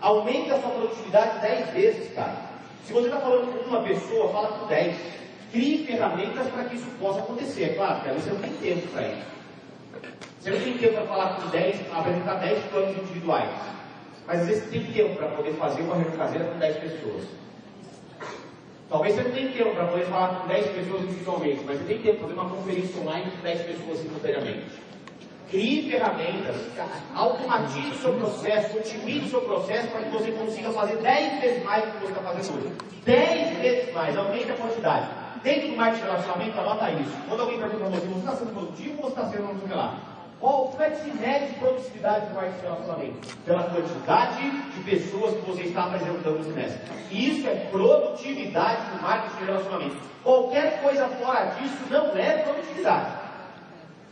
Aumente 0.00 0.50
a 0.50 0.60
sua 0.60 0.70
produtividade 0.70 1.40
10 1.40 1.70
vezes, 1.70 2.14
cara. 2.14 2.48
Se 2.84 2.92
você 2.92 3.06
está 3.06 3.20
falando 3.20 3.52
com 3.52 3.70
uma 3.70 3.82
pessoa, 3.82 4.32
fala 4.32 4.48
com 4.58 4.66
10. 4.66 4.96
Crie 5.52 5.86
ferramentas 5.86 6.46
para 6.48 6.64
que 6.64 6.76
isso 6.76 6.90
possa 7.00 7.20
acontecer. 7.20 7.64
É 7.64 7.74
claro, 7.74 8.00
porque 8.00 8.20
você 8.20 8.30
não 8.30 8.40
tem 8.40 8.52
tempo 8.54 8.88
para 8.88 9.08
isso. 9.08 9.26
Você 10.40 10.50
não 10.50 10.60
tem 10.60 10.78
tempo 10.78 10.94
para 10.94 11.06
falar 11.06 11.36
com 11.36 11.48
10, 11.50 11.76
apresentar 11.92 12.34
10 12.34 12.64
planos 12.64 12.98
individuais. 12.98 13.77
Mas 14.28 14.40
às 14.42 14.46
vezes 14.46 14.64
você 14.64 14.70
tem 14.78 14.84
tempo 14.92 15.16
para 15.16 15.28
poder 15.28 15.52
fazer 15.54 15.80
uma 15.80 16.04
caseira 16.04 16.44
com 16.44 16.58
10 16.58 16.76
pessoas. 16.76 17.24
Talvez 18.90 19.14
você 19.14 19.22
não 19.22 19.30
tenha 19.30 19.52
tempo 19.52 19.74
para 19.74 19.86
poder 19.86 20.04
falar 20.04 20.40
com 20.40 20.48
10 20.48 20.66
pessoas 20.66 21.02
individualmente, 21.02 21.62
mas 21.64 21.78
você 21.78 21.84
tem 21.84 21.98
tempo 21.98 22.18
para 22.18 22.28
fazer 22.28 22.40
uma 22.40 22.50
conferência 22.50 23.00
online 23.00 23.30
com 23.30 23.42
10 23.42 23.62
pessoas 23.62 23.98
simultaneamente. 24.00 24.66
Crie 25.50 25.90
ferramentas, 25.90 26.56
automatize 27.14 27.88
o 27.88 27.94
seu 27.94 28.12
processo, 28.12 28.76
otimize 28.76 29.24
o 29.24 29.30
seu 29.30 29.40
processo 29.40 29.88
para 29.88 30.02
que 30.02 30.10
você 30.10 30.30
consiga 30.32 30.70
fazer 30.72 30.96
10 30.96 31.40
vezes 31.40 31.64
mais 31.64 31.84
do 31.86 31.92
que 31.92 31.98
você 32.00 32.12
está 32.12 32.20
fazendo 32.20 32.58
hoje. 32.58 32.72
10 33.06 33.58
vezes 33.58 33.94
mais, 33.94 34.14
aumente 34.14 34.50
a 34.52 34.56
quantidade. 34.56 35.08
Dentro 35.42 35.68
do 35.68 35.76
marketing 35.76 36.02
de 36.02 36.06
relacionamento, 36.10 36.60
anota 36.60 36.90
isso. 36.90 37.16
Quando 37.26 37.40
alguém 37.40 37.58
pergunta 37.58 37.78
para 37.78 37.88
você, 37.88 38.06
você 38.06 38.18
está 38.18 38.36
sendo 38.36 38.52
produtivo 38.52 39.02
ou 39.02 39.02
você 39.04 39.08
está 39.08 39.30
sendo, 39.30 39.54
não 39.54 39.68
sei 39.68 39.76
lá. 39.76 40.17
Qual, 40.40 40.72
é 40.78 40.90
que 40.90 41.02
se 41.02 41.10
mede 41.10 41.54
produtividade 41.54 42.26
do 42.26 42.34
marketing 42.34 42.56
de 42.58 42.62
relacionamento? 42.62 43.36
Pela 43.44 43.62
quantidade 43.64 44.50
de 44.50 44.80
pessoas 44.84 45.34
que 45.34 45.50
você 45.50 45.62
está 45.62 45.84
apresentando 45.84 46.38
no 46.38 46.44
semestre. 46.44 46.80
Isso 47.10 47.48
é 47.48 47.54
produtividade 47.70 48.90
do 48.90 49.02
marketing 49.02 49.36
de 49.36 49.44
relacionamento. 49.44 49.96
Qualquer 50.22 50.80
coisa 50.80 51.08
fora 51.08 51.46
disso 51.46 51.78
não 51.90 52.16
é 52.16 52.38
produtividade. 52.38 53.28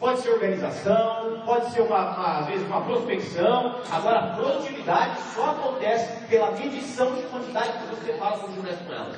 Pode 0.01 0.19
ser 0.21 0.31
organização, 0.31 1.43
pode 1.47 1.71
ser 1.71 1.83
uma, 1.83 2.17
uma, 2.17 2.39
às 2.41 2.47
vezes 2.47 2.67
uma 2.67 2.83
prospecção. 2.83 3.77
Agora, 3.91 4.35
produtividade 4.35 5.21
só 5.35 5.53
acontece 5.53 6.27
pela 6.27 6.51
medição 6.51 7.15
de 7.15 7.23
quantidade 7.23 7.73
que 7.73 7.95
você 7.95 8.13
fala 8.15 8.39
com 8.39 8.49
o 8.49 8.55
Junés 8.57 8.79
com 8.85 8.93
ela. 8.93 9.13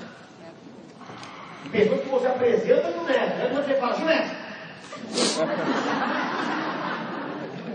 Pessoa 1.73 1.99
que 1.99 2.09
você 2.09 2.27
apresenta 2.27 2.91
no 2.91 3.01
Junés, 3.01 3.31
né? 3.31 3.49
Quando 3.51 3.67
você 3.67 3.75
fala, 3.75 3.95
Junés, 3.97 4.31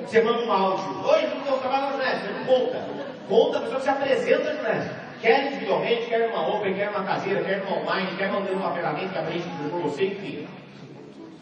você 0.06 0.22
manda 0.22 0.44
um 0.44 0.52
áudio. 0.52 1.08
Oi, 1.08 1.22
tudo 1.24 1.50
bom? 1.50 1.58
Trabalho 1.58 1.86
na 1.86 1.92
Junés. 1.92 2.20
Não 2.24 2.46
conta. 2.46 2.88
Conta 3.28 3.58
a 3.58 3.62
pessoa 3.62 3.80
se 3.80 3.90
apresenta 3.90 4.54
na 4.54 4.60
Junés. 4.60 4.92
Quer 5.22 5.48
individualmente, 5.48 6.06
quer 6.08 6.30
numa 6.30 6.48
open, 6.48 6.74
quer 6.74 6.92
numa 6.92 7.04
caseira, 7.04 7.44
quer 7.44 7.64
numa 7.64 7.78
online, 7.78 8.18
quer 8.18 8.32
mandando 8.32 8.58
uma 8.58 8.72
ferramenta 8.72 9.10
que 9.10 9.18
aprende 9.18 9.46
por 9.72 9.82
você, 9.82 10.06
enfim. 10.08 10.48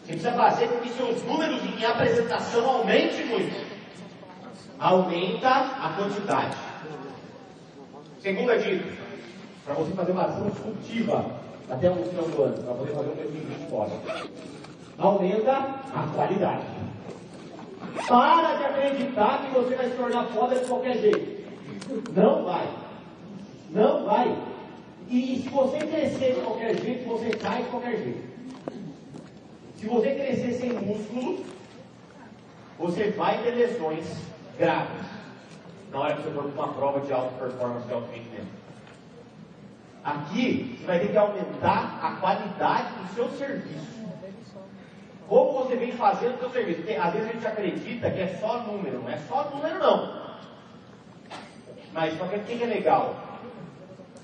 Você 0.04 0.12
precisa 0.12 0.32
fazer 0.32 0.68
com 0.68 0.78
que 0.78 0.88
seus 0.90 1.22
números 1.24 1.60
em 1.64 1.84
apresentação 1.84 2.68
aumente 2.68 3.24
muito. 3.24 3.66
Aumenta 4.78 5.48
a 5.48 5.94
quantidade. 5.96 6.56
Segunda 8.20 8.56
dica, 8.56 8.84
para 9.64 9.74
você 9.74 9.92
fazer 9.92 10.12
uma 10.12 10.26
ação 10.26 10.48
disruptiva 10.48 11.26
até 11.68 11.90
o 11.90 11.96
final 11.96 12.24
do 12.24 12.42
ano, 12.42 12.62
para 12.62 12.74
poder 12.74 12.92
fazer 12.92 13.10
um 13.10 13.14
2020 13.14 13.68
fora. 13.68 13.90
Aumenta 14.98 15.52
a 15.52 16.08
qualidade. 16.14 16.62
Para 18.08 18.56
de 18.56 18.64
acreditar 18.64 19.42
que 19.42 19.54
você 19.54 19.74
vai 19.74 19.90
se 19.90 19.96
tornar 19.96 20.24
foda 20.26 20.58
de 20.58 20.66
qualquer 20.66 20.98
jeito. 20.98 21.42
Não 22.14 22.44
vai. 22.44 22.68
Não 23.70 24.04
vai. 24.04 24.36
E 25.08 25.42
se 25.42 25.48
você 25.48 25.78
crescer 25.78 26.34
de 26.34 26.40
qualquer 26.40 26.80
jeito, 26.80 27.08
você 27.08 27.30
cai 27.30 27.62
de 27.62 27.68
qualquer 27.68 27.96
jeito. 27.96 28.32
Se 29.76 29.86
você 29.86 30.14
crescer 30.14 30.52
sem 30.54 30.72
músculo, 30.72 31.44
você 32.78 33.10
vai 33.10 33.42
ter 33.42 33.50
lesões 33.50 34.06
graves 34.58 35.06
na 35.92 36.00
hora 36.00 36.16
que 36.16 36.22
você 36.22 36.30
for 36.30 36.46
uma 36.46 36.68
prova 36.68 37.00
de 37.00 37.12
alta 37.12 37.34
performance 37.36 37.86
de 37.86 37.92
alto 37.92 38.08
rendimento. 38.10 38.62
Aqui, 40.02 40.76
você 40.78 40.86
vai 40.86 40.98
ter 40.98 41.08
que 41.08 41.16
aumentar 41.16 42.00
a 42.02 42.16
qualidade 42.20 42.88
do 42.94 43.14
seu 43.14 43.30
serviço. 43.30 44.01
Como 45.28 45.52
você 45.52 45.76
vem 45.76 45.92
fazendo 45.92 46.36
o 46.36 46.38
seu 46.38 46.50
serviço. 46.50 46.82
Porque, 46.82 46.94
às 46.94 47.12
vezes 47.12 47.28
a 47.28 47.32
gente 47.32 47.46
acredita 47.46 48.10
que 48.10 48.20
é 48.20 48.38
só 48.40 48.58
número. 48.58 49.00
Não 49.00 49.10
é 49.10 49.18
só 49.28 49.44
número, 49.44 49.78
não. 49.78 50.22
Mas 51.92 52.16
só 52.16 52.24
o 52.24 52.28
que 52.28 52.62
é 52.62 52.66
legal? 52.66 53.14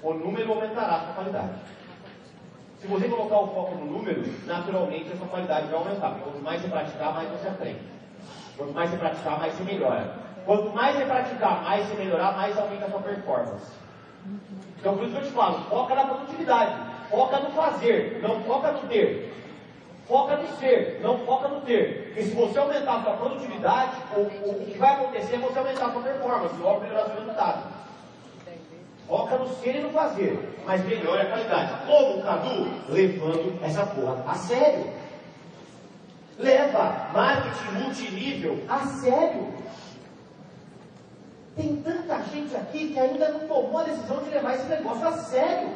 O 0.02 0.14
número 0.14 0.52
aumentará 0.52 0.94
a 0.94 1.00
sua 1.00 1.14
qualidade. 1.14 1.54
Se 2.80 2.86
você 2.86 3.08
colocar 3.08 3.38
o 3.38 3.48
foco 3.48 3.74
no 3.74 3.86
número, 3.86 4.22
naturalmente 4.46 5.12
a 5.12 5.16
sua 5.16 5.26
qualidade 5.26 5.66
vai 5.66 5.78
aumentar. 5.78 6.18
Quanto 6.22 6.42
mais 6.42 6.62
você 6.62 6.68
praticar, 6.68 7.12
mais 7.12 7.28
você 7.30 7.48
aprende. 7.48 7.80
Quanto 8.56 8.72
mais 8.72 8.90
você 8.90 8.96
praticar, 8.96 9.38
mais 9.38 9.54
você 9.54 9.64
melhora. 9.64 10.14
Quanto 10.44 10.70
mais 10.70 10.96
você 10.96 11.04
praticar, 11.04 11.62
mais 11.62 11.86
você 11.86 11.94
melhorar, 11.96 12.36
mais 12.36 12.56
aumenta 12.56 12.86
a 12.86 12.90
sua 12.90 13.00
performance. 13.00 13.72
Então 14.78 14.96
por 14.96 15.04
isso 15.04 15.16
que 15.16 15.22
eu 15.22 15.26
te 15.26 15.32
falo, 15.32 15.64
foca 15.64 15.94
na 15.94 16.04
produtividade. 16.04 16.72
foca 17.10 17.38
no 17.40 17.50
fazer, 17.50 18.20
não 18.22 18.40
foca 18.44 18.72
no 18.72 18.80
ter. 18.88 19.34
Foca 20.08 20.38
no 20.38 20.56
ser, 20.56 21.00
não 21.02 21.18
foca 21.18 21.48
no 21.48 21.60
ter. 21.60 22.06
Porque 22.06 22.22
se 22.22 22.30
você 22.30 22.58
aumentar 22.58 22.96
a 22.96 23.02
sua 23.02 23.12
produtividade, 23.12 23.92
o, 24.16 24.20
o, 24.20 24.66
que 24.66 24.78
vai 24.78 24.94
acontecer 24.94 25.34
é 25.34 25.38
você 25.38 25.58
aumentar 25.58 25.86
a 25.86 25.92
sua 25.92 26.02
performance, 26.02 26.56
logo 26.56 26.80
melhorar 26.80 27.04
seu 27.04 27.16
resultado. 27.16 27.74
Foca 29.06 29.36
no 29.36 29.48
ser 29.56 29.76
e 29.76 29.80
no 29.80 29.90
fazer, 29.90 30.58
mas 30.64 30.82
melhora 30.86 31.22
a 31.22 31.26
qualidade. 31.26 31.86
Como 31.86 32.18
o 32.18 32.22
Cadu? 32.22 32.70
Levando 32.88 33.62
essa 33.62 33.84
porra 33.84 34.24
a 34.26 34.34
sério. 34.34 34.90
Leva 36.38 37.10
marketing 37.12 37.82
multinível 37.82 38.64
a 38.66 38.78
sério. 38.86 39.52
Tem 41.54 41.76
tanta 41.82 42.22
gente 42.32 42.56
aqui 42.56 42.94
que 42.94 42.98
ainda 42.98 43.28
não 43.28 43.40
tomou 43.40 43.78
a 43.78 43.82
decisão 43.82 44.22
de 44.22 44.30
levar 44.30 44.54
esse 44.54 44.68
negócio 44.68 45.06
a 45.06 45.12
sério. 45.12 45.70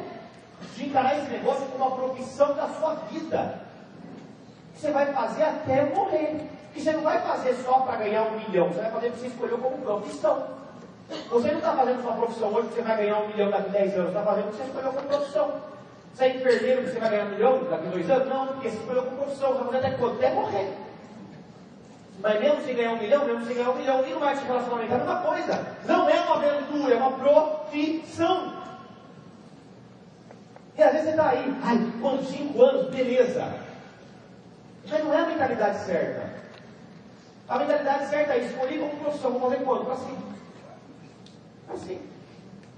De 0.75 0.85
encarar 0.85 1.19
esse 1.19 1.29
negócio 1.29 1.67
como 1.67 1.85
uma 1.85 1.95
profissão 1.95 2.55
da 2.55 2.67
sua 2.69 2.95
vida. 3.11 3.62
Você 4.83 4.91
vai 4.91 5.05
fazer 5.13 5.43
até 5.43 5.81
morrer. 5.95 6.41
E 6.75 6.81
você 6.81 6.91
não 6.91 7.03
vai 7.03 7.17
fazer 7.21 7.55
só 7.63 7.79
para 7.79 7.95
ganhar 7.95 8.23
um 8.23 8.31
milhão, 8.31 8.67
você 8.67 8.81
vai 8.81 8.91
fazer 8.91 9.11
porque 9.11 9.21
você 9.21 9.27
escolheu 9.27 9.57
como 9.57 9.77
profissão. 9.77 10.43
Você 11.29 11.51
não 11.51 11.59
está 11.59 11.71
fazendo 11.71 12.01
sua 12.01 12.11
profissão 12.11 12.49
hoje 12.49 12.67
porque 12.67 12.81
você 12.81 12.87
vai 12.89 12.97
ganhar 12.97 13.19
um 13.19 13.27
milhão 13.29 13.49
daqui 13.49 13.69
a 13.69 13.71
10 13.71 13.93
anos, 13.93 14.11
você 14.11 14.17
está 14.17 14.23
fazendo 14.23 14.43
porque 14.43 14.57
você 14.57 14.67
escolheu 14.67 14.91
como 14.91 15.07
profissão. 15.07 15.53
Você 16.13 16.23
é 16.25 16.35
enfermeiro 16.35 16.81
porque 16.81 16.91
você 16.91 16.99
vai 16.99 17.09
ganhar 17.11 17.23
um 17.23 17.29
milhão 17.29 17.63
daqui 17.63 17.87
a 17.87 17.91
2 17.91 18.09
anos? 18.09 18.27
Não, 18.27 18.47
porque 18.47 18.69
você 18.69 18.77
escolheu 18.77 19.03
como 19.03 19.17
profissão, 19.17 19.47
você 19.53 19.63
vai 19.63 19.65
fazer 19.67 19.77
até 19.77 19.91
quando? 19.97 20.15
Até 20.17 20.33
morrer. 20.33 20.73
Mas 22.19 22.39
mesmo 22.41 22.61
se 22.65 22.73
ganhar 22.73 22.91
um 22.91 22.97
milhão, 22.97 23.25
mesmo 23.25 23.45
se 23.45 23.53
ganhar 23.53 23.69
um 23.69 23.75
milhão, 23.75 24.05
e 24.05 24.09
não 24.09 24.19
vai 24.19 24.37
te 24.37 24.43
relacionamento, 24.43 24.91
é 24.91 24.95
a 24.95 24.99
mesma 24.99 25.15
coisa. 25.21 25.67
Não 25.85 26.09
é 26.09 26.19
uma 26.19 26.35
aventura, 26.35 26.93
é 26.93 26.97
uma 26.97 27.11
profissão. 27.11 28.53
E 30.77 30.83
às 30.83 30.91
vezes 30.91 31.05
você 31.05 31.11
está 31.11 31.29
aí, 31.29 31.57
ai, 31.63 31.91
quando 32.01 32.25
5 32.25 32.61
anos, 32.61 32.89
beleza. 32.89 33.62
Mas 34.89 35.03
não 35.03 35.13
é 35.13 35.17
a 35.17 35.25
mentalidade 35.25 35.85
certa. 35.85 36.33
A 37.47 37.59
mentalidade 37.59 38.09
certa 38.09 38.33
é 38.33 38.39
escolher 38.39 38.79
como 38.79 39.03
profissão, 39.03 39.31
vou 39.31 39.49
fazer 39.49 39.63
quando? 39.63 39.91
Assim. 39.91 40.17
Assim. 41.73 42.01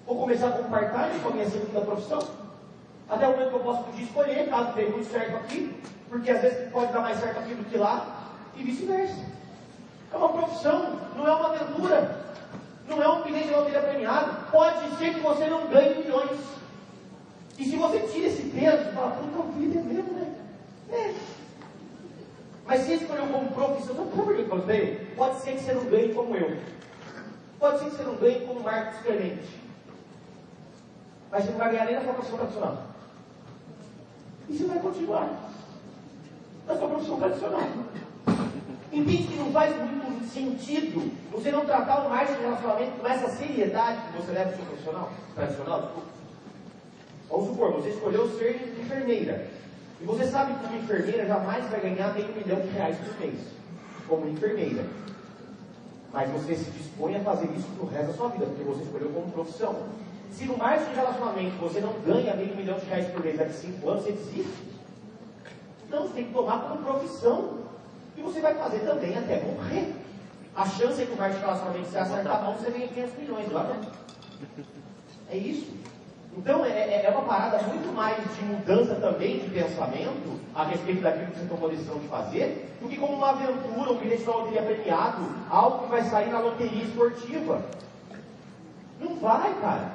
Vou 0.05 0.19
começar 0.19 0.51
com 0.51 0.69
part-time, 0.69 1.19
com 1.21 1.29
a 1.29 1.31
minha 1.31 1.49
segunda 1.49 1.81
profissão. 1.81 2.19
Até 3.09 3.27
o 3.27 3.31
momento 3.31 3.49
que 3.49 3.55
eu 3.55 3.59
posso 3.59 3.83
poder 3.83 4.01
escolher, 4.01 4.49
caso 4.49 4.73
dê 4.73 4.85
muito 4.85 5.11
certo 5.11 5.35
aqui, 5.37 5.83
porque 6.09 6.31
às 6.31 6.41
vezes 6.41 6.71
pode 6.71 6.91
dar 6.91 7.01
mais 7.01 7.19
certo 7.19 7.39
aqui 7.39 7.53
do 7.53 7.69
que 7.69 7.77
lá, 7.77 8.31
e 8.55 8.63
vice-versa. 8.63 9.25
É 10.11 10.17
uma 10.17 10.29
profissão, 10.29 10.99
não 11.15 11.27
é 11.27 11.35
uma 11.35 11.53
aventura, 11.53 12.25
não 12.87 13.01
é 13.01 13.09
um 13.09 13.21
bilhete 13.21 13.47
de 13.47 13.53
loteria 13.53 13.81
premiado. 13.81 14.51
Pode 14.51 14.95
ser 14.97 15.13
que 15.13 15.19
você 15.19 15.47
não 15.47 15.67
ganhe 15.67 16.03
milhões. 16.03 16.39
E 17.57 17.65
se 17.65 17.75
você 17.75 17.99
tira 17.99 18.27
esse 18.27 18.43
peso, 18.43 18.91
fala, 18.93 19.11
puta 19.11 19.51
vida 19.57 19.79
é 19.79 19.83
mesmo, 19.83 20.13
né? 20.13 20.35
É. 20.91 21.34
Mas 22.65 22.81
se 22.81 22.93
escolheu 22.93 23.27
como 23.27 23.51
profissão, 23.51 23.95
eu 23.95 24.47
falei? 24.47 25.13
Pode 25.15 25.39
ser 25.39 25.51
que 25.53 25.59
você 25.59 25.73
não 25.73 25.85
ganhe 25.85 26.13
como 26.13 26.35
eu. 26.35 26.57
Pode 27.59 27.79
ser 27.79 27.85
que 27.85 27.95
você 27.95 28.03
não 28.03 28.15
ganhe 28.15 28.45
como 28.47 28.59
Marcos 28.61 28.99
Clemente. 29.01 29.59
Mas 31.31 31.43
você 31.43 31.51
não 31.51 31.59
vai 31.59 31.71
ganhar 31.71 31.85
nem 31.85 31.95
na 31.95 32.13
profissão 32.13 32.37
tradicional. 32.37 32.83
E 34.49 34.57
você 34.57 34.65
vai 34.65 34.79
continuar 34.79 35.29
na 36.67 36.75
sua 36.75 36.87
profissão 36.87 37.19
tradicional. 37.19 37.61
Entende 38.91 39.27
que 39.27 39.37
não 39.37 39.51
faz 39.51 39.75
muito 39.77 40.27
sentido 40.31 41.11
você 41.31 41.51
não 41.51 41.65
tratar 41.65 42.05
o 42.05 42.09
marketing 42.09 42.39
de 42.39 42.45
relacionamento 42.45 42.99
com 42.99 43.07
essa 43.07 43.29
seriedade 43.29 44.01
que 44.07 44.21
você 44.21 44.31
leva 44.31 44.51
o 44.51 44.55
seu 44.55 44.65
profissional 44.65 45.11
tradicional? 45.35 45.91
Vamos 47.29 47.49
supor, 47.49 47.73
você 47.73 47.89
escolheu 47.89 48.29
ser 48.37 48.75
enfermeira. 48.79 49.54
E 50.01 50.03
você 50.03 50.25
sabe 50.25 50.53
que 50.53 50.65
uma 50.65 50.77
enfermeira 50.77 51.25
jamais 51.25 51.69
vai 51.69 51.79
ganhar 51.79 52.13
meio 52.13 52.27
milhão 52.35 52.59
de 52.59 52.67
reais 52.69 52.97
por 52.97 53.19
mês. 53.19 53.39
Como 54.07 54.27
enfermeira. 54.27 54.85
Mas 56.11 56.29
você 56.31 56.55
se 56.55 56.69
dispõe 56.71 57.15
a 57.15 57.21
fazer 57.21 57.49
isso 57.55 57.67
pro 57.77 57.87
resto 57.87 58.07
da 58.07 58.13
sua 58.13 58.29
vida, 58.29 58.45
porque 58.45 58.63
você 58.63 58.83
escolheu 58.83 59.09
como 59.09 59.31
profissão. 59.31 59.75
Se 60.31 60.45
no 60.45 60.57
marketing 60.57 60.89
de 60.89 60.95
relacionamento 60.95 61.55
você 61.57 61.79
não 61.79 61.93
ganha 62.05 62.35
meio 62.35 62.55
milhão 62.55 62.77
de 62.77 62.85
reais 62.85 63.07
por 63.07 63.23
mês 63.23 63.37
daqui 63.37 63.51
a 63.51 63.53
cinco 63.53 63.89
anos, 63.89 64.03
você 64.03 64.11
desiste. 64.11 64.75
Então 65.87 66.03
você 66.03 66.13
tem 66.13 66.25
que 66.25 66.33
tomar 66.33 66.59
como 66.59 66.83
profissão. 66.83 67.59
E 68.17 68.21
você 68.21 68.39
vai 68.39 68.53
fazer 68.55 68.79
também 68.79 69.17
até 69.17 69.41
morrer. 69.41 69.93
A 70.55 70.65
chance 70.65 71.01
é 71.01 71.05
que 71.05 71.11
o 71.11 71.17
marketing 71.17 71.39
de 71.39 71.45
relacionamento 71.45 71.89
se 71.89 71.97
acertar 71.97 72.43
mão, 72.43 72.55
você 72.55 72.71
ganha 72.71 72.87
500 72.87 73.17
milhões 73.17 73.51
lá, 73.51 73.63
né? 73.63 73.81
É 75.29 75.37
isso. 75.37 75.73
Então 76.37 76.65
é, 76.65 76.69
é, 76.69 77.05
é, 77.05 77.09
uma 77.11 77.21
parada 77.21 77.59
muito 77.63 77.93
mais 77.93 78.17
de 78.35 78.43
mudança 78.43 78.95
também 78.95 79.39
de 79.39 79.49
pensamento 79.49 80.39
a 80.53 80.65
respeito 80.65 81.01
daquilo 81.01 81.31
que 81.31 81.39
você 81.39 81.45
tomou 81.47 81.69
decisão 81.69 81.97
de 81.97 82.07
fazer, 82.07 82.75
do 82.81 82.89
que 82.89 82.97
como 82.97 83.13
uma 83.13 83.29
aventura, 83.29 83.91
um 83.91 83.97
bilhete 83.97 84.23
de 84.23 84.27
loteria 84.27 84.61
premiado, 84.61 85.23
algo 85.49 85.83
que 85.83 85.91
vai 85.91 86.03
sair 86.03 86.29
na 86.29 86.39
loteria 86.39 86.83
esportiva. 86.83 87.61
Não 88.99 89.15
vai, 89.15 89.53
cara. 89.61 89.91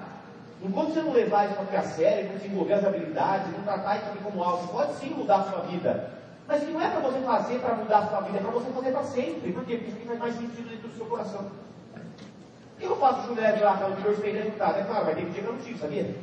Enquanto 0.63 0.93
você 0.93 1.03
não 1.03 1.13
levar 1.13 1.47
isso 1.47 1.55
para 1.55 1.81
a 1.81 1.83
sério, 1.83 2.29
não 2.29 2.37
desenvolver 2.37 2.75
as 2.75 2.85
habilidades, 2.85 3.53
não 3.53 3.63
tratar 3.63 3.97
isso 3.97 4.07
aqui 4.07 4.23
como 4.23 4.43
algo, 4.43 4.69
pode 4.69 4.95
sim 4.95 5.11
mudar 5.11 5.37
a 5.37 5.45
sua 5.45 5.61
vida. 5.61 6.11
Mas 6.47 6.65
que 6.65 6.71
não 6.71 6.83
é 6.83 6.91
para 6.91 7.01
você 7.01 7.21
fazer 7.21 7.59
para 7.61 7.75
mudar 7.75 7.99
a 7.99 8.09
sua 8.09 8.21
vida, 8.23 8.39
é 8.39 8.43
para 8.43 8.51
você 8.51 8.71
fazer 8.71 8.93
para 8.93 9.05
sempre. 9.05 9.53
Por 9.53 9.65
quê? 9.65 9.77
Porque 9.77 9.91
isso 9.91 10.07
faz 10.07 10.19
mais 10.19 10.35
sentido 10.35 10.69
dentro 10.69 10.89
do 10.89 10.97
seu 10.97 11.07
coração. 11.07 11.47
Eu 12.81 12.97
faço 12.97 13.29
Juliette 13.29 13.63
lá, 13.63 13.77
que 13.77 14.09
hoje 14.09 14.23
tem 14.23 14.35
resultado. 14.35 14.79
É 14.79 14.83
claro, 14.85 15.05
vai 15.05 15.15
ter 15.15 15.25
dia 15.27 15.43
que 15.43 15.49
eu 15.49 15.53
não 15.53 15.61
tive, 15.61 15.79
sabia? 15.79 16.15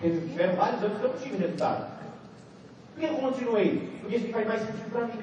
Tiveram 0.00 0.54
vários 0.54 0.82
anos 0.82 0.98
que 0.98 1.04
eu 1.04 1.10
não 1.10 1.18
tive 1.18 1.36
resultado. 1.36 1.86
Por 2.94 3.00
que 3.00 3.06
eu 3.06 3.14
continuei? 3.16 3.98
Porque 4.00 4.16
isso 4.16 4.28
faz 4.28 4.46
mais 4.46 4.60
sentido 4.60 4.90
para 4.90 5.06
mim. 5.06 5.22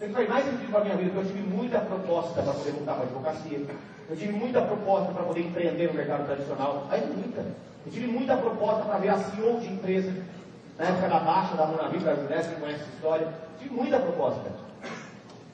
Isso 0.00 0.12
faz 0.12 0.28
mais 0.28 0.44
sentido 0.44 0.70
para 0.70 0.80
a 0.80 0.84
minha 0.84 0.96
vida, 0.96 1.10
porque 1.10 1.28
eu 1.28 1.32
tive 1.34 1.48
muita 1.48 1.80
proposta 1.80 2.42
para 2.42 2.52
poder 2.52 2.72
voltar 2.72 2.94
para 2.94 3.02
a 3.02 3.06
advocacia. 3.06 3.66
Eu 4.08 4.16
tive 4.16 4.32
muita 4.32 4.62
proposta 4.62 5.12
para 5.12 5.22
poder 5.24 5.40
empreender 5.40 5.88
no 5.88 5.94
mercado 5.94 6.26
tradicional. 6.26 6.86
Aí 6.90 7.04
muita. 7.06 7.40
Eu 7.40 7.92
tive 7.92 8.06
muita 8.06 8.36
proposta 8.36 8.84
para 8.84 8.98
ver 8.98 9.08
a 9.08 9.18
CEO 9.18 9.60
de 9.60 9.66
empresa. 9.66 10.12
Na 10.78 10.84
época 10.84 11.08
da 11.08 11.18
Baixa, 11.18 11.56
da 11.56 11.66
Mona 11.66 11.88
Viva, 11.88 12.04
da 12.04 12.14
Juliette, 12.14 12.48
que 12.48 12.60
conhece 12.60 12.80
essa 12.82 12.92
história. 12.94 13.24
Eu 13.24 13.58
tive 13.58 13.74
muita 13.74 13.98
proposta. 13.98 14.50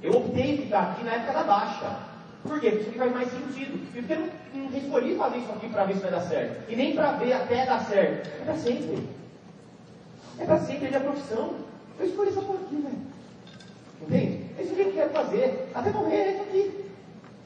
Eu 0.03 0.13
optei 0.13 0.57
por 0.57 0.65
ficar 0.65 0.83
aqui 0.83 1.05
na 1.05 1.13
época 1.13 1.33
da 1.33 1.43
Baixa. 1.45 2.14
Por 2.47 2.61
quê? 2.61 2.71
Porque 2.71 2.99
faz 2.99 3.13
mais 3.13 3.31
sentido. 3.31 3.93
Porque 3.93 4.13
eu 4.13 4.21
não, 4.21 4.71
não 4.71 4.79
escolhi 4.79 5.17
fazer 5.17 5.39
isso 5.39 5.53
aqui 5.53 5.69
para 5.69 5.85
ver 5.85 5.95
se 5.95 6.01
vai 6.01 6.11
dar 6.11 6.21
certo. 6.21 6.71
E 6.71 6.77
nem 6.77 6.95
para 6.95 7.13
ver 7.13 7.33
até 7.33 7.67
dar 7.67 7.85
certo. 7.85 8.29
É 8.41 8.45
para 8.45 8.57
sempre. 8.57 9.09
É 10.39 10.45
para 10.45 10.59
sempre, 10.59 10.87
é 10.87 10.89
minha 10.91 11.01
profissão. 11.01 11.55
Eu 11.99 12.07
escolhi 12.07 12.29
essa 12.29 12.43
porra 12.43 12.59
aqui, 12.67 12.77
velho. 12.77 12.99
Entende? 14.03 14.45
É 14.59 14.63
isso 14.63 14.75
que 14.75 14.81
eu 14.83 14.93
quero 14.93 15.11
fazer. 15.11 15.71
Até 15.75 15.91
morrer, 15.91 16.17
é 16.17 16.33
isso 16.33 16.43
aqui. 16.43 16.85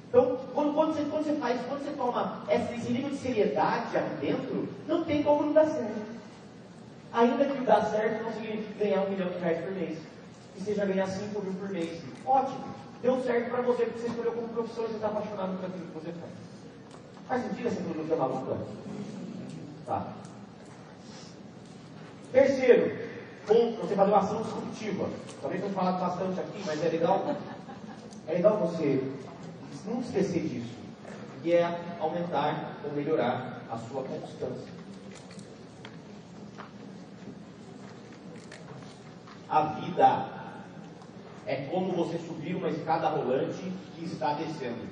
Então, 0.09 0.39
quando, 0.55 0.75
quando, 0.75 0.95
você, 0.95 1.03
quando 1.05 1.25
você 1.25 1.35
faz, 1.35 1.61
quando 1.69 1.85
você 1.85 1.93
toma 1.93 2.43
esse 2.49 2.93
nível 2.93 3.11
de 3.11 3.16
seriedade 3.16 3.97
aqui 3.97 4.27
dentro, 4.27 4.69
não 4.87 5.05
tem 5.05 5.23
como 5.23 5.43
não 5.43 5.53
dar 5.53 5.66
certo. 5.66 6.19
Ainda 7.12 7.45
que 7.45 7.65
dar 7.65 7.85
certo 7.85 8.25
não 8.25 8.33
significa 8.33 8.85
ganhar 8.85 9.03
um 9.03 9.11
milhão 9.11 9.29
de 9.29 9.39
reais 9.39 9.59
por 9.59 9.73
mês. 9.73 9.99
Que 10.59 10.64
seja 10.64 10.85
ganhar 10.85 11.06
5 11.06 11.40
mil 11.40 11.52
por 11.55 11.70
mês. 11.70 12.02
Ótimo. 12.26 12.64
Deu 13.01 13.22
certo 13.22 13.51
para 13.51 13.62
você 13.62 13.85
porque 13.85 14.01
você 14.01 14.09
escolheu 14.09 14.32
como 14.32 14.48
professor 14.48 14.85
e 14.85 14.89
você 14.89 14.94
está 14.97 15.06
apaixonado 15.06 15.56
por 15.56 15.66
aquilo 15.66 15.86
que 15.86 15.94
você 15.94 16.12
faz. 16.12 16.32
Faz 17.28 17.43
sentido 17.43 17.68
essa 17.68 17.80
filosofia 17.80 18.16
maluca? 18.16 18.56
Tá. 19.86 20.12
Terceiro, 22.32 22.98
ponto, 23.47 23.80
você 23.82 23.94
fazer 23.94 24.10
uma 24.10 24.18
ação 24.18 24.43
disruptiva. 24.43 25.09
Também 25.40 25.60
foi 25.60 25.70
falado 25.70 26.01
bastante 26.01 26.40
aqui, 26.40 26.62
mas 26.66 26.85
é 26.85 26.89
legal, 26.89 27.36
é 28.26 28.32
legal 28.32 28.56
você 28.59 29.12
não 29.86 30.01
esquecer 30.01 30.43
disso. 30.43 30.76
Que 31.40 31.52
é 31.52 31.97
aumentar 32.01 32.78
ou 32.85 32.93
melhorar 32.93 33.62
a 33.70 33.78
sua 33.78 34.02
constância. 34.02 34.72
A 39.48 39.62
vida 39.62 40.38
é 41.49 41.66
como 41.70 41.93
você 41.93 42.19
subir 42.19 42.55
uma 42.55 42.69
escada 42.69 43.09
rolante 43.09 43.73
que 43.97 44.05
está 44.05 44.35
descendo. 44.35 44.87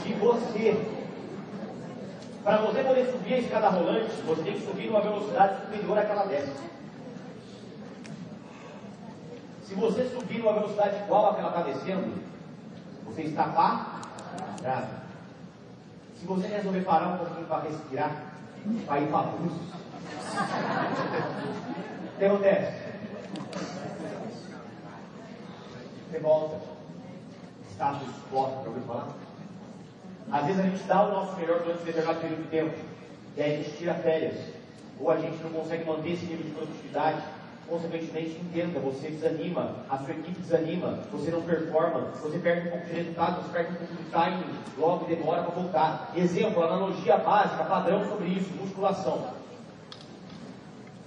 Se 0.00 0.12
você, 0.14 0.86
para 2.44 2.58
você 2.58 2.84
poder 2.84 3.10
subir 3.10 3.34
a 3.34 3.38
escada 3.38 3.68
rolante, 3.70 4.12
você 4.24 4.42
tem 4.44 4.52
que 4.54 4.64
subir 4.64 4.86
numa 4.86 5.00
velocidade 5.00 5.60
superior 5.62 5.98
àquela 5.98 6.24
desce. 6.26 6.52
Se 9.64 9.74
você 9.74 10.08
subir 10.08 10.38
numa 10.38 10.52
velocidade 10.52 11.02
igual 11.02 11.30
àquela 11.30 11.48
está 11.48 11.62
descendo, 11.62 12.14
você 13.06 13.22
está 13.22 13.44
parado. 14.62 15.00
Se 16.16 16.24
você 16.24 16.46
resolver 16.46 16.82
parar 16.82 17.08
um 17.08 17.18
pouquinho 17.18 17.46
para 17.48 17.62
respirar, 17.62 18.22
vai 18.86 19.02
ir 19.02 19.08
para 19.08 19.32
Búzios. 22.20 22.20
O 22.20 22.24
acontece? 22.26 22.72
Você 26.10 26.18
volta. 26.18 26.56
Status 27.70 28.08
quo, 28.30 28.62
já 28.62 28.68
ouviu 28.68 28.82
falar? 28.82 29.08
Às 30.30 30.46
vezes 30.46 30.60
a 30.60 30.64
gente 30.64 30.82
dá 30.84 31.02
o 31.02 31.12
nosso 31.12 31.36
melhor 31.36 31.60
durante 31.60 31.82
um 31.82 31.84
determinado 31.84 32.20
período 32.20 32.42
de 32.42 32.48
tempo, 32.48 32.78
e 33.36 33.42
aí 33.42 33.54
a 33.54 33.56
gente 33.56 33.76
tira 33.78 33.94
férias, 33.94 34.36
ou 35.00 35.10
a 35.10 35.16
gente 35.16 35.42
não 35.42 35.50
consegue 35.50 35.84
manter 35.84 36.12
esse 36.12 36.26
nível 36.26 36.44
de 36.44 36.50
produtividade, 36.50 37.22
consequentemente 37.66 38.38
entenda, 38.38 38.78
você 38.80 39.08
desanima, 39.08 39.76
a 39.88 39.96
sua 39.98 40.10
equipe 40.10 40.40
desanima, 40.40 40.98
você 41.10 41.30
não 41.30 41.42
performa, 41.42 42.00
você 42.22 42.38
perde 42.38 42.68
um 42.68 42.70
pouco 42.70 42.86
de 42.86 42.92
resultado, 42.92 43.42
você 43.42 43.52
perde 43.52 43.72
um 43.72 43.76
pouco 43.76 43.94
de 43.94 44.10
timing, 44.10 44.54
logo 44.78 45.06
demora 45.06 45.42
para 45.42 45.54
voltar. 45.54 46.12
Exemplo, 46.14 46.62
analogia 46.62 47.16
básica, 47.16 47.64
padrão 47.64 48.06
sobre 48.08 48.28
isso, 48.28 48.52
musculação. 48.54 49.39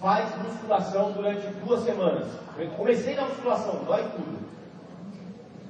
Faz 0.03 0.37
musculação 0.37 1.13
durante 1.13 1.47
duas 1.65 1.81
semanas. 1.85 2.27
Eu 2.57 2.67
comecei 2.71 3.15
na 3.15 3.21
musculação, 3.21 3.85
dói 3.85 4.03
tudo. 4.11 4.37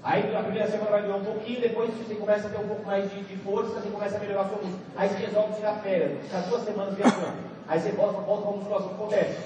Aí 0.03 0.33
na 0.33 0.41
primeira 0.41 0.67
semana 0.71 0.89
vai 0.89 1.03
doer 1.03 1.17
um 1.17 1.23
pouquinho, 1.23 1.61
depois 1.61 1.91
você 1.91 2.15
começa 2.15 2.47
a 2.47 2.49
ter 2.49 2.57
um 2.57 2.67
pouco 2.67 2.83
mais 2.83 3.11
de, 3.11 3.21
de 3.21 3.37
força, 3.37 3.79
você 3.79 3.89
começa 3.89 4.17
a 4.17 4.19
melhorar 4.19 4.45
seu 4.45 4.57
músculo. 4.57 4.79
Aí 4.97 5.07
você 5.07 5.17
resolve 5.17 5.53
tirar 5.53 5.75
férias, 5.75 6.19
ficar 6.23 6.39
duas 6.49 6.63
semanas 6.63 6.95
viajando. 6.95 7.37
Aí 7.67 7.79
você 7.79 7.91
volta, 7.91 8.21
volta 8.21 8.41
para 8.41 8.49
a 8.49 8.57
musculação, 8.57 8.89
acontece. 8.89 9.37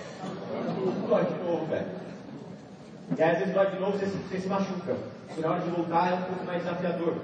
Dói 1.09 1.25
de 1.25 1.43
novo, 1.43 1.65
velho. 1.65 1.87
E 3.17 3.23
aí 3.23 3.31
às 3.31 3.39
vezes 3.39 3.53
dói 3.53 3.65
de 3.65 3.79
novo, 3.81 3.97
você, 3.97 4.05
você 4.05 4.39
se 4.39 4.47
machuca. 4.47 4.95
Na 5.37 5.51
hora 5.51 5.59
de 5.59 5.69
voltar 5.69 6.11
é 6.11 6.13
um 6.13 6.21
pouco 6.21 6.45
mais 6.45 6.63
desafiador. 6.63 7.15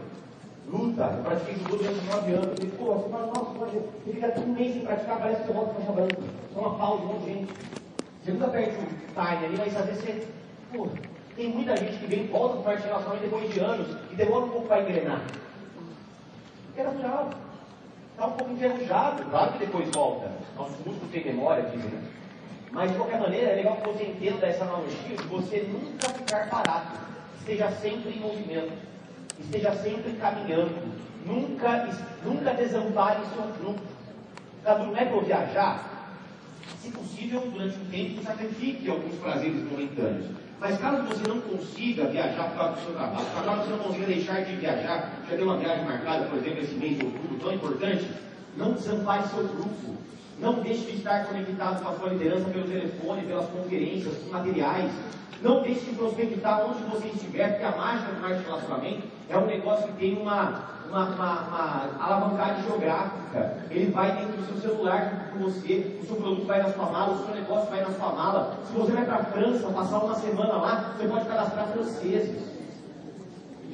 Luta, 0.68 1.03
eu 1.03 1.23
pratiquei 1.23 1.56
judô 1.56 1.77
durante 1.77 2.06
nove 2.06 2.31
anos. 2.34 2.60
E, 2.60 2.65
pô, 2.68 2.94
você 2.94 3.10
fala, 3.10 3.27
nossa, 3.27 3.52
você 3.52 3.84
fica 4.06 4.40
um 4.40 4.53
mês 4.53 4.73
sem 4.73 4.85
praticar, 4.85 5.19
parece 5.19 5.41
que 5.41 5.48
você 5.48 5.53
volta 5.53 5.73
para 5.73 5.94
branca. 5.94 6.18
É 6.56 6.60
uma 6.60 6.76
pausa, 6.76 7.03
um 7.03 7.07
monte 7.07 7.26
de 7.26 7.34
gente. 7.34 7.53
Você 8.23 8.31
nunca 8.31 8.48
perde 8.48 8.77
o 8.77 8.80
time 8.80 9.45
ali, 9.45 9.57
mas 9.57 9.76
às 9.76 9.85
vezes 9.85 10.03
você. 10.03 10.27
Pô, 10.72 10.88
tem 11.35 11.49
muita 11.49 11.76
gente 11.77 11.98
que 11.98 12.07
vem, 12.07 12.27
volta 12.27 12.61
para 12.61 12.76
de 12.76 12.84
relacionamento 12.84 13.23
depois 13.23 13.53
de 13.53 13.60
anos 13.60 13.98
e 14.11 14.15
demora 14.15 14.45
um 14.45 14.49
pouco 14.49 14.68
para 14.68 14.81
engrenar. 14.81 15.22
Porque 16.65 16.81
é 16.81 16.84
natural. 16.84 17.30
Está 18.11 18.27
um 18.27 18.31
pouco 18.31 18.53
enferrujado, 18.53 19.26
claro 19.26 19.53
que 19.53 19.60
depois 19.60 19.90
volta. 19.90 20.31
Nossos 20.56 20.77
músculos 20.85 21.11
têm 21.11 21.26
memória, 21.26 21.64
dizem. 21.64 21.91
Mas 22.72 22.91
de 22.91 22.98
qualquer 22.98 23.19
maneira, 23.19 23.52
é 23.52 23.56
legal 23.56 23.77
que 23.77 23.90
você 23.90 24.03
entenda 24.03 24.48
essa 24.48 24.64
analogia 24.64 25.18
de 25.18 25.23
você 25.23 25.68
nunca 25.72 26.10
ficar 26.10 26.49
parado. 26.49 26.98
Esteja 27.40 27.69
sempre 27.72 28.11
em 28.11 28.19
movimento. 28.19 28.92
Esteja 29.39 29.73
sempre 29.76 30.14
caminhando. 30.14 30.93
Nunca, 31.26 31.89
nunca 32.23 32.53
desampare 32.53 33.22
seu 33.34 33.43
grupo. 33.60 33.81
Cadu, 34.64 34.85
não 34.85 34.97
é 34.97 35.05
para 35.05 35.22
viajar? 35.22 35.89
Se 36.81 36.89
possível, 36.91 37.41
durante 37.51 37.77
um 37.77 37.85
tempo, 37.85 38.23
sacrifique 38.23 38.89
alguns 38.89 39.15
prazeres 39.15 39.64
momentâneos. 39.69 40.26
Mas 40.60 40.77
caso 40.77 41.03
você 41.03 41.27
não 41.27 41.41
consiga 41.41 42.05
viajar 42.05 42.49
por 42.49 42.57
causa 42.57 42.76
do 42.76 42.81
seu 42.85 42.93
trabalho, 42.93 43.26
caso 43.45 43.61
você 43.64 43.69
não 43.72 43.80
consiga 43.80 44.05
deixar 44.05 44.45
de 44.45 44.55
viajar, 44.55 45.11
já 45.30 45.35
tem 45.35 45.43
uma 45.43 45.57
viagem 45.57 45.85
marcada, 45.85 46.26
por 46.26 46.39
exemplo, 46.39 46.64
esse 46.64 46.76
mês 46.76 46.97
de 46.97 47.05
outubro 47.05 47.38
tão 47.39 47.53
importante, 47.53 48.10
não 48.55 48.73
desampare 48.73 49.27
seu 49.27 49.45
grupo. 49.47 49.97
Não 50.39 50.55
deixe 50.61 50.91
de 50.91 50.97
estar 50.97 51.26
conectado 51.26 51.84
com 51.84 51.89
a 51.89 51.95
sua 51.97 52.10
liderança 52.10 52.49
pelo 52.49 52.68
telefone, 52.68 53.22
pelas 53.22 53.47
conferências, 53.49 54.18
com 54.18 54.31
materiais. 54.31 54.91
Não 55.43 55.61
deixe 55.61 55.81
de 55.81 55.95
prospectar 55.97 56.65
onde 56.65 56.81
você 56.83 57.07
estiver, 57.07 57.49
porque 57.49 57.65
a 57.65 57.75
mágica 57.75 58.13
do 58.13 58.21
marketing 58.21 58.45
relacionamento 58.45 59.03
é 59.29 59.37
um 59.37 59.45
negócio 59.45 59.87
que 59.87 59.93
tem 59.99 60.17
uma, 60.17 60.63
uma, 60.87 61.05
uma, 61.05 61.41
uma 61.41 61.89
alavancagem 61.99 62.63
geográfica. 62.63 63.57
Ele 63.69 63.91
vai 63.91 64.13
dentro 64.13 64.37
do 64.37 64.45
seu 64.45 64.69
celular 64.69 65.31
com 65.33 65.39
você, 65.39 65.99
o 66.01 66.05
seu 66.05 66.15
produto 66.15 66.45
vai 66.45 66.63
na 66.63 66.71
sua 66.71 66.85
mala, 66.85 67.13
o 67.13 67.25
seu 67.25 67.35
negócio 67.35 67.69
vai 67.69 67.81
na 67.81 67.91
sua 67.91 68.13
mala. 68.13 68.57
Se 68.65 68.73
você 68.73 68.93
vai 68.93 69.03
para 69.03 69.15
a 69.15 69.23
França, 69.25 69.67
passar 69.67 69.97
uma 69.97 70.15
semana 70.15 70.53
lá, 70.53 70.93
você 70.95 71.07
pode 71.09 71.25
cadastrar 71.25 71.67
franceses. 71.67 72.41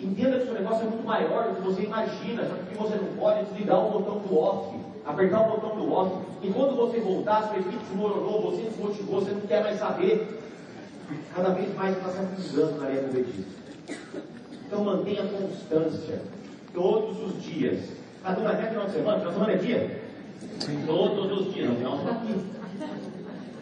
Entenda 0.01 0.37
que 0.37 0.43
o 0.43 0.45
seu 0.45 0.55
negócio 0.55 0.87
é 0.87 0.89
muito 0.89 1.05
maior 1.05 1.49
do 1.49 1.55
que 1.55 1.61
você 1.61 1.83
imagina, 1.83 2.45
só 2.45 2.55
que 2.55 2.75
você 2.75 2.95
não 2.95 3.15
pode 3.15 3.45
desligar 3.45 3.77
o 3.77 3.91
botão 3.91 4.17
do 4.17 4.39
off, 4.39 4.75
apertar 5.05 5.41
o 5.41 5.51
botão 5.51 5.75
do 5.75 5.93
off, 5.93 6.15
e 6.41 6.49
quando 6.51 6.75
você 6.75 6.99
voltar, 6.99 7.43
sua 7.43 7.59
equipe 7.59 7.77
desmoronou, 7.77 8.41
você 8.49 8.63
desmotivou, 8.63 9.21
você 9.21 9.31
não 9.31 9.41
quer 9.41 9.61
mais 9.61 9.77
saber. 9.77 10.39
Cada 11.36 11.49
vez 11.49 11.76
mais 11.76 11.98
está 11.98 12.10
se 12.10 12.19
afundando 12.19 12.80
na 12.80 12.88
areia 12.88 13.02
movediça. 13.03 13.48
Então 14.65 14.84
mantenha 14.84 15.23
constância 15.23 16.22
todos 16.73 17.22
os 17.23 17.44
dias. 17.44 17.80
Cadu, 18.23 18.41
mas 18.41 18.60
é 18.60 18.68
final 18.68 18.86
de 18.86 18.91
semana? 18.91 19.18
Final 19.19 19.31
de 19.31 19.40
semana 19.40 19.53
é 19.53 19.57
dia? 19.57 20.02
Todos 20.86 21.48
os 21.48 21.53
dias, 21.53 21.69
você 21.69 21.84
está 21.84 22.11
aqui. 22.11 22.45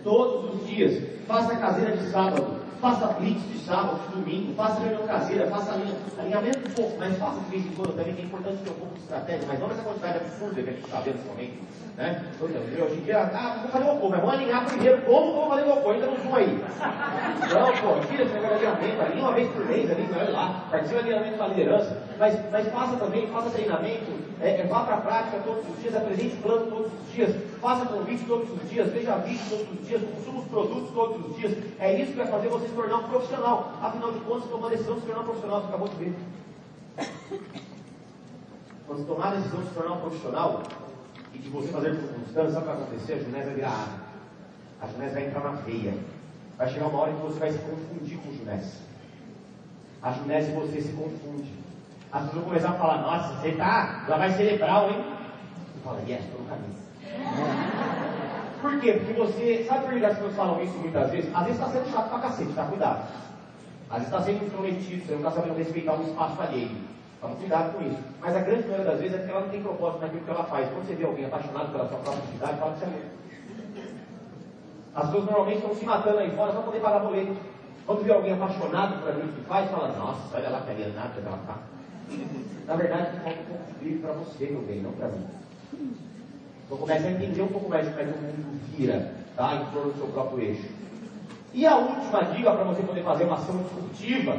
Todos 0.03 0.55
os 0.55 0.67
dias. 0.67 1.03
Faça 1.27 1.55
caseira 1.55 1.95
de 1.95 2.09
sábado. 2.09 2.57
Faça 2.81 3.07
blitz 3.07 3.41
de 3.51 3.57
sábado, 3.65 3.99
de 4.07 4.15
domingo, 4.15 4.53
faça 4.53 4.79
reunião 4.79 5.07
caseira, 5.07 5.47
faça 5.47 5.73
alinhamento 6.19 6.59
um 6.59 6.73
pouco, 6.73 6.95
mas 6.99 7.17
faça 7.17 7.39
de 7.39 7.49
vez 7.49 7.65
em 7.65 7.69
quando 7.69 7.95
também, 7.95 8.13
que 8.13 8.21
é 8.21 8.25
importante 8.25 8.63
ter 8.63 8.69
um 8.69 8.73
pouco 8.75 8.93
de 8.93 9.01
estratégia, 9.01 9.47
mas 9.47 9.59
não 9.59 9.71
essa 9.71 9.81
quantidade 9.81 10.17
absurda 10.17 10.61
que 10.61 10.69
a 10.69 10.73
gente 10.73 10.85
está 10.85 10.99
vendo 10.99 11.15
nesse 11.15 11.27
momento. 11.27 11.86
Né? 11.97 12.23
Hoje 12.39 12.99
em 12.99 13.03
dia, 13.05 13.21
ah, 13.21 13.57
vou 13.59 13.71
fazer 13.71 13.89
oposto, 13.89 14.09
mas 14.11 14.21
vamos 14.21 14.35
alinhar 14.35 14.65
primeiro 14.67 15.01
como 15.01 15.33
vou 15.33 15.49
fazer 15.49 15.67
oposto, 15.67 15.89
ainda 15.89 16.05
não 16.05 16.17
zoom 16.17 16.35
aí. 16.35 16.63
Não, 17.49 17.71
pô, 17.77 18.07
tira 18.07 18.23
esse 18.23 18.33
negócio 18.35 18.59
de 18.59 18.65
alinhamento 18.67 19.01
ali, 19.01 19.19
uma 19.19 19.31
vez 19.31 19.51
por 19.51 19.65
mês 19.65 19.89
ali, 19.89 20.07
olha 20.15 20.29
lá, 20.29 20.67
participa 20.69 21.01
de 21.01 21.09
alinhamento 21.09 21.37
com 21.39 21.43
a 21.43 21.47
liderança, 21.47 22.03
mas, 22.19 22.51
mas 22.51 22.67
faça 22.67 22.97
também, 22.97 23.25
faça 23.25 23.49
treinamento, 23.49 24.11
é, 24.39 24.61
é, 24.61 24.67
vá 24.67 24.81
para 24.81 24.93
a 24.93 25.01
prática 25.01 25.39
todos 25.43 25.67
os 25.67 25.81
dias, 25.81 25.95
apresente 25.95 26.35
plano 26.35 26.67
todos 26.67 26.91
os 26.93 27.13
dias, 27.15 27.35
faça 27.59 27.85
convite 27.87 28.25
todos 28.25 28.47
os 28.51 28.69
dias, 28.69 28.93
veja 28.93 29.15
vídeo 29.17 29.45
todos 29.49 29.67
os 29.67 29.87
dias, 29.87 30.01
consuma 30.03 30.39
os 30.39 30.47
produtos 30.47 30.91
todos 30.93 31.25
os 31.25 31.35
dias. 31.35 31.57
É 31.79 31.99
isso 31.99 32.11
que 32.11 32.17
vai 32.17 32.27
fazer 32.27 32.47
você 32.47 32.67
se 32.67 32.75
tornar 32.75 32.97
um 32.97 33.09
profissional. 33.09 33.73
Afinal 33.81 34.11
de 34.11 34.19
contas, 34.19 34.47
a 34.53 34.69
decisão 34.69 34.93
de 34.93 35.01
se 35.01 35.07
tornar 35.07 35.21
um 35.21 35.25
profissional, 35.25 35.61
você 35.61 35.67
acabou 35.67 35.87
de 35.87 35.95
ver. 35.95 36.13
Quando 38.85 39.07
tomar 39.07 39.29
a 39.29 39.35
decisão 39.37 39.61
de 39.61 39.67
se 39.67 39.73
tornar 39.73 39.93
um 39.93 39.99
profissional, 39.99 40.61
e 41.47 41.49
de 41.49 41.49
você 41.49 41.69
fazer 41.69 41.95
com 41.95 42.07
constância, 42.07 42.51
sabe 42.51 42.57
o 42.57 42.59
que 42.59 42.65
vai 42.65 42.75
acontecer? 42.75 43.13
A 43.13 43.19
Junés 43.19 43.45
vai 43.45 43.55
virar 43.55 43.69
água. 43.69 43.99
A 44.81 44.87
Junés 44.87 45.13
vai 45.13 45.25
entrar 45.25 45.43
na 45.43 45.51
veia. 45.51 45.93
Vai 46.57 46.69
chegar 46.69 46.87
uma 46.87 46.99
hora 46.99 47.13
que 47.13 47.21
você 47.21 47.39
vai 47.39 47.51
se 47.51 47.59
confundir 47.59 48.17
com 48.17 48.29
o 48.29 48.37
Junés. 48.37 48.81
A 50.01 50.11
Junés 50.11 50.49
você 50.49 50.81
se 50.81 50.93
confunde. 50.93 51.53
As 52.11 52.23
pessoas 52.23 52.35
vão 52.35 52.43
começar 52.43 52.69
a 52.69 52.73
falar, 52.73 53.01
nossa, 53.01 53.35
você 53.35 53.51
tá, 53.53 54.05
ela 54.07 54.17
vai 54.17 54.31
cerebral, 54.31 54.89
hein? 54.89 55.03
Você 55.73 55.83
fala, 55.83 55.99
yes, 56.07 56.23
estou 56.23 56.41
no 56.41 56.47
caminho. 56.47 56.77
Por 58.61 58.79
quê? 58.79 58.93
Porque 58.93 59.13
você, 59.13 59.65
sabe 59.67 59.85
por 59.85 59.99
que 59.99 60.05
as 60.05 60.15
pessoas 60.15 60.35
falam 60.35 60.63
isso 60.63 60.73
muitas 60.79 61.11
vezes? 61.11 61.29
Às 61.33 61.45
vezes 61.45 61.61
está 61.61 61.71
sendo 61.71 61.91
chato 61.91 62.09
pra 62.09 62.19
cacete, 62.19 62.53
tá? 62.53 62.65
Cuidado. 62.65 63.07
Às 63.89 63.99
vezes 63.99 64.13
está 64.13 64.21
sendo 64.23 64.45
intrometido, 64.45 65.05
você 65.05 65.11
não 65.11 65.19
está 65.19 65.31
sabendo 65.31 65.57
respeitar 65.57 65.93
um 65.93 66.03
espaço 66.03 66.41
alheio. 66.41 66.75
Toma 67.21 67.35
cuidado 67.35 67.77
com 67.77 67.83
isso. 67.87 67.99
Mas 68.21 68.35
a 68.35 68.39
grande 68.39 68.67
maioria 68.67 68.91
das 68.91 68.99
vezes 68.99 69.15
é 69.15 69.17
porque 69.17 69.31
ela 69.31 69.41
não 69.41 69.49
tem 69.49 69.61
propósito 69.61 70.01
naquilo 70.01 70.23
que 70.23 70.29
ela 70.29 70.43
faz. 70.43 70.69
Quando 70.69 70.87
você 70.87 70.95
vê 70.95 71.05
alguém 71.05 71.25
apaixonado 71.25 71.71
pela 71.71 71.87
sua 71.87 71.97
própria 71.99 72.23
atividade, 72.23 72.59
fala 72.59 72.73
que 72.73 72.79
você 72.79 72.85
é 72.85 72.89
mesmo. 72.89 73.17
As 74.95 75.05
pessoas 75.05 75.25
normalmente 75.25 75.57
estão 75.57 75.75
se 75.75 75.85
matando 75.85 76.17
aí 76.17 76.31
fora 76.31 76.51
só 76.51 76.57
para 76.57 76.67
poder 76.67 76.79
pagar 76.79 76.99
boleto. 76.99 77.35
Quando 77.85 78.03
vê 78.03 78.11
alguém 78.11 78.33
apaixonado 78.33 78.99
por 78.99 79.09
aquilo 79.09 79.33
que 79.33 79.41
faz, 79.41 79.71
fala, 79.71 79.95
nossa, 79.97 80.35
olha 80.35 80.49
lá 80.49 80.61
que 80.61 80.71
alienada 80.71 81.09
que 81.09 81.27
ela 81.27 81.37
está. 81.37 81.57
Na 82.67 82.75
verdade, 82.75 83.19
falta 83.19 83.39
um 83.39 83.45
pouco 83.45 83.63
de 83.65 83.79
brilho 83.79 83.99
para 84.01 84.11
você, 84.13 84.45
meu 84.47 84.61
bem, 84.61 84.81
não 84.81 84.91
para 84.91 85.07
mim. 85.07 85.25
Então 86.65 86.77
comece 86.77 87.07
a 87.07 87.11
entender 87.11 87.41
um 87.41 87.47
pouco 87.47 87.69
mais 87.69 87.87
como 87.87 87.99
é 88.01 88.03
que 88.03 88.11
o 88.11 88.21
mundo 88.21 88.59
vira, 88.75 89.13
tá? 89.35 89.55
Em 89.55 89.65
torno 89.73 89.93
do 89.93 89.97
seu 89.97 90.07
próprio 90.07 90.41
eixo. 90.41 90.67
E 91.53 91.65
a 91.65 91.77
última 91.77 92.23
dica 92.25 92.51
para 92.51 92.63
você 92.65 92.81
poder 92.81 93.03
fazer 93.03 93.23
uma 93.23 93.35
ação 93.35 93.57
disruptiva, 93.57 94.37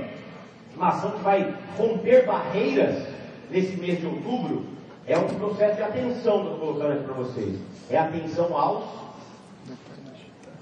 uma 0.76 0.88
ação 0.88 1.12
que 1.12 1.22
vai 1.22 1.54
romper 1.76 2.26
barreiras 2.26 3.06
nesse 3.50 3.76
mês 3.76 4.00
de 4.00 4.06
outubro, 4.06 4.66
é 5.06 5.18
um 5.18 5.26
processo 5.26 5.76
de 5.76 5.82
atenção 5.82 6.40
que 6.42 6.46
eu 6.46 6.52
estou 6.52 6.58
colocando 6.58 6.92
aqui 6.92 7.04
para 7.04 7.14
vocês. 7.14 7.58
É 7.90 7.98
atenção 7.98 8.56
aos 8.56 8.84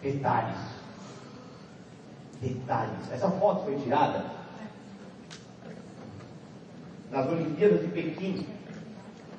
detalhes. 0.02 0.56
Detalhes. 2.40 3.12
Essa 3.12 3.30
foto 3.30 3.64
foi 3.64 3.76
tirada 3.76 4.24
nas 7.10 7.26
Olimpíadas 7.28 7.80
de 7.80 7.88
Pequim, 7.88 8.46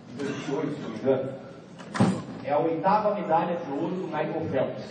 de 0.10 0.24
2008, 0.24 0.76
se 0.76 0.82
não 0.82 0.90
me 0.90 0.98
engano. 0.98 1.30
É 2.44 2.54
a 2.54 2.60
oitava 2.60 3.14
medalha 3.14 3.58
de 3.58 3.72
ouro 3.72 3.96
do 3.96 4.08
Michael 4.08 4.48
Phelps. 4.52 4.86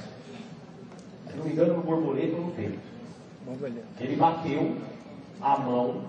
Se 1.31 1.37
não 1.37 1.45
me 1.45 1.53
engano, 1.53 1.75
no 1.75 1.83
borboleta 1.83 2.37
ou 2.37 2.43
no 2.43 2.53
peito. 2.53 2.79
Ele 4.01 4.17
bateu 4.17 4.77
a 5.47 5.57
mão 5.59 6.03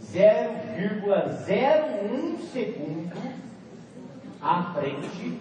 0,01 0.00 2.38
segundo 2.52 3.12
à 4.40 4.72
frente 4.72 5.40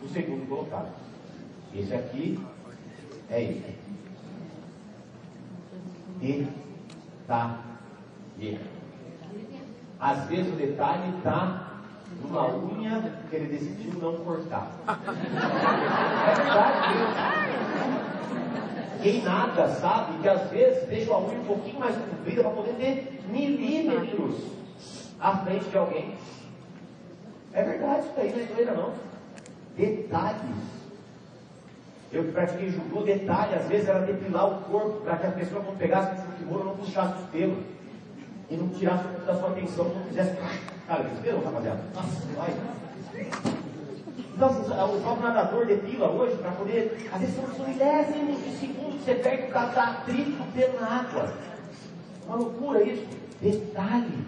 do 0.00 0.08
segundo 0.12 0.48
colocado. 0.48 0.92
Esse 1.74 1.92
aqui 1.92 2.38
é 3.28 3.42
ele. 3.42 3.76
Detalhe. 7.26 8.60
Às 9.98 10.28
vezes 10.28 10.52
o 10.52 10.56
detalhe 10.56 11.16
está 11.16 11.82
numa 12.22 12.54
unha 12.54 13.02
que 13.28 13.36
ele 13.36 13.58
decidiu 13.58 13.94
não 14.00 14.16
cortar. 14.24 14.70
É 16.22 16.34
verdade. 16.34 17.40
Quem 19.02 19.22
nada 19.22 19.68
sabe 19.68 20.18
que 20.20 20.28
às 20.28 20.50
vezes 20.50 20.88
deixa 20.88 21.12
a 21.12 21.18
unha 21.18 21.38
um 21.38 21.44
pouquinho 21.44 21.78
mais 21.80 21.96
comprida 21.96 22.42
para 22.42 22.50
poder 22.50 22.74
ter 22.74 23.22
milímetros 23.28 24.36
à 25.18 25.36
frente 25.38 25.64
de 25.64 25.78
alguém. 25.78 26.14
É 27.52 27.62
verdade, 27.62 28.06
isso 28.06 28.20
aí 28.20 28.32
não 28.32 28.42
é 28.42 28.46
zoeira 28.46 28.74
não. 28.74 28.92
Detalhes. 29.76 30.70
Eu 32.12 32.24
que 32.24 32.32
pratiquei 32.32 32.70
judô, 32.70 33.02
detalhe, 33.02 33.54
às 33.54 33.66
vezes 33.66 33.88
era 33.88 34.00
depilar 34.00 34.48
o 34.48 34.60
corpo 34.62 35.00
para 35.02 35.16
que 35.16 35.26
a 35.26 35.30
pessoa 35.30 35.62
quando 35.62 35.78
pegasse 35.78 36.20
o 36.20 36.32
futebol 36.32 36.64
não 36.64 36.76
puxasse 36.76 37.22
o 37.22 37.26
pelo 37.28 37.56
e 38.50 38.56
não 38.56 38.68
tirasse 38.68 39.04
da 39.24 39.34
sua 39.34 39.50
atenção, 39.50 39.84
não 39.84 40.04
fizesse. 40.06 40.36
Cara, 40.86 41.04
que 41.04 41.14
esperou, 41.14 41.44
rapaziada. 41.44 41.80
Nossa, 41.94 42.26
vai. 42.36 43.69
Então, 44.40 44.48
assim, 44.48 44.96
o 44.96 45.00
próprio 45.02 45.22
nadador 45.22 45.66
depila 45.66 46.08
hoje 46.08 46.34
para 46.38 46.52
poder. 46.52 47.10
Às 47.12 47.20
vezes 47.20 47.36
são 47.36 47.66
milésimos 47.66 48.42
de 48.42 48.56
segundos 48.56 48.94
que 48.94 49.04
você 49.04 49.14
perde 49.16 49.52
o 49.52 49.58
atrito 49.58 50.30
do 50.30 50.52
pelo 50.54 50.80
na 50.80 51.00
água. 51.00 51.34
Uma 52.26 52.36
loucura 52.36 52.82
isso. 52.82 53.06
Detalhe. 53.42 54.24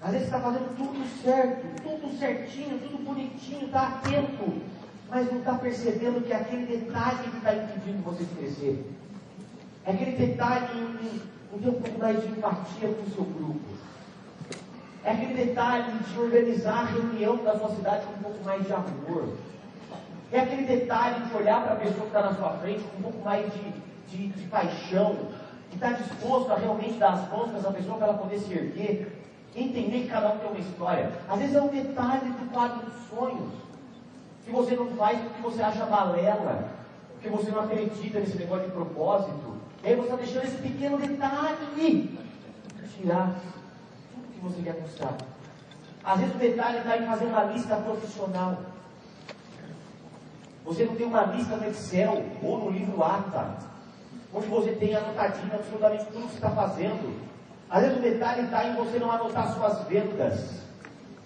Às 0.00 0.12
vezes 0.12 0.26
está 0.28 0.38
fazendo 0.38 0.76
tudo 0.76 1.04
certo, 1.20 1.66
tudo 1.82 2.16
certinho, 2.16 2.78
tudo 2.78 3.04
bonitinho, 3.04 3.66
está 3.66 3.88
atento, 3.88 4.62
mas 5.10 5.28
não 5.32 5.40
está 5.40 5.54
percebendo 5.54 6.24
que 6.24 6.32
é 6.32 6.36
aquele 6.36 6.66
detalhe 6.66 7.28
que 7.28 7.36
está 7.38 7.56
impedindo 7.56 8.04
você 8.04 8.22
de 8.22 8.34
crescer. 8.36 8.92
É 9.84 9.90
aquele 9.90 10.12
detalhe 10.12 10.78
em, 10.78 11.56
em 11.56 11.58
ter 11.58 11.68
um 11.70 11.82
pouco 11.82 11.98
mais 11.98 12.22
de 12.22 12.28
empatia 12.28 12.88
com 12.88 13.02
o 13.02 13.10
seu 13.12 13.24
grupo. 13.24 13.58
É 15.04 15.12
aquele 15.12 15.34
detalhe 15.34 15.92
de 15.92 16.18
organizar 16.18 16.80
a 16.80 16.84
reunião 16.84 17.36
da 17.36 17.58
sua 17.58 17.70
cidade 17.70 18.04
com 18.06 18.12
um 18.12 18.22
pouco 18.22 18.44
mais 18.44 18.66
de 18.66 18.72
amor. 18.72 19.28
É 20.32 20.40
aquele 20.40 20.64
detalhe 20.64 21.24
de 21.24 21.36
olhar 21.36 21.62
para 21.62 21.72
a 21.74 21.76
pessoa 21.76 22.00
que 22.00 22.06
está 22.06 22.22
na 22.22 22.34
sua 22.34 22.50
frente 22.58 22.82
com 22.82 22.98
um 22.98 23.02
pouco 23.02 23.24
mais 23.24 23.46
de, 23.52 23.72
de, 24.08 24.28
de 24.28 24.46
paixão, 24.48 25.16
de 25.70 25.76
estar 25.76 25.90
tá 25.90 25.96
disposto 25.96 26.52
a 26.52 26.56
realmente 26.56 26.98
dar 26.98 27.14
as 27.14 27.30
mãos 27.30 27.48
para 27.48 27.58
essa 27.58 27.72
pessoa 27.72 27.96
para 27.96 28.08
ela 28.08 28.18
poder 28.18 28.38
se 28.38 28.52
erguer, 28.52 29.22
entender 29.54 30.02
que 30.02 30.08
cada 30.08 30.32
um 30.32 30.38
tem 30.38 30.50
uma 30.50 30.58
história. 30.58 31.10
Às 31.28 31.38
vezes 31.38 31.54
é 31.54 31.62
um 31.62 31.68
detalhe 31.68 32.30
do 32.30 32.52
quadro 32.52 32.84
dos 32.84 33.08
sonhos, 33.08 33.52
que 34.44 34.50
você 34.50 34.74
não 34.74 34.88
faz 34.88 35.18
porque 35.20 35.42
você 35.42 35.62
acha 35.62 35.86
balela, 35.86 36.68
porque 37.14 37.28
você 37.28 37.50
não 37.50 37.60
acredita 37.60 38.20
nesse 38.20 38.36
negócio 38.36 38.66
de 38.66 38.72
propósito. 38.72 39.58
E 39.82 39.88
aí 39.88 39.94
você 39.94 40.02
está 40.02 40.16
deixando 40.16 40.44
esse 40.44 40.56
pequeno 40.56 40.98
detalhe 40.98 42.18
tirar 42.98 43.36
que 44.38 44.44
você 44.44 44.62
quer 44.62 44.80
mostrar. 44.80 45.16
Às 46.04 46.20
vezes 46.20 46.34
o 46.34 46.38
detalhe 46.38 46.78
está 46.78 46.96
em 46.96 47.06
fazer 47.06 47.24
uma 47.26 47.44
lista 47.44 47.76
profissional. 47.76 48.56
Você 50.64 50.84
não 50.84 50.94
tem 50.96 51.06
uma 51.06 51.24
lista 51.24 51.56
no 51.56 51.68
Excel 51.68 52.24
ou 52.42 52.58
no 52.58 52.70
livro 52.70 53.02
ATA, 53.02 53.56
onde 54.32 54.46
você 54.46 54.72
tem 54.72 54.94
anotadinho 54.94 55.54
absolutamente 55.54 56.04
tudo 56.06 56.26
que 56.26 56.30
você 56.30 56.34
está 56.34 56.50
fazendo. 56.50 57.28
Às 57.70 57.82
vezes 57.82 57.98
o 57.98 58.00
detalhe 58.00 58.42
está 58.44 58.64
em 58.64 58.74
você 58.74 58.98
não 58.98 59.10
anotar 59.10 59.52
suas 59.54 59.86
vendas. 59.88 60.58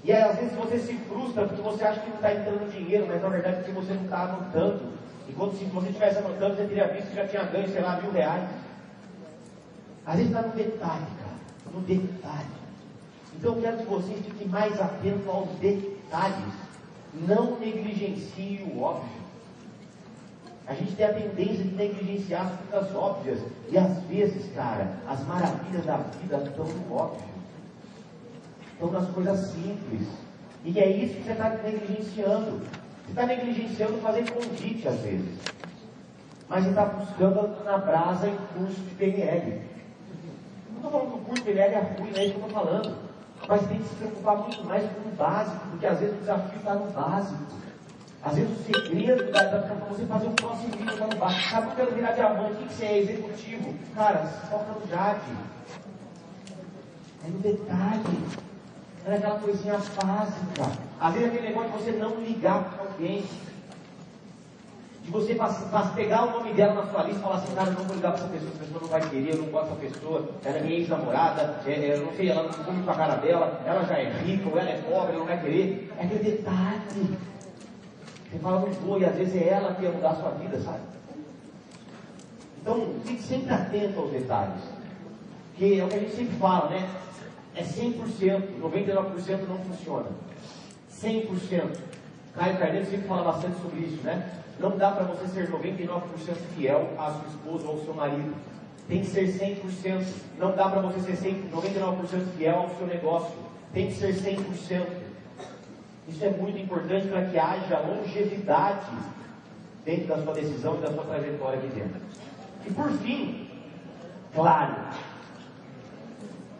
E 0.04 0.12
aí, 0.12 0.22
às 0.22 0.36
vezes 0.36 0.52
você 0.54 0.78
se 0.78 0.94
frustra 0.94 1.46
porque 1.46 1.62
você 1.62 1.84
acha 1.84 2.00
que 2.00 2.08
não 2.08 2.16
está 2.16 2.32
entrando 2.32 2.72
dinheiro, 2.72 3.06
mas 3.06 3.22
na 3.22 3.28
verdade 3.28 3.56
porque 3.58 3.72
você 3.72 3.94
não 3.94 4.04
está 4.04 4.22
anotando. 4.22 4.92
Enquanto 5.28 5.56
se 5.56 5.64
você 5.66 5.88
estivesse 5.88 6.18
anotando, 6.18 6.56
você 6.56 6.64
teria 6.64 6.88
visto 6.88 7.10
que 7.10 7.16
já 7.16 7.28
tinha 7.28 7.44
ganho, 7.44 7.68
sei 7.68 7.80
lá, 7.80 8.00
mil 8.00 8.10
reais. 8.10 8.48
Às 10.04 10.16
vezes 10.16 10.32
está 10.32 10.42
no 10.42 10.54
detalhe, 10.54 11.06
cara. 11.20 11.72
No 11.72 11.80
detalhe. 11.80 12.61
Então 13.42 13.56
eu 13.56 13.60
quero 13.60 13.78
que 13.78 13.86
vocês 13.86 14.24
fiquem 14.24 14.46
mais 14.46 14.80
atentos 14.80 15.26
aos 15.26 15.48
detalhes. 15.58 16.54
Não 17.26 17.58
negligencie 17.58 18.62
o 18.72 18.80
óbvio. 18.80 19.20
A 20.64 20.74
gente 20.74 20.94
tem 20.94 21.06
a 21.06 21.12
tendência 21.12 21.64
de 21.64 21.74
negligenciar 21.74 22.46
as 22.46 22.70
coisas 22.70 22.94
óbvias. 22.94 23.40
E 23.68 23.76
às 23.76 23.98
vezes, 24.04 24.54
cara, 24.54 24.92
as 25.08 25.26
maravilhas 25.26 25.84
da 25.84 25.96
vida 25.96 26.36
estão 26.36 26.66
no 26.66 26.94
óbvio. 26.94 27.26
Estão 28.74 28.92
nas 28.92 29.10
coisas 29.10 29.40
simples. 29.50 30.06
E 30.64 30.78
é 30.78 30.88
isso 30.88 31.14
que 31.16 31.24
você 31.24 31.32
está 31.32 31.48
negligenciando. 31.48 32.60
Você 32.60 33.08
está 33.08 33.26
negligenciando 33.26 33.98
fazer 33.98 34.30
convite 34.30 34.86
às 34.86 35.00
vezes. 35.00 35.36
Mas 36.48 36.62
você 36.62 36.70
está 36.70 36.84
buscando 36.84 37.64
na 37.64 37.76
brasa 37.76 38.28
em 38.28 38.36
curso 38.56 38.80
de 38.80 38.94
PNL. 38.94 39.62
Não 40.70 40.76
estou 40.76 40.90
falando 40.92 41.10
que 41.10 41.16
o 41.16 41.24
curso 41.24 41.42
de 41.42 41.50
PNL 41.50 41.74
é 41.74 41.80
ruim, 41.80 42.10
não 42.12 42.18
é 42.18 42.24
isso 42.24 42.34
que 42.34 42.40
eu 42.40 42.46
estou 42.46 42.64
falando. 42.64 43.11
Mas 43.48 43.66
tem 43.66 43.78
que 43.78 43.88
se 43.88 43.94
preocupar 43.96 44.36
muito 44.36 44.64
mais 44.64 44.84
com 44.84 45.08
o 45.08 45.12
básico, 45.12 45.66
porque 45.70 45.86
às 45.86 45.98
vezes 45.98 46.16
o 46.16 46.20
desafio 46.20 46.58
está 46.58 46.74
no 46.74 46.90
básico. 46.90 47.42
Às 48.24 48.36
vezes 48.36 48.50
o 48.56 48.62
segredo 48.62 49.32
da, 49.32 49.42
da, 49.42 49.58
para 49.58 49.74
você 49.86 50.06
fazer 50.06 50.28
um 50.28 50.34
próximo 50.34 50.76
nível 50.76 50.96
lá 50.96 51.06
no 51.08 51.16
bar. 51.16 51.50
Sabe 51.50 51.80
eu 51.80 51.92
virar 51.92 52.12
diamante? 52.12 52.52
O 52.52 52.56
que, 52.56 52.68
que 52.68 52.74
você 52.74 52.84
é? 52.84 52.98
Executivo? 52.98 53.74
Cara, 53.96 54.26
foca 54.48 54.72
no 54.78 54.88
Jade. 54.88 55.20
É 57.24 57.28
no 57.28 57.38
detalhe. 57.40 58.24
É 59.04 59.10
naquela 59.10 59.40
coisinha 59.40 59.74
básica. 59.74 60.78
Às 61.00 61.14
vezes 61.14 61.28
é 61.28 61.30
aquele 61.32 61.48
negócio 61.48 61.70
de 61.72 61.78
você 61.78 61.92
não 61.92 62.14
ligar 62.20 62.62
para 62.62 62.84
alguém. 62.84 63.24
De 65.02 65.10
você 65.10 65.36
pegar 65.96 66.24
o 66.24 66.30
nome 66.30 66.52
dela 66.54 66.74
na 66.74 66.90
sua 66.90 67.02
lista 67.02 67.18
e 67.18 67.22
falar 67.22 67.36
assim, 67.36 67.54
cara, 67.54 67.70
eu 67.70 67.74
não 67.74 67.84
vou 67.84 67.96
ligar 67.96 68.12
para 68.12 68.20
essa 68.20 68.28
pessoa, 68.28 68.50
essa 68.50 68.64
pessoa 68.64 68.80
não 68.80 68.88
vai 68.88 69.00
querer, 69.10 69.34
eu 69.34 69.38
não 69.38 69.46
gosto 69.46 69.74
dessa 69.74 69.94
pessoa, 69.94 70.28
ela 70.44 70.58
é 70.58 70.62
minha 70.62 70.78
ex-namorada, 70.78 71.60
é, 71.66 71.70
é, 71.72 71.96
eu 71.96 72.06
não 72.06 72.12
sei, 72.12 72.30
ela 72.30 72.42
não 72.44 72.72
muito 72.72 72.84
com 72.84 72.90
a 72.90 72.94
cara 72.94 73.16
dela, 73.16 73.60
ela 73.66 73.84
já 73.84 73.98
é 73.98 74.12
rica, 74.24 74.48
ou 74.48 74.58
ela 74.58 74.70
é 74.70 74.80
pobre, 74.82 75.10
ela 75.10 75.18
não 75.18 75.26
vai 75.26 75.40
querer. 75.40 75.92
É 75.98 76.04
aquele 76.04 76.22
detalhe. 76.22 77.18
Você 78.30 78.38
fala, 78.38 78.60
não 78.60 78.70
vou, 78.70 79.00
e 79.00 79.04
às 79.04 79.16
vezes 79.16 79.42
é 79.42 79.48
ela 79.48 79.74
que 79.74 79.82
ia 79.82 79.90
mudar 79.90 80.10
a 80.10 80.16
sua 80.16 80.30
vida, 80.30 80.58
sabe? 80.60 80.80
Então, 82.60 82.94
fique 83.04 83.22
sempre 83.22 83.52
atento 83.52 83.98
aos 83.98 84.12
detalhes. 84.12 84.62
Que 85.56 85.80
é 85.80 85.84
o 85.84 85.88
que 85.88 85.96
a 85.96 85.98
gente 85.98 86.14
sempre 86.14 86.36
fala, 86.36 86.70
né? 86.70 86.88
É 87.56 87.62
100%, 87.62 88.60
99% 88.62 89.48
não 89.48 89.58
funciona. 89.58 90.06
100%. 90.90 91.76
Caio 92.34 92.56
Carneiro 92.56 92.86
sempre 92.86 93.08
fala 93.08 93.32
bastante 93.32 93.60
sobre 93.60 93.80
isso, 93.80 94.00
né? 94.02 94.41
Não 94.58 94.76
dá 94.76 94.92
para 94.92 95.04
você 95.04 95.26
ser 95.28 95.50
99% 95.50 96.02
fiel 96.54 96.90
à 96.98 97.10
sua 97.10 97.28
esposa 97.28 97.66
ou 97.66 97.74
ao 97.74 97.84
seu 97.84 97.94
marido. 97.94 98.34
Tem 98.88 99.00
que 99.00 99.06
ser 99.06 99.26
100%. 99.26 100.04
Não 100.38 100.54
dá 100.54 100.68
para 100.68 100.80
você 100.82 101.16
ser 101.16 101.50
99% 101.52 102.36
fiel 102.36 102.56
ao 102.56 102.70
seu 102.76 102.86
negócio. 102.86 103.34
Tem 103.72 103.86
que 103.88 103.94
ser 103.94 104.14
100%. 104.14 104.86
Isso 106.08 106.24
é 106.24 106.30
muito 106.30 106.58
importante 106.58 107.08
para 107.08 107.24
que 107.26 107.38
haja 107.38 107.78
longevidade 107.78 108.90
dentro 109.84 110.08
da 110.08 110.22
sua 110.22 110.34
decisão 110.34 110.76
e 110.76 110.78
da 110.78 110.92
sua 110.92 111.04
trajetória 111.04 111.58
aqui 111.58 111.68
dentro. 111.68 112.00
E 112.66 112.72
por 112.72 112.90
fim, 112.98 113.48
claro, 114.34 114.74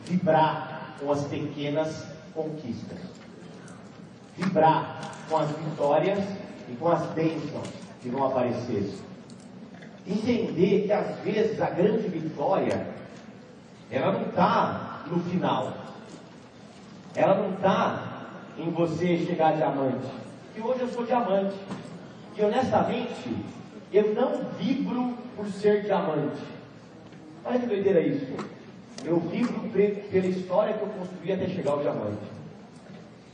vibrar 0.04 0.96
com 0.98 1.12
as 1.12 1.24
pequenas 1.24 2.06
conquistas. 2.34 2.98
Vibrar 4.36 5.12
com 5.28 5.36
as 5.36 5.50
vitórias 5.50 6.24
e 6.68 6.74
com 6.76 6.88
as 6.88 7.02
bênçãos 7.08 7.81
que 8.02 8.08
vão 8.08 8.26
aparecer. 8.26 8.92
Entender 10.06 10.86
que 10.86 10.92
às 10.92 11.16
vezes 11.20 11.60
a 11.60 11.70
grande 11.70 12.08
vitória, 12.08 12.86
ela 13.90 14.12
não 14.12 14.22
está 14.22 15.04
no 15.06 15.20
final. 15.20 15.72
Ela 17.14 17.34
não 17.36 17.54
está 17.54 18.26
em 18.58 18.70
você 18.70 19.18
chegar 19.18 19.56
diamante. 19.56 20.06
E 20.56 20.60
hoje 20.60 20.80
eu 20.80 20.88
sou 20.88 21.04
diamante. 21.04 21.54
E 22.36 22.42
honestamente, 22.42 23.36
eu 23.92 24.14
não 24.14 24.42
vibro 24.58 25.14
por 25.36 25.46
ser 25.46 25.82
diamante. 25.82 26.42
Olha 27.44 27.58
que 27.58 27.66
doideira 27.66 28.00
isso. 28.00 28.26
Eu 29.04 29.20
vibro 29.20 29.68
pela 29.70 30.26
história 30.26 30.74
que 30.74 30.82
eu 30.82 30.88
construí 30.88 31.32
até 31.32 31.48
chegar 31.48 31.72
ao 31.72 31.80
diamante. 31.80 32.41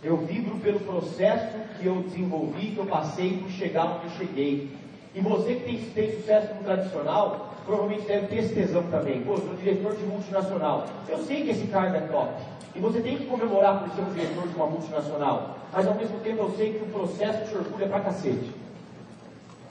Eu 0.02 0.16
vibro 0.18 0.56
pelo 0.58 0.78
processo 0.80 1.56
que 1.78 1.86
eu 1.86 2.02
desenvolvi, 2.02 2.70
que 2.70 2.78
eu 2.78 2.86
passei 2.86 3.38
por 3.38 3.50
chegar 3.50 3.86
onde 3.86 4.04
eu 4.04 4.10
cheguei. 4.10 4.70
E 5.14 5.20
você 5.20 5.54
que 5.54 5.64
tem, 5.64 5.78
tem 5.90 6.16
sucesso 6.20 6.54
no 6.54 6.62
tradicional, 6.62 7.54
provavelmente 7.64 8.06
deve 8.06 8.28
ter 8.28 8.36
esse 8.36 8.54
tesão 8.54 8.84
também. 8.84 9.22
Pô, 9.22 9.36
sou 9.36 9.54
diretor 9.54 9.96
de 9.96 10.04
multinacional. 10.04 10.86
Eu 11.08 11.18
sei 11.24 11.42
que 11.42 11.50
esse 11.50 11.66
cargo 11.66 11.96
é 11.96 12.00
top. 12.02 12.32
E 12.76 12.80
você 12.80 13.00
tem 13.00 13.18
que 13.18 13.26
comemorar 13.26 13.80
por 13.80 13.90
ser 13.94 14.02
um 14.02 14.12
diretor 14.12 14.46
de 14.46 14.54
uma 14.54 14.66
multinacional. 14.66 15.56
Mas 15.72 15.86
ao 15.86 15.94
mesmo 15.94 16.20
tempo 16.20 16.42
eu 16.42 16.50
sei 16.56 16.74
que 16.74 16.84
o 16.84 16.88
processo 16.88 17.48
te 17.48 17.56
orgulha 17.56 17.88
pra 17.88 18.00
cacete. 18.00 18.54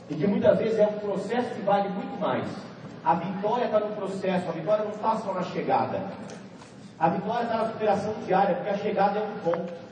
E 0.10 0.16
que 0.16 0.28
muitas 0.28 0.58
vezes 0.58 0.78
é 0.78 0.88
um 0.88 1.00
processo 1.00 1.56
que 1.56 1.62
vale 1.62 1.88
muito 1.90 2.20
mais. 2.20 2.46
A 3.04 3.16
vitória 3.16 3.66
está 3.66 3.80
no 3.80 3.96
processo, 3.96 4.50
a 4.50 4.52
vitória 4.52 4.84
não 4.84 4.92
está 4.92 5.16
só 5.16 5.34
na 5.34 5.44
chegada. 5.44 6.02
A 7.00 7.10
vitória 7.10 7.44
está 7.44 7.58
na 7.58 7.68
superação 7.68 8.14
diária, 8.26 8.56
porque 8.56 8.70
a 8.70 8.78
chegada 8.78 9.20
é 9.20 9.24
um 9.24 9.40
ponto. 9.40 9.87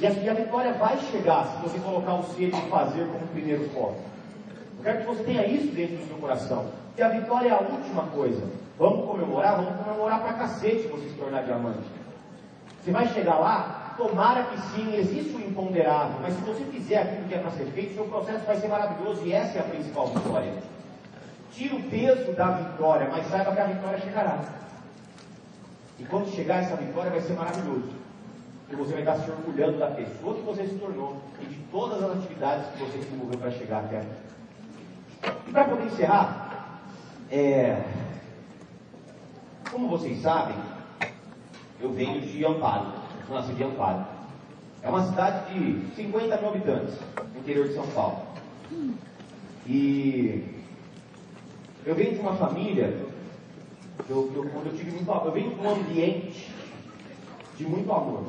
E 0.00 0.06
a, 0.06 0.10
e 0.10 0.28
a 0.28 0.34
vitória 0.34 0.72
vai 0.72 0.98
chegar 0.98 1.46
se 1.46 1.62
você 1.62 1.78
colocar 1.78 2.14
o 2.14 2.22
ser 2.34 2.48
e 2.48 2.70
fazer 2.70 3.06
como 3.06 3.26
primeiro 3.28 3.68
foco. 3.68 3.96
Eu 4.78 4.84
quero 4.84 5.00
que 5.00 5.06
você 5.06 5.22
tenha 5.24 5.46
isso 5.46 5.66
dentro 5.74 5.96
do 5.96 6.06
seu 6.06 6.16
coração. 6.16 6.66
Que 6.96 7.02
a 7.02 7.10
vitória 7.10 7.48
é 7.48 7.52
a 7.52 7.60
última 7.60 8.04
coisa. 8.04 8.42
Vamos 8.78 9.06
comemorar? 9.06 9.56
Vamos 9.56 9.76
comemorar 9.76 10.22
pra 10.22 10.32
cacete 10.32 10.88
você 10.88 11.06
se 11.06 11.14
tornar 11.16 11.42
diamante. 11.42 11.80
Você 12.82 12.90
vai 12.90 13.06
chegar 13.08 13.38
lá? 13.38 13.94
Tomara 13.98 14.44
que 14.44 14.58
sim, 14.72 14.96
existe 14.96 15.36
o 15.36 15.40
imponderável, 15.40 16.16
mas 16.22 16.32
se 16.32 16.40
você 16.40 16.64
fizer 16.64 17.02
aquilo 17.02 17.28
que 17.28 17.34
é 17.34 17.38
para 17.38 17.50
ser 17.50 17.66
feito, 17.66 17.94
seu 17.94 18.04
processo 18.04 18.46
vai 18.46 18.56
ser 18.56 18.68
maravilhoso 18.68 19.20
e 19.26 19.34
essa 19.34 19.58
é 19.58 19.60
a 19.60 19.64
principal 19.64 20.06
vitória. 20.06 20.54
Tira 21.52 21.76
o 21.76 21.82
peso 21.82 22.32
da 22.32 22.52
vitória, 22.52 23.06
mas 23.12 23.26
saiba 23.26 23.52
que 23.52 23.60
a 23.60 23.64
vitória 23.64 23.98
chegará. 23.98 24.38
E 25.98 26.04
quando 26.04 26.34
chegar 26.34 26.62
essa 26.62 26.76
vitória 26.76 27.10
vai 27.10 27.20
ser 27.20 27.34
maravilhoso. 27.34 27.90
Que 28.70 28.76
você 28.76 28.92
vai 28.92 29.00
estar 29.00 29.16
se 29.16 29.28
orgulhando 29.28 29.78
da 29.78 29.88
pessoa 29.88 30.36
que 30.36 30.42
você 30.42 30.64
se 30.64 30.76
tornou 30.76 31.16
e 31.42 31.44
de 31.46 31.56
todas 31.72 32.00
as 32.04 32.18
atividades 32.18 32.66
que 32.68 32.78
você 32.84 32.98
desenvolveu 32.98 33.38
para 33.38 33.50
chegar 33.50 33.80
até 33.80 33.98
aqui. 33.98 35.38
E 35.48 35.50
para 35.50 35.64
poder 35.64 35.86
encerrar, 35.86 36.80
é, 37.32 37.82
como 39.72 39.88
vocês 39.88 40.22
sabem, 40.22 40.54
eu 41.80 41.92
venho 41.92 42.20
de 42.20 42.44
Amparo, 42.46 42.92
eu 43.28 43.34
nasci 43.34 43.52
de 43.54 43.64
Amparo. 43.64 44.06
É 44.82 44.88
uma 44.88 45.04
cidade 45.04 45.52
de 45.52 45.94
50 45.96 46.36
mil 46.36 46.48
habitantes, 46.48 46.94
no 47.34 47.40
interior 47.40 47.66
de 47.66 47.74
São 47.74 47.86
Paulo. 47.88 48.22
E 49.66 50.62
eu 51.84 51.94
venho 51.96 52.14
de 52.14 52.20
uma 52.20 52.36
família, 52.36 53.04
eu, 54.08 54.32
eu, 54.32 54.44
eu 54.44 54.76
tive 54.76 54.92
muito 54.92 55.10
eu 55.10 55.32
venho 55.32 55.50
de 55.50 55.60
um 55.60 55.70
ambiente 55.70 56.52
de 57.56 57.64
muito 57.66 57.92
amor. 57.92 58.24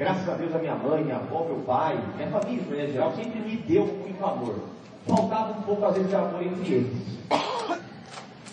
Graças 0.00 0.26
a 0.30 0.32
Deus 0.32 0.54
a 0.54 0.58
minha 0.58 0.74
mãe, 0.76 1.04
minha 1.04 1.16
avó, 1.16 1.44
meu 1.44 1.56
pai, 1.66 2.02
minha 2.16 2.30
família, 2.30 2.62
de 2.62 2.70
maneira 2.70 2.90
geral, 2.90 3.14
sempre 3.14 3.38
me 3.38 3.54
deu 3.54 3.84
muito 3.84 4.24
amor. 4.24 4.58
Faltava 5.06 5.52
um 5.52 5.60
pouco 5.60 5.84
às 5.84 5.92
vezes 5.92 6.08
de 6.08 6.16
amor 6.16 6.42
entre 6.42 6.72
eles. 6.72 7.18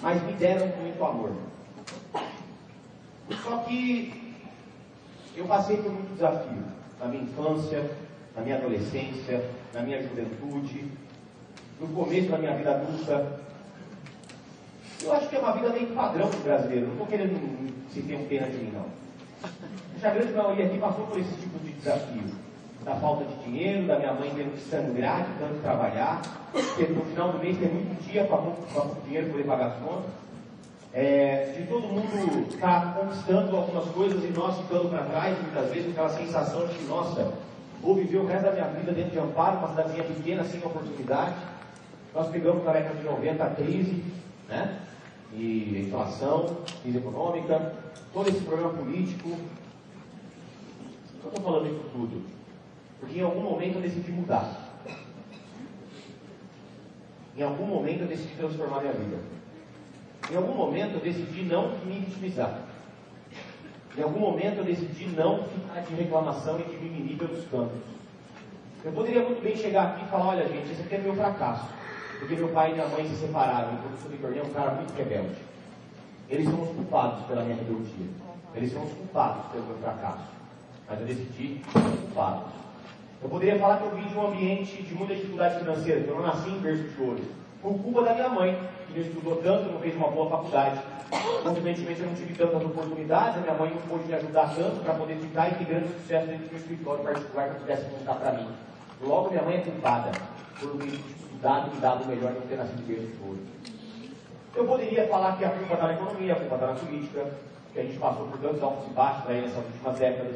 Mas 0.02 0.22
me 0.24 0.34
deram 0.34 0.68
muito 0.76 1.02
amor. 1.02 1.32
Só 3.46 3.58
que 3.60 4.36
eu 5.38 5.46
passei 5.46 5.78
por 5.78 5.90
muito 5.90 6.16
desafio 6.16 6.64
na 7.00 7.06
minha 7.06 7.24
infância, 7.24 7.92
na 8.36 8.42
minha 8.42 8.58
adolescência, 8.58 9.50
na 9.74 9.84
minha 9.84 10.04
juventude, 10.04 10.92
no 11.80 11.88
começo 11.88 12.28
da 12.28 12.40
minha 12.40 12.58
vida 12.58 12.72
adulta. 12.72 13.40
Eu 15.02 15.14
acho 15.14 15.30
que 15.30 15.38
é 15.38 15.40
uma 15.40 15.54
vida 15.54 15.70
meio 15.70 15.96
padrão 15.96 16.30
do 16.30 16.44
brasileiro. 16.44 16.88
Não 16.88 16.92
estou 16.92 17.08
querendo 17.08 17.74
se 17.94 18.02
ter 18.02 18.16
um 18.16 18.28
pena 18.28 18.50
de 18.50 18.58
mim, 18.58 18.72
não. 18.74 19.07
A 20.04 20.10
grande 20.10 20.34
maioria 20.34 20.66
aqui 20.66 20.78
passou 20.78 21.06
por 21.08 21.20
esse 21.20 21.34
tipo 21.36 21.60
de 21.60 21.72
desafio. 21.74 22.24
Da 22.84 22.96
falta 22.96 23.26
de 23.26 23.44
dinheiro, 23.44 23.86
da 23.86 24.00
minha 24.00 24.14
mãe 24.14 24.32
tendo 24.36 24.54
que 24.54 24.62
sangrar 24.70 25.26
de 25.26 25.40
tanto 25.40 25.62
trabalhar, 25.62 26.22
porque 26.52 26.86
no 26.86 27.04
final 27.06 27.32
do 27.34 27.40
mês 27.40 27.58
tem 27.58 27.68
muito 27.68 28.02
dia 28.04 28.24
para 28.24 28.38
muito 28.38 29.04
dinheiro 29.06 29.30
poder 29.30 29.44
pagar 29.44 29.68
as 29.68 29.78
contas. 29.78 30.12
É, 30.94 31.54
de 31.56 31.68
todo 31.68 31.88
mundo 31.88 32.48
estar 32.50 32.94
tá 32.94 33.00
conquistando 33.00 33.56
algumas 33.56 33.86
coisas 33.90 34.24
e 34.24 34.28
nós 34.28 34.58
ficando 34.58 34.90
para 34.90 35.04
trás, 35.04 35.38
muitas 35.42 35.70
vezes, 35.70 35.92
aquela 35.92 36.10
sensação 36.10 36.66
de 36.66 36.76
que, 36.76 36.86
nossa, 36.86 37.34
vou 37.82 37.96
viver 37.96 38.18
o 38.18 38.26
resto 38.26 38.46
da 38.46 38.52
minha 38.52 38.68
vida 38.68 38.92
dentro 38.94 39.12
de 39.12 39.20
Amparo, 39.20 39.58
uma 39.58 39.70
cidadezinha 39.70 40.04
pequena, 40.06 40.44
sem 40.46 40.60
oportunidade. 40.60 41.36
Nós 42.16 42.30
pegamos 42.30 42.64
na 42.64 42.72
década 42.72 42.96
de 42.96 43.04
90 43.04 43.44
a 43.44 43.50
crise, 43.50 44.04
né? 44.48 44.80
E 45.38 45.84
inflação, 45.86 46.58
crise 46.82 46.98
econômica, 46.98 47.76
todo 48.12 48.28
esse 48.28 48.40
problema 48.42 48.72
político. 48.72 49.30
Eu 51.24 51.30
estou 51.30 51.44
falando 51.44 51.68
isso 51.68 51.84
tudo? 51.94 52.24
Porque 53.00 53.20
em 53.20 53.24
algum 53.24 53.42
momento 53.42 53.76
eu 53.76 53.82
decidi 53.82 54.12
mudar. 54.12 54.68
Em 57.38 57.44
algum 57.44 57.68
momento 57.68 58.02
eu 58.02 58.08
decidi 58.08 58.34
transformar 58.36 58.82
minha 58.82 58.94
vida. 58.94 59.20
Em 60.32 60.36
algum 60.36 60.56
momento 60.56 60.96
eu 60.96 61.02
decidi 61.02 61.44
não 61.44 61.78
me 61.86 62.00
vitimizar. 62.00 62.64
Em 63.96 64.02
algum 64.02 64.20
momento 64.20 64.58
eu 64.58 64.64
decidi 64.64 65.06
não 65.08 65.44
ficar 65.44 65.82
de 65.82 65.94
reclamação 65.94 66.60
e 66.60 66.64
de 66.64 66.78
mimimi 66.78 67.16
pelos 67.16 67.46
cantos. 67.46 67.78
Eu 68.84 68.92
poderia 68.92 69.24
muito 69.24 69.42
bem 69.44 69.56
chegar 69.56 69.90
aqui 69.90 70.06
e 70.06 70.08
falar, 70.08 70.30
olha 70.30 70.48
gente, 70.48 70.72
esse 70.72 70.82
aqui 70.82 70.96
é 70.96 70.98
meu 70.98 71.16
fracasso. 71.16 71.77
Porque 72.20 72.36
meu 72.36 72.50
pai 72.50 72.72
e 72.72 72.74
minha 72.74 72.88
mãe 72.88 73.08
se 73.08 73.16
separaram, 73.16 73.74
e 73.74 74.06
eu 74.06 74.12
me 74.12 74.18
tornei 74.18 74.42
um 74.42 74.50
cara 74.50 74.72
muito 74.72 74.94
rebelde. 74.94 75.36
Eles 76.30 76.50
são 76.50 76.62
os 76.62 76.70
culpados 76.70 77.26
pela 77.26 77.44
minha 77.44 77.56
rebeldia. 77.56 78.08
Eles 78.56 78.72
são 78.72 78.84
os 78.84 78.92
culpados 78.92 79.46
pelo 79.52 79.66
meu 79.66 79.78
fracasso. 79.78 80.26
Mas 80.90 81.00
eu 81.00 81.08
decidi 81.08 81.62
ser 81.72 81.98
culpado. 82.02 82.44
Eu 83.22 83.30
poderia 83.30 83.58
falar 83.60 83.78
que 83.78 83.84
eu 83.86 83.96
vim 83.96 84.08
de 84.08 84.16
um 84.16 84.28
ambiente 84.28 84.82
de 84.84 84.94
muita 84.94 85.16
dificuldade 85.16 85.60
financeira, 85.60 86.02
que 86.02 86.08
eu 86.08 86.16
não 86.16 86.24
nasci 86.24 86.50
em 86.50 86.60
berço 86.60 86.84
de 86.84 87.02
ouro. 87.02 87.24
Por 87.62 87.74
culpa 87.80 88.04
da 88.04 88.14
minha 88.14 88.30
mãe, 88.30 88.60
que 88.88 89.00
não 89.00 89.08
estudou 89.08 89.36
tanto, 89.38 89.72
não 89.72 89.80
fez 89.80 89.96
uma 89.96 90.10
boa 90.10 90.30
faculdade. 90.30 90.80
Consequentemente, 91.44 92.02
eu 92.02 92.08
não 92.08 92.16
tive 92.16 92.34
tantas 92.36 92.62
oportunidades, 92.62 93.38
a 93.38 93.42
minha 93.42 93.54
mãe 93.54 93.72
não 93.72 93.82
pôde 93.84 94.06
me 94.06 94.14
ajudar 94.14 94.54
tanto 94.54 94.84
para 94.84 94.94
poder 94.94 95.16
ficar 95.16 95.50
e 95.50 95.56
ter 95.56 95.66
grande 95.66 95.88
sucesso 95.88 96.28
dentro 96.28 96.46
do 96.46 96.50
meu 96.50 96.60
escritório 96.60 97.04
particular 97.04 97.50
que 97.50 97.60
pudesse 97.62 97.86
contar 97.86 98.16
para 98.16 98.34
mim. 98.34 98.48
Logo, 99.02 99.30
minha 99.30 99.44
mãe 99.44 99.56
é 99.56 99.62
culpada 99.62 100.12
por 100.60 100.76
me 100.76 100.92
estudado 101.38 101.72
e 101.76 101.80
dado 101.80 102.06
melhor 102.06 102.34
do 102.34 102.42
que 102.42 102.48
ter 102.48 102.58
nascido 102.58 102.88
berço 102.88 103.08
de 103.08 103.24
ouro. 103.24 103.40
Eu 104.56 104.66
poderia 104.66 105.08
falar 105.08 105.38
que 105.38 105.46
a 105.46 105.50
culpa 105.50 105.74
está 105.76 105.88
na 105.88 105.94
economia, 105.94 106.34
a 106.34 106.36
culpa 106.36 106.56
está 106.56 106.68
na 106.68 106.74
política, 106.74 107.26
que 107.74 107.80
a 107.80 107.84
gente 107.84 108.00
passou 108.00 108.28
por 108.28 108.40
tantos 108.40 108.64
altos 108.64 108.88
e 108.88 108.90
baixos 108.90 109.30
aí 109.30 109.42
nessas 109.42 109.64
últimas 109.64 110.00
décadas. 110.00 110.36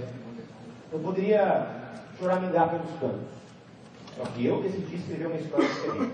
Eu 0.92 1.00
poderia 1.00 1.68
choramingar 2.20 2.70
pelos 2.70 2.92
cantos. 3.00 3.32
Só 4.16 4.24
que 4.26 4.46
eu 4.46 4.62
decidi 4.62 4.96
escrever 4.96 5.28
uma 5.28 5.38
história 5.38 5.68
diferente. 5.68 6.14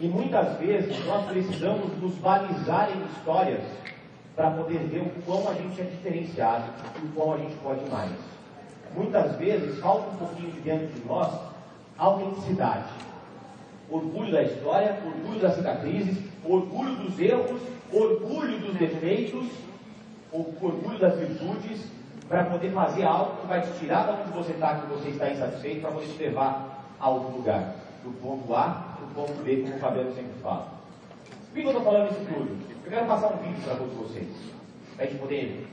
E 0.00 0.08
muitas 0.08 0.58
vezes 0.58 1.06
nós 1.06 1.26
precisamos 1.26 1.98
nos 2.02 2.14
balizar 2.16 2.90
em 2.90 3.06
histórias 3.06 3.62
para 4.34 4.50
poder 4.50 4.78
ver 4.78 5.00
o 5.00 5.22
quão 5.22 5.48
a 5.48 5.54
gente 5.54 5.80
é 5.80 5.84
diferenciado 5.84 6.64
e 7.00 7.06
o 7.06 7.08
quão 7.12 7.34
a 7.34 7.38
gente 7.38 7.54
pode 7.62 7.88
mais. 7.88 8.10
Muitas 8.94 9.36
vezes 9.36 9.78
falta 9.78 10.10
um 10.10 10.16
pouquinho 10.16 10.50
de 10.50 10.60
dentro 10.60 10.88
de 10.88 11.06
nós 11.06 11.32
autenticidade. 11.96 12.88
Orgulho 13.92 14.32
da 14.32 14.42
história, 14.42 14.98
orgulho 15.04 15.38
das 15.38 15.54
cicatrizes, 15.54 16.16
orgulho 16.42 16.94
dos 16.96 17.20
erros, 17.20 17.60
orgulho 17.92 18.58
dos 18.58 18.74
defeitos, 18.76 19.46
orgulho 20.32 20.98
das 20.98 21.18
virtudes, 21.18 21.84
para 22.26 22.44
poder 22.44 22.72
fazer 22.72 23.04
algo 23.04 23.42
que 23.42 23.46
vai 23.46 23.60
te 23.60 23.70
tirar 23.78 24.06
de 24.06 24.22
onde 24.22 24.32
você 24.32 24.52
está, 24.52 24.76
que 24.76 24.86
você 24.86 25.10
está 25.10 25.30
insatisfeito, 25.30 25.82
para 25.82 25.90
poder 25.90 26.06
te 26.06 26.22
levar 26.22 26.86
a 26.98 27.10
outro 27.10 27.36
lugar. 27.36 27.74
Do 28.02 28.10
ponto 28.22 28.54
A 28.54 28.96
para 28.96 29.04
o 29.04 29.26
ponto 29.26 29.42
B, 29.44 29.56
como 29.56 29.76
o 29.76 29.78
Fabiano 29.78 30.14
sempre 30.14 30.32
fala. 30.42 30.68
Por 31.52 31.54
que 31.54 31.60
eu 31.60 31.66
estou 31.66 31.84
falando 31.84 32.10
isso 32.12 32.20
tudo? 32.32 32.58
Eu 32.86 32.90
quero 32.90 33.06
passar 33.06 33.26
um 33.34 33.36
vídeo 33.36 33.62
para 33.62 33.74
todos 33.76 33.94
vocês, 33.94 34.28
para 34.96 35.04
a 35.04 35.08
gente 35.08 35.20
poder 35.20 35.68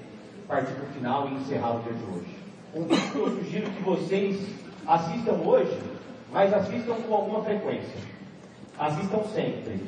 partir 0.46 0.74
para 0.74 0.84
o 0.84 0.88
final 0.88 1.30
e 1.30 1.36
encerrar 1.36 1.78
o 1.78 1.80
dia 1.84 1.94
de 1.94 2.04
hoje. 2.04 2.38
Um 2.76 2.84
vídeo 2.84 3.12
que 3.12 3.18
eu 3.18 3.30
sugiro 3.30 3.72
que 3.72 3.82
vocês 3.82 4.38
assistam 4.86 5.34
hoje, 5.46 5.80
mas 6.32 6.54
assistam 6.54 6.96
com 6.96 7.14
alguma 7.14 7.44
frequência. 7.44 7.98
Assistam 8.78 9.24
sempre. 9.34 9.82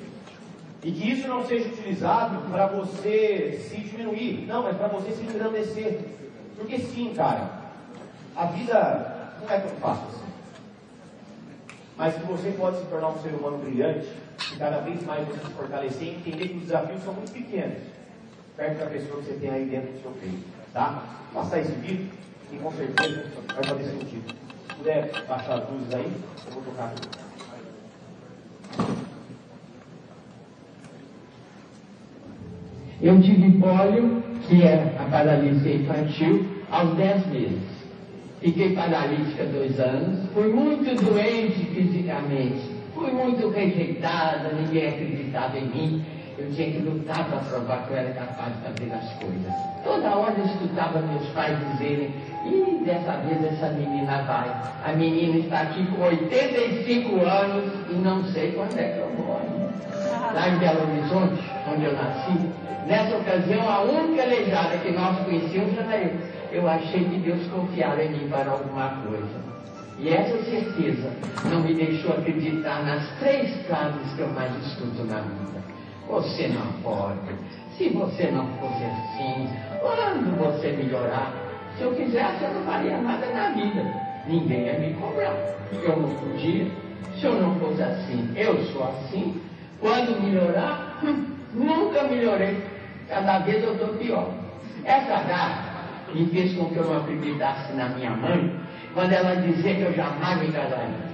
E 0.83 0.91
que 0.91 1.11
isso 1.11 1.27
não 1.27 1.45
seja 1.45 1.69
utilizado 1.69 2.49
para 2.49 2.65
você 2.67 3.63
se 3.69 3.77
diminuir, 3.77 4.45
não, 4.47 4.63
mas 4.63 4.75
para 4.77 4.87
você 4.87 5.11
se 5.11 5.23
engrandecer. 5.23 5.99
Porque 6.57 6.79
sim, 6.79 7.13
cara, 7.15 7.49
a 8.35 8.45
vida 8.45 9.33
não 9.41 9.49
é 9.49 9.59
tão 9.59 9.75
fácil 9.77 10.07
assim. 10.07 10.21
Mas 11.95 12.15
que 12.15 12.23
você 12.23 12.51
pode 12.51 12.79
se 12.79 12.85
tornar 12.85 13.09
um 13.09 13.21
ser 13.21 13.29
humano 13.29 13.59
brilhante 13.59 14.07
e 14.53 14.55
cada 14.57 14.79
vez 14.79 15.03
mais 15.05 15.27
você 15.27 15.39
se 15.45 15.53
fortalecer 15.53 16.07
e 16.07 16.15
entender 16.15 16.47
que 16.47 16.57
os 16.57 16.63
desafios 16.63 17.03
são 17.03 17.13
muito 17.13 17.31
pequenos, 17.31 17.77
perto 18.57 18.79
da 18.79 18.85
pessoa 18.87 19.21
que 19.21 19.27
você 19.27 19.33
tem 19.33 19.49
aí 19.51 19.65
dentro 19.65 19.91
do 19.91 20.01
seu 20.01 20.11
peito. 20.11 20.45
Tá? 20.73 21.03
Passar 21.31 21.59
esse 21.59 21.73
vídeo 21.73 22.09
e 22.51 22.57
com 22.57 22.71
certeza 22.71 23.25
vai 23.53 23.63
fazer 23.63 23.83
sentido. 23.83 24.40
Puder 24.81 25.11
baixar 25.29 25.59
as 25.59 25.69
luzes 25.69 25.93
aí, 25.93 26.11
eu 26.47 26.53
vou 26.53 26.63
tocar 26.63 26.85
aqui. 26.85 27.07
Eu 32.99 33.21
tive 33.21 33.59
pólio, 33.59 34.23
que 34.47 34.63
é 34.63 34.95
a 34.99 35.03
paralisia 35.03 35.75
infantil, 35.75 36.47
aos 36.71 36.95
10 36.95 37.27
meses. 37.27 37.61
Fiquei 38.39 38.73
paralítica 38.73 39.45
dois 39.45 39.79
anos, 39.79 40.27
fui 40.33 40.51
muito 40.51 40.95
doente 41.05 41.63
fisicamente, 41.63 42.71
fui 42.95 43.11
muito 43.11 43.49
rejeitada, 43.49 44.49
ninguém 44.51 44.87
acreditava 44.87 45.59
em 45.59 45.67
mim. 45.67 46.05
Eu 46.41 46.51
tinha 46.55 46.71
que 46.71 46.79
lutar 46.79 47.23
para 47.29 47.37
provar 47.37 47.85
que 47.85 47.93
eu 47.93 47.97
era 47.97 48.13
capaz 48.13 48.51
de 48.55 48.61
fazer 48.63 48.93
as 48.93 49.13
coisas. 49.13 49.53
Toda 49.83 50.15
hora 50.15 50.33
eu 50.35 50.45
escutava 50.45 50.99
meus 51.01 51.27
pais 51.29 51.55
dizerem, 51.71 52.15
e 52.45 52.83
dessa 52.83 53.17
vez 53.17 53.43
essa 53.45 53.69
menina 53.69 54.23
vai. 54.23 54.49
A 54.83 54.91
menina 54.93 55.37
está 55.37 55.61
aqui 55.61 55.85
com 55.85 56.01
85 56.01 57.15
anos 57.23 57.71
e 57.91 57.93
não 57.93 58.23
sei 58.33 58.53
quando 58.53 58.75
é 58.79 58.89
que 58.89 58.99
eu 58.99 59.09
morro. 59.17 59.69
Lá 60.33 60.49
em 60.49 60.57
Belo 60.57 60.81
Horizonte, 60.89 61.43
onde 61.71 61.85
eu 61.85 61.93
nasci, 61.93 62.49
Nessa 62.87 63.15
ocasião, 63.15 63.69
a 63.69 63.81
única 63.83 64.23
aleijada 64.23 64.75
que 64.79 64.91
nós 64.91 65.17
conhecíamos 65.23 65.77
era 65.77 65.97
eu. 65.97 66.13
Eu 66.51 66.67
achei 66.67 67.03
que 67.03 67.17
Deus 67.19 67.47
confiara 67.47 68.03
em 68.03 68.09
mim 68.09 68.27
para 68.27 68.49
alguma 68.49 68.89
coisa. 69.07 69.39
E 69.99 70.09
essa 70.09 70.43
certeza 70.43 71.11
não 71.45 71.61
me 71.61 71.75
deixou 71.75 72.11
acreditar 72.11 72.83
nas 72.83 73.07
três 73.19 73.55
frases 73.67 74.13
que 74.15 74.21
eu 74.21 74.29
mais 74.29 74.51
escuto 74.65 75.03
na 75.03 75.21
vida. 75.21 75.70
Você 76.11 76.49
não 76.49 76.67
pode. 76.83 77.19
Se 77.77 77.87
você 77.87 78.29
não 78.31 78.45
fosse 78.59 78.83
assim, 78.83 79.49
quando 79.79 80.37
você 80.37 80.73
melhorar, 80.73 81.33
se 81.77 81.83
eu 81.83 81.95
quisesse, 81.95 82.43
eu 82.43 82.53
não 82.53 82.63
faria 82.65 82.97
nada 82.97 83.25
na 83.27 83.49
vida. 83.51 83.81
Ninguém 84.27 84.65
ia 84.65 84.77
me 84.77 84.93
cobrar. 84.95 85.33
Eu 85.71 85.95
não 85.95 86.09
podia. 86.09 86.67
Se 87.17 87.25
eu 87.25 87.35
não 87.35 87.55
fosse 87.55 87.81
assim, 87.81 88.29
eu 88.35 88.61
sou 88.65 88.89
assim. 88.89 89.41
Quando 89.79 90.21
melhorar, 90.21 90.99
hum, 91.01 91.27
nunca 91.53 92.03
melhorei. 92.03 92.61
Cada 93.07 93.39
vez 93.39 93.63
eu 93.63 93.71
estou 93.71 93.93
pior. 93.93 94.31
Essa 94.83 95.23
gata, 95.23 95.63
e 96.13 96.25
fez 96.25 96.53
com 96.57 96.65
que 96.65 96.75
eu 96.75 96.83
não 96.83 96.97
acreditasse 96.97 97.71
na 97.71 97.87
minha 97.87 98.11
mãe, 98.11 98.59
quando 98.93 99.13
ela 99.13 99.35
dizia 99.35 99.75
que 99.75 99.81
eu 99.81 99.93
jamais 99.93 100.41
me 100.41 100.51
casaria. 100.51 101.10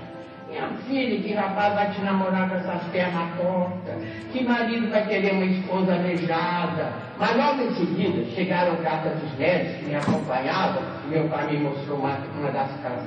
Minha 0.58 0.70
filha, 0.88 1.22
que 1.22 1.34
rapaz 1.36 1.76
vai 1.76 1.92
te 1.92 2.02
namorar 2.02 2.50
com 2.50 2.56
essas 2.56 2.82
pernas 2.92 3.30
tortas? 3.38 3.96
Que 4.34 4.44
marido 4.44 4.90
vai 4.90 5.06
querer 5.06 5.34
uma 5.34 5.46
esposa 5.46 5.94
aleijada? 5.94 6.94
Mas 7.20 7.38
logo 7.38 7.62
em 7.62 7.76
seguida 7.76 8.26
chegaram 8.34 8.76
cartas 8.78 9.20
dos 9.20 9.38
médicos 9.38 9.78
que 9.78 9.86
me 9.86 9.96
acompanhavam, 9.96 10.82
meu 11.10 11.26
pai 11.30 11.46
me 11.52 11.58
mostrou 11.58 12.00
uma, 12.00 12.18
uma 12.40 12.50
das 12.50 12.72
cartas. 12.82 13.06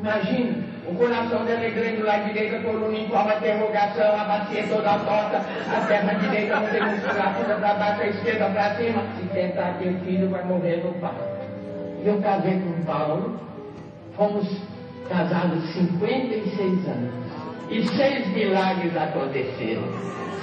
Imagina, 0.00 0.64
o 0.88 0.94
coração 0.94 1.44
dela 1.44 1.64
é 1.64 1.70
grande 1.70 2.02
lá 2.02 2.16
direita, 2.16 2.56
a 2.56 2.60
coluna 2.62 2.96
em 2.96 3.08
forma 3.08 3.32
de 3.32 3.38
interrogação, 3.40 4.18
a 4.18 4.24
bacia 4.24 4.66
toda 4.66 4.98
torta, 5.00 5.36
a 5.76 5.86
perna 5.86 6.14
direita 6.14 6.60
não 6.60 6.66
tem 6.66 6.82
musculatura 6.82 7.54
para 7.56 7.74
baixo, 7.74 8.00
a 8.00 8.06
esquerda 8.06 8.46
para 8.46 8.74
cima. 8.76 9.02
Se 9.18 9.26
tentar 9.34 9.74
ter 9.78 9.94
filho, 10.02 10.30
vai 10.30 10.44
morrer 10.44 10.82
no 10.82 10.94
parto. 10.94 11.20
Eu 12.02 12.22
casei 12.22 12.58
com 12.58 12.70
o 12.70 12.84
Paulo, 12.86 13.40
fomos 14.16 14.75
casados 15.08 15.64
56 15.72 16.86
anos. 16.88 17.14
E 17.70 17.86
seis 17.88 18.28
milagres 18.28 18.96
aconteceram. 18.96 19.82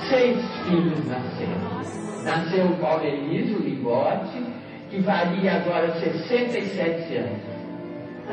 Seis 0.10 0.38
filhos 0.66 1.08
nasceram. 1.08 1.84
Nasceu 2.24 2.66
o 2.66 2.76
Paulo 2.78 3.06
Elísio 3.06 3.60
Ligote, 3.60 4.44
que 4.90 5.02
faria 5.04 5.56
agora 5.56 5.94
67 6.00 7.16
anos. 7.16 7.40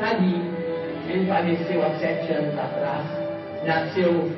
Ali, 0.01 0.41
ele 1.09 1.25
faleceu 1.27 1.85
há 1.85 1.89
sete 1.99 2.31
anos 2.31 2.57
atrás. 2.57 3.05
Nasceu 3.65 4.31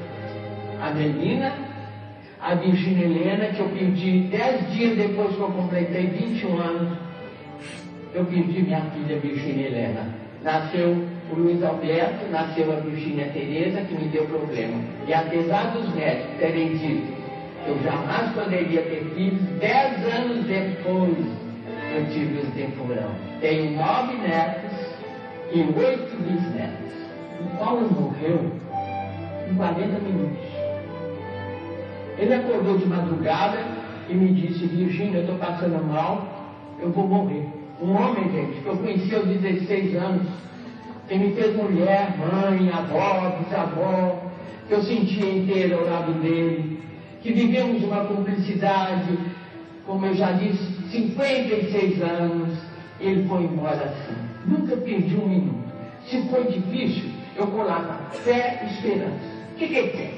a 0.81 0.89
menina, 0.91 1.53
a 2.41 2.55
Virgínia 2.55 3.05
Helena, 3.05 3.45
que 3.47 3.59
eu 3.59 3.69
pedi 3.69 4.27
dez 4.29 4.71
dias 4.73 4.97
depois 4.97 5.35
que 5.35 5.41
eu 5.41 5.51
completei 5.51 6.07
21 6.07 6.61
anos, 6.61 6.97
eu 8.13 8.25
pedi 8.25 8.63
minha 8.63 8.81
filha 8.81 9.19
Virgínia 9.19 9.67
Helena. 9.67 10.07
Nasceu 10.43 11.07
o 11.33 11.39
Luiz 11.39 11.63
Alberto, 11.63 12.29
nasceu 12.29 12.71
a 12.71 12.75
Virgínia 12.77 13.29
Tereza, 13.33 13.81
que 13.81 13.95
me 13.95 14.07
deu 14.09 14.25
problema. 14.25 14.81
E 15.07 15.13
apesar 15.13 15.71
dos 15.71 15.93
médicos 15.93 16.37
terem 16.39 16.77
dito 16.77 17.13
que 17.63 17.69
eu 17.69 17.81
jamais 17.83 18.31
poderia 18.33 18.81
ter 18.81 19.03
filhos, 19.15 19.41
dez 19.59 20.15
anos 20.15 20.45
depois 20.45 21.17
eu 21.95 22.05
tive 22.11 22.39
os 22.39 22.53
temporão. 22.53 23.11
Tenho 23.39 23.71
nove 23.77 24.15
netos 24.17 24.71
e 25.53 25.61
oito 25.61 26.17
bisnetos. 26.23 26.93
O 27.39 27.57
Paulo 27.57 27.89
morreu 27.91 28.51
em 29.49 29.55
40 29.55 29.99
minutos. 29.99 30.53
Ele 32.17 32.33
acordou 32.33 32.77
de 32.77 32.85
madrugada 32.85 33.59
e 34.09 34.13
me 34.13 34.33
disse, 34.33 34.65
Virgínia, 34.67 35.17
eu 35.17 35.21
estou 35.21 35.37
passando 35.37 35.83
mal, 35.85 36.27
eu 36.79 36.91
vou 36.91 37.07
morrer. 37.07 37.45
Um 37.81 37.95
homem, 37.95 38.31
gente, 38.31 38.61
que 38.61 38.67
eu 38.67 38.77
conheci 38.77 39.15
aos 39.15 39.25
16 39.25 39.95
anos, 39.95 40.27
que 41.13 41.19
me 41.19 41.31
fez 41.35 41.55
mulher, 41.55 42.15
mãe, 42.17 42.71
avó, 42.71 43.37
bisavó, 43.37 44.19
que 44.67 44.73
eu 44.73 44.81
sentia 44.81 45.31
inteira 45.31 45.75
ao 45.75 45.85
lado 45.85 46.13
dele, 46.13 46.79
que 47.21 47.31
vivemos 47.31 47.83
uma 47.83 48.05
cumplicidade, 48.05 49.15
como 49.85 50.07
eu 50.07 50.15
já 50.15 50.31
disse, 50.31 50.65
56 50.89 52.01
anos, 52.01 52.57
ele 52.99 53.27
foi 53.27 53.43
embora 53.43 53.85
assim. 53.85 54.15
Nunca 54.47 54.75
perdi 54.75 55.15
um 55.15 55.27
minuto. 55.27 55.71
Se 56.07 56.19
foi 56.29 56.45
difícil, 56.45 57.11
eu 57.35 57.45
coloco 57.45 57.93
fé 58.23 58.61
e 58.63 58.73
esperança. 58.73 59.33
O 59.51 59.55
que, 59.55 59.67
que 59.67 59.77
é 59.77 59.87
fé? 59.89 60.11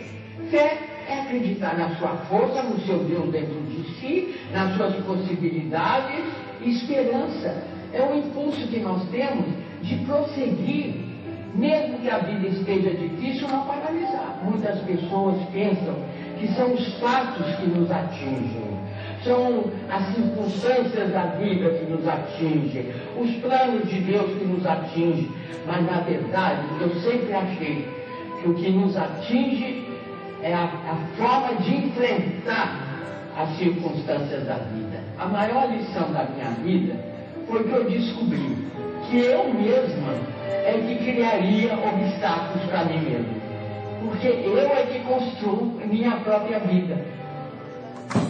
Fé 0.49 0.77
é 1.09 1.19
acreditar 1.23 1.77
na 1.77 1.93
sua 1.97 2.15
força, 2.29 2.63
no 2.63 2.79
seu 2.85 2.99
Deus 2.99 3.29
dentro 3.31 3.61
de 3.63 3.83
si, 3.99 4.35
nas 4.53 4.73
suas 4.77 4.95
possibilidades. 5.03 6.23
Esperança 6.65 7.63
é 7.91 8.01
o 8.01 8.17
impulso 8.17 8.65
que 8.67 8.79
nós 8.79 9.03
temos 9.09 9.64
de 9.81 9.95
prosseguir, 10.05 10.95
mesmo 11.53 11.99
que 11.99 12.09
a 12.09 12.17
vida 12.19 12.47
esteja 12.47 12.89
difícil, 12.91 13.47
não 13.47 13.65
paralisar. 13.65 14.39
Muitas 14.43 14.79
pessoas 14.81 15.37
pensam 15.53 15.95
que 16.39 16.47
são 16.53 16.73
os 16.73 16.93
fatos 16.99 17.45
que 17.55 17.67
nos 17.67 17.89
atingem, 17.89 18.75
são 19.23 19.63
as 19.89 20.13
circunstâncias 20.13 21.11
da 21.11 21.25
vida 21.37 21.69
que 21.69 21.91
nos 21.91 22.07
atingem, 22.07 22.91
os 23.17 23.31
planos 23.37 23.89
de 23.89 24.01
Deus 24.01 24.37
que 24.37 24.45
nos 24.45 24.65
atingem, 24.65 25.29
mas 25.65 25.85
na 25.85 26.01
verdade 26.01 26.61
eu 26.81 26.89
sempre 27.01 27.33
achei 27.33 27.87
que 28.41 28.49
o 28.49 28.53
que 28.53 28.69
nos 28.69 28.95
atinge 28.97 29.85
é 30.41 30.53
a, 30.53 30.65
a 30.65 31.17
forma 31.17 31.61
de 31.61 31.75
enfrentar 31.75 32.85
as 33.37 33.57
circunstâncias 33.57 34.45
da 34.45 34.55
vida. 34.55 35.03
A 35.17 35.25
maior 35.25 35.71
lição 35.71 36.11
da 36.11 36.25
minha 36.25 36.51
vida 36.63 36.95
foi 37.47 37.63
que 37.63 37.71
eu 37.71 37.89
descobri 37.89 38.57
que 39.09 39.17
eu 39.17 39.53
mesma 39.53 40.13
é 40.47 40.73
que 40.87 41.03
criaria 41.05 41.73
obstáculos 41.73 42.63
para 42.69 42.85
mim 42.85 42.99
mesmo. 42.99 43.45
Porque 44.01 44.27
eu 44.27 44.57
é 44.57 44.85
que 44.85 44.99
construo 44.99 45.79
minha 45.85 46.17
própria 46.17 46.59
vida. 46.59 46.97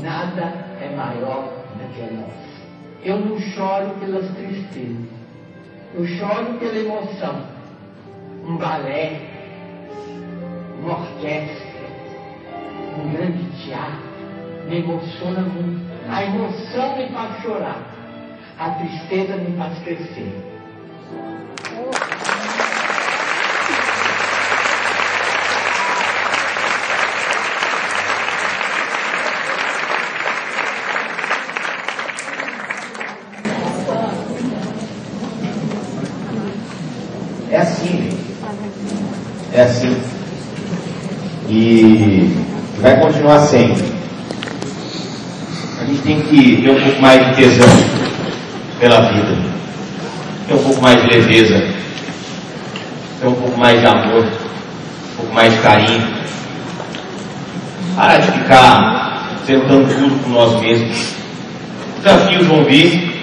Nada 0.01 0.53
é 0.81 0.95
maior 0.95 1.51
do 1.75 1.93
que 1.93 2.13
nós. 2.13 2.45
Eu 3.03 3.19
não 3.19 3.39
choro 3.39 3.89
pelas 3.99 4.29
tristezas. 4.35 5.05
Eu 5.93 6.05
choro 6.05 6.57
pela 6.59 6.77
emoção. 6.77 7.41
Um 8.47 8.57
balé, 8.57 9.19
uma 10.81 10.99
orquestra, 10.99 11.87
um 12.99 13.11
grande 13.11 13.43
teatro, 13.63 14.05
me 14.67 14.79
emociona 14.79 15.41
muito. 15.41 15.85
A 16.09 16.23
emoção 16.23 16.97
me 16.97 17.09
faz 17.09 17.41
chorar. 17.41 17.81
A 18.59 18.69
tristeza 18.71 19.35
me 19.37 19.57
faz 19.57 19.79
crescer. 19.79 20.54
É 37.51 37.57
assim. 37.57 38.09
É 39.53 39.61
assim. 39.61 39.95
E 41.47 42.29
vai 42.81 42.99
continuar 42.99 43.39
sendo. 43.41 43.81
A 45.79 45.85
gente 45.85 46.01
tem 46.01 46.21
que 46.23 46.61
ter 46.61 46.69
um 46.71 46.81
pouco 46.83 47.01
mais 47.01 47.25
de 47.27 47.35
tesão 47.35 47.67
pela 48.79 49.09
vida. 49.11 49.44
Ter 50.47 50.53
um 50.53 50.63
pouco 50.63 50.81
mais 50.81 51.01
de 51.01 51.07
leveza. 51.07 51.67
Ter 53.19 53.27
um 53.27 53.33
pouco 53.33 53.57
mais 53.59 53.79
de 53.79 53.87
amor. 53.87 54.23
Um 54.23 55.15
pouco 55.17 55.33
mais 55.33 55.53
de 55.53 55.59
carinho. 55.61 56.07
Parar 57.95 58.17
de 58.17 58.31
ficar 58.31 59.29
tentando 59.45 59.87
tudo 59.87 60.23
por 60.23 60.29
nós 60.29 60.61
mesmos. 60.61 61.13
Desafios 62.03 62.45
vão 62.47 62.63
vir 62.65 63.15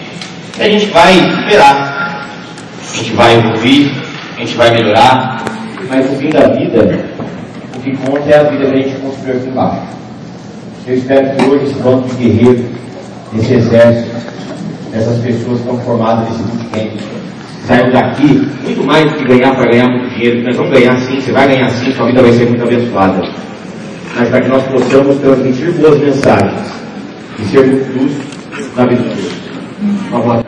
e 0.59 0.63
a 0.63 0.71
gente 0.71 0.87
vai 0.87 1.15
superar. 1.15 1.93
A 2.93 2.97
gente 2.97 3.13
vai 3.13 3.35
evoluir, 3.37 3.91
a 4.37 4.41
gente 4.41 4.55
vai 4.55 4.71
melhorar, 4.71 5.45
mas 5.89 6.11
no 6.11 6.17
fim 6.19 6.29
da 6.29 6.49
vida, 6.49 7.05
o 7.75 7.81
que 7.81 7.97
conta 7.97 8.31
é 8.31 8.39
a 8.39 8.43
vida 8.45 8.67
que 8.67 8.73
a 8.73 8.77
gente 8.77 9.01
construiu 9.01 9.37
aqui 9.37 9.49
embaixo. 9.49 9.83
Eu 10.87 10.95
espero 10.97 11.37
que 11.37 11.45
hoje 11.45 11.65
esse 11.65 11.75
bando 11.81 12.09
de 12.09 12.15
guerreiro, 12.17 12.69
esse 13.35 13.55
exército, 13.55 14.11
essas 14.93 15.19
pessoas 15.19 15.61
que 15.61 15.69
estão 15.69 15.81
formadas 15.81 16.29
nesse 16.29 16.43
bootcamp, 16.73 17.01
saiam 17.67 17.91
daqui 17.91 18.49
muito 18.65 18.85
mais 18.85 19.11
do 19.13 19.19
que 19.19 19.25
ganhar 19.25 19.55
para 19.55 19.71
ganhar 19.71 19.89
muito 19.89 20.15
dinheiro. 20.15 20.43
Nós 20.45 20.57
vamos 20.57 20.73
ganhar 20.73 20.97
sim, 20.99 21.21
você 21.21 21.33
vai 21.33 21.49
ganhar 21.49 21.69
sim, 21.71 21.93
sua 21.93 22.07
vida 22.07 22.23
vai 22.23 22.33
ser 22.33 22.49
muito 22.49 22.63
abençoada. 22.63 23.23
Mas 24.17 24.29
para 24.29 24.41
que 24.41 24.49
nós 24.49 24.63
possamos 24.65 25.17
transmitir 25.19 25.73
boas 25.73 25.99
mensagens 25.99 26.73
e 27.39 27.45
sermos 27.47 27.89
luz 27.89 28.13
na 28.77 28.87
vida 28.87 29.03
de 29.03 29.15
Deus. 29.15 29.33
Uma 30.11 30.21
boa 30.21 30.42